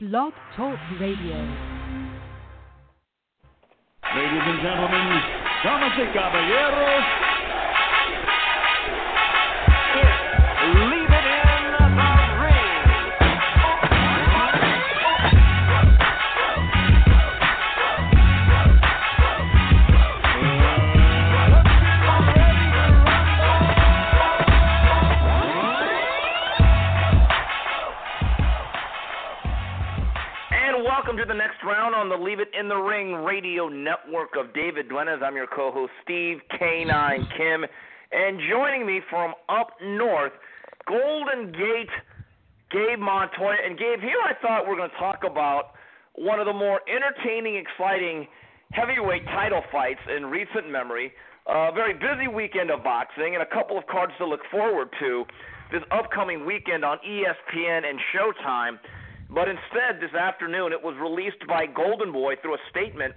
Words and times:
Blog 0.00 0.32
Talk 0.54 0.78
Radio. 1.00 1.34
Ladies 4.14 4.46
and 4.46 4.62
gentlemen, 4.62 5.22
damas 5.64 5.98
y 5.98 6.06
caballeros, 6.14 7.27
Leave 32.28 32.40
It 32.40 32.52
in 32.52 32.68
the 32.68 32.76
Ring 32.76 33.14
radio 33.24 33.68
network 33.68 34.36
of 34.38 34.52
David 34.52 34.90
Duenas. 34.90 35.20
I'm 35.24 35.34
your 35.34 35.46
co-host 35.46 35.92
Steve 36.04 36.36
K9 36.60 37.24
Kim, 37.34 37.64
and 38.12 38.38
joining 38.50 38.86
me 38.86 39.00
from 39.08 39.32
up 39.48 39.68
north, 39.82 40.32
Golden 40.86 41.50
Gate, 41.52 41.88
Gabe 42.70 42.98
Montoya. 42.98 43.56
And 43.64 43.78
Gabe, 43.78 44.00
here 44.00 44.20
I 44.22 44.34
thought 44.42 44.66
we 44.66 44.74
are 44.74 44.76
going 44.76 44.90
to 44.90 44.96
talk 44.98 45.20
about 45.24 45.72
one 46.16 46.38
of 46.38 46.44
the 46.44 46.52
more 46.52 46.82
entertaining, 46.84 47.56
exciting 47.56 48.26
heavyweight 48.72 49.24
title 49.24 49.62
fights 49.72 50.00
in 50.14 50.26
recent 50.26 50.70
memory. 50.70 51.12
A 51.46 51.72
very 51.72 51.94
busy 51.94 52.28
weekend 52.28 52.70
of 52.70 52.84
boxing 52.84 53.40
and 53.40 53.42
a 53.42 53.48
couple 53.48 53.78
of 53.78 53.86
cards 53.86 54.12
to 54.18 54.26
look 54.26 54.44
forward 54.50 54.90
to 55.00 55.24
this 55.72 55.80
upcoming 55.90 56.44
weekend 56.44 56.84
on 56.84 56.98
ESPN 57.08 57.88
and 57.88 57.98
Showtime. 58.12 58.76
But 59.30 59.48
instead, 59.48 60.00
this 60.00 60.14
afternoon, 60.14 60.72
it 60.72 60.82
was 60.82 60.96
released 61.00 61.46
by 61.46 61.66
Golden 61.66 62.12
Boy 62.12 62.34
through 62.40 62.54
a 62.54 62.64
statement 62.70 63.14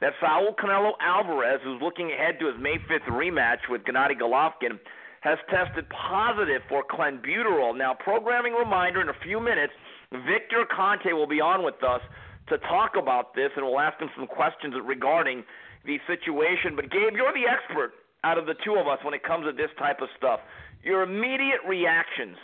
that 0.00 0.14
Saul 0.20 0.54
Canelo 0.58 0.92
Alvarez, 1.00 1.60
who's 1.62 1.80
looking 1.82 2.10
ahead 2.12 2.40
to 2.40 2.46
his 2.46 2.56
May 2.58 2.76
5th 2.88 3.06
rematch 3.10 3.68
with 3.68 3.82
Gennady 3.84 4.18
Golovkin, 4.18 4.80
has 5.20 5.36
tested 5.50 5.84
positive 5.90 6.62
for 6.68 6.82
clenbuterol. 6.82 7.76
Now, 7.76 7.92
programming 7.92 8.54
reminder: 8.54 9.02
in 9.02 9.10
a 9.10 9.18
few 9.22 9.38
minutes, 9.38 9.72
Victor 10.10 10.64
Conte 10.74 11.12
will 11.12 11.26
be 11.26 11.40
on 11.40 11.62
with 11.62 11.82
us 11.84 12.00
to 12.48 12.56
talk 12.58 12.92
about 12.96 13.34
this, 13.34 13.50
and 13.56 13.64
we'll 13.64 13.80
ask 13.80 14.00
him 14.00 14.08
some 14.16 14.26
questions 14.26 14.74
regarding 14.82 15.44
the 15.84 15.98
situation. 16.06 16.74
But 16.74 16.90
Gabe, 16.90 17.14
you're 17.14 17.32
the 17.32 17.46
expert 17.46 17.92
out 18.24 18.38
of 18.38 18.46
the 18.46 18.54
two 18.64 18.76
of 18.76 18.88
us 18.88 18.98
when 19.04 19.14
it 19.14 19.22
comes 19.22 19.44
to 19.44 19.52
this 19.52 19.70
type 19.78 20.00
of 20.00 20.08
stuff. 20.16 20.40
Your 20.82 21.02
immediate 21.02 21.60
reactions. 21.68 22.36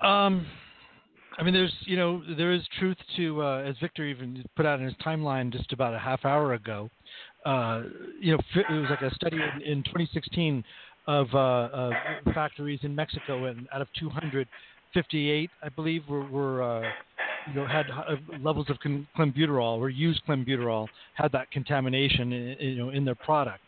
Um, 0.00 0.46
I 1.38 1.42
mean, 1.42 1.54
there's 1.54 1.74
you 1.80 1.96
know 1.96 2.22
there 2.36 2.52
is 2.52 2.62
truth 2.78 2.96
to 3.16 3.42
uh, 3.42 3.58
as 3.58 3.76
Victor 3.80 4.04
even 4.04 4.44
put 4.56 4.66
out 4.66 4.78
in 4.78 4.86
his 4.86 4.94
timeline 5.04 5.52
just 5.52 5.72
about 5.72 5.94
a 5.94 5.98
half 5.98 6.24
hour 6.24 6.54
ago. 6.54 6.90
Uh, 7.44 7.82
you 8.20 8.32
know, 8.32 8.38
it 8.54 8.72
was 8.72 8.86
like 8.88 9.02
a 9.02 9.14
study 9.14 9.36
in, 9.36 9.62
in 9.62 9.82
2016 9.84 10.64
of 11.06 11.34
uh, 11.34 11.90
factories 12.32 12.80
in 12.82 12.94
Mexico, 12.94 13.44
and 13.44 13.68
out 13.72 13.82
of 13.82 13.88
258, 13.98 15.50
I 15.62 15.68
believe, 15.70 16.02
were, 16.08 16.24
were 16.26 16.62
uh, 16.62 16.82
you 17.48 17.54
know 17.54 17.66
had 17.66 17.86
uh, 17.90 18.16
levels 18.40 18.66
of 18.70 18.78
clenbuterol 19.16 19.78
or 19.78 19.90
used 19.90 20.22
clenbuterol 20.26 20.88
had 21.14 21.32
that 21.32 21.50
contamination, 21.50 22.32
in, 22.32 22.56
you 22.60 22.76
know, 22.76 22.90
in 22.90 23.04
their 23.04 23.14
product. 23.14 23.60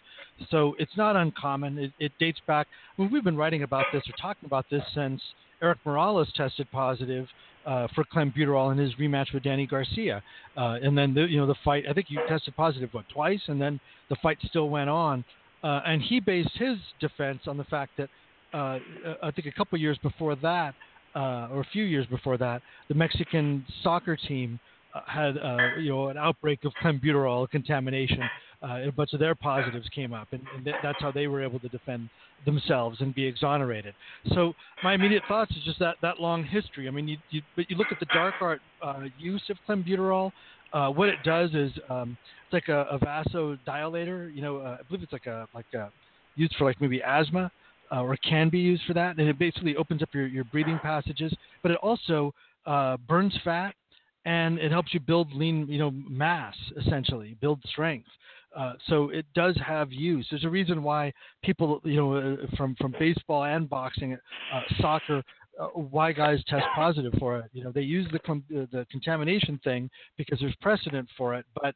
So 0.51 0.75
it's 0.79 0.97
not 0.97 1.17
uncommon. 1.17 1.79
It, 1.79 1.93
it 1.99 2.13
dates 2.21 2.41
back. 2.47 2.67
I 2.97 3.03
mean, 3.03 3.11
we've 3.11 3.25
been 3.25 3.37
writing 3.37 3.63
about 3.63 3.87
this 3.93 4.03
or 4.09 4.13
talking 4.21 4.47
about 4.47 4.67
this 4.71 4.83
since 4.95 5.21
Erik 5.63 5.79
Morales 5.85 6.31
tested 6.37 6.71
positive 6.71 7.27
uh, 7.67 7.89
for 7.95 8.05
clenbuterol 8.05 8.73
in 8.73 8.79
his 8.79 8.95
rematch 8.95 9.33
with 9.35 9.43
Danny 9.43 9.67
Garcia, 9.67 10.23
uh, 10.57 10.79
and 10.83 10.97
then 10.97 11.13
the, 11.15 11.23
you 11.23 11.39
know 11.39 11.47
the 11.47 11.57
fight. 11.65 11.85
I 11.89 11.93
think 11.93 12.07
he 12.09 12.17
tested 12.29 12.55
positive 12.57 12.91
what 12.93 13.09
twice, 13.09 13.41
and 13.49 13.61
then 13.61 13.81
the 14.09 14.17
fight 14.23 14.39
still 14.49 14.71
went 14.71 14.89
on. 14.89 15.25
Uh, 15.65 15.81
and 15.85 16.01
he 16.01 16.21
based 16.21 16.51
his 16.55 16.77
defense 17.01 17.41
on 17.47 17.57
the 17.57 17.65
fact 17.65 17.93
that 17.97 18.09
uh, 18.55 18.79
I 19.23 19.31
think 19.33 19.49
a 19.49 19.53
couple 19.53 19.79
years 19.79 19.99
before 20.03 20.37
that, 20.37 20.75
uh, 21.15 21.49
or 21.51 21.61
a 21.61 21.67
few 21.73 21.85
years 21.85 22.07
before 22.07 22.39
that, 22.39 22.63
the 22.89 22.95
Mexican 22.95 23.65
soccer 23.83 24.17
team 24.17 24.61
uh, 24.95 25.01
had 25.07 25.37
uh, 25.39 25.77
you 25.79 25.91
know 25.91 26.09
an 26.09 26.17
outbreak 26.17 26.65
of 26.65 26.73
clenbuterol 26.83 27.49
contamination. 27.51 28.21
Uh, 28.67 28.91
bunch 28.97 29.13
of 29.13 29.21
their 29.21 29.35
positives 29.35 29.89
came 29.95 30.13
up, 30.13 30.29
and, 30.33 30.43
and 30.55 30.65
th- 30.65 30.77
that's 30.83 31.01
how 31.01 31.13
they 31.13 31.27
were 31.27 31.43
able 31.43 31.61
to 31.61 31.69
defend 31.69 32.09
themselves 32.45 33.01
and 33.01 33.15
be 33.15 33.25
exonerated. 33.25 33.95
So 34.35 34.53
my 34.83 34.95
immediate 34.95 35.23
thoughts 35.29 35.53
is 35.53 35.63
just 35.65 35.79
that 35.79 35.97
that 36.03 36.21
long 36.21 36.43
history. 36.43 36.89
I 36.89 36.91
mean, 36.91 37.07
you, 37.07 37.17
you 37.31 37.43
but 37.55 37.71
you 37.71 37.77
look 37.77 37.93
at 37.93 38.01
the 38.01 38.07
dark 38.07 38.35
art 38.41 38.61
uh, 38.83 39.05
use 39.17 39.43
of 39.51 39.57
clenbuterol. 39.69 40.31
Uh, 40.73 40.89
what 40.89 41.09
it 41.09 41.17
does 41.25 41.51
is 41.55 41.71
um, 41.89 42.17
it's 42.45 42.53
like 42.53 42.69
a, 42.69 42.87
a 42.91 42.99
vasodilator. 42.99 44.35
You 44.35 44.43
know, 44.43 44.59
uh, 44.59 44.79
I 44.81 44.83
believe 44.89 45.03
it's 45.03 45.13
like 45.13 45.27
a 45.27 45.47
like 45.55 45.67
a 45.75 45.91
used 46.35 46.55
for 46.57 46.65
like 46.65 46.81
maybe 46.81 47.03
asthma. 47.03 47.51
Uh, 47.93 48.03
or 48.03 48.17
can 48.17 48.49
be 48.49 48.59
used 48.59 48.83
for 48.85 48.95
that, 48.95 49.17
and 49.17 49.29
it 49.29 49.39
basically 49.39 49.77
opens 49.77 50.03
up 50.03 50.09
your, 50.13 50.27
your 50.27 50.43
breathing 50.43 50.77
passages. 50.83 51.33
But 51.63 51.71
it 51.71 51.79
also 51.85 52.35
uh, 52.67 52.97
burns 52.97 53.33
fat, 53.45 53.77
and 54.25 54.59
it 54.59 54.73
helps 54.73 54.93
you 54.93 54.99
build 54.99 55.33
lean, 55.33 55.69
you 55.69 55.79
know, 55.79 55.93
mass 55.93 56.57
essentially, 56.85 57.37
build 57.41 57.61
strength. 57.65 58.09
Uh, 58.57 58.73
so 58.89 59.11
it 59.11 59.27
does 59.35 59.57
have 59.65 59.93
use. 59.93 60.27
There's 60.31 60.45
a 60.45 60.49
reason 60.49 60.83
why 60.83 61.13
people, 61.45 61.81
you 61.85 61.97
know, 61.97 62.15
uh, 62.15 62.57
from 62.57 62.75
from 62.81 62.95
baseball 62.99 63.45
and 63.45 63.69
boxing, 63.69 64.15
uh, 64.15 64.61
soccer, 64.81 65.23
uh, 65.61 65.67
why 65.67 66.13
guys 66.13 66.43
test 66.49 66.65
positive 66.75 67.13
for 67.19 67.39
it. 67.39 67.51
You 67.53 67.65
know, 67.65 67.73
they 67.73 67.83
use 67.83 68.09
the 68.11 68.33
uh, 68.33 68.67
the 68.73 68.87
contamination 68.91 69.61
thing 69.63 69.91
because 70.17 70.41
there's 70.41 70.57
precedent 70.63 71.07
for 71.19 71.35
it, 71.35 71.45
but 71.55 71.75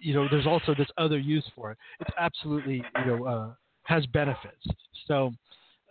you 0.00 0.14
know, 0.14 0.26
there's 0.30 0.46
also 0.46 0.74
this 0.74 0.88
other 0.96 1.18
use 1.18 1.44
for 1.54 1.70
it. 1.70 1.78
It's 2.00 2.10
absolutely, 2.18 2.82
you 3.04 3.06
know, 3.06 3.54
has 3.84 4.04
benefits. 4.06 4.66
So 5.06 5.32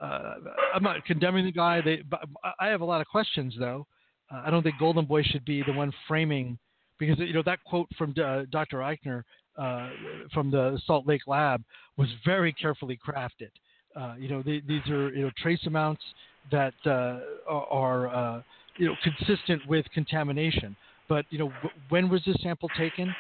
I'm 0.02 0.82
not 0.84 1.06
condemning 1.06 1.46
the 1.46 1.52
guy. 1.52 1.82
They, 1.82 2.02
but 2.10 2.26
I 2.60 2.68
have 2.68 2.82
a 2.82 2.86
lot 2.86 3.00
of 3.00 3.08
questions 3.08 3.54
though. 3.60 3.86
I 4.32 4.50
don't 4.50 4.64
think 4.64 4.80
Golden 4.80 5.06
Boy 5.06 5.22
should 5.24 5.46
be 5.46 5.64
the 5.64 5.72
one 5.72 5.94
framing 6.08 6.58
because 7.00 7.20
you 7.20 7.34
know 7.34 7.44
that 7.44 7.64
quote 7.66 7.88
from 7.98 8.14
uh, 8.22 8.44
Dr. 8.52 8.78
Eichner 8.78 9.24
uh, 9.58 9.90
from 10.34 10.52
the 10.52 10.80
Salt 10.86 11.08
Lake 11.08 11.22
lab 11.28 11.64
was 11.98 12.10
very 12.26 12.54
carefully 12.54 12.98
crafted. 13.06 13.50
Uh, 13.96 14.16
you 14.18 14.30
know, 14.30 14.44
they, 14.44 14.62
these 14.68 14.88
are 14.90 15.10
you 15.14 15.24
know 15.24 15.32
trace 15.42 15.66
amounts 15.66 16.04
that 16.52 16.74
uh, 16.86 17.20
are 17.50 18.08
uh, 18.08 18.42
you 18.78 18.88
know 18.88 18.96
consistent 19.04 19.66
with 19.68 19.86
contamination. 19.94 20.76
But 21.10 21.26
you 21.30 21.40
know, 21.40 21.50
w- 21.64 21.82
when 21.90 22.10
was 22.10 22.22
this 22.26 22.36
sample 22.44 22.70
taken? 22.78 23.14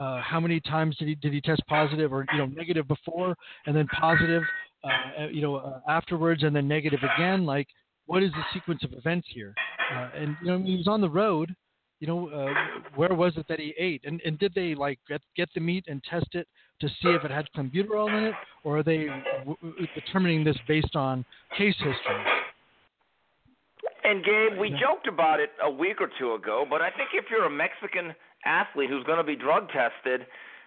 Uh, 0.00 0.20
how 0.22 0.40
many 0.40 0.60
times 0.60 0.96
did 0.96 1.06
he 1.06 1.14
did 1.14 1.32
he 1.32 1.40
test 1.40 1.62
positive 1.68 2.12
or 2.12 2.26
you 2.32 2.38
know 2.38 2.46
negative 2.46 2.88
before 2.88 3.36
and 3.66 3.76
then 3.76 3.86
positive, 3.88 4.42
uh, 4.82 5.26
you 5.30 5.40
know, 5.40 5.80
afterwards 5.88 6.42
and 6.42 6.54
then 6.56 6.66
negative 6.66 7.00
again? 7.16 7.46
Like, 7.46 7.68
what 8.06 8.22
is 8.22 8.32
the 8.32 8.44
sequence 8.52 8.82
of 8.82 8.92
events 8.92 9.28
here? 9.30 9.54
And 10.16 10.36
you 10.40 10.48
know, 10.48 10.58
he 10.58 10.76
was 10.76 10.88
on 10.88 11.00
the 11.00 11.08
road 11.08 11.54
you 12.00 12.06
know, 12.06 12.28
uh, 12.28 12.52
where 12.96 13.14
was 13.14 13.32
it 13.36 13.46
that 13.48 13.58
he 13.58 13.74
ate? 13.78 14.02
And 14.04 14.20
and 14.24 14.38
did 14.38 14.52
they 14.54 14.74
like 14.74 14.98
get 15.08 15.20
get 15.36 15.48
the 15.54 15.60
meat 15.60 15.84
and 15.88 16.02
test 16.04 16.28
it 16.32 16.46
to 16.80 16.88
see 16.88 17.08
if 17.08 17.24
it 17.24 17.30
had 17.30 17.46
clenbuterol 17.56 18.08
in 18.08 18.24
it, 18.24 18.34
or 18.64 18.78
are 18.78 18.82
they 18.82 19.06
w- 19.38 19.56
w- 19.62 19.86
determining 19.94 20.44
this 20.44 20.56
based 20.66 20.96
on 20.96 21.24
case 21.56 21.76
history? 21.78 22.24
And 24.04 24.22
Gabe, 24.22 24.58
we 24.58 24.68
joked 24.70 25.08
about 25.08 25.40
it 25.40 25.50
a 25.62 25.70
week 25.70 26.00
or 26.00 26.10
two 26.18 26.34
ago, 26.34 26.66
but 26.68 26.82
I 26.82 26.90
think 26.90 27.10
if 27.14 27.24
you're 27.30 27.46
a 27.46 27.50
Mexican 27.50 28.14
athlete 28.44 28.90
who's 28.90 29.04
going 29.04 29.16
to 29.16 29.24
be 29.24 29.34
drug 29.34 29.68
tested, 29.68 30.26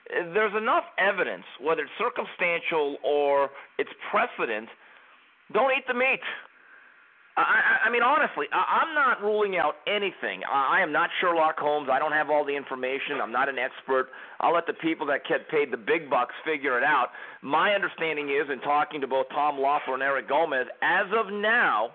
eh, 0.10 0.34
there's 0.34 0.54
enough 0.58 0.86
evidence, 0.98 1.46
whether 1.62 1.84
it's 1.84 1.92
circumstantial 2.00 2.98
or 3.04 3.50
it's 3.78 3.92
precedent. 4.10 4.70
Don't 5.54 5.72
eat 5.72 5.86
the 5.88 5.94
meat. 5.94 6.22
I, 7.38 7.86
I, 7.86 7.90
mean, 7.92 8.02
honestly, 8.02 8.48
I, 8.52 8.82
I'm 8.82 8.96
not 8.96 9.22
ruling 9.22 9.58
out 9.58 9.76
anything. 9.86 10.42
I, 10.50 10.80
I 10.80 10.82
am 10.82 10.92
not 10.92 11.10
Sherlock 11.22 11.60
Holmes. 11.60 11.88
I 11.92 12.00
don't 12.00 12.12
have 12.12 12.32
all 12.32 12.44
the 12.44 12.56
information. 12.56 13.22
I'm 13.22 13.32
not 13.32 13.48
an 13.48 13.60
expert. 13.60 14.10
I'll 14.40 14.54
let 14.54 14.66
the 14.66 14.74
people 14.74 15.06
that 15.08 15.22
get 15.30 15.48
paid 15.50 15.72
the 15.72 15.78
big 15.78 16.10
bucks 16.10 16.34
figure 16.44 16.78
it 16.78 16.84
out. 16.84 17.10
My 17.44 17.74
understanding 17.74 18.30
is, 18.30 18.50
in 18.52 18.60
talking 18.62 19.02
to 19.02 19.08
both 19.08 19.30
Tom 19.30 19.60
Loeffler 19.60 19.94
and 19.94 20.04
Eric 20.04 20.28
Gomez, 20.28 20.66
as 20.82 21.06
of 21.14 21.32
now, 21.32 21.92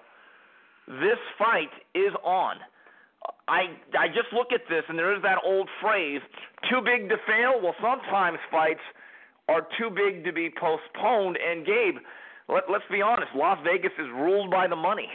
this 0.87 1.19
fight 1.39 1.75
is 1.95 2.15
on. 2.23 2.57
I 3.49 3.75
I 3.99 4.09
just 4.09 4.33
look 4.33 4.51
at 4.53 4.63
this 4.69 4.83
and 4.89 4.99
there 4.99 5.15
is 5.15 5.23
that 5.23 5.39
old 5.45 5.69
phrase, 5.81 6.21
too 6.71 6.81
big 6.83 7.09
to 7.09 7.17
fail. 7.27 7.59
Well, 7.63 7.75
sometimes 7.83 8.39
fights 8.51 8.83
are 9.49 9.67
too 9.79 9.91
big 9.91 10.25
to 10.25 10.33
be 10.33 10.51
postponed. 10.51 11.39
And 11.39 11.67
Gabe, 11.67 11.99
let, 12.49 12.65
let's 12.71 12.85
be 12.91 13.03
honest, 13.03 13.31
Las 13.35 13.59
Vegas 13.65 13.93
is 13.99 14.07
ruled 14.15 14.51
by 14.51 14.67
the 14.67 14.77
money. 14.77 15.09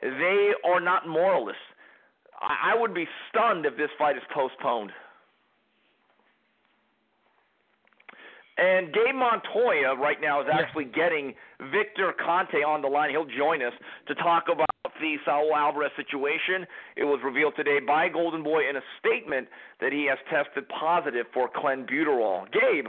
They 0.00 0.50
are 0.64 0.80
not 0.80 1.08
moralists. 1.08 1.60
I, 2.40 2.72
I 2.72 2.80
would 2.80 2.94
be 2.94 3.06
stunned 3.30 3.66
if 3.66 3.76
this 3.76 3.90
fight 3.98 4.16
is 4.16 4.22
postponed. 4.34 4.92
And 8.58 8.92
Gabe 8.92 9.14
Montoya 9.14 9.94
right 10.00 10.16
now 10.20 10.40
is 10.40 10.46
actually 10.50 10.86
getting 10.86 11.34
Victor 11.70 12.14
Conte 12.24 12.56
on 12.66 12.80
the 12.80 12.88
line. 12.88 13.10
He'll 13.10 13.26
join 13.26 13.62
us 13.62 13.74
to 14.08 14.14
talk 14.14 14.44
about 14.50 14.66
the 14.98 15.16
Saul 15.26 15.50
Alvarez 15.54 15.90
situation. 15.94 16.66
It 16.96 17.04
was 17.04 17.20
revealed 17.22 17.52
today 17.54 17.80
by 17.86 18.08
Golden 18.08 18.42
Boy 18.42 18.68
in 18.70 18.76
a 18.76 18.80
statement 18.98 19.48
that 19.82 19.92
he 19.92 20.06
has 20.08 20.16
tested 20.30 20.64
positive 20.68 21.26
for 21.34 21.50
clenbuterol. 21.50 22.46
Gabe, 22.50 22.86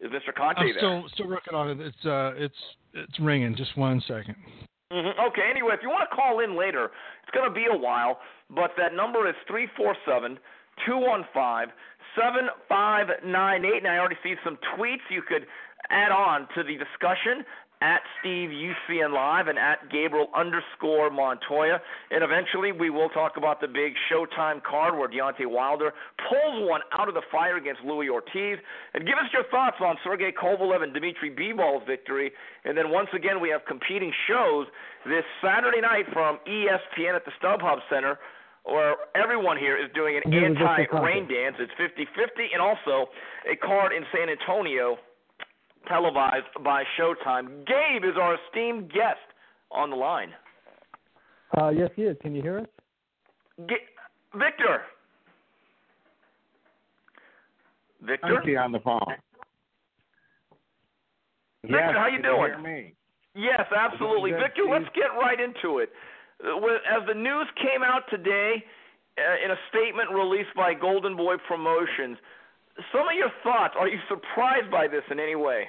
is 0.00 0.10
Mr. 0.10 0.34
Conte 0.34 0.58
I'm 0.58 0.66
there? 0.66 0.76
still 0.76 1.04
still 1.14 1.28
working 1.28 1.54
on 1.54 1.70
it. 1.70 1.80
It's 1.80 2.06
uh 2.06 2.32
it's 2.36 2.54
it's 2.94 3.18
ringing. 3.20 3.56
Just 3.56 3.76
one 3.76 4.00
second. 4.06 4.36
Mm-hmm. 4.92 5.20
Okay, 5.32 5.48
anyway, 5.48 5.72
if 5.72 5.80
you 5.82 5.88
want 5.88 6.04
to 6.08 6.14
call 6.14 6.40
in 6.40 6.56
later, 6.56 6.90
it's 7.22 7.32
going 7.32 7.48
to 7.48 7.54
be 7.54 7.64
a 7.64 7.76
while, 7.76 8.18
but 8.50 8.72
that 8.76 8.94
number 8.94 9.26
is 9.28 9.34
three 9.48 9.66
four 9.76 9.96
seven 10.06 10.38
two 10.86 10.98
one 10.98 11.24
five 11.32 11.68
seven 12.14 12.48
five 12.68 13.06
nine 13.24 13.64
eight, 13.64 13.78
and 13.78 13.88
I 13.88 13.96
already 13.98 14.20
see 14.22 14.34
some 14.44 14.58
tweets 14.76 15.04
you 15.08 15.22
could 15.22 15.46
add 15.90 16.12
on 16.12 16.46
to 16.54 16.62
the 16.62 16.76
discussion 16.76 17.44
at 17.82 18.00
Steve 18.20 18.50
UCN 18.50 19.12
Live 19.12 19.48
and 19.48 19.58
at 19.58 19.90
Gabriel 19.90 20.30
underscore 20.38 21.10
Montoya. 21.10 21.82
And 22.12 22.22
eventually 22.22 22.70
we 22.70 22.90
will 22.90 23.08
talk 23.08 23.36
about 23.36 23.60
the 23.60 23.66
big 23.66 23.94
Showtime 24.06 24.62
card 24.62 24.94
where 24.94 25.08
Deontay 25.08 25.50
Wilder 25.50 25.92
pulls 26.30 26.68
one 26.70 26.80
out 26.92 27.08
of 27.08 27.14
the 27.14 27.26
fire 27.32 27.56
against 27.56 27.82
Luis 27.82 28.08
Ortiz. 28.08 28.62
And 28.94 29.04
give 29.04 29.18
us 29.18 29.26
your 29.32 29.42
thoughts 29.50 29.76
on 29.80 29.96
Sergey 30.04 30.30
Kovalev 30.30 30.84
and 30.84 30.94
Dmitry 30.94 31.34
Bivol's 31.34 31.82
victory. 31.84 32.30
And 32.64 32.78
then 32.78 32.90
once 32.90 33.08
again 33.12 33.40
we 33.42 33.50
have 33.50 33.62
competing 33.66 34.12
shows 34.28 34.68
this 35.04 35.24
Saturday 35.42 35.80
night 35.80 36.06
from 36.12 36.38
ESPN 36.46 37.16
at 37.16 37.24
the 37.26 37.32
StubHub 37.42 37.78
Center 37.90 38.16
where 38.62 38.94
everyone 39.16 39.58
here 39.58 39.74
is 39.74 39.90
doing 39.92 40.14
an 40.14 40.30
This 40.30 40.38
is 40.38 40.54
just 40.54 40.62
a 40.62 40.86
anti-rain 40.86 41.26
dance. 41.26 41.58
It's 41.58 41.74
50-50 41.74 42.54
and 42.54 42.62
also 42.62 43.10
a 43.50 43.56
card 43.58 43.90
in 43.90 44.06
San 44.14 44.30
Antonio 44.30 44.98
televised 45.88 46.46
by 46.64 46.84
Showtime. 46.98 47.66
Gabe 47.66 48.04
is 48.04 48.16
our 48.20 48.36
esteemed 48.46 48.90
guest 48.92 49.20
on 49.70 49.90
the 49.90 49.96
line. 49.96 50.30
Uh, 51.56 51.68
yes, 51.68 51.90
he 51.96 52.02
is. 52.02 52.16
Can 52.22 52.34
you 52.34 52.42
hear 52.42 52.58
us? 52.60 52.66
G- 53.68 53.76
Victor. 54.34 54.82
Victor. 58.02 58.32
Monkey 58.34 58.56
on 58.56 58.72
the 58.72 58.80
phone. 58.80 59.00
Victor, 61.62 61.76
yes, 61.78 61.94
how 61.94 62.06
you 62.06 62.20
can 62.20 62.22
doing? 62.22 62.50
hear 62.52 62.58
me? 62.58 62.94
Yes, 63.34 63.62
absolutely. 63.74 64.32
Victor, 64.32 64.64
let's 64.68 64.88
get 64.94 65.14
right 65.18 65.38
into 65.38 65.78
it. 65.78 65.90
Uh, 66.44 66.56
As 66.90 67.06
the 67.06 67.14
news 67.14 67.46
came 67.56 67.82
out 67.84 68.02
today 68.10 68.64
uh, 69.16 69.44
in 69.44 69.50
a 69.52 69.56
statement 69.70 70.10
released 70.10 70.52
by 70.56 70.74
Golden 70.74 71.16
Boy 71.16 71.36
Promotions, 71.46 72.18
some 72.92 73.08
of 73.08 73.14
your 73.16 73.30
thoughts. 73.42 73.74
Are 73.78 73.88
you 73.88 73.98
surprised 74.08 74.70
by 74.70 74.88
this 74.88 75.02
in 75.10 75.20
any 75.20 75.34
way? 75.34 75.64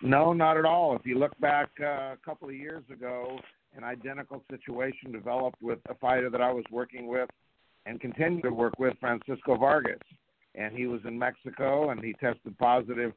No, 0.00 0.32
not 0.32 0.56
at 0.56 0.64
all. 0.64 0.94
If 0.94 1.04
you 1.04 1.18
look 1.18 1.38
back 1.40 1.70
uh, 1.80 2.12
a 2.12 2.18
couple 2.24 2.48
of 2.48 2.54
years 2.54 2.84
ago, 2.92 3.38
an 3.76 3.84
identical 3.84 4.42
situation 4.50 5.10
developed 5.12 5.60
with 5.60 5.78
a 5.88 5.94
fighter 5.94 6.30
that 6.30 6.40
I 6.40 6.52
was 6.52 6.64
working 6.70 7.08
with 7.08 7.28
and 7.86 8.00
continue 8.00 8.40
to 8.42 8.50
work 8.50 8.74
with, 8.78 8.94
Francisco 9.00 9.56
Vargas. 9.56 9.98
And 10.54 10.76
he 10.76 10.86
was 10.86 11.00
in 11.04 11.18
Mexico 11.18 11.90
and 11.90 12.02
he 12.02 12.12
tested 12.14 12.56
positive 12.58 13.12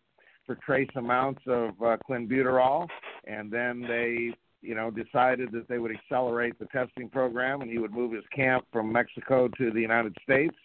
for 0.46 0.56
trace 0.56 0.90
amounts 0.96 1.42
of 1.48 1.70
uh, 1.82 1.98
clenbuterol. 2.10 2.88
And 3.26 3.52
then 3.52 3.84
they, 3.88 4.34
you 4.62 4.76
know, 4.76 4.90
decided 4.90 5.52
that 5.52 5.68
they 5.68 5.78
would 5.78 5.92
accelerate 5.92 6.58
the 6.58 6.66
testing 6.66 7.10
program 7.10 7.62
and 7.62 7.70
he 7.70 7.78
would 7.78 7.92
move 7.92 8.14
his 8.14 8.26
camp 8.36 8.66
from 8.72 8.92
Mexico 8.92 9.48
to 9.58 9.72
the 9.72 9.82
United 9.82 10.16
States. 10.24 10.56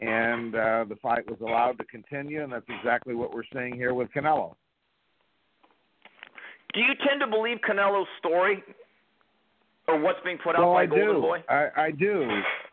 And 0.00 0.54
uh, 0.54 0.84
the 0.88 0.96
fight 1.02 1.28
was 1.28 1.40
allowed 1.40 1.78
to 1.78 1.84
continue, 1.84 2.42
and 2.42 2.52
that's 2.52 2.68
exactly 2.68 3.14
what 3.14 3.34
we're 3.34 3.42
seeing 3.52 3.74
here 3.74 3.94
with 3.94 4.08
Canelo. 4.12 4.54
Do 6.74 6.80
you 6.80 6.94
tend 7.06 7.20
to 7.20 7.26
believe 7.26 7.58
Canelo's 7.68 8.06
story 8.18 8.62
or 9.88 9.98
what's 9.98 10.20
being 10.22 10.38
put 10.38 10.54
out 10.54 10.62
well, 10.62 10.74
by 10.74 10.82
I 10.82 10.86
Golden 10.86 11.14
do. 11.16 11.20
Boy? 11.20 11.38
I, 11.48 11.68
I 11.76 11.90
do. 11.90 12.28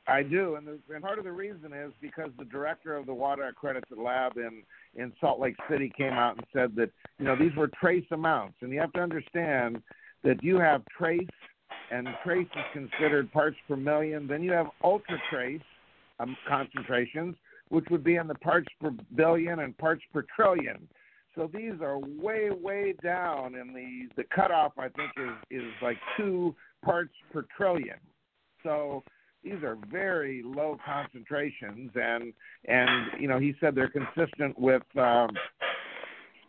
I 0.08 0.22
do. 0.22 0.56
And, 0.56 0.68
the, 0.68 0.78
and 0.94 1.02
part 1.02 1.18
of 1.18 1.24
the 1.24 1.32
reason 1.32 1.74
is 1.74 1.92
because 2.02 2.30
the 2.38 2.46
director 2.46 2.96
of 2.96 3.06
the 3.06 3.14
WADA 3.14 3.48
Accredited 3.48 3.98
Lab 3.98 4.38
in, 4.38 4.62
in 4.96 5.14
Salt 5.20 5.40
Lake 5.40 5.56
City 5.70 5.92
came 5.98 6.14
out 6.14 6.38
and 6.38 6.46
said 6.54 6.76
that, 6.76 6.92
you 7.18 7.26
know, 7.26 7.36
these 7.36 7.56
were 7.56 7.70
trace 7.80 8.06
amounts. 8.12 8.58
And 8.62 8.72
you 8.72 8.80
have 8.80 8.92
to 8.94 9.00
understand 9.00 9.82
that 10.24 10.44
you 10.44 10.60
have 10.60 10.84
trace, 10.96 11.28
and 11.90 12.08
trace 12.24 12.48
is 12.56 12.64
considered 12.74 13.32
parts 13.32 13.58
per 13.68 13.76
million. 13.76 14.28
Then 14.28 14.44
you 14.44 14.52
have 14.52 14.68
ultra 14.84 15.18
trace 15.32 15.62
um, 16.20 16.36
concentrations, 16.48 17.36
which 17.70 17.86
would 17.90 18.04
be 18.04 18.16
in 18.16 18.28
the 18.28 18.36
parts 18.36 18.68
per 18.80 18.92
billion 19.16 19.60
and 19.60 19.78
parts 19.78 20.04
per 20.14 20.26
trillion. 20.36 20.88
So 21.36 21.50
these 21.54 21.74
are 21.82 22.00
way, 22.00 22.50
way 22.50 22.96
down, 23.04 23.56
and 23.56 23.76
the 23.76 24.08
the 24.16 24.24
cutoff 24.34 24.74
I 24.78 24.88
think 24.90 25.12
is 25.18 25.64
is 25.64 25.72
like 25.82 25.98
two 26.16 26.56
parts 26.84 27.14
per 27.32 27.46
trillion. 27.58 27.98
So 28.64 29.04
these 29.44 29.62
are 29.64 29.78
very 29.92 30.42
low 30.44 30.78
concentrations, 30.86 31.92
and 31.96 32.34
and 32.68 33.22
you 33.22 33.28
know 33.28 33.38
he 33.38 33.54
said 33.60 33.76
they're 33.76 33.90
consistent 33.90 34.58
with 34.58 34.84
um, 34.98 35.30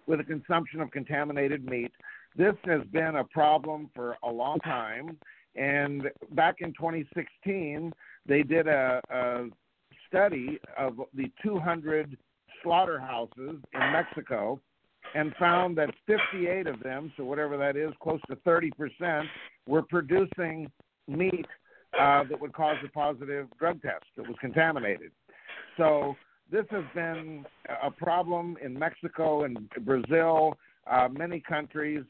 with 0.07 0.19
the 0.19 0.25
consumption 0.25 0.81
of 0.81 0.91
contaminated 0.93 1.65
meat. 1.65 1.93
This 2.37 2.55
has 2.65 2.83
been 2.93 3.17
a 3.17 3.25
problem 3.25 3.91
for 3.95 4.17
a 4.23 4.31
long 4.31 4.59
time, 4.61 5.19
and 5.57 6.11
back 6.33 6.57
in 6.61 6.73
2016 6.75 7.93
they 8.27 8.43
did 8.43 8.67
a, 8.67 9.01
a 9.11 9.47
study 10.09 10.59
of 10.79 11.01
the 11.15 11.31
200 11.43 12.17
slaughterhouses 12.63 13.57
in 13.73 13.93
Mexico 13.93 14.61
and 15.15 15.35
found 15.39 15.79
that 15.79 15.91
58 16.07 16.67
of 16.67 16.81
them, 16.83 17.13
so 17.17 17.25
whatever 17.25 17.57
that 17.57 17.77
is, 17.77 17.91
close 18.03 18.21
to 18.29 18.37
30%, 18.37 19.25
were 19.67 19.83
producing 19.83 20.71
meat 21.07 21.47
uh, 21.99 22.25
that 22.29 22.41
would 22.41 22.53
cause 22.53 22.77
a 22.85 22.89
positive 22.89 23.47
drug 23.59 23.81
test 23.83 24.05
that 24.17 24.27
was 24.27 24.37
contaminated. 24.41 25.13
So 25.77 26.17
this 26.51 26.65
has 26.71 26.85
been 26.95 27.45
a 27.83 27.91
problem 27.91 28.57
in 28.63 28.79
Mexico 28.79 29.45
and 29.45 29.69
Brazil, 29.85 30.57
uh, 30.91 31.09
many 31.11 31.41
countries. 31.41 32.03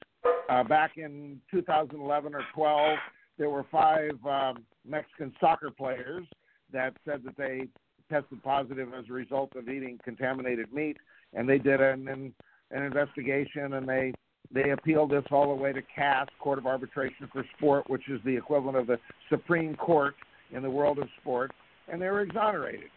Uh, 0.48 0.62
back 0.62 0.92
in 0.96 1.40
2011 1.50 2.34
or 2.34 2.42
12, 2.54 2.98
there 3.38 3.50
were 3.50 3.66
five 3.70 4.12
um, 4.24 4.64
Mexican 4.88 5.32
soccer 5.40 5.70
players 5.70 6.26
that 6.72 6.94
said 7.04 7.22
that 7.24 7.36
they 7.36 7.68
tested 8.10 8.42
positive 8.42 8.88
as 8.96 9.04
a 9.08 9.12
result 9.12 9.54
of 9.56 9.68
eating 9.68 9.98
contaminated 10.04 10.72
meat, 10.72 10.96
and 11.34 11.48
they 11.48 11.58
did 11.58 11.80
an, 11.80 12.08
an, 12.08 12.32
an 12.70 12.82
investigation 12.82 13.74
and 13.74 13.88
they 13.88 14.12
they 14.52 14.70
appealed 14.70 15.10
this 15.10 15.24
all 15.30 15.54
the 15.54 15.60
way 15.60 15.72
to 15.72 15.82
CAS, 15.94 16.28
Court 16.38 16.58
of 16.58 16.66
Arbitration 16.66 17.28
for 17.32 17.44
Sport, 17.56 17.88
which 17.90 18.08
is 18.08 18.20
the 18.24 18.36
equivalent 18.36 18.76
of 18.76 18.86
the 18.86 18.98
Supreme 19.28 19.74
Court 19.74 20.14
in 20.52 20.62
the 20.62 20.70
world 20.70 20.98
of 20.98 21.08
sport, 21.20 21.50
and 21.90 22.00
they 22.00 22.08
were 22.08 22.20
exonerated. 22.20 22.90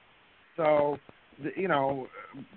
So, 0.58 0.98
you 1.56 1.68
know, 1.68 2.08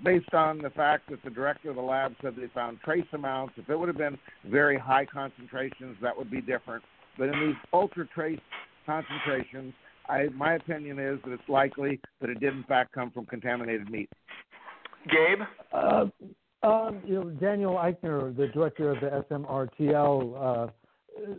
based 0.04 0.34
on 0.34 0.58
the 0.58 0.70
fact 0.70 1.08
that 1.10 1.22
the 1.24 1.30
director 1.30 1.70
of 1.70 1.76
the 1.76 1.82
lab 1.82 2.14
said 2.20 2.34
they 2.36 2.48
found 2.54 2.80
trace 2.84 3.06
amounts, 3.12 3.54
if 3.56 3.70
it 3.70 3.78
would 3.78 3.88
have 3.88 3.96
been 3.96 4.18
very 4.44 4.78
high 4.78 5.06
concentrations, 5.06 5.96
that 6.02 6.16
would 6.16 6.30
be 6.30 6.40
different. 6.40 6.82
But 7.18 7.28
in 7.28 7.48
these 7.48 7.56
ultra 7.72 8.06
trace 8.06 8.40
concentrations, 8.86 9.74
I, 10.08 10.24
my 10.34 10.54
opinion 10.54 10.98
is 10.98 11.18
that 11.24 11.32
it's 11.32 11.48
likely 11.48 12.00
that 12.20 12.30
it 12.30 12.40
did 12.40 12.54
in 12.54 12.64
fact 12.64 12.92
come 12.92 13.10
from 13.10 13.26
contaminated 13.26 13.90
meat. 13.90 14.10
Gabe? 15.08 15.46
Uh, 15.72 16.06
um, 16.62 17.00
you 17.04 17.14
know, 17.14 17.30
Daniel 17.30 17.74
Eichner, 17.74 18.36
the 18.36 18.48
director 18.48 18.90
of 18.90 19.00
the 19.00 19.24
SMRTL 19.30 20.68
uh, 20.68 20.70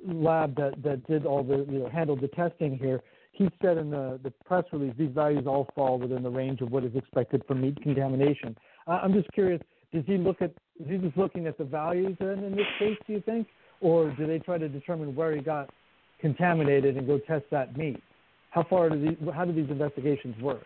lab 0.06 0.56
that, 0.56 0.82
that 0.84 1.06
did 1.08 1.26
all 1.26 1.44
the, 1.44 1.66
you 1.72 1.80
know, 1.80 1.90
handled 1.90 2.22
the 2.22 2.28
testing 2.30 2.78
here, 2.78 3.02
he 3.32 3.50
said 3.62 3.78
in 3.78 3.90
the, 3.90 4.20
the 4.24 4.32
press 4.46 4.64
release 4.72 4.94
these 4.98 5.12
values 5.12 5.46
all 5.48 5.68
fall 5.76 5.98
within 5.98 6.24
the 6.24 6.30
range 6.30 6.62
of 6.62 6.72
what 6.72 6.84
is 6.84 6.96
expected 6.96 7.42
from 7.48 7.62
meat 7.62 7.82
contamination. 7.82 8.56
Uh, 8.86 9.00
I'm 9.02 9.14
just 9.14 9.32
curious, 9.32 9.62
does 9.92 10.04
he 10.06 10.18
look 10.18 10.42
at, 10.42 10.52
is 10.80 10.88
he 10.88 10.98
just 10.98 11.18
looking 11.18 11.48
at 11.48 11.58
the 11.58 11.64
values 11.64 12.16
then 12.20 12.44
in 12.44 12.56
this 12.56 12.68
case, 12.78 12.98
do 13.08 13.14
you 13.14 13.22
think? 13.22 13.48
Or 13.84 14.10
do 14.12 14.26
they 14.26 14.40
try 14.40 14.58
to 14.58 14.70
determine 14.70 15.14
where 15.14 15.36
he 15.36 15.42
got 15.42 15.70
contaminated 16.20 16.96
and 16.98 17.06
go 17.06 17.20
test 17.20 17.44
that 17.52 17.78
meat? 17.78 18.02
How 18.50 18.64
far 18.64 18.90
do 18.90 19.00
these, 19.00 19.18
how 19.34 19.44
do 19.46 19.52
these 19.52 19.70
investigations 19.70 20.42
work? 20.42 20.64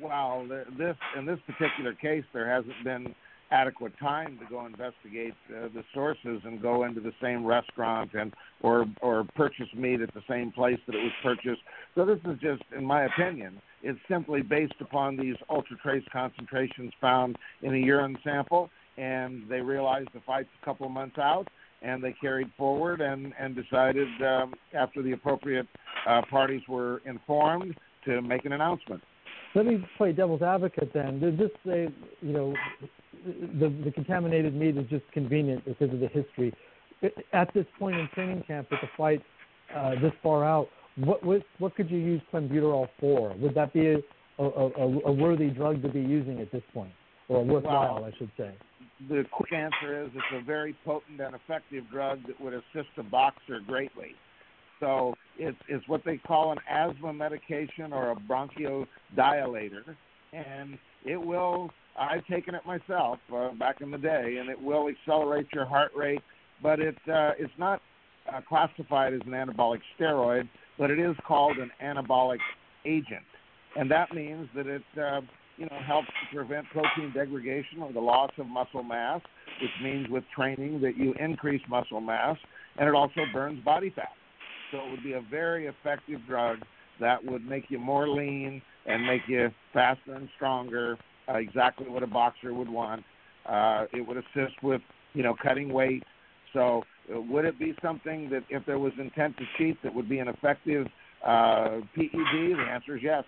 Well, 0.00 0.46
this 0.78 0.96
in 1.18 1.26
this 1.26 1.38
particular 1.46 1.92
case, 1.92 2.24
there 2.32 2.48
hasn't 2.48 2.82
been 2.82 3.14
adequate 3.50 3.92
time 3.98 4.38
to 4.38 4.44
go 4.50 4.66
investigate 4.66 5.34
uh, 5.50 5.68
the 5.74 5.84
sources 5.94 6.40
and 6.44 6.60
go 6.60 6.84
into 6.84 7.00
the 7.00 7.12
same 7.22 7.44
restaurant 7.44 8.10
and 8.14 8.32
or 8.62 8.86
or 9.02 9.24
purchase 9.36 9.68
meat 9.74 10.00
at 10.00 10.12
the 10.14 10.22
same 10.28 10.50
place 10.50 10.78
that 10.86 10.94
it 10.94 11.02
was 11.02 11.12
purchased. 11.22 11.62
So 11.94 12.04
this 12.04 12.18
is 12.24 12.38
just, 12.40 12.62
in 12.76 12.84
my 12.84 13.04
opinion, 13.04 13.60
it's 13.82 13.98
simply 14.08 14.42
based 14.42 14.80
upon 14.80 15.16
these 15.16 15.36
ultra 15.50 15.76
trace 15.82 16.04
concentrations 16.12 16.92
found 17.00 17.36
in 17.62 17.74
a 17.74 17.78
urine 17.78 18.18
sample, 18.24 18.70
and 18.96 19.42
they 19.48 19.60
realized 19.60 20.08
the 20.14 20.20
fight's 20.20 20.48
a 20.60 20.64
couple 20.64 20.86
of 20.86 20.92
months 20.92 21.18
out, 21.18 21.48
and 21.82 22.02
they 22.02 22.14
carried 22.20 22.50
forward 22.56 23.00
and 23.00 23.32
and 23.38 23.54
decided 23.54 24.08
um, 24.22 24.54
after 24.74 25.02
the 25.02 25.12
appropriate 25.12 25.66
uh, 26.08 26.22
parties 26.30 26.62
were 26.68 27.02
informed 27.04 27.74
to 28.04 28.22
make 28.22 28.44
an 28.44 28.52
announcement. 28.52 29.02
Let 29.54 29.66
me 29.66 29.84
play 29.96 30.12
devil's 30.12 30.42
advocate 30.42 30.92
then. 30.92 31.18
This 31.20 31.50
say, 31.66 31.88
you 32.20 32.32
know, 32.32 32.54
the, 33.24 33.68
the 33.84 33.90
contaminated 33.90 34.54
meat 34.54 34.76
is 34.76 34.86
just 34.90 35.10
convenient 35.12 35.64
because 35.64 35.92
of 35.92 36.00
the 36.00 36.08
history? 36.08 36.52
at 37.32 37.52
this 37.54 37.66
point 37.78 37.96
in 37.96 38.08
training 38.14 38.42
camp 38.46 38.68
with 38.70 38.80
the 38.80 38.88
fight 38.96 39.22
uh, 39.74 39.90
this 40.00 40.12
far 40.22 40.44
out, 40.44 40.68
what, 40.96 41.22
what 41.24 41.42
what 41.58 41.74
could 41.74 41.90
you 41.90 41.98
use 41.98 42.22
clenbuterol 42.32 42.88
for? 42.98 43.34
Would 43.36 43.54
that 43.54 43.72
be 43.72 43.88
a, 43.88 43.98
a, 44.38 44.44
a, 44.44 44.98
a 45.06 45.12
worthy 45.12 45.48
drug 45.48 45.82
to 45.82 45.88
be 45.88 46.00
using 46.00 46.40
at 46.40 46.50
this 46.52 46.62
point, 46.72 46.92
or 47.28 47.44
worthwhile, 47.44 47.96
Well, 47.96 48.04
I 48.04 48.16
should 48.16 48.30
say? 48.38 48.52
The 49.08 49.24
quick 49.30 49.52
answer 49.52 50.04
is 50.04 50.10
it's 50.14 50.24
a 50.32 50.42
very 50.42 50.74
potent 50.84 51.20
and 51.20 51.34
effective 51.34 51.84
drug 51.90 52.26
that 52.26 52.40
would 52.40 52.54
assist 52.54 52.88
a 52.96 53.02
boxer 53.02 53.60
greatly. 53.66 54.14
So 54.80 55.14
it's 55.38 55.58
it's 55.68 55.86
what 55.88 56.02
they 56.04 56.18
call 56.18 56.52
an 56.52 56.58
asthma 56.68 57.12
medication 57.12 57.92
or 57.92 58.12
a 58.12 58.16
bronchodilator, 58.16 59.96
and 60.32 60.78
it 61.04 61.16
will. 61.16 61.70
I've 61.98 62.26
taken 62.26 62.54
it 62.54 62.62
myself 62.66 63.18
uh, 63.34 63.52
back 63.52 63.80
in 63.80 63.90
the 63.90 63.98
day, 63.98 64.36
and 64.38 64.50
it 64.50 64.60
will 64.60 64.88
accelerate 64.88 65.46
your 65.54 65.64
heart 65.64 65.92
rate. 65.96 66.22
But 66.62 66.80
it 66.80 66.96
uh, 67.08 67.32
it's 67.38 67.52
not 67.58 67.80
uh, 68.32 68.40
classified 68.46 69.14
as 69.14 69.20
an 69.26 69.32
anabolic 69.32 69.80
steroid, 69.98 70.48
but 70.78 70.90
it 70.90 70.98
is 70.98 71.16
called 71.26 71.58
an 71.58 71.70
anabolic 71.82 72.40
agent, 72.84 73.24
and 73.76 73.90
that 73.90 74.14
means 74.14 74.48
that 74.54 74.66
it 74.66 74.82
uh, 75.00 75.20
you 75.56 75.66
know 75.66 75.78
helps 75.86 76.08
to 76.08 76.36
prevent 76.36 76.66
protein 76.70 77.12
degradation 77.14 77.80
or 77.80 77.92
the 77.92 78.00
loss 78.00 78.30
of 78.38 78.46
muscle 78.46 78.82
mass, 78.82 79.20
which 79.60 79.70
means 79.82 80.08
with 80.08 80.24
training 80.34 80.80
that 80.80 80.96
you 80.96 81.14
increase 81.18 81.62
muscle 81.68 82.00
mass, 82.00 82.36
and 82.78 82.88
it 82.88 82.94
also 82.94 83.22
burns 83.32 83.62
body 83.64 83.90
fat. 83.94 84.08
So 84.70 84.78
it 84.78 84.90
would 84.90 85.02
be 85.02 85.12
a 85.12 85.22
very 85.30 85.66
effective 85.66 86.20
drug 86.26 86.58
that 87.00 87.24
would 87.24 87.44
make 87.46 87.64
you 87.68 87.78
more 87.78 88.08
lean 88.08 88.62
and 88.86 89.06
make 89.06 89.22
you 89.28 89.50
faster 89.72 90.14
and 90.14 90.28
stronger. 90.36 90.96
Uh, 91.28 91.34
exactly 91.34 91.88
what 91.88 92.02
a 92.02 92.06
boxer 92.06 92.54
would 92.54 92.68
want. 92.68 93.02
Uh, 93.46 93.86
it 93.92 94.06
would 94.06 94.16
assist 94.16 94.62
with 94.62 94.80
you 95.14 95.22
know 95.22 95.34
cutting 95.42 95.72
weight. 95.72 96.04
So 96.52 96.82
uh, 97.14 97.20
would 97.20 97.44
it 97.44 97.58
be 97.58 97.74
something 97.82 98.30
that 98.30 98.44
if 98.48 98.64
there 98.66 98.78
was 98.78 98.92
intent 98.98 99.36
to 99.38 99.44
cheat 99.58 99.82
that 99.82 99.94
would 99.94 100.08
be 100.08 100.18
an 100.18 100.28
effective 100.28 100.86
uh, 101.24 101.80
PED? 101.94 102.56
The 102.56 102.66
answer 102.70 102.96
is 102.96 103.02
yes. 103.02 103.24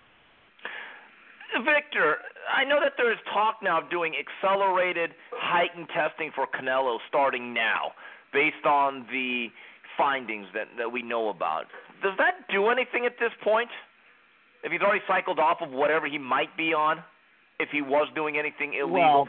Victor, 1.57 2.17
I 2.55 2.63
know 2.63 2.79
that 2.81 2.93
there's 2.97 3.17
talk 3.33 3.57
now 3.63 3.81
of 3.81 3.89
doing 3.89 4.13
accelerated 4.15 5.11
heightened 5.33 5.87
testing 5.93 6.31
for 6.35 6.47
Canelo 6.47 6.97
starting 7.07 7.53
now, 7.53 7.91
based 8.33 8.65
on 8.65 9.05
the 9.11 9.47
findings 9.97 10.47
that, 10.53 10.67
that 10.77 10.91
we 10.91 11.01
know 11.01 11.29
about. 11.29 11.65
Does 12.03 12.13
that 12.17 12.47
do 12.51 12.69
anything 12.69 13.05
at 13.05 13.13
this 13.19 13.31
point? 13.43 13.69
If 14.63 14.71
he's 14.71 14.81
already 14.81 15.03
cycled 15.07 15.39
off 15.39 15.57
of 15.61 15.71
whatever 15.71 16.07
he 16.07 16.17
might 16.17 16.55
be 16.55 16.73
on, 16.73 17.03
if 17.59 17.69
he 17.71 17.81
was 17.81 18.07
doing 18.15 18.37
anything 18.37 18.73
illegal? 18.73 18.99
Well, 18.99 19.27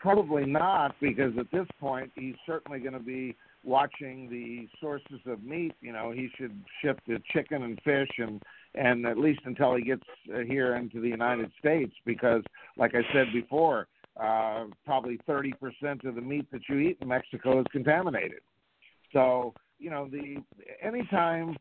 probably 0.00 0.46
not, 0.46 0.94
because 1.00 1.32
at 1.38 1.50
this 1.52 1.66
point 1.80 2.10
he's 2.14 2.34
certainly 2.46 2.80
going 2.80 2.92
to 2.92 2.98
be 2.98 3.36
watching 3.64 4.28
the 4.30 4.68
sources 4.80 5.20
of 5.26 5.42
meat. 5.42 5.74
You 5.80 5.92
know, 5.92 6.10
he 6.10 6.28
should 6.36 6.58
shift 6.82 7.06
to 7.06 7.18
chicken 7.32 7.62
and 7.62 7.80
fish, 7.82 8.10
and 8.18 8.42
and 8.74 9.06
at 9.06 9.18
least 9.18 9.40
until 9.44 9.74
he 9.74 9.82
gets 9.82 10.04
uh, 10.32 10.38
here 10.40 10.76
into 10.76 11.00
the 11.00 11.08
United 11.08 11.50
States, 11.58 11.92
because 12.04 12.42
like 12.76 12.94
I 12.94 13.02
said 13.12 13.26
before, 13.32 13.88
uh, 14.20 14.66
probably 14.84 15.18
30% 15.28 15.52
of 16.04 16.14
the 16.14 16.20
meat 16.20 16.46
that 16.52 16.60
you 16.68 16.78
eat 16.78 16.98
in 17.00 17.08
Mexico 17.08 17.60
is 17.60 17.66
contaminated. 17.72 18.40
So 19.12 19.54
you 19.78 19.90
know, 19.90 20.08
the 20.08 20.36
anytime 20.82 21.56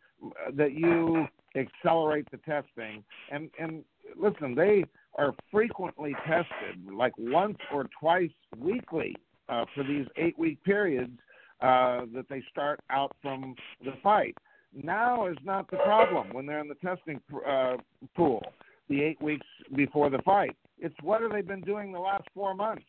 that 0.54 0.74
you 0.74 1.26
accelerate 1.56 2.28
the 2.32 2.38
testing, 2.38 3.04
and 3.32 3.50
and 3.60 3.84
listen, 4.16 4.56
they 4.56 4.84
are 5.16 5.34
frequently 5.52 6.16
tested, 6.28 6.94
like 6.94 7.14
once 7.18 7.58
or 7.74 7.88
twice 8.00 8.30
weekly 8.58 9.16
uh, 9.48 9.66
for 9.74 9.84
these 9.84 10.06
eight-week 10.18 10.64
periods 10.64 11.12
uh, 11.62 12.06
that 12.14 12.26
they 12.30 12.44
start 12.50 12.80
out 12.90 13.16
from 13.22 13.56
the 13.84 13.94
fight. 14.02 14.36
Now 14.74 15.28
is 15.28 15.38
not 15.44 15.70
the 15.70 15.78
problem 15.78 16.30
when 16.32 16.46
they're 16.46 16.60
in 16.60 16.68
the 16.68 16.76
testing 16.76 17.20
uh, 17.48 17.78
pool, 18.16 18.42
the 18.88 19.02
eight 19.02 19.22
weeks 19.22 19.48
before 19.76 20.10
the 20.10 20.20
fight. 20.20 20.56
It's 20.80 20.96
what 21.02 21.22
have 21.22 21.32
they 21.32 21.42
been 21.42 21.62
doing 21.62 21.92
the 21.92 22.00
last 22.00 22.24
four 22.34 22.54
months? 22.54 22.86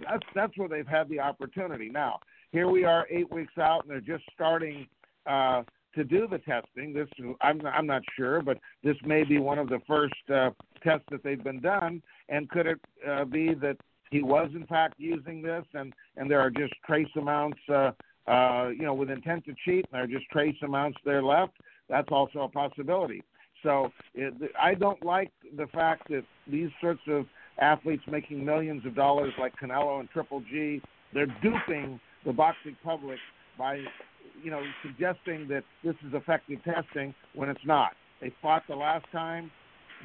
That's 0.00 0.24
that's 0.34 0.56
where 0.56 0.68
they've 0.68 0.86
had 0.86 1.08
the 1.08 1.20
opportunity. 1.20 1.90
Now 1.90 2.18
here 2.52 2.68
we 2.68 2.84
are, 2.84 3.06
eight 3.10 3.30
weeks 3.32 3.56
out, 3.58 3.82
and 3.82 3.90
they're 3.90 4.00
just 4.00 4.24
starting 4.34 4.86
uh, 5.26 5.62
to 5.94 6.04
do 6.04 6.26
the 6.30 6.38
testing. 6.38 6.92
This 6.92 7.08
I'm 7.40 7.60
I'm 7.66 7.86
not 7.86 8.02
sure, 8.16 8.42
but 8.42 8.58
this 8.84 8.96
may 9.04 9.24
be 9.24 9.38
one 9.38 9.58
of 9.58 9.68
the 9.68 9.80
first 9.86 10.14
uh, 10.32 10.50
tests 10.82 11.06
that 11.10 11.22
they've 11.24 11.42
been 11.42 11.60
done. 11.60 12.02
And 12.28 12.48
could 12.48 12.66
it 12.66 12.80
uh, 13.08 13.24
be 13.24 13.54
that 13.54 13.76
he 14.12 14.22
was 14.22 14.50
in 14.54 14.66
fact 14.66 14.94
using 14.98 15.42
this, 15.42 15.64
and 15.74 15.92
and 16.16 16.30
there 16.30 16.40
are 16.40 16.50
just 16.50 16.74
trace 16.86 17.08
amounts, 17.16 17.58
uh, 17.68 17.90
uh, 18.28 18.68
you 18.68 18.82
know, 18.82 18.94
with 18.94 19.10
intent 19.10 19.44
to 19.46 19.54
cheat, 19.64 19.86
and 19.86 19.92
there 19.92 20.04
are 20.04 20.06
just 20.06 20.28
trace 20.30 20.56
amounts 20.62 20.98
there 21.04 21.22
left? 21.22 21.54
That's 21.88 22.08
also 22.12 22.40
a 22.40 22.48
possibility. 22.48 23.22
So 23.62 23.90
it, 24.14 24.34
I 24.60 24.74
don't 24.74 25.02
like 25.04 25.32
the 25.56 25.66
fact 25.68 26.08
that 26.10 26.24
these 26.46 26.70
sorts 26.80 27.00
of 27.08 27.26
athletes 27.58 28.02
making 28.10 28.44
millions 28.44 28.84
of 28.86 28.94
dollars 28.94 29.32
like 29.40 29.54
Canelo 29.60 30.00
and 30.00 30.10
Triple 30.10 30.42
G, 30.50 30.82
they're 31.14 31.34
duping 31.42 31.98
the 32.24 32.32
boxing 32.32 32.76
public 32.84 33.18
by 33.58 33.80
you 34.42 34.50
know, 34.50 34.62
suggesting 34.82 35.46
that 35.48 35.62
this 35.84 35.94
is 36.06 36.14
effective 36.14 36.58
testing 36.64 37.14
when 37.34 37.48
it's 37.48 37.64
not. 37.64 37.92
They 38.20 38.32
fought 38.42 38.62
the 38.68 38.74
last 38.76 39.04
time. 39.12 39.50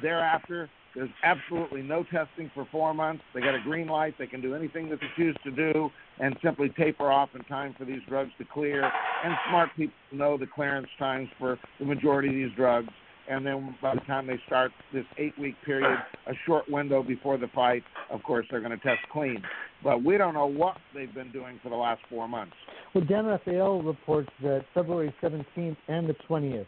Thereafter, 0.02 0.70
there's 0.98 1.10
absolutely 1.22 1.82
no 1.82 2.02
testing 2.02 2.50
for 2.52 2.66
four 2.72 2.92
months. 2.92 3.22
They 3.32 3.40
got 3.40 3.54
a 3.54 3.60
green 3.60 3.86
light. 3.86 4.14
They 4.18 4.26
can 4.26 4.40
do 4.40 4.56
anything 4.56 4.90
that 4.90 4.98
they 4.98 5.06
choose 5.16 5.36
to 5.44 5.52
do 5.52 5.90
and 6.18 6.36
simply 6.42 6.70
taper 6.70 7.12
off 7.12 7.28
in 7.36 7.42
time 7.44 7.72
for 7.78 7.84
these 7.84 8.00
drugs 8.08 8.32
to 8.38 8.44
clear. 8.44 8.82
And 8.82 9.34
smart 9.48 9.70
people 9.76 9.94
know 10.10 10.36
the 10.36 10.48
clearance 10.48 10.88
times 10.98 11.28
for 11.38 11.56
the 11.78 11.84
majority 11.84 12.28
of 12.30 12.34
these 12.34 12.56
drugs. 12.56 12.88
And 13.30 13.46
then 13.46 13.76
by 13.80 13.94
the 13.94 14.00
time 14.00 14.26
they 14.26 14.40
start 14.46 14.72
this 14.92 15.04
eight 15.18 15.38
week 15.38 15.54
period, 15.64 15.98
a 16.26 16.32
short 16.44 16.68
window 16.68 17.04
before 17.04 17.38
the 17.38 17.48
fight, 17.54 17.84
of 18.10 18.20
course, 18.24 18.46
they're 18.50 18.60
going 18.60 18.76
to 18.76 18.84
test 18.84 19.00
clean. 19.12 19.40
But 19.84 20.02
we 20.02 20.18
don't 20.18 20.34
know 20.34 20.46
what 20.46 20.78
they've 20.94 21.14
been 21.14 21.30
doing 21.30 21.60
for 21.62 21.68
the 21.68 21.76
last 21.76 22.00
four 22.10 22.26
months. 22.26 22.54
Well, 22.92 23.04
Dan 23.04 23.26
Rafael 23.26 23.82
reports 23.82 24.30
that 24.42 24.64
February 24.74 25.14
17th 25.22 25.76
and 25.86 26.08
the 26.08 26.16
20th 26.28 26.66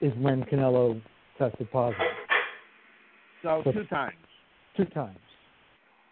is 0.00 0.12
when 0.16 0.44
Canelo 0.44 1.02
tested 1.36 1.70
positive. 1.70 2.06
So 3.64 3.72
two 3.72 3.84
times. 3.84 4.16
Two 4.76 4.84
times. 4.86 5.18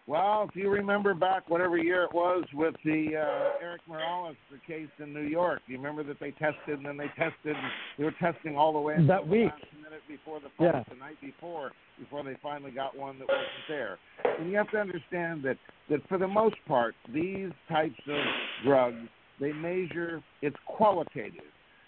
Well, 0.07 0.45
if 0.47 0.55
you 0.55 0.69
remember 0.69 1.15
back 1.15 1.49
whatever 1.49 1.77
year 1.77 2.03
it 2.03 2.13
was 2.13 2.43
with 2.53 2.75
the 2.85 3.13
uh, 3.17 3.63
Erik 3.63 3.81
Morales 3.87 4.35
the 4.51 4.59
case 4.71 4.89
in 4.99 5.11
New 5.13 5.23
York, 5.23 5.61
you 5.65 5.77
remember 5.77 6.03
that 6.03 6.19
they 6.19 6.29
tested 6.31 6.77
and 6.77 6.85
then 6.85 6.95
they 6.95 7.07
tested 7.17 7.55
and 7.55 7.71
they 7.97 8.03
were 8.03 8.13
testing 8.19 8.55
all 8.55 8.71
the 8.71 8.79
way 8.79 8.93
until 8.93 9.07
That 9.07 9.25
the 9.25 9.31
week. 9.31 9.49
last 9.51 9.63
minute 9.83 10.01
before 10.07 10.39
the 10.39 10.49
fight, 10.57 10.75
Yeah. 10.75 10.83
the 10.89 10.95
night 10.99 11.19
before, 11.21 11.71
before 11.99 12.23
they 12.23 12.35
finally 12.43 12.69
got 12.69 12.95
one 12.95 13.17
that 13.17 13.27
wasn't 13.27 13.47
there. 13.67 13.97
And 14.39 14.49
you 14.51 14.55
have 14.57 14.69
to 14.71 14.77
understand 14.77 15.41
that 15.43 15.57
that 15.89 16.07
for 16.07 16.17
the 16.19 16.27
most 16.27 16.55
part, 16.67 16.93
these 17.13 17.49
types 17.67 17.99
of 18.07 18.23
drugs 18.63 19.07
they 19.39 19.51
measure 19.53 20.21
it's 20.41 20.55
qualitative. 20.67 21.41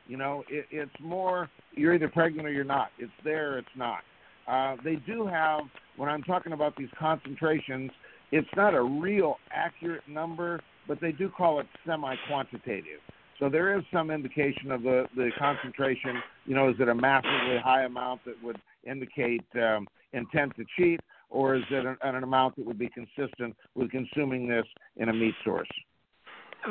You 0.07 0.17
know, 0.17 0.43
it, 0.49 0.65
it's 0.71 0.91
more 0.99 1.49
you're 1.73 1.93
either 1.93 2.09
pregnant 2.09 2.47
or 2.47 2.51
you're 2.51 2.63
not. 2.63 2.89
It's 2.97 3.11
there, 3.23 3.57
it's 3.59 3.67
not. 3.75 3.99
Uh, 4.47 4.77
they 4.83 4.95
do 4.95 5.27
have 5.27 5.61
when 5.97 6.09
I'm 6.09 6.23
talking 6.23 6.53
about 6.53 6.75
these 6.77 6.89
concentrations, 6.97 7.91
it's 8.31 8.47
not 8.55 8.73
a 8.73 8.81
real 8.81 9.37
accurate 9.51 10.07
number, 10.07 10.61
but 10.87 11.01
they 11.01 11.11
do 11.11 11.29
call 11.29 11.59
it 11.59 11.65
semi-quantitative. 11.85 12.99
So 13.39 13.49
there 13.49 13.77
is 13.77 13.83
some 13.93 14.09
indication 14.09 14.71
of 14.71 14.81
the 14.81 15.05
the 15.15 15.29
concentration. 15.37 16.21
You 16.45 16.55
know, 16.55 16.69
is 16.69 16.75
it 16.79 16.87
a 16.87 16.95
massively 16.95 17.57
high 17.63 17.83
amount 17.83 18.25
that 18.25 18.35
would 18.43 18.57
indicate 18.83 19.43
um, 19.55 19.87
intent 20.13 20.55
to 20.55 20.65
cheat, 20.77 20.99
or 21.29 21.55
is 21.55 21.63
it 21.69 21.85
an, 21.85 21.97
an 22.01 22.23
amount 22.23 22.55
that 22.55 22.65
would 22.65 22.79
be 22.79 22.89
consistent 22.89 23.55
with 23.75 23.91
consuming 23.91 24.47
this 24.47 24.65
in 24.95 25.09
a 25.09 25.13
meat 25.13 25.35
source? 25.43 25.69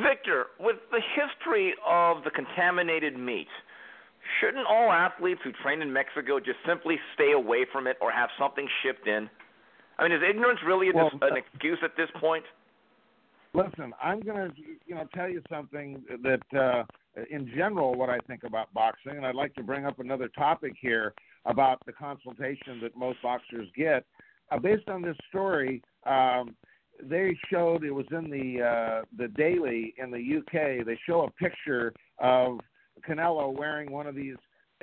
Victor, 0.02 0.46
with 0.58 0.76
the 0.90 1.00
history 1.14 1.72
of 1.86 2.24
the 2.24 2.30
contaminated 2.30 3.16
meat, 3.16 3.46
shouldn't 4.40 4.66
all 4.66 4.90
athletes 4.90 5.40
who 5.44 5.52
train 5.62 5.82
in 5.82 5.92
Mexico 5.92 6.38
just 6.38 6.58
simply 6.66 6.96
stay 7.14 7.32
away 7.32 7.66
from 7.72 7.86
it 7.86 7.96
or 8.00 8.10
have 8.10 8.28
something 8.38 8.68
shipped 8.82 9.06
in? 9.06 9.28
I 9.98 10.02
mean, 10.02 10.12
is 10.12 10.22
ignorance 10.28 10.60
really 10.66 10.90
a, 10.90 10.92
Well, 10.92 11.10
an 11.22 11.36
excuse 11.36 11.78
at 11.82 11.96
this 11.96 12.08
point? 12.20 12.44
Listen, 13.54 13.94
I'm 14.02 14.20
going 14.20 14.50
to, 14.50 14.52
you 14.86 14.94
know, 14.94 15.08
tell 15.14 15.30
you 15.30 15.40
something 15.50 16.02
that, 16.22 16.58
uh, 16.58 16.84
in 17.30 17.50
general, 17.56 17.94
what 17.94 18.10
I 18.10 18.18
think 18.26 18.44
about 18.44 18.72
boxing, 18.74 19.16
and 19.16 19.26
I'd 19.26 19.34
like 19.34 19.54
to 19.54 19.62
bring 19.62 19.86
up 19.86 19.98
another 19.98 20.28
topic 20.28 20.74
here 20.78 21.14
about 21.46 21.80
the 21.86 21.92
consultation 21.92 22.80
that 22.82 22.94
most 22.96 23.22
boxers 23.22 23.68
get. 23.74 24.04
Uh, 24.50 24.58
based 24.58 24.88
on 24.88 25.00
this 25.00 25.16
story, 25.30 25.82
um, 26.04 26.54
they 27.02 27.36
showed 27.50 27.84
it 27.84 27.90
was 27.90 28.06
in 28.10 28.30
the 28.30 28.62
uh, 28.62 29.04
the 29.16 29.28
Daily 29.28 29.94
in 29.98 30.10
the 30.10 30.38
UK. 30.38 30.84
They 30.84 30.98
show 31.06 31.22
a 31.22 31.30
picture 31.30 31.92
of 32.18 32.60
Canelo 33.08 33.56
wearing 33.56 33.90
one 33.90 34.06
of 34.06 34.14
these 34.14 34.36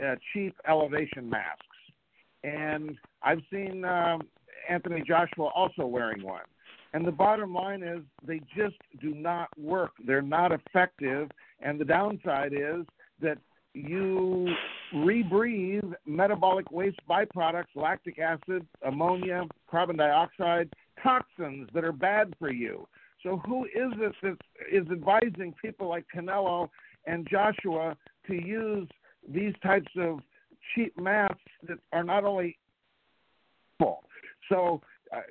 uh, 0.03 0.15
cheap 0.34 0.55
elevation 0.67 1.29
masks, 1.29 1.65
and 2.43 2.98
I've 3.22 3.41
seen 3.51 3.86
um, 3.86 4.22
Anthony 4.70 5.03
Joshua 5.05 5.50
also 5.55 5.86
wearing 5.86 6.24
one. 6.24 6.43
And 6.93 7.05
the 7.05 7.12
bottom 7.12 7.53
line 7.53 7.82
is 7.82 8.01
they 8.25 8.39
just 8.55 8.75
do 9.01 9.15
not 9.15 9.50
work. 9.58 9.91
They're 10.05 10.22
not 10.22 10.51
effective. 10.51 11.29
And 11.60 11.79
the 11.79 11.86
downside 11.86 12.53
is 12.53 12.86
that 13.20 13.39
you 13.74 14.48
rebreathe 14.93 15.93
metabolic 16.05 16.72
waste 16.72 17.00
byproducts, 17.10 17.75
lactic 17.75 18.20
acid, 18.20 18.67
ammonia, 18.86 19.46
carbon 19.70 19.98
dioxide, 19.98 20.70
toxins 21.01 21.67
that 21.74 21.84
are 21.84 21.91
bad 21.91 22.34
for 22.38 22.51
you. 22.51 22.88
So 23.24 23.41
who 23.48 23.65
is 23.65 23.91
this 24.00 24.13
that 24.22 24.38
is 24.72 24.86
advising 24.91 25.55
people 25.60 25.88
like 25.88 26.05
Canelo 26.15 26.70
and 27.05 27.27
Joshua 27.29 27.95
to 28.27 28.33
use 28.33 28.88
these 29.27 29.53
types 29.62 29.91
of 29.98 30.19
cheap 30.74 30.98
masks 31.00 31.39
that 31.67 31.77
are 31.91 32.03
not 32.03 32.24
only 32.24 32.57
full. 33.77 34.03
So 34.50 34.81
uh, 35.15 35.22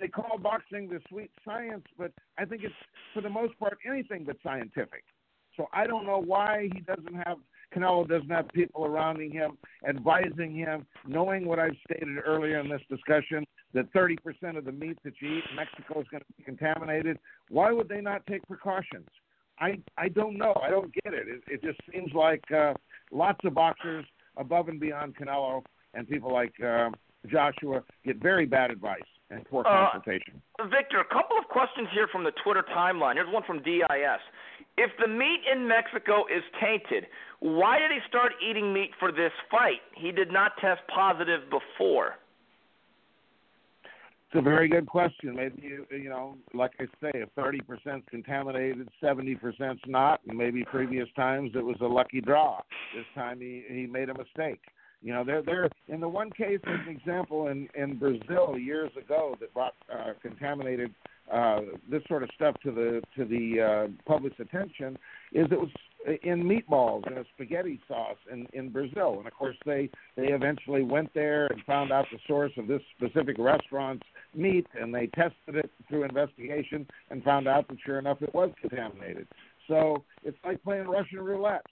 they 0.00 0.08
call 0.08 0.38
boxing 0.38 0.88
the 0.88 1.00
sweet 1.08 1.30
science, 1.44 1.84
but 1.98 2.12
I 2.38 2.44
think 2.44 2.62
it's 2.64 2.74
for 3.14 3.20
the 3.20 3.30
most 3.30 3.58
part 3.58 3.78
anything 3.88 4.24
but 4.24 4.36
scientific. 4.42 5.04
So 5.56 5.68
I 5.72 5.86
don't 5.86 6.06
know 6.06 6.18
why 6.18 6.68
he 6.72 6.80
doesn't 6.80 7.14
have 7.26 7.38
Canelo 7.74 8.06
doesn't 8.06 8.30
have 8.30 8.48
people 8.48 8.84
around 8.84 9.20
him, 9.20 9.56
advising 9.88 10.54
him, 10.54 10.86
knowing 11.06 11.46
what 11.46 11.58
I've 11.58 11.76
stated 11.90 12.18
earlier 12.24 12.60
in 12.60 12.68
this 12.68 12.82
discussion 12.90 13.46
that 13.74 13.90
30% 13.94 14.58
of 14.58 14.64
the 14.64 14.72
meat 14.72 14.98
that 15.04 15.14
you 15.20 15.38
eat 15.38 15.44
in 15.50 15.56
Mexico 15.56 16.00
is 16.00 16.06
going 16.10 16.20
to 16.20 16.26
be 16.36 16.42
contaminated. 16.44 17.18
Why 17.48 17.72
would 17.72 17.88
they 17.88 18.00
not 18.00 18.26
take 18.26 18.46
precautions? 18.46 19.08
I 19.62 19.78
I 19.96 20.08
don't 20.08 20.36
know. 20.36 20.54
I 20.62 20.70
don't 20.70 20.92
get 20.92 21.14
it. 21.14 21.26
It, 21.28 21.42
it 21.46 21.62
just 21.62 21.78
seems 21.92 22.12
like 22.12 22.42
uh, 22.50 22.74
lots 23.12 23.38
of 23.44 23.54
boxers 23.54 24.04
above 24.36 24.68
and 24.68 24.80
beyond 24.80 25.16
Canelo 25.16 25.62
and 25.94 26.08
people 26.08 26.32
like 26.32 26.52
uh, 26.60 26.90
Joshua 27.30 27.82
get 28.04 28.16
very 28.16 28.46
bad 28.46 28.70
advice 28.70 29.10
and 29.30 29.44
poor 29.48 29.62
Uh, 29.66 29.90
consultation. 29.90 30.42
Victor, 30.68 30.98
a 31.00 31.14
couple 31.14 31.38
of 31.38 31.46
questions 31.48 31.88
here 31.92 32.08
from 32.08 32.24
the 32.24 32.32
Twitter 32.42 32.64
timeline. 32.74 33.14
Here's 33.14 33.32
one 33.32 33.44
from 33.44 33.62
DIS. 33.62 34.22
If 34.78 34.90
the 34.98 35.08
meat 35.08 35.42
in 35.52 35.68
Mexico 35.68 36.24
is 36.26 36.42
tainted, 36.60 37.06
why 37.40 37.78
did 37.78 37.90
he 37.90 37.98
start 38.08 38.32
eating 38.46 38.72
meat 38.72 38.90
for 38.98 39.12
this 39.12 39.32
fight? 39.50 39.82
He 39.94 40.12
did 40.12 40.32
not 40.32 40.52
test 40.60 40.80
positive 40.88 41.42
before. 41.50 42.16
It's 44.32 44.38
a 44.38 44.42
very 44.42 44.66
good 44.66 44.86
question. 44.86 45.36
Maybe 45.36 45.60
you, 45.60 45.86
you 45.90 46.08
know, 46.08 46.38
like 46.54 46.70
I 46.80 46.84
say, 47.02 47.10
if 47.12 47.28
thirty 47.36 47.60
percent 47.60 48.08
contaminated, 48.08 48.88
seventy 48.98 49.34
percent's 49.34 49.82
not, 49.86 50.20
and 50.26 50.38
maybe 50.38 50.64
previous 50.64 51.06
times 51.14 51.50
it 51.54 51.62
was 51.62 51.76
a 51.82 51.86
lucky 51.86 52.22
draw. 52.22 52.62
This 52.96 53.04
time 53.14 53.40
he 53.40 53.62
he 53.68 53.86
made 53.86 54.08
a 54.08 54.14
mistake. 54.14 54.62
You 55.02 55.12
know, 55.12 55.22
they're 55.22 55.42
they're 55.42 55.68
in 55.88 56.00
the 56.00 56.08
one 56.08 56.30
case 56.30 56.60
as 56.66 56.80
an 56.88 56.96
example 56.96 57.48
in 57.48 57.68
in 57.74 57.98
Brazil 57.98 58.56
years 58.56 58.90
ago 58.96 59.36
that 59.38 59.52
brought 59.52 59.74
uh, 59.92 60.14
contaminated 60.22 60.94
uh, 61.30 61.60
this 61.90 62.02
sort 62.08 62.22
of 62.22 62.30
stuff 62.34 62.54
to 62.62 62.72
the 62.72 63.02
to 63.16 63.24
the 63.24 63.60
uh, 63.60 63.88
public's 64.06 64.38
attention 64.40 64.98
is 65.32 65.46
it 65.50 65.58
was 65.58 65.70
in 66.24 66.42
meatballs 66.42 67.06
and 67.06 67.16
a 67.18 67.24
spaghetti 67.34 67.80
sauce 67.86 68.16
in 68.30 68.46
in 68.52 68.70
Brazil, 68.70 69.16
and 69.18 69.26
of 69.26 69.32
course 69.34 69.56
they 69.64 69.88
they 70.16 70.28
eventually 70.28 70.82
went 70.82 71.12
there 71.14 71.46
and 71.46 71.62
found 71.64 71.92
out 71.92 72.06
the 72.10 72.18
source 72.26 72.52
of 72.56 72.66
this 72.66 72.82
specific 72.96 73.36
restaurant's 73.38 74.06
meat, 74.34 74.66
and 74.78 74.94
they 74.94 75.06
tested 75.08 75.56
it 75.56 75.70
through 75.88 76.04
investigation 76.04 76.86
and 77.10 77.22
found 77.22 77.46
out 77.46 77.68
that 77.68 77.78
sure 77.84 77.98
enough 77.98 78.20
it 78.20 78.34
was 78.34 78.50
contaminated. 78.60 79.26
So 79.68 80.04
it's 80.24 80.38
like 80.44 80.62
playing 80.62 80.86
Russian 80.88 81.20
roulette. 81.20 81.64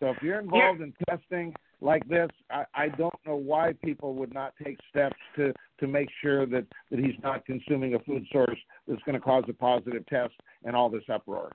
So 0.00 0.10
if 0.10 0.22
you're 0.22 0.40
involved 0.40 0.80
in 0.80 0.92
testing 1.08 1.54
like 1.80 2.06
this, 2.08 2.28
I, 2.50 2.64
I 2.74 2.88
don't 2.88 3.14
know 3.26 3.36
why 3.36 3.74
people 3.84 4.14
would 4.14 4.32
not 4.32 4.54
take 4.62 4.78
steps 4.90 5.16
to 5.36 5.52
to 5.80 5.86
make 5.86 6.08
sure 6.22 6.46
that 6.46 6.66
that 6.90 6.98
he's 6.98 7.16
not 7.22 7.44
consuming 7.46 7.94
a 7.94 7.98
food 8.00 8.26
source 8.32 8.58
that's 8.88 9.02
going 9.02 9.14
to 9.14 9.20
cause 9.20 9.44
a 9.48 9.52
positive 9.52 10.06
test 10.06 10.34
and 10.64 10.74
all 10.74 10.88
this 10.88 11.04
uproar. 11.12 11.52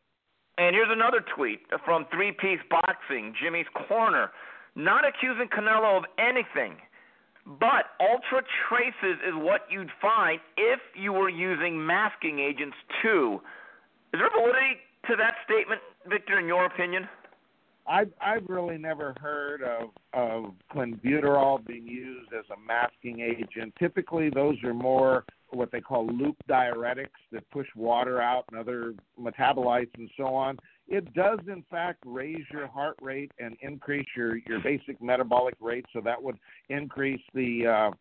And 0.57 0.75
here's 0.75 0.89
another 0.91 1.23
tweet 1.35 1.61
from 1.85 2.05
Three 2.11 2.31
Piece 2.33 2.59
Boxing, 2.69 3.33
Jimmy's 3.41 3.65
Corner, 3.87 4.31
not 4.75 5.03
accusing 5.07 5.47
Canelo 5.47 5.97
of 5.97 6.03
anything, 6.19 6.77
but 7.45 7.95
ultra 7.99 8.43
traces 8.67 9.17
is 9.25 9.33
what 9.35 9.61
you'd 9.71 9.91
find 10.01 10.39
if 10.57 10.79
you 10.95 11.13
were 11.13 11.29
using 11.29 11.85
masking 11.85 12.39
agents 12.39 12.75
too. 13.01 13.39
Is 14.13 14.19
there 14.19 14.29
validity 14.35 14.83
to 15.07 15.15
that 15.15 15.35
statement, 15.45 15.81
Victor, 16.07 16.39
in 16.39 16.45
your 16.45 16.65
opinion? 16.65 17.07
I've 17.87 18.11
I've 18.21 18.47
really 18.47 18.77
never 18.77 19.15
heard 19.19 19.61
of 19.63 19.89
of 20.13 20.53
clenbuterol 20.73 21.65
being 21.65 21.87
used 21.87 22.31
as 22.33 22.45
a 22.51 22.59
masking 22.67 23.21
agent. 23.21 23.73
Typically, 23.79 24.29
those 24.29 24.55
are 24.63 24.73
more 24.73 25.25
what 25.51 25.71
they 25.71 25.81
call 25.81 26.05
loop 26.07 26.35
diuretics 26.47 27.07
that 27.31 27.49
push 27.49 27.67
water 27.75 28.21
out 28.21 28.45
and 28.51 28.59
other 28.59 28.93
metabolites 29.19 29.89
and 29.97 30.09
so 30.15 30.27
on. 30.27 30.57
It 30.87 31.13
does 31.13 31.39
in 31.47 31.63
fact 31.69 32.03
raise 32.05 32.45
your 32.51 32.67
heart 32.67 32.97
rate 33.01 33.31
and 33.39 33.57
increase 33.61 34.07
your 34.15 34.37
your 34.37 34.59
basic 34.59 35.01
metabolic 35.01 35.55
rate, 35.59 35.85
so 35.93 36.01
that 36.01 36.21
would 36.21 36.37
increase 36.69 37.21
the 37.33 37.67
uh, 37.67 37.91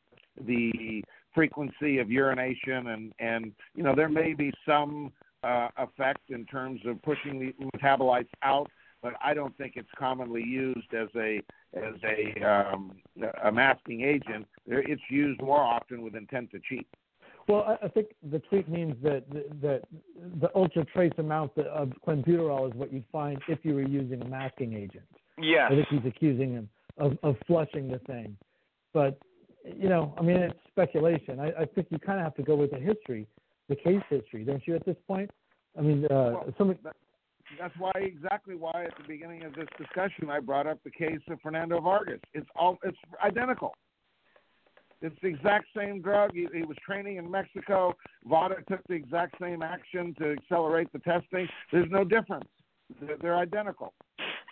the 0.47 1.03
frequency 1.35 1.99
of 1.99 2.11
urination 2.11 2.89
and 2.89 3.13
and 3.19 3.53
you 3.75 3.83
know 3.83 3.95
there 3.95 4.09
may 4.09 4.35
be 4.35 4.53
some 4.67 5.13
uh, 5.45 5.69
effect 5.79 6.31
in 6.31 6.45
terms 6.47 6.81
of 6.87 7.01
pushing 7.03 7.39
the 7.39 7.55
metabolites 7.79 8.29
out 8.43 8.71
but 9.03 9.15
I 9.23 9.35
don't 9.35 9.57
think 9.57 9.75
it's 9.77 9.89
commonly 9.99 10.43
used 10.43 10.93
as 10.95 11.09
a 11.17 11.41
as 11.75 11.95
a 12.05 12.45
um, 12.45 12.93
a 13.45 13.53
masking 13.53 14.03
agent. 14.03 14.47
It's 14.67 15.03
used 15.11 15.41
more 15.41 15.61
often 15.61 16.03
with 16.03 16.15
intent 16.15 16.51
to 16.53 16.61
cheat. 16.69 16.87
Well, 17.47 17.65
I, 17.67 17.87
I 17.87 17.89
think 17.89 18.09
the 18.31 18.41
tweet 18.41 18.69
means 18.69 18.95
that 19.03 19.25
that 19.63 19.83
the 20.41 20.51
ultra 20.55 20.85
trace 20.85 21.13
amount 21.19 21.57
of 21.59 21.93
clenbuterol 22.07 22.69
is 22.71 22.75
what 22.75 22.93
you'd 22.93 23.05
find 23.11 23.41
if 23.49 23.61
you 23.63 23.75
were 23.75 23.87
using 23.87 24.23
a 24.23 24.29
masking 24.29 24.75
agent. 24.75 25.07
Yes. 25.41 25.71
I 25.71 25.77
think 25.77 25.89
he's 25.89 26.07
accusing 26.07 26.53
him 26.53 26.69
of, 26.99 27.17
of 27.23 27.37
flushing 27.47 27.89
the 27.89 27.99
thing, 28.01 28.37
but 28.93 29.19
you 29.65 29.89
know, 29.89 30.15
I 30.19 30.23
mean, 30.23 30.37
it's 30.37 30.59
speculation. 30.69 31.41
I, 31.41 31.63
I 31.63 31.65
think 31.65 31.89
you 31.91 31.99
kind 31.99 32.19
of 32.19 32.25
have 32.25 32.35
to 32.37 32.43
go 32.43 32.57
with 32.57 32.71
the 32.71 32.79
history, 32.79 33.27
the 33.69 33.77
case 33.77 34.03
history, 34.09 34.45
don't 34.45 34.67
you? 34.67 34.75
At 34.75 34.87
this 34.87 34.97
point, 35.07 35.31
I 35.79 35.83
mean, 35.83 36.05
uh, 36.07 36.09
Well, 36.09 36.55
somebody. 36.57 36.81
That's 37.59 37.75
why 37.79 37.93
exactly 37.97 38.55
why 38.55 38.85
at 38.85 38.97
the 38.97 39.07
beginning 39.07 39.45
of 39.45 39.55
this 39.55 39.69
discussion 39.79 40.31
I 40.31 40.41
brought 40.41 40.67
up 40.67 40.79
the 40.85 40.91
case 40.91 41.21
of 41.31 41.41
Fernando 41.41 41.81
Vargas. 41.81 42.21
It's 42.35 42.49
all 42.57 42.79
it's 42.83 42.99
identical. 43.25 43.75
It's 45.01 45.17
the 45.23 45.29
exact 45.29 45.67
same 45.77 46.03
drug. 46.03 46.33
He, 46.35 46.49
he 46.53 46.63
was 46.63 46.77
training 46.85 47.19
in 47.19 47.31
Mexico. 47.31 47.95
VADA 48.27 48.57
took 48.69 48.81
the 48.89 48.95
exact 48.95 49.37
same 49.41 49.63
action 49.63 50.15
to 50.19 50.33
accelerate 50.33 50.93
the 50.93 50.99
testing. 51.01 51.49
There's 51.73 51.91
no 51.91 52.03
difference. 52.03 52.49
They're, 53.01 53.17
they're 53.21 53.37
identical. 53.37 53.93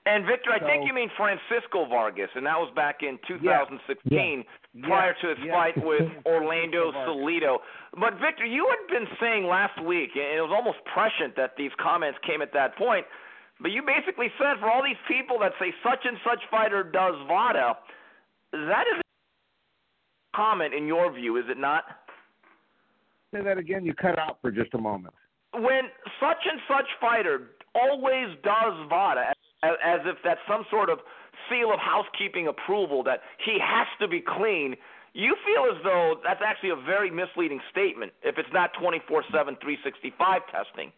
And 0.06 0.24
Victor, 0.24 0.52
I 0.54 0.60
think 0.60 0.86
you 0.86 0.94
mean 0.94 1.10
Francisco 1.16 1.84
Vargas, 1.90 2.30
and 2.36 2.46
that 2.46 2.56
was 2.56 2.70
back 2.76 3.02
in 3.02 3.18
2016, 3.26 4.44
Yeah. 4.72 4.86
prior 4.86 5.14
to 5.20 5.28
his 5.34 5.38
yes. 5.44 5.52
fight 5.52 5.76
with 5.84 6.06
Orlando. 6.26 6.92
Salido. 6.92 7.58
But 7.98 8.14
Victor, 8.22 8.46
you 8.46 8.70
had 8.70 8.86
been 8.86 9.08
saying 9.20 9.46
last 9.46 9.82
week, 9.82 10.10
and 10.14 10.38
it 10.38 10.40
was 10.40 10.52
almost 10.54 10.78
prescient 10.86 11.34
that 11.36 11.56
these 11.58 11.72
comments 11.82 12.18
came 12.24 12.40
at 12.40 12.52
that 12.52 12.76
point. 12.76 13.04
But 13.60 13.72
you 13.72 13.82
basically 13.82 14.30
said 14.38 14.60
for 14.60 14.70
all 14.70 14.82
these 14.84 15.00
people 15.08 15.38
that 15.40 15.52
say 15.58 15.74
such 15.82 16.04
and 16.04 16.16
such 16.22 16.38
fighter 16.50 16.84
does 16.84 17.14
VADA, 17.26 17.74
that 18.52 18.84
is 18.94 19.00
a 19.02 20.36
comment 20.36 20.72
in 20.72 20.86
your 20.86 21.10
view, 21.12 21.36
is 21.36 21.46
it 21.48 21.58
not? 21.58 21.82
Say 23.34 23.42
that 23.42 23.58
again. 23.58 23.84
You 23.84 23.92
cut 23.94 24.18
out 24.20 24.38
for 24.40 24.50
just 24.52 24.72
a 24.74 24.78
moment. 24.78 25.14
when 25.52 25.84
such 26.20 26.44
and 26.48 26.60
such 26.68 26.86
fighter 27.00 27.50
always 27.74 28.28
does 28.44 28.74
VADA, 28.88 29.32
as, 29.62 30.00
if 30.04 30.16
that's 30.24 30.40
some 30.48 30.64
sort 30.70 30.90
of 30.90 30.98
seal 31.48 31.72
of 31.72 31.78
housekeeping 31.78 32.48
approval 32.48 33.02
that 33.04 33.20
he 33.44 33.58
has 33.62 33.86
to 34.00 34.08
be 34.08 34.20
clean, 34.20 34.76
you 35.14 35.34
feel 35.46 35.64
as 35.74 35.82
though 35.82 36.16
that's 36.22 36.40
actually 36.44 36.70
a 36.70 36.76
very 36.76 37.10
misleading 37.10 37.60
statement 37.70 38.12
if 38.22 38.36
it's 38.38 38.48
not 38.52 38.70
24 38.80 39.24
7, 39.32 39.56
365 39.60 40.42
testing. 40.52 40.92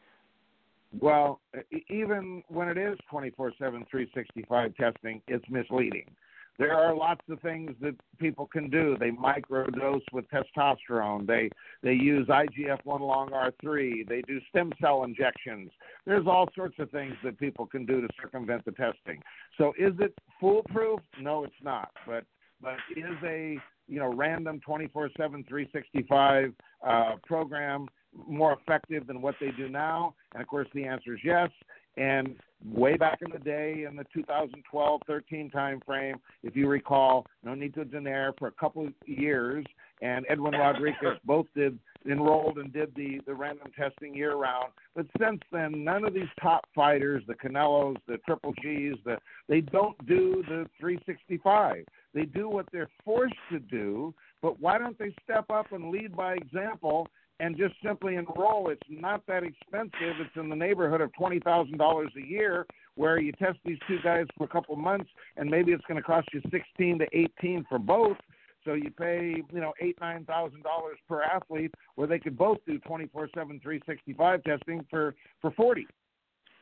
Well, 1.01 1.41
even 1.89 2.43
when 2.49 2.69
it 2.69 2.79
is 2.79 2.99
24/7 3.13 3.57
365 3.59 4.75
testing, 4.77 5.21
it's 5.29 5.45
misleading. 5.51 6.11
There 6.59 6.75
are 6.75 6.95
lots 6.95 7.21
of 7.29 7.41
things 7.41 7.71
that 7.81 7.95
people 8.19 8.47
can 8.47 8.69
do. 8.69 8.97
They 8.99 9.11
microdose 9.11 10.03
with 10.13 10.25
testosterone. 10.29 11.27
They 11.27 11.51
they 11.83 11.93
use 11.93 12.27
IGF-1 12.27 13.01
long 13.01 13.31
R3. 13.31 14.09
They 14.09 14.23
do 14.23 14.41
stem 14.49 14.73
cell 14.81 15.05
injections. 15.05 15.71
There's 16.05 16.27
all 16.27 16.49
sorts 16.57 16.77
of 16.81 16.91
things 16.91 17.15
that 17.23 17.39
people 17.39 17.67
can 17.67 17.87
do 17.87 18.01
to 18.01 18.09
circumvent 18.21 18.65
the 18.65 18.73
testing. 18.73 19.23
So 19.57 19.73
is 19.79 19.95
it 20.01 20.13
foolproof? 20.41 21.01
No, 21.21 21.45
it's 21.45 21.55
not. 21.63 21.91
But 22.07 22.25
but 22.61 22.75
is 22.97 23.05
a 23.25 23.57
you 23.87 24.01
know 24.01 24.13
random 24.13 24.61
24/7 24.69 25.13
365 25.17 26.53
uh, 26.85 27.15
program 27.25 27.87
more 28.27 28.55
effective 28.55 29.07
than 29.07 29.21
what 29.23 29.35
they 29.41 29.51
do 29.53 29.69
now? 29.69 30.15
And 30.33 30.43
of 30.43 30.49
course, 30.49 30.69
the 30.75 30.85
answer 30.85 31.15
is 31.15 31.21
yes. 31.23 31.51
And 31.99 32.37
way 32.65 32.97
back 32.97 33.19
in 33.23 33.31
the 33.33 33.39
day, 33.39 33.85
in 33.89 33.97
the 33.97 34.05
2012-13 34.17 35.53
timeframe, 35.53 36.15
if 36.43 36.55
you 36.55 36.69
recall, 36.69 37.27
Nonito 37.45 37.85
Donaire 37.85 38.33
for 38.39 38.49
a 38.49 38.53
couple 38.53 38.87
of 38.87 38.93
years 39.07 39.67
and 40.01 40.25
Edwin 40.29 40.53
Rodriguez 40.59 41.19
both 41.25 41.47
did 41.55 41.79
enrolled 42.09 42.59
and 42.59 42.73
did 42.73 42.95
the 42.95 43.21
the 43.27 43.35
random 43.35 43.69
testing 43.77 44.15
year 44.15 44.35
round. 44.37 44.73
But 44.95 45.07
since 45.21 45.41
then, 45.51 45.85
none 45.85 46.05
of 46.05 46.15
these 46.15 46.29
top 46.41 46.65
fighters, 46.75 47.25
the 47.27 47.35
Canelos, 47.35 47.97
the 48.07 48.19
Triple 48.19 48.55
G's, 48.63 48.95
the 49.05 49.19
they 49.49 49.61
don't 49.61 49.99
do 50.07 50.43
the 50.49 50.67
365. 50.81 51.85
They 52.15 52.23
do 52.23 52.49
what 52.49 52.67
they're 52.73 52.91
forced 53.05 53.35
to 53.51 53.59
do. 53.59 54.15
But 54.41 54.61
why 54.61 54.79
don't 54.79 54.99
they 54.99 55.15
step 55.25 55.51
up 55.51 55.73
and 55.73 55.91
lead 55.91 56.17
by 56.17 56.35
example 56.35 57.09
and 57.41 57.57
just 57.57 57.75
simply 57.85 58.17
enroll? 58.17 58.71
It's 58.71 58.83
not 58.89 59.27
that 59.27 59.43
expensive. 59.43 60.21
It's 60.21 60.37
in 60.37 60.49
the 60.49 60.57
neighborhood 60.57 61.01
of 61.01 61.13
twenty 61.15 61.41
thousand 61.41 61.79
dollars 61.79 62.11
a 62.17 62.27
year, 62.27 62.67
where 62.97 63.19
you 63.19 63.33
test 63.33 63.59
these 63.65 63.79
two 63.87 63.99
guys 64.03 64.27
for 64.37 64.45
a 64.45 64.49
couple 64.49 64.75
months, 64.77 65.11
and 65.37 65.51
maybe 65.51 65.73
it's 65.73 65.85
going 65.87 66.01
to 66.01 66.03
cost 66.03 66.29
you 66.33 66.41
sixteen 66.51 66.99
to 66.99 67.07
eighteen 67.13 67.65
for 67.69 67.79
both 67.79 68.17
so 68.65 68.75
you 68.75 68.91
pay, 68.91 69.43
you 69.53 69.61
know, 69.61 69.73
eight 69.81 69.97
nine 70.01 70.25
thousand 70.25 70.63
dollars 70.63 70.99
per 71.09 71.23
athlete, 71.23 71.73
where 71.95 72.07
they 72.07 72.19
could 72.19 72.37
both 72.37 72.59
do 72.67 72.79
twenty 72.81 73.07
four 73.07 73.29
seven, 73.35 73.61
three 73.63 73.81
sixty 73.87 74.13
five 74.13 74.43
testing 74.45 74.85
for 74.91 75.15
for 75.41 75.51
forty. 75.53 75.87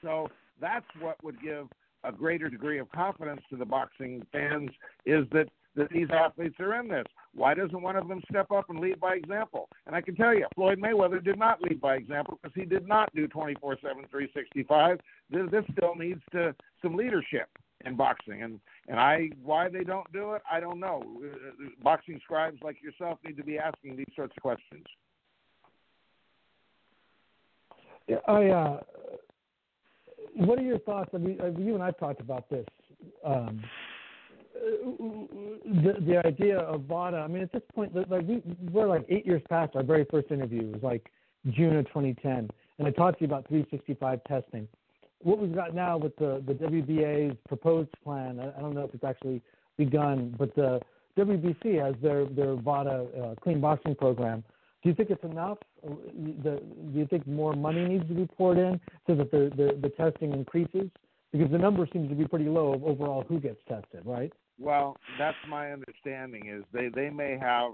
So 0.03 0.29
that's 0.61 0.87
what 1.01 1.23
would 1.25 1.41
give 1.43 1.67
a 2.05 2.13
greater 2.13 2.49
degree 2.49 2.79
of 2.79 2.91
confidence 2.93 3.41
to 3.51 3.57
the 3.57 3.65
boxing 3.65 4.25
fans 4.31 4.71
is 5.05 5.25
that 5.33 5.49
that 5.77 5.91
these 5.91 6.09
athletes 6.13 6.57
are 6.59 6.81
in 6.81 6.89
this. 6.89 7.05
Why 7.35 7.55
doesn't 7.55 7.81
one 7.81 7.97
of 7.97 8.09
them 8.09 8.23
step 8.31 8.51
up 8.51 8.71
and 8.71 8.81
lead 8.81 8.99
by 8.99 9.15
example? 9.15 9.69
And 9.87 9.95
I 9.95 10.01
can 10.01 10.17
tell 10.17 10.35
you, 10.35 10.47
Floyd 10.55 10.81
Mayweather 10.81 11.23
did 11.23 11.39
not 11.39 11.63
lead 11.63 11.81
by 11.81 11.97
example 11.97 12.39
because 12.43 12.55
he 12.55 12.65
did 12.65 12.89
not 12.89 13.15
do 13.15 13.29
24/7 13.29 13.81
365. 14.11 14.99
This, 15.31 15.51
this 15.51 15.65
still 15.77 15.95
needs 15.95 16.21
to 16.33 16.55
some 16.83 16.97
leadership 16.97 17.49
in 17.85 17.97
boxing. 17.97 18.43
And 18.43 18.61
and 18.89 18.99
I 18.99 19.31
why 19.43 19.69
they 19.69 19.85
don't 19.85 20.11
do 20.13 20.33
it, 20.33 20.43
I 20.51 20.61
don't 20.61 20.81
know. 20.81 21.03
Boxing 21.83 22.21
scribes 22.25 22.59
like 22.63 22.83
yourself 22.83 23.19
need 23.25 23.37
to 23.37 23.45
be 23.45 23.59
asking 23.59 23.97
these 23.97 24.13
sorts 24.15 24.35
of 24.37 24.43
questions. 24.43 24.87
Yeah, 28.09 28.19
I. 28.27 28.47
Uh, 28.47 28.81
what 30.35 30.59
are 30.59 30.63
your 30.63 30.79
thoughts? 30.81 31.11
I 31.15 31.19
mean, 31.19 31.41
uh, 31.41 31.59
you 31.59 31.75
and 31.75 31.83
I 31.83 31.93
talked 31.93 32.21
about 32.21 32.49
this. 32.51 32.67
Um, 33.25 33.63
the 35.65 35.95
the 36.01 36.23
idea 36.25 36.59
of 36.59 36.83
VADA. 36.83 37.19
I 37.19 37.27
mean, 37.27 37.43
at 37.43 37.53
this 37.53 37.63
point, 37.75 37.95
like 37.95 38.23
we 38.27 38.43
we're 38.71 38.89
like 38.89 39.05
eight 39.09 39.27
years 39.27 39.43
past 39.49 39.77
our 39.77 39.83
very 39.83 40.07
first 40.11 40.31
interview. 40.31 40.69
It 40.69 40.73
was 40.75 40.83
like 40.83 41.11
June 41.51 41.77
of 41.77 41.87
2010, 41.87 42.49
and 42.79 42.89
I 42.89 42.91
talked 42.91 43.19
to 43.19 43.25
you 43.25 43.27
about 43.27 43.47
365 43.49 44.21
testing 44.25 44.69
what 45.23 45.39
we've 45.39 45.55
got 45.55 45.75
now 45.75 45.97
with 45.97 46.15
the, 46.17 46.43
the 46.47 46.55
WBA's 46.55 47.37
proposed 47.49 47.91
plan, 48.05 48.41
I, 48.41 48.57
I 48.57 48.61
don't 48.61 48.75
know 48.75 48.85
if 48.85 48.95
it's 48.95 49.05
actually 49.05 49.43
begun, 49.77 50.35
but 50.39 50.55
the 50.55 50.81
WBC 51.19 51.83
has 51.85 51.95
their, 52.03 52.27
their 52.27 52.55
VADA 52.55 53.07
uh, 53.21 53.35
clean 53.43 53.61
boxing 53.61 53.95
program. 53.95 54.45
Do 54.83 54.91
you 54.91 54.95
think 54.95 55.11
it's 55.11 55.25
enough? 55.25 55.59
The, 55.83 56.63
do 56.93 56.99
you 56.99 57.07
think 57.07 57.27
more 57.27 57.55
money 57.55 57.85
needs 57.85 58.07
to 58.09 58.15
be 58.15 58.27
poured 58.27 58.59
in 58.59 58.81
so 59.07 59.15
that 59.17 59.31
the, 59.31 59.51
the, 59.57 59.79
the 59.81 59.89
testing 59.89 60.33
increases? 60.33 60.91
Because 61.33 61.51
the 61.51 61.59
number 61.59 61.89
seems 61.93 62.09
to 62.09 62.15
be 62.15 62.27
pretty 62.27 62.49
low 62.49 62.75
of 62.75 62.85
overall 62.85 63.25
who 63.29 63.41
gets 63.41 63.59
tested, 63.69 64.03
right? 64.05 64.33
Well, 64.59 64.97
that's 65.19 65.37
my 65.49 65.73
understanding 65.73 66.49
is 66.49 66.65
they, 66.73 66.89
they 66.89 67.11
may 67.11 67.39
have 67.39 67.73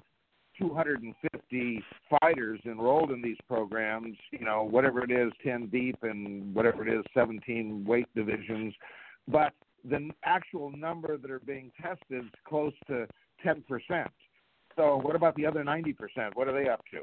250 0.59 1.85
fighters 2.21 2.61
enrolled 2.67 3.11
in 3.11 3.23
these 3.23 3.37
programs, 3.49 4.17
you 4.31 4.45
know, 4.45 4.63
whatever 4.65 5.03
it 5.03 5.11
is, 5.11 5.33
10 5.45 5.69
deep 5.69 5.97
and 6.03 6.55
whatever 6.55 6.87
it 6.87 6.93
is, 6.93 7.05
17 7.15 7.85
weight 7.87 8.09
divisions. 8.15 8.75
But 9.29 9.53
the 9.89 10.11
actual 10.25 10.71
number 10.77 11.17
that 11.17 11.31
are 11.31 11.41
being 11.41 11.71
tested 11.81 12.25
is 12.25 12.31
close 12.47 12.75
to 12.89 13.07
10%. 13.45 13.63
So, 14.77 15.01
what 15.03 15.17
about 15.17 15.35
the 15.37 15.47
other 15.47 15.65
90%? 15.65 15.95
What 16.35 16.49
are 16.49 16.63
they 16.63 16.69
up 16.69 16.83
to? 16.93 17.03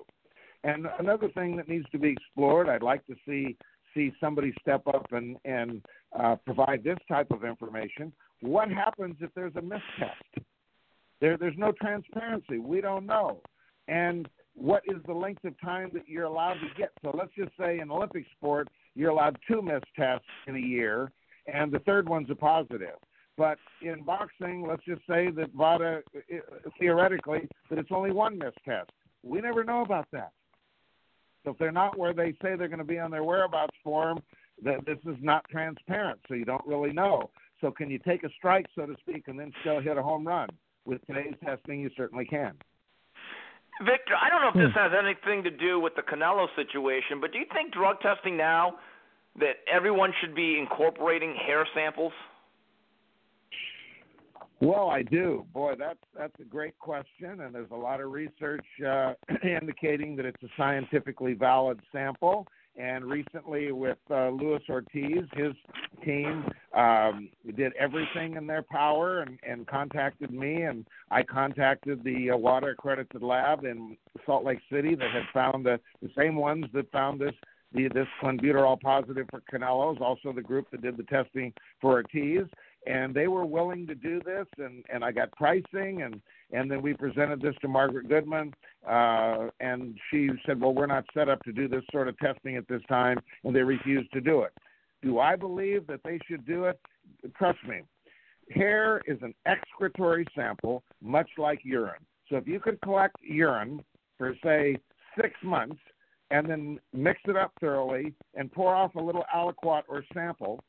And 0.64 0.88
another 1.00 1.30
thing 1.30 1.56
that 1.58 1.70
needs 1.70 1.86
to 1.92 2.00
be 2.00 2.10
explored, 2.10 2.68
I'd 2.68 2.84
like 2.84 3.06
to 3.08 3.16
see 3.28 3.56
see 3.96 4.14
somebody 4.20 4.54
step 4.62 4.86
up 4.88 5.08
and 5.12 5.38
and 5.46 5.84
uh, 6.18 6.36
provide 6.46 6.84
this 6.84 6.98
type 7.08 7.32
of 7.32 7.44
information. 7.44 8.12
What 8.42 8.70
happens 8.70 9.16
if 9.20 9.30
there's 9.36 9.56
a 9.56 9.62
mistest? 9.62 10.44
There, 11.22 11.38
there's 11.38 11.58
no 11.58 11.72
transparency. 11.74 12.60
We 12.60 12.82
don't 12.82 13.06
know. 13.06 13.42
And 13.88 14.30
what 14.54 14.84
is 14.88 15.02
the 15.06 15.14
length 15.14 15.44
of 15.46 15.60
time 15.60 15.90
that 15.94 16.08
you're 16.08 16.26
allowed 16.26 16.56
to 16.56 16.68
get? 16.78 16.92
So 17.04 17.16
let's 17.18 17.32
just 17.38 17.52
say 17.60 17.80
in 17.80 17.92
Olympic 17.92 18.26
sport, 18.38 18.70
you're 18.96 19.10
allowed 19.10 19.38
two 19.48 19.62
missed 19.62 19.86
tests 19.96 20.26
in 20.48 20.56
a 20.56 20.60
year, 20.60 21.12
and 21.52 21.72
the 21.72 21.80
third 21.80 22.08
one's 22.08 22.30
a 22.30 22.36
positive. 22.36 22.96
But 23.38 23.58
in 23.82 24.04
boxing, 24.04 24.66
let's 24.68 24.84
just 24.84 25.02
say 25.08 25.32
that 25.32 25.54
VADA, 25.54 26.02
theoretically, 26.78 27.48
that 27.70 27.80
it's 27.80 27.92
only 27.92 28.12
one 28.12 28.38
missed 28.38 28.58
test. 28.66 28.92
We 29.24 29.40
never 29.40 29.64
know 29.64 29.82
about 29.82 30.08
that. 30.12 30.32
So 31.44 31.52
if 31.52 31.58
they're 31.58 31.72
not 31.72 31.98
where 31.98 32.14
they 32.14 32.32
say 32.42 32.56
they're 32.58 32.68
going 32.68 32.80
to 32.80 32.84
be 32.84 33.00
on 33.00 33.12
their 33.12 33.24
whereabouts 33.24 33.76
form, 33.82 34.20
that 34.64 34.86
this 34.86 34.98
is 35.06 35.16
not 35.22 35.46
transparent, 35.50 36.20
so 36.28 36.34
you 36.34 36.44
don't 36.44 36.66
really 36.68 36.92
know. 36.92 37.30
So 37.62 37.72
can 37.72 37.90
you 37.90 38.00
take 38.00 38.24
a 38.24 38.30
strike, 38.38 38.66
so 38.76 38.86
to 38.86 38.96
speak, 39.02 39.28
and 39.28 39.40
then 39.40 39.52
still 39.62 39.82
hit 39.82 39.98
a 39.98 40.04
home 40.04 40.26
run? 40.26 40.50
with 40.90 41.06
today's 41.06 41.36
testing, 41.44 41.80
you 41.80 41.90
certainly 41.96 42.26
can. 42.26 42.54
Victor, 43.86 44.14
I 44.22 44.30
don't 44.30 44.42
know 44.42 44.50
if 44.50 44.56
this 44.56 44.74
hmm. 44.74 44.80
has 44.80 44.92
anything 44.98 45.44
to 45.44 45.52
do 45.52 45.80
with 45.80 45.96
the 45.96 46.02
Canelo 46.02 46.48
situation, 46.56 47.22
but 47.22 47.32
do 47.32 47.38
you 47.38 47.46
think 47.54 47.74
drug 47.74 48.02
testing 48.02 48.36
now 48.36 48.74
that 49.40 49.58
everyone 49.72 50.12
should 50.20 50.36
be 50.36 50.58
incorporating 50.60 51.34
hair 51.34 51.66
samples? 51.74 52.12
Well, 54.62 54.90
I 54.90 55.04
do. 55.04 55.46
Boy, 55.54 55.76
that's 55.80 56.04
that's 56.18 56.38
a 56.42 56.44
great 56.44 56.78
question, 56.80 57.40
and 57.40 57.56
there's 57.56 57.72
a 57.72 57.76
lot 57.76 58.02
of 58.02 58.12
research 58.12 58.66
uh, 58.86 59.14
indicating 59.44 60.18
that 60.18 60.26
it's 60.26 60.44
a 60.44 60.50
scientifically 60.58 61.34
valid 61.34 61.80
sample. 61.94 62.46
And 62.80 63.06
recently, 63.06 63.74
with 63.74 63.98
uh, 64.10 64.30
Luis 64.30 64.62
Ortiz, 64.70 65.26
his 65.34 65.54
team 66.06 66.46
um, 66.74 67.30
did 67.58 67.74
everything 67.78 68.38
in 68.38 68.48
their 68.48 68.62
power 68.62 69.20
and, 69.20 69.38
and 69.46 69.68
contacted 69.68 70.32
me, 70.32 70.62
and 70.62 70.86
I 71.12 71.24
contacted 71.24 72.06
the 72.06 72.32
uh, 72.32 72.38
WADA 72.38 72.68
accredited 72.68 73.22
lab 73.22 73.66
in 73.66 73.98
Salt 74.26 74.46
Lake 74.46 74.60
City 74.72 74.96
that 74.96 75.12
had 75.12 75.24
found 75.34 75.66
the, 75.66 75.78
the 76.02 76.10
same 76.18 76.36
ones 76.36 76.68
that 76.74 76.90
found 76.90 77.20
this 77.20 77.34
the, 77.74 77.88
this 77.90 78.08
clenbuterol 78.24 78.80
positive 78.80 79.28
for 79.30 79.42
Canelo's, 79.52 80.00
also 80.02 80.34
the 80.34 80.42
group 80.42 80.72
that 80.72 80.82
did 80.82 80.98
the 80.98 81.04
testing 81.04 81.54
for 81.80 81.92
Ortiz, 81.92 82.48
and 82.90 83.14
they 83.14 83.28
were 83.28 83.46
willing 83.46 83.86
to 83.86 83.94
do 83.94 84.20
this, 84.26 84.48
and 84.58 84.84
and 84.92 85.04
I 85.04 85.12
got 85.12 85.32
pricing, 85.34 86.02
and 86.02 86.20
and 86.52 86.70
then 86.70 86.82
we 86.82 86.94
presented 86.96 87.40
this 87.40 87.54
to 87.62 87.68
Margaret 87.68 88.10
Goodman, 88.10 88.54
uh, 88.88 89.50
and 89.60 89.96
she 90.10 90.30
said, 90.46 90.60
well, 90.60 90.74
we're 90.74 90.88
not 90.88 91.06
set 91.14 91.30
up 91.30 91.42
to 91.44 91.52
do 91.54 91.68
this 91.68 91.84
sort 91.92 92.08
of 92.08 92.18
testing 92.18 92.58
at 92.58 92.68
this 92.68 92.82
time, 92.90 93.20
and 93.44 93.56
they 93.56 93.62
refused 93.62 94.12
to 94.14 94.22
do 94.22 94.42
it. 94.42 94.52
Do 95.04 95.20
I 95.20 95.36
believe 95.36 95.86
that 95.88 96.02
they 96.04 96.20
should 96.28 96.46
do 96.48 96.66
it? 96.66 96.80
Trust 97.38 97.60
me, 97.68 97.82
hair 98.50 99.02
is 99.06 99.20
an 99.22 99.36
excretory 99.46 100.26
sample, 100.36 100.84
much 101.02 101.30
like 101.38 101.60
urine. 101.64 102.06
So 102.28 102.38
if 102.38 102.48
you 102.48 102.60
could 102.60 102.82
collect 102.82 103.16
urine 103.22 103.84
for 104.18 104.36
say 104.44 104.78
six 105.20 105.34
months 105.44 105.80
and 106.32 106.50
then 106.50 106.80
mix 106.94 107.20
it 107.28 107.36
up 107.36 107.52
thoroughly 107.60 108.14
and 108.36 108.52
pour 108.52 108.74
off 108.74 108.96
a 108.96 109.00
little 109.00 109.26
aliquot 109.34 109.84
or 109.88 110.04
sample 110.14 110.60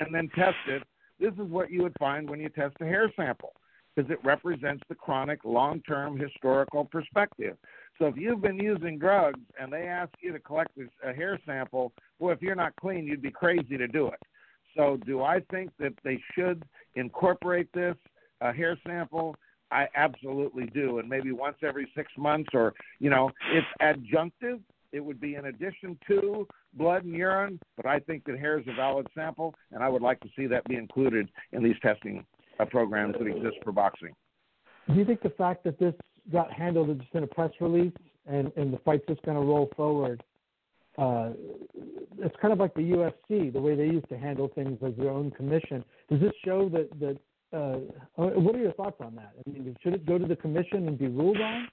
and 0.00 0.14
then 0.14 0.28
test 0.34 0.56
it, 0.68 0.82
this 1.18 1.32
is 1.32 1.50
what 1.50 1.70
you 1.70 1.82
would 1.82 1.96
find 1.98 2.28
when 2.28 2.40
you 2.40 2.48
test 2.48 2.76
a 2.80 2.84
hair 2.84 3.10
sample 3.16 3.52
because 3.94 4.10
it 4.10 4.18
represents 4.24 4.82
the 4.88 4.94
chronic 4.94 5.44
long 5.44 5.80
term 5.88 6.18
historical 6.18 6.84
perspective. 6.84 7.56
So 7.98 8.06
if 8.06 8.16
you've 8.16 8.42
been 8.42 8.58
using 8.58 8.98
drugs 8.98 9.40
and 9.58 9.72
they 9.72 9.86
ask 9.86 10.12
you 10.20 10.32
to 10.32 10.38
collect 10.38 10.72
a 11.02 11.12
hair 11.12 11.38
sample, 11.46 11.92
well, 12.18 12.34
if 12.34 12.42
you're 12.42 12.54
not 12.54 12.76
clean, 12.76 13.06
you'd 13.06 13.22
be 13.22 13.30
crazy 13.30 13.78
to 13.78 13.88
do 13.88 14.08
it. 14.08 14.20
So 14.76 14.98
do 15.06 15.22
I 15.22 15.40
think 15.50 15.70
that 15.78 15.94
they 16.04 16.20
should 16.34 16.62
incorporate 16.94 17.68
this 17.72 17.96
a 18.42 18.52
hair 18.52 18.78
sample? 18.86 19.34
I 19.70 19.88
absolutely 19.96 20.66
do, 20.66 20.98
and 20.98 21.08
maybe 21.08 21.32
once 21.32 21.56
every 21.62 21.90
six 21.96 22.12
months, 22.16 22.50
or 22.52 22.74
you 23.00 23.10
know, 23.10 23.30
it's 23.52 23.66
adjunctive. 23.82 24.60
It 24.96 25.04
would 25.04 25.20
be 25.20 25.34
in 25.34 25.44
addition 25.44 25.98
to 26.08 26.48
blood 26.72 27.04
and 27.04 27.14
urine, 27.14 27.60
but 27.76 27.84
I 27.84 27.98
think 27.98 28.24
that 28.24 28.38
hair 28.38 28.58
is 28.58 28.64
a 28.66 28.74
valid 28.74 29.06
sample, 29.14 29.54
and 29.70 29.82
I 29.82 29.90
would 29.90 30.00
like 30.00 30.18
to 30.20 30.28
see 30.34 30.46
that 30.46 30.64
be 30.64 30.76
included 30.76 31.28
in 31.52 31.62
these 31.62 31.76
testing 31.82 32.24
uh, 32.58 32.64
programs 32.64 33.14
that 33.18 33.26
exist 33.26 33.56
for 33.62 33.72
boxing. 33.72 34.14
Do 34.88 34.94
you 34.94 35.04
think 35.04 35.20
the 35.20 35.30
fact 35.30 35.64
that 35.64 35.78
this 35.78 35.92
got 36.32 36.50
handled 36.50 36.98
just 36.98 37.14
in 37.14 37.24
a 37.24 37.26
press 37.26 37.50
release 37.60 37.92
and, 38.26 38.50
and 38.56 38.72
the 38.72 38.78
fight's 38.78 39.04
just 39.06 39.20
going 39.22 39.36
to 39.36 39.42
roll 39.42 39.68
forward, 39.76 40.22
uh, 40.96 41.30
it's 42.18 42.36
kind 42.40 42.54
of 42.54 42.58
like 42.58 42.72
the 42.72 42.80
UFC, 42.80 43.52
the 43.52 43.60
way 43.60 43.76
they 43.76 43.84
used 43.84 44.08
to 44.08 44.16
handle 44.16 44.50
things 44.54 44.78
as 44.82 44.94
their 44.96 45.10
own 45.10 45.30
commission. 45.30 45.84
Does 46.08 46.20
this 46.20 46.32
show 46.42 46.70
that 46.70 46.88
that? 47.00 47.18
Uh, 47.52 47.78
what 48.16 48.54
are 48.56 48.58
your 48.58 48.72
thoughts 48.72 48.96
on 49.00 49.14
that? 49.14 49.32
I 49.46 49.50
mean, 49.50 49.76
should 49.82 49.94
it 49.94 50.04
go 50.04 50.18
to 50.18 50.26
the 50.26 50.34
commission 50.34 50.88
and 50.88 50.98
be 50.98 51.06
ruled 51.06 51.40
on? 51.40 51.68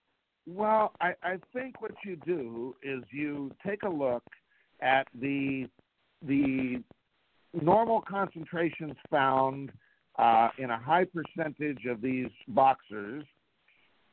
Well, 0.45 0.91
I, 0.99 1.13
I 1.23 1.37
think 1.53 1.81
what 1.81 1.91
you 2.05 2.17
do 2.25 2.75
is 2.83 3.03
you 3.11 3.51
take 3.65 3.83
a 3.83 3.89
look 3.89 4.23
at 4.81 5.07
the 5.19 5.67
the 6.25 6.81
normal 7.53 8.01
concentrations 8.01 8.93
found 9.09 9.71
uh, 10.17 10.49
in 10.57 10.69
a 10.69 10.77
high 10.77 11.05
percentage 11.05 11.85
of 11.89 12.01
these 12.01 12.29
boxers, 12.49 13.25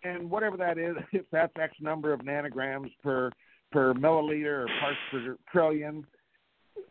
and 0.02 0.30
whatever 0.30 0.56
that 0.56 0.78
is, 0.78 0.96
if 1.12 1.24
that's 1.32 1.52
X 1.60 1.74
number 1.80 2.12
of 2.12 2.20
nanograms 2.20 2.90
per 3.02 3.30
per 3.72 3.94
milliliter 3.94 4.64
or 4.64 4.68
parts 4.80 4.98
per 5.10 5.36
trillion, 5.50 6.04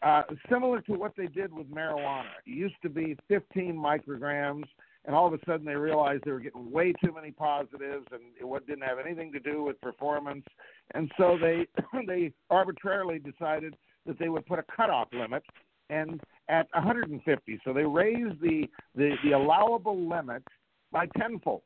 uh, 0.02 0.24
similar 0.50 0.82
to 0.82 0.94
what 0.94 1.14
they 1.18 1.28
did 1.28 1.54
with 1.54 1.70
marijuana. 1.70 2.30
It 2.46 2.52
used 2.52 2.76
to 2.84 2.90
be 2.90 3.18
15 3.28 3.76
micrograms, 3.76 4.64
and 5.10 5.16
all 5.16 5.26
of 5.26 5.34
a 5.34 5.44
sudden 5.44 5.66
they 5.66 5.74
realized 5.74 6.22
they 6.24 6.32
were 6.32 6.40
getting 6.40 6.72
way 6.72 6.94
too 7.04 7.12
many 7.12 7.32
positives, 7.32 8.06
and 8.12 8.22
it 8.40 8.68
didn't 8.68 8.84
have 8.84 9.00
anything 9.04 9.32
to 9.32 9.40
do 9.40 9.64
with 9.64 9.82
performance, 9.82 10.46
and 10.94 11.12
so 11.18 11.36
they 11.42 11.66
they 12.08 12.32
arbitrarily 12.52 13.18
decided 13.18 13.76
that 14.06 14.20
they 14.20 14.30
would 14.30 14.46
put 14.46 14.60
a 14.60 14.64
cutoff 14.76 15.08
limit 15.12 15.42
and 15.90 16.22
at 16.48 16.68
150. 16.76 17.60
So 17.66 17.74
they 17.74 17.86
raised 17.86 18.40
the, 18.40 18.68
the, 18.96 19.16
the 19.24 19.32
allowable 19.32 20.08
limit 20.08 20.44
by 20.92 21.08
tenfold. 21.18 21.64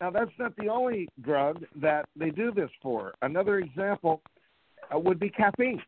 Now, 0.00 0.10
that's 0.10 0.32
not 0.36 0.56
the 0.56 0.66
only 0.66 1.08
drug 1.22 1.64
that 1.80 2.06
they 2.16 2.30
do 2.30 2.50
this 2.50 2.70
for. 2.82 3.14
Another 3.22 3.58
example 3.58 4.22
uh, 4.92 4.98
would 4.98 5.20
be 5.20 5.30
caffeine. 5.30 5.80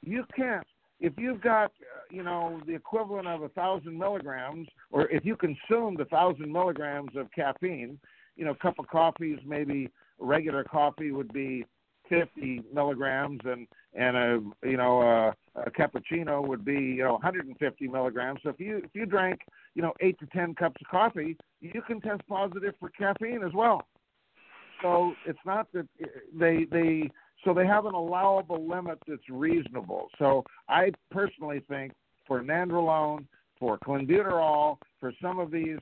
You 0.00 0.22
can't, 0.36 0.66
if 1.00 1.12
you've 1.18 1.40
got, 1.40 1.72
you 2.10 2.22
know, 2.22 2.60
the 2.66 2.74
equivalent 2.74 3.26
of 3.26 3.42
a 3.42 3.48
thousand 3.50 3.98
milligrams, 3.98 4.68
or 4.90 5.08
if 5.10 5.24
you 5.24 5.36
consumed 5.36 6.00
a 6.00 6.04
thousand 6.06 6.50
milligrams 6.50 7.16
of 7.16 7.30
caffeine, 7.32 7.98
you 8.36 8.44
know, 8.44 8.52
a 8.52 8.56
cup 8.56 8.78
of 8.78 8.86
coffee 8.88 9.32
is 9.32 9.40
maybe 9.46 9.90
regular 10.18 10.64
coffee 10.64 11.10
would 11.10 11.32
be 11.32 11.64
50 12.08 12.62
milligrams, 12.72 13.40
and 13.44 13.66
and 13.94 14.16
a 14.16 14.40
you 14.64 14.76
know 14.76 15.00
a, 15.00 15.60
a 15.60 15.70
cappuccino 15.70 16.46
would 16.46 16.64
be 16.64 16.74
you 16.74 17.04
know 17.04 17.12
150 17.12 17.88
milligrams. 17.88 18.40
So 18.42 18.50
if 18.50 18.60
you 18.60 18.78
if 18.78 18.90
you 18.92 19.06
drank 19.06 19.40
you 19.74 19.82
know 19.82 19.92
eight 20.00 20.18
to 20.18 20.26
ten 20.26 20.54
cups 20.54 20.80
of 20.80 20.90
coffee, 20.90 21.36
you 21.60 21.82
can 21.86 22.00
test 22.00 22.20
positive 22.28 22.74
for 22.78 22.90
caffeine 22.90 23.42
as 23.44 23.52
well. 23.54 23.82
So 24.82 25.14
it's 25.26 25.38
not 25.46 25.68
that 25.72 25.86
eh, 26.02 26.06
they 26.38 26.66
they 26.70 27.10
so 27.44 27.52
they 27.52 27.66
have 27.66 27.86
an 27.86 27.94
allowable 27.94 28.66
limit 28.68 28.98
that's 29.06 29.28
reasonable. 29.28 30.08
So 30.18 30.44
I 30.68 30.92
personally 31.10 31.62
think 31.68 31.92
for 32.26 32.42
nandrolone, 32.42 33.26
for 33.58 33.78
clenbuterol, 33.78 34.78
for 35.00 35.12
some 35.20 35.38
of 35.38 35.50
these 35.50 35.78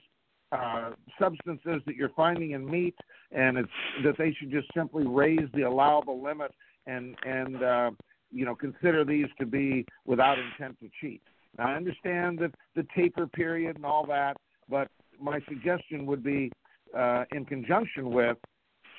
uh, 0.53 0.91
substances 1.19 1.81
that 1.87 1.97
you're 1.97 2.11
finding 2.11 2.51
in 2.53 2.69
meat, 2.69 2.95
and 3.31 3.57
it's 3.57 3.69
that 4.05 4.19
they 4.19 4.33
should 4.38 4.51
just 4.51 4.69
simply 4.75 5.07
raise 5.07 5.49
the 5.55 5.62
allowable 5.62 6.23
limit 6.23 6.53
and 6.87 7.17
and 7.25 7.62
uh, 7.62 7.91
you 8.31 8.45
know 8.45 8.55
consider 8.55 9.05
these 9.05 9.27
to 9.38 9.47
be 9.47 9.87
without 10.05 10.38
intent 10.38 10.79
to 10.81 10.91
cheat. 11.01 11.23
Now, 11.59 11.69
I 11.69 11.75
understand 11.75 12.38
that 12.41 12.53
the 12.75 12.87
taper 12.95 13.27
period 13.27 13.77
and 13.77 13.85
all 13.85 14.07
that, 14.07 14.37
but 14.69 14.88
my 15.21 15.41
suggestion 15.49 16.07
would 16.07 16.23
be 16.23 16.51
uh, 16.97 17.25
in 17.33 17.45
conjunction 17.45 18.11
with 18.11 18.37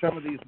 some 0.00 0.16
of 0.16 0.22
these 0.22 0.38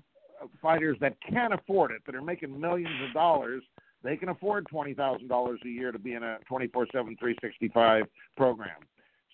fighters 0.61 0.97
that 1.01 1.17
can 1.29 1.53
afford 1.53 1.91
it, 1.91 2.03
that 2.07 2.15
are 2.15 2.23
making 2.23 2.59
millions 2.59 2.95
of 3.07 3.13
dollars. 3.13 3.63
They 4.03 4.17
can 4.17 4.29
afford 4.29 4.67
twenty 4.69 4.95
thousand 4.95 5.29
dollars 5.29 5.61
a 5.65 5.69
year 5.69 5.93
to 5.93 5.99
be 5.99 6.15
in 6.15 6.23
a 6.23 6.39
twenty-four 6.49 6.87
seven, 6.93 7.17
three 7.19 7.37
sixty-five 7.41 8.05
program. 8.37 8.77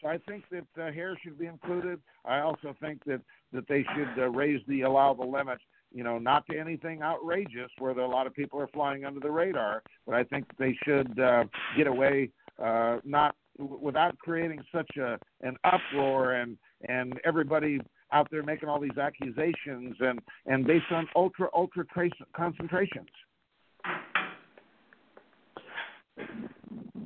So 0.01 0.09
I 0.09 0.19
think 0.29 0.45
that 0.51 0.83
uh, 0.83 0.93
hair 0.93 1.17
should 1.23 1.39
be 1.39 1.47
included. 1.47 2.01
I 2.25 2.41
also 2.41 2.75
think 2.81 3.05
that 3.05 3.21
that 3.53 3.69
they 3.69 3.85
should 3.95 4.23
uh, 4.23 4.31
raise 4.31 4.61
the 4.67 4.83
allowable 4.83 5.31
limit 5.31 5.59
you 5.95 6.05
know, 6.05 6.19
not 6.19 6.47
to 6.47 6.59
anything 6.59 7.03
outrageous 7.03 7.71
where 7.79 7.93
a 7.93 8.09
lot 8.09 8.27
of 8.27 8.35
people 8.35 8.61
are 8.61 8.69
flying 8.69 9.05
under 9.05 9.21
the 9.21 9.31
radar, 9.31 9.83
but 10.07 10.15
I 10.15 10.25
think 10.25 10.47
they 10.59 10.77
should 10.85 11.19
uh, 11.19 11.45
get 11.77 11.87
away 11.87 12.31
uh, 12.63 12.99
not 13.05 13.35
without 13.59 14.17
creating 14.19 14.63
such 14.75 14.97
a 14.97 15.19
an 15.43 15.57
uproar 15.65 16.33
and 16.33 16.57
and 16.89 17.21
everybody 17.25 17.81
out 18.13 18.29
there 18.31 18.43
making 18.43 18.69
all 18.69 18.81
these 18.81 18.99
accusations 18.99 19.97
and 20.01 20.21
and 20.47 20.67
based 20.67 20.91
on 20.91 21.09
ultra 21.17 21.49
ultra 21.55 21.85
trace 21.87 22.13
concentrations. 22.35 23.09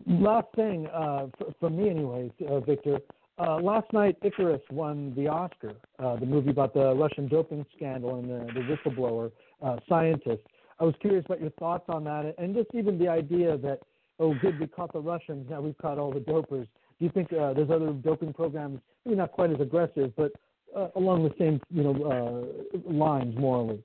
Last 0.06 0.46
thing 0.54 0.86
uh, 0.88 1.26
for, 1.38 1.54
for 1.60 1.70
me, 1.70 1.90
anyways, 1.90 2.30
uh, 2.48 2.60
Victor. 2.60 2.98
Uh, 3.38 3.56
last 3.60 3.92
night, 3.92 4.16
Icarus 4.22 4.62
won 4.70 5.12
the 5.14 5.28
Oscar, 5.28 5.74
uh, 5.98 6.16
the 6.16 6.24
movie 6.24 6.50
about 6.50 6.72
the 6.72 6.94
Russian 6.94 7.28
doping 7.28 7.66
scandal 7.76 8.18
and 8.18 8.30
the, 8.30 8.52
the 8.54 8.60
whistleblower 8.60 9.30
uh, 9.62 9.76
scientist. 9.88 10.42
I 10.80 10.84
was 10.84 10.94
curious 11.00 11.24
about 11.26 11.42
your 11.42 11.50
thoughts 11.50 11.84
on 11.88 12.04
that, 12.04 12.34
and 12.38 12.54
just 12.54 12.68
even 12.72 12.98
the 12.98 13.08
idea 13.08 13.58
that, 13.58 13.80
oh, 14.18 14.34
good, 14.40 14.58
we 14.58 14.66
caught 14.66 14.92
the 14.94 15.00
Russians, 15.00 15.50
now 15.50 15.60
we've 15.60 15.76
caught 15.76 15.98
all 15.98 16.12
the 16.12 16.20
dopers. 16.20 16.66
Do 16.98 17.04
you 17.04 17.10
think 17.10 17.30
uh, 17.32 17.52
there's 17.52 17.70
other 17.70 17.92
doping 17.92 18.32
programs, 18.32 18.80
maybe 19.04 19.16
not 19.16 19.32
quite 19.32 19.50
as 19.50 19.60
aggressive, 19.60 20.14
but 20.16 20.32
uh, 20.74 20.88
along 20.96 21.24
the 21.24 21.34
same, 21.38 21.60
you 21.70 21.82
know, 21.82 22.50
uh, 22.74 22.90
lines 22.90 23.34
morally? 23.38 23.82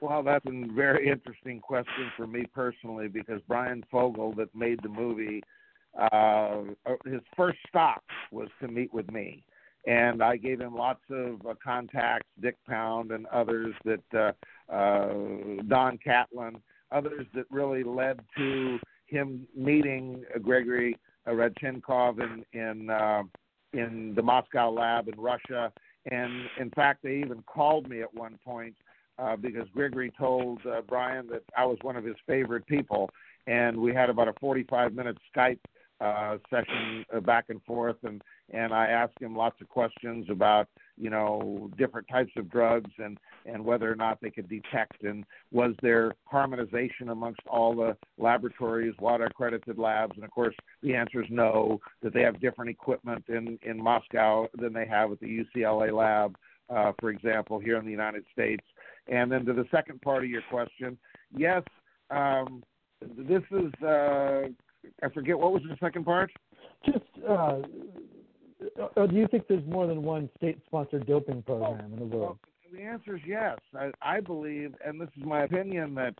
Well, 0.00 0.22
that's 0.22 0.46
a 0.46 0.72
very 0.74 1.08
interesting 1.08 1.60
question 1.60 2.12
for 2.16 2.26
me 2.26 2.44
personally 2.54 3.08
because 3.08 3.40
Bryan 3.48 3.84
Fogel, 3.90 4.32
that 4.36 4.54
made 4.54 4.78
the 4.82 4.88
movie, 4.88 5.42
uh, 5.98 6.62
his 7.04 7.20
first 7.36 7.58
stop 7.68 8.04
was 8.30 8.48
to 8.60 8.68
meet 8.68 8.92
with 8.94 9.10
me. 9.10 9.42
And 9.86 10.22
I 10.22 10.36
gave 10.36 10.60
him 10.60 10.76
lots 10.76 11.00
of 11.10 11.44
uh, 11.46 11.54
contacts, 11.62 12.28
Dick 12.40 12.56
Pound 12.68 13.10
and 13.10 13.26
others 13.26 13.74
that 13.84 14.02
uh, 14.14 14.72
uh, 14.72 15.62
Don 15.66 15.98
Catlin, 15.98 16.56
others 16.92 17.26
that 17.34 17.44
really 17.50 17.82
led 17.82 18.20
to 18.36 18.78
him 19.06 19.46
meeting 19.56 20.24
Gregory 20.42 20.96
Rodchenkov 21.26 22.20
in 22.20 22.44
in 22.58 22.90
uh, 22.90 23.22
in 23.72 24.14
the 24.14 24.22
Moscow 24.22 24.70
lab 24.70 25.08
in 25.08 25.20
Russia. 25.20 25.72
And 26.10 26.48
in 26.58 26.70
fact, 26.70 27.02
they 27.02 27.16
even 27.16 27.42
called 27.42 27.88
me 27.88 28.00
at 28.02 28.12
one 28.14 28.38
point 28.44 28.74
uh, 29.18 29.36
because 29.36 29.66
Gregory 29.74 30.12
told 30.16 30.64
uh, 30.66 30.80
Bryan 30.82 31.26
that 31.28 31.42
I 31.56 31.64
was 31.64 31.78
one 31.82 31.96
of 31.96 32.04
his 32.04 32.16
favorite 32.26 32.66
people, 32.66 33.10
and 33.46 33.76
we 33.76 33.92
had 33.92 34.10
about 34.10 34.28
a 34.28 34.34
45 34.40 34.94
minute 34.94 35.18
Skype 35.34 35.58
uh, 36.00 36.36
session 36.48 37.04
uh, 37.14 37.20
back 37.20 37.46
and 37.48 37.62
forth, 37.62 37.96
and 38.04 38.22
and 38.50 38.72
I 38.72 38.86
asked 38.86 39.20
him 39.20 39.36
lots 39.36 39.60
of 39.60 39.68
questions 39.68 40.26
about 40.30 40.68
you 40.96 41.10
know 41.10 41.70
different 41.76 42.06
types 42.08 42.32
of 42.36 42.50
drugs 42.50 42.90
and 42.98 43.18
and 43.46 43.64
whether 43.64 43.90
or 43.90 43.96
not 43.96 44.18
they 44.20 44.30
could 44.30 44.48
detect 44.48 45.02
and 45.02 45.24
was 45.50 45.74
there 45.82 46.12
harmonization 46.24 47.08
amongst 47.08 47.40
all 47.46 47.74
the 47.74 47.96
laboratories, 48.16 48.94
WADA 49.00 49.26
accredited 49.26 49.78
labs, 49.78 50.12
and 50.16 50.24
of 50.24 50.30
course 50.30 50.54
the 50.82 50.94
answer 50.94 51.22
is 51.22 51.28
no. 51.30 51.80
That 52.02 52.14
they 52.14 52.22
have 52.22 52.40
different 52.40 52.70
equipment 52.70 53.24
in 53.28 53.58
in 53.62 53.82
Moscow 53.82 54.46
than 54.54 54.72
they 54.72 54.86
have 54.86 55.12
at 55.12 55.20
the 55.20 55.44
UCLA 55.44 55.92
lab, 55.92 56.36
uh, 56.70 56.92
for 57.00 57.10
example, 57.10 57.58
here 57.58 57.76
in 57.76 57.84
the 57.84 57.90
United 57.90 58.24
States. 58.32 58.64
And 59.08 59.32
then 59.32 59.44
to 59.46 59.52
the 59.52 59.64
second 59.70 60.00
part 60.02 60.22
of 60.22 60.30
your 60.30 60.42
question, 60.50 60.98
yes. 61.34 61.62
Um, 62.10 62.62
this 63.00 63.42
is 63.50 63.72
uh, 63.82 64.48
I 65.02 65.08
forget 65.08 65.38
what 65.38 65.52
was 65.52 65.62
the 65.62 65.76
second 65.80 66.04
part. 66.04 66.30
Just 66.84 67.04
uh, 67.28 67.58
uh, 68.96 69.06
do 69.06 69.16
you 69.16 69.26
think 69.28 69.46
there's 69.48 69.66
more 69.66 69.86
than 69.86 70.02
one 70.02 70.28
state-sponsored 70.36 71.06
doping 71.06 71.42
program 71.42 71.92
in 71.92 71.98
the 71.98 72.04
world? 72.16 72.38
Well, 72.42 72.80
the 72.80 72.82
answer 72.82 73.16
is 73.16 73.22
yes. 73.26 73.58
I, 73.74 73.90
I 74.02 74.20
believe, 74.20 74.74
and 74.84 75.00
this 75.00 75.08
is 75.16 75.24
my 75.24 75.44
opinion, 75.44 75.94
that 75.94 76.14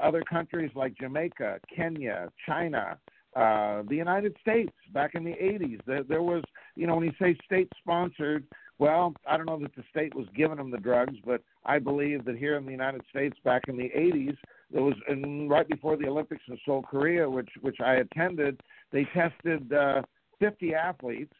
other 0.00 0.22
countries 0.22 0.70
like 0.74 0.96
Jamaica, 0.96 1.60
Kenya, 1.74 2.30
China, 2.46 2.98
uh, 3.34 3.82
the 3.88 3.96
United 3.96 4.36
States 4.40 4.72
back 4.92 5.14
in 5.14 5.24
the 5.24 5.32
80s, 5.32 5.80
there, 5.86 6.02
there 6.02 6.22
was, 6.22 6.42
you 6.76 6.86
know, 6.86 6.96
when 6.96 7.04
you 7.04 7.12
say 7.20 7.36
state-sponsored, 7.44 8.44
well, 8.78 9.14
I 9.28 9.36
don't 9.36 9.46
know 9.46 9.58
that 9.60 9.74
the 9.76 9.84
state 9.90 10.14
was 10.14 10.26
giving 10.36 10.56
them 10.56 10.70
the 10.70 10.78
drugs, 10.78 11.16
but 11.24 11.42
I 11.64 11.78
believe 11.78 12.24
that 12.24 12.36
here 12.36 12.56
in 12.56 12.64
the 12.64 12.72
United 12.72 13.02
States 13.10 13.36
back 13.44 13.62
in 13.68 13.76
the 13.76 13.90
80s, 13.96 14.36
there 14.72 14.82
was 14.82 14.94
and 15.08 15.50
right 15.50 15.68
before 15.68 15.96
the 15.96 16.06
Olympics 16.06 16.42
in 16.48 16.58
Seoul, 16.64 16.82
Korea, 16.82 17.28
which 17.28 17.50
which 17.60 17.80
I 17.80 17.96
attended, 17.96 18.60
they 18.90 19.06
tested 19.14 19.72
uh, 19.72 20.02
50 20.40 20.74
athletes 20.74 21.34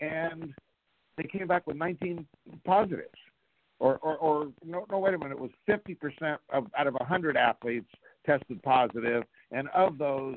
and 0.00 0.54
they 1.16 1.24
came 1.24 1.46
back 1.46 1.66
with 1.66 1.76
19 1.76 2.26
positives. 2.64 3.08
Or, 3.78 3.98
or, 3.98 4.16
or 4.16 4.52
no, 4.64 4.86
no, 4.90 4.98
wait 4.98 5.12
a 5.12 5.18
minute. 5.18 5.36
It 5.36 5.40
was 5.40 5.50
50% 5.68 6.38
of 6.50 6.66
out 6.78 6.86
of 6.86 6.94
100 6.94 7.36
athletes 7.36 7.88
tested 8.24 8.62
positive, 8.62 9.22
and 9.52 9.68
of 9.74 9.98
those, 9.98 10.36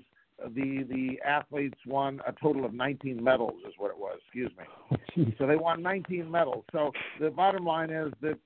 the 0.56 0.86
the 0.90 1.20
athletes 1.26 1.78
won 1.86 2.20
a 2.28 2.34
total 2.34 2.66
of 2.66 2.74
19 2.74 3.24
medals, 3.24 3.54
is 3.66 3.74
what 3.78 3.92
it 3.92 3.98
was. 3.98 4.20
Excuse 4.26 4.52
me. 4.58 5.34
so 5.38 5.48
they 5.48 5.56
won 5.56 5.82
19 5.82 6.30
medals. 6.30 6.66
So 6.74 6.92
the 7.22 7.30
bottom 7.30 7.64
line 7.64 7.92
is 7.92 8.12
that 8.22 8.38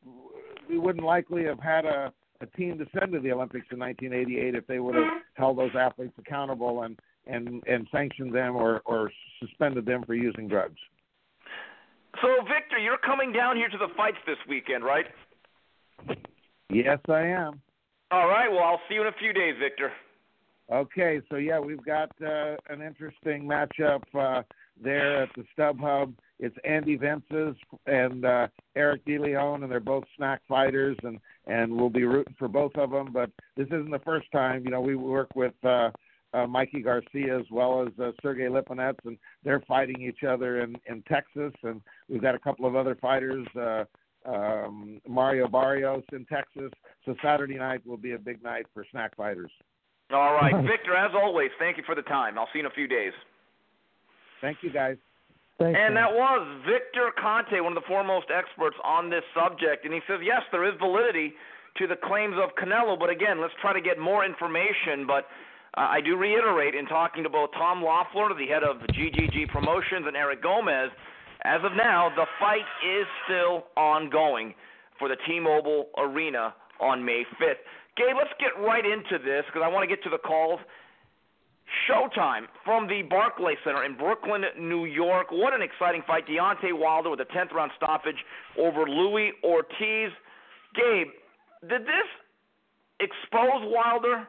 we 0.69 0.77
wouldn't 0.77 1.03
likely 1.03 1.43
have 1.45 1.59
had 1.59 1.85
a 1.85 2.13
a 2.43 2.57
team 2.57 2.77
to 2.77 2.85
send 2.97 3.11
to 3.13 3.19
the 3.19 3.31
Olympics 3.31 3.67
in 3.71 3.79
1988 3.79 4.55
if 4.55 4.67
they 4.67 4.79
would 4.79 4.95
have 4.95 5.21
held 5.35 5.57
those 5.57 5.75
athletes 5.75 6.13
accountable 6.17 6.83
and 6.83 6.99
and 7.25 7.63
and 7.67 7.87
sanctioned 7.91 8.33
them 8.33 8.55
or 8.55 8.81
or 8.85 9.11
suspended 9.39 9.85
them 9.85 10.03
for 10.05 10.13
using 10.13 10.47
drugs. 10.47 10.79
So, 12.21 12.27
Victor, 12.43 12.77
you're 12.77 12.99
coming 12.99 13.31
down 13.31 13.55
here 13.55 13.69
to 13.69 13.77
the 13.77 13.87
fights 13.97 14.17
this 14.27 14.37
weekend, 14.47 14.83
right? 14.83 15.05
Yes, 16.69 16.99
I 17.09 17.21
am. 17.21 17.59
All 18.11 18.27
right. 18.27 18.51
Well, 18.51 18.63
I'll 18.63 18.81
see 18.87 18.95
you 18.95 19.01
in 19.01 19.07
a 19.07 19.17
few 19.19 19.33
days, 19.33 19.55
Victor. 19.59 19.91
Okay, 20.71 21.21
so 21.29 21.37
yeah, 21.37 21.59
we've 21.59 21.83
got 21.83 22.09
uh, 22.21 22.55
an 22.69 22.81
interesting 22.81 23.43
matchup 23.43 24.01
uh, 24.17 24.43
there 24.81 25.23
at 25.23 25.29
the 25.35 25.45
StubHub. 25.57 26.13
It's 26.39 26.55
Andy 26.63 26.97
Vences 26.97 27.55
and 27.85 28.25
uh, 28.25 28.47
Eric 28.75 29.05
DeLeon, 29.05 29.63
and 29.63 29.71
they're 29.71 29.79
both 29.79 30.03
SNAC 30.19 30.39
fighters, 30.47 30.97
and 31.03 31.19
and 31.47 31.75
we'll 31.75 31.89
be 31.89 32.03
rooting 32.03 32.35
for 32.37 32.47
both 32.47 32.75
of 32.75 32.91
them. 32.91 33.11
But 33.11 33.29
this 33.55 33.67
isn't 33.67 33.91
the 33.91 33.99
first 33.99 34.31
time. 34.31 34.63
You 34.65 34.71
know, 34.71 34.81
we 34.81 34.95
work 34.95 35.29
with 35.35 35.53
uh, 35.63 35.91
uh, 36.33 36.47
Mikey 36.47 36.81
Garcia 36.81 37.39
as 37.39 37.45
well 37.51 37.85
as 37.85 37.99
uh, 37.99 38.11
Sergey 38.21 38.47
Lipinets, 38.47 38.99
and 39.05 39.17
they're 39.43 39.63
fighting 39.67 40.01
each 40.01 40.23
other 40.23 40.61
in 40.61 40.75
in 40.87 41.03
Texas, 41.03 41.53
and 41.63 41.81
we've 42.09 42.21
got 42.21 42.35
a 42.35 42.39
couple 42.39 42.65
of 42.65 42.75
other 42.75 42.95
fighters. 42.95 43.47
Uh, 43.59 43.85
um, 44.25 45.01
Mario 45.07 45.49
Barrios 45.49 46.03
in 46.13 46.25
Texas. 46.25 46.71
So 47.05 47.13
Saturday 47.21 47.55
night 47.57 47.85
will 47.85 47.97
be 47.97 48.13
a 48.13 48.17
big 48.17 48.41
night 48.41 48.65
for 48.73 48.85
SNAC 48.93 49.15
fighters. 49.17 49.51
All 50.11 50.33
right, 50.33 50.55
Victor. 50.65 50.95
As 50.95 51.11
always, 51.13 51.49
thank 51.59 51.77
you 51.77 51.83
for 51.85 51.95
the 51.95 52.03
time. 52.03 52.37
I'll 52.37 52.47
see 52.53 52.59
you 52.59 52.65
in 52.65 52.65
a 52.67 52.73
few 52.73 52.87
days. 52.87 53.11
Thank 54.43 54.59
you, 54.59 54.69
guys. 54.69 54.97
Thanks, 55.57 55.79
And 55.79 55.95
man. 55.95 56.03
that 56.03 56.11
was 56.11 56.43
Victor 56.67 57.15
Conte, 57.15 57.55
one 57.63 57.71
of 57.71 57.79
the 57.79 57.87
foremost 57.87 58.27
experts 58.27 58.75
on 58.83 59.09
this 59.09 59.23
subject. 59.31 59.85
And 59.87 59.93
he 59.93 60.01
says, 60.03 60.19
yes, 60.19 60.43
there 60.51 60.67
is 60.67 60.75
validity 60.83 61.31
to 61.79 61.87
the 61.87 61.95
claims 61.95 62.35
of 62.35 62.51
Canelo, 62.59 62.99
but 62.99 63.09
again, 63.09 63.39
let's 63.39 63.55
try 63.61 63.71
to 63.71 63.79
get 63.79 63.97
more 63.97 64.25
information. 64.25 65.07
But 65.07 65.31
uh, 65.79 65.87
I 65.87 66.01
do 66.01 66.17
reiterate 66.17 66.75
in 66.75 66.85
talking 66.85 67.23
to 67.23 67.29
both 67.29 67.55
Tom 67.55 67.81
Loeffler, 67.81 68.35
the 68.35 68.51
head 68.51 68.67
of 68.67 68.83
GGG 68.91 69.47
Promotions, 69.47 70.03
and 70.05 70.17
Eric 70.17 70.43
Gomez, 70.43 70.91
as 71.45 71.61
of 71.63 71.71
now, 71.75 72.11
the 72.15 72.25
fight 72.39 72.67
is 72.83 73.07
still 73.25 73.63
ongoing 73.75 74.53
for 74.99 75.07
the 75.07 75.17
T-Mobile 75.25 75.87
Arena 75.97 76.53
on 76.79 77.03
May 77.03 77.23
5th. 77.39 77.63
Gabe, 77.95 78.15
let's 78.17 78.33
get 78.39 78.51
right 78.59 78.85
into 78.85 79.23
this 79.23 79.43
because 79.47 79.61
I 79.63 79.67
want 79.67 79.87
to 79.87 79.93
get 79.93 80.03
to 80.03 80.09
the 80.09 80.19
calls. 80.19 80.59
Showtime 81.89 82.45
from 82.63 82.87
the 82.87 83.01
Barclay 83.03 83.55
Center 83.63 83.83
in 83.83 83.97
Brooklyn, 83.97 84.43
New 84.59 84.85
York. 84.85 85.27
What 85.31 85.53
an 85.53 85.61
exciting 85.61 86.01
fight. 86.05 86.27
Deontay 86.27 86.77
Wilder 86.77 87.09
with 87.09 87.19
a 87.19 87.25
10th 87.25 87.51
round 87.51 87.71
stoppage 87.75 88.15
over 88.57 88.87
Luis 88.87 89.33
Ortiz. 89.43 90.11
Gabe, 90.75 91.07
did 91.67 91.81
this 91.81 92.09
expose 92.99 93.63
Wilder 93.63 94.27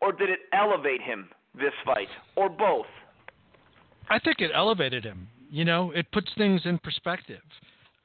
or 0.00 0.12
did 0.12 0.30
it 0.30 0.40
elevate 0.52 1.00
him, 1.00 1.28
this 1.54 1.72
fight, 1.84 2.08
or 2.36 2.48
both? 2.48 2.86
I 4.10 4.18
think 4.18 4.40
it 4.40 4.50
elevated 4.54 5.04
him. 5.04 5.28
You 5.50 5.64
know, 5.64 5.92
it 5.92 6.10
puts 6.12 6.30
things 6.36 6.60
in 6.64 6.78
perspective. 6.78 7.40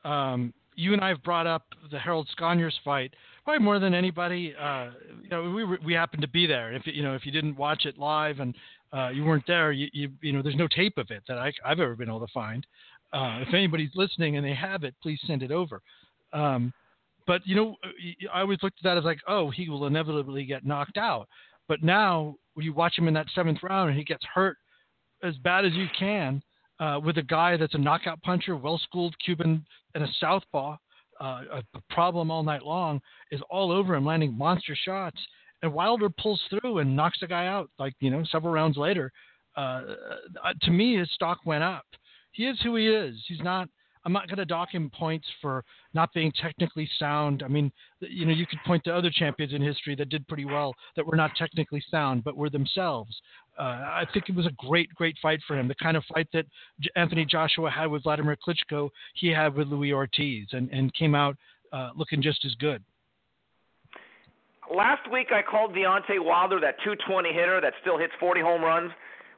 Um, 0.04 0.54
you 0.76 0.94
and 0.94 1.02
I 1.02 1.10
have 1.10 1.24
brought 1.24 1.48
up 1.48 1.64
the 1.92 2.00
Harold 2.00 2.28
Sconiers 2.38 2.74
fight 2.86 3.14
probably 3.44 3.66
more 3.66 3.80
than 3.80 3.94
anybody. 3.94 4.54
Uh, 4.56 4.92
you 5.24 5.30
know, 5.30 5.52
we 5.52 5.66
we 5.86 5.94
happened 5.94 6.22
to 6.22 6.28
be 6.28 6.46
there. 6.46 6.72
If 6.72 6.84
you 6.86 7.04
know, 7.04 7.16
if 7.16 7.26
you 7.26 7.32
didn't 7.32 7.58
watch 7.58 7.86
it 7.86 7.98
live 7.98 8.40
and 8.40 8.54
uh, 8.92 9.10
you 9.10 9.24
weren't 9.24 9.46
there, 9.48 9.72
you, 9.72 9.88
you 9.94 10.10
you 10.22 10.34
know, 10.34 10.42
there's 10.42 10.56
no 10.56 10.68
tape 10.68 10.98
of 10.98 11.12
it 11.12 11.24
that 11.28 11.38
I, 11.38 11.52
I've 11.66 11.80
ever 11.80 11.96
been 11.96 12.10
able 12.10 12.26
to 12.26 12.34
find. 12.34 12.66
Uh, 13.14 13.40
if 13.48 13.54
anybody's 13.54 13.92
listening 13.96 14.38
and 14.38 14.46
they 14.46 14.54
have 14.54 14.84
it, 14.84 14.96
please 15.02 15.20
send 15.26 15.44
it 15.44 15.52
over. 15.52 15.82
Um, 16.34 16.74
but 17.28 17.42
you 17.46 17.56
know, 17.56 17.76
I 18.34 18.42
always 18.42 18.60
looked 18.64 18.80
at 18.80 18.84
that 18.84 18.98
as 18.98 19.04
like, 19.04 19.20
oh, 19.28 19.50
he 19.52 19.70
will 19.70 19.86
inevitably 19.86 20.46
get 20.46 20.66
knocked 20.66 20.98
out. 20.98 21.28
But 21.68 21.84
now 21.84 22.36
you 22.58 22.74
watch 22.74 22.98
him 22.98 23.08
in 23.08 23.14
that 23.14 23.28
seventh 23.34 23.60
round 23.62 23.90
and 23.90 23.98
he 23.98 24.04
gets 24.04 24.26
hurt 24.34 24.58
as 25.24 25.36
bad 25.38 25.66
as 25.66 25.74
you 25.74 25.88
can 25.98 26.42
uh, 26.80 27.00
with 27.04 27.18
a 27.18 27.24
guy 27.24 27.58
that's 27.58 27.76
a 27.76 27.80
knockout 27.80 28.22
puncher, 28.24 28.56
well-schooled 28.56 29.16
Cuban, 29.24 29.66
and 29.96 30.04
a 30.04 30.08
southpaw. 30.20 30.78
Uh, 31.22 31.42
a 31.74 31.82
problem 31.90 32.32
all 32.32 32.44
night 32.44 32.64
long 32.64 33.02
is 33.30 33.42
all 33.50 33.72
over 33.74 33.94
him, 33.94 34.06
landing 34.06 34.38
monster 34.38 34.76
shots. 34.86 35.20
And 35.62 35.74
Wilder 35.74 36.10
pulls 36.10 36.42
through 36.50 36.80
and 36.80 36.96
knocks 36.96 37.20
the 37.20 37.28
guy 37.28 37.48
out. 37.48 37.70
Like 37.78 37.94
you 38.00 38.10
know, 38.10 38.24
several 38.32 38.54
rounds 38.54 38.78
later, 38.78 39.12
uh, 39.56 39.60
uh, 40.44 40.54
to 40.62 40.72
me, 40.72 40.98
his 40.98 41.12
stock 41.12 41.40
went 41.46 41.64
up. 41.64 41.86
He 42.32 42.46
is 42.46 42.60
who 42.62 42.76
he 42.76 42.88
is. 42.88 43.16
He's 43.28 43.42
not. 43.42 43.68
I'm 44.06 44.14
not 44.14 44.28
going 44.28 44.38
to 44.38 44.46
dock 44.46 44.70
him 44.72 44.90
points 44.90 45.28
for 45.42 45.66
not 45.94 46.14
being 46.14 46.32
technically 46.42 46.90
sound. 46.98 47.44
I 47.44 47.50
mean, 47.50 47.70
you 48.00 48.26
know, 48.26 48.32
you 48.32 48.46
could 48.46 48.60
point 48.66 48.86
to 48.86 48.96
other 48.96 49.10
champions 49.10 49.54
in 49.54 49.62
history 49.62 49.94
that 49.96 50.08
did 50.08 50.26
pretty 50.30 50.46
well 50.46 50.74
that 50.96 51.06
were 51.06 51.18
not 51.18 51.36
technically 51.36 51.84
sound, 51.92 52.24
but 52.24 52.38
were 52.38 52.50
themselves. 52.50 53.14
Uh, 53.60 53.64
I 53.64 54.06
think 54.14 54.30
it 54.30 54.36
was 54.36 54.46
a 54.46 54.52
great, 54.52 54.90
great 54.96 55.18
fight 55.22 55.42
for 55.46 55.60
him. 55.60 55.68
The 55.68 55.76
kind 55.76 55.98
of 55.98 56.06
fight 56.14 56.28
that 56.32 56.46
Anthony 56.96 57.26
Joshua 57.26 57.70
had 57.70 57.88
with 57.88 58.04
Vladimir 58.04 58.38
Klitschko, 58.38 58.90
he 59.16 59.28
had 59.28 59.54
with 59.54 59.68
Luis 59.68 59.92
Ortiz, 59.92 60.48
and, 60.54 60.70
and 60.72 60.94
came 60.94 61.14
out 61.14 61.36
uh, 61.74 61.90
looking 61.94 62.22
just 62.22 62.46
as 62.46 62.56
good. 62.56 62.82
Last 64.70 65.10
week 65.12 65.28
I 65.32 65.42
called 65.42 65.74
Deontay 65.74 66.24
Wilder 66.24 66.60
that 66.62 66.78
220 66.84 67.34
hitter 67.34 67.60
that 67.62 67.74
still 67.82 67.98
hits 67.98 68.14
40 68.20 68.42
home 68.42 68.62
runs. 68.62 68.92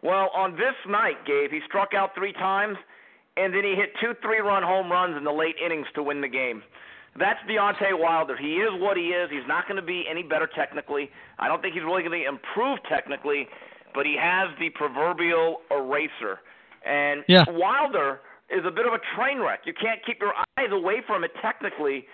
Well, 0.04 0.30
on 0.36 0.54
this 0.54 0.76
night, 0.88 1.26
Gabe, 1.26 1.52
he 1.52 1.60
struck 1.68 1.94
out 1.94 2.12
three 2.16 2.34
times, 2.34 2.76
and 3.38 3.54
then 3.54 3.64
he 3.64 3.76
hit 3.76 3.94
two 4.02 4.14
three-run 4.22 4.64
home 4.64 4.92
runs 4.92 5.16
in 5.16 5.24
the 5.24 5.32
late 5.32 5.56
innings 5.64 5.88
to 5.96 6.04
win 6.04 6.22
the 6.22 6.28
game. 6.28 6.64
That's 7.18 7.40
Deontay 7.48 7.98
Wilder. 8.00 8.36
He 8.38 8.56
is 8.56 8.72
what 8.82 8.98
he 8.98 9.08
is. 9.12 9.30
He's 9.30 9.48
not 9.48 9.68
going 9.68 9.76
to 9.76 9.86
be 9.86 10.04
any 10.10 10.24
better 10.24 10.48
technically. 10.48 11.10
I 11.40 11.48
don't 11.48 11.62
think 11.62 11.74
he's 11.76 11.84
really 11.84 12.04
going 12.04 12.24
to 12.24 12.28
improve 12.28 12.80
technically, 12.90 13.48
but 13.94 14.06
he 14.06 14.18
has 14.20 14.50
the 14.60 14.70
proverbial 14.70 15.62
eraser. 15.70 16.40
And 16.86 17.24
Yeah. 17.28 17.44
Wilder 17.48 18.22
is 18.50 18.64
a 18.66 18.72
bit 18.72 18.86
of 18.86 18.94
a 18.94 19.00
train 19.16 19.40
wreck. 19.40 19.62
You 19.66 19.74
can't 19.74 20.00
keep 20.06 20.20
your 20.20 20.34
eyes 20.58 20.72
away 20.72 21.02
from 21.06 21.24
it 21.24 21.32
technically, 21.42 22.06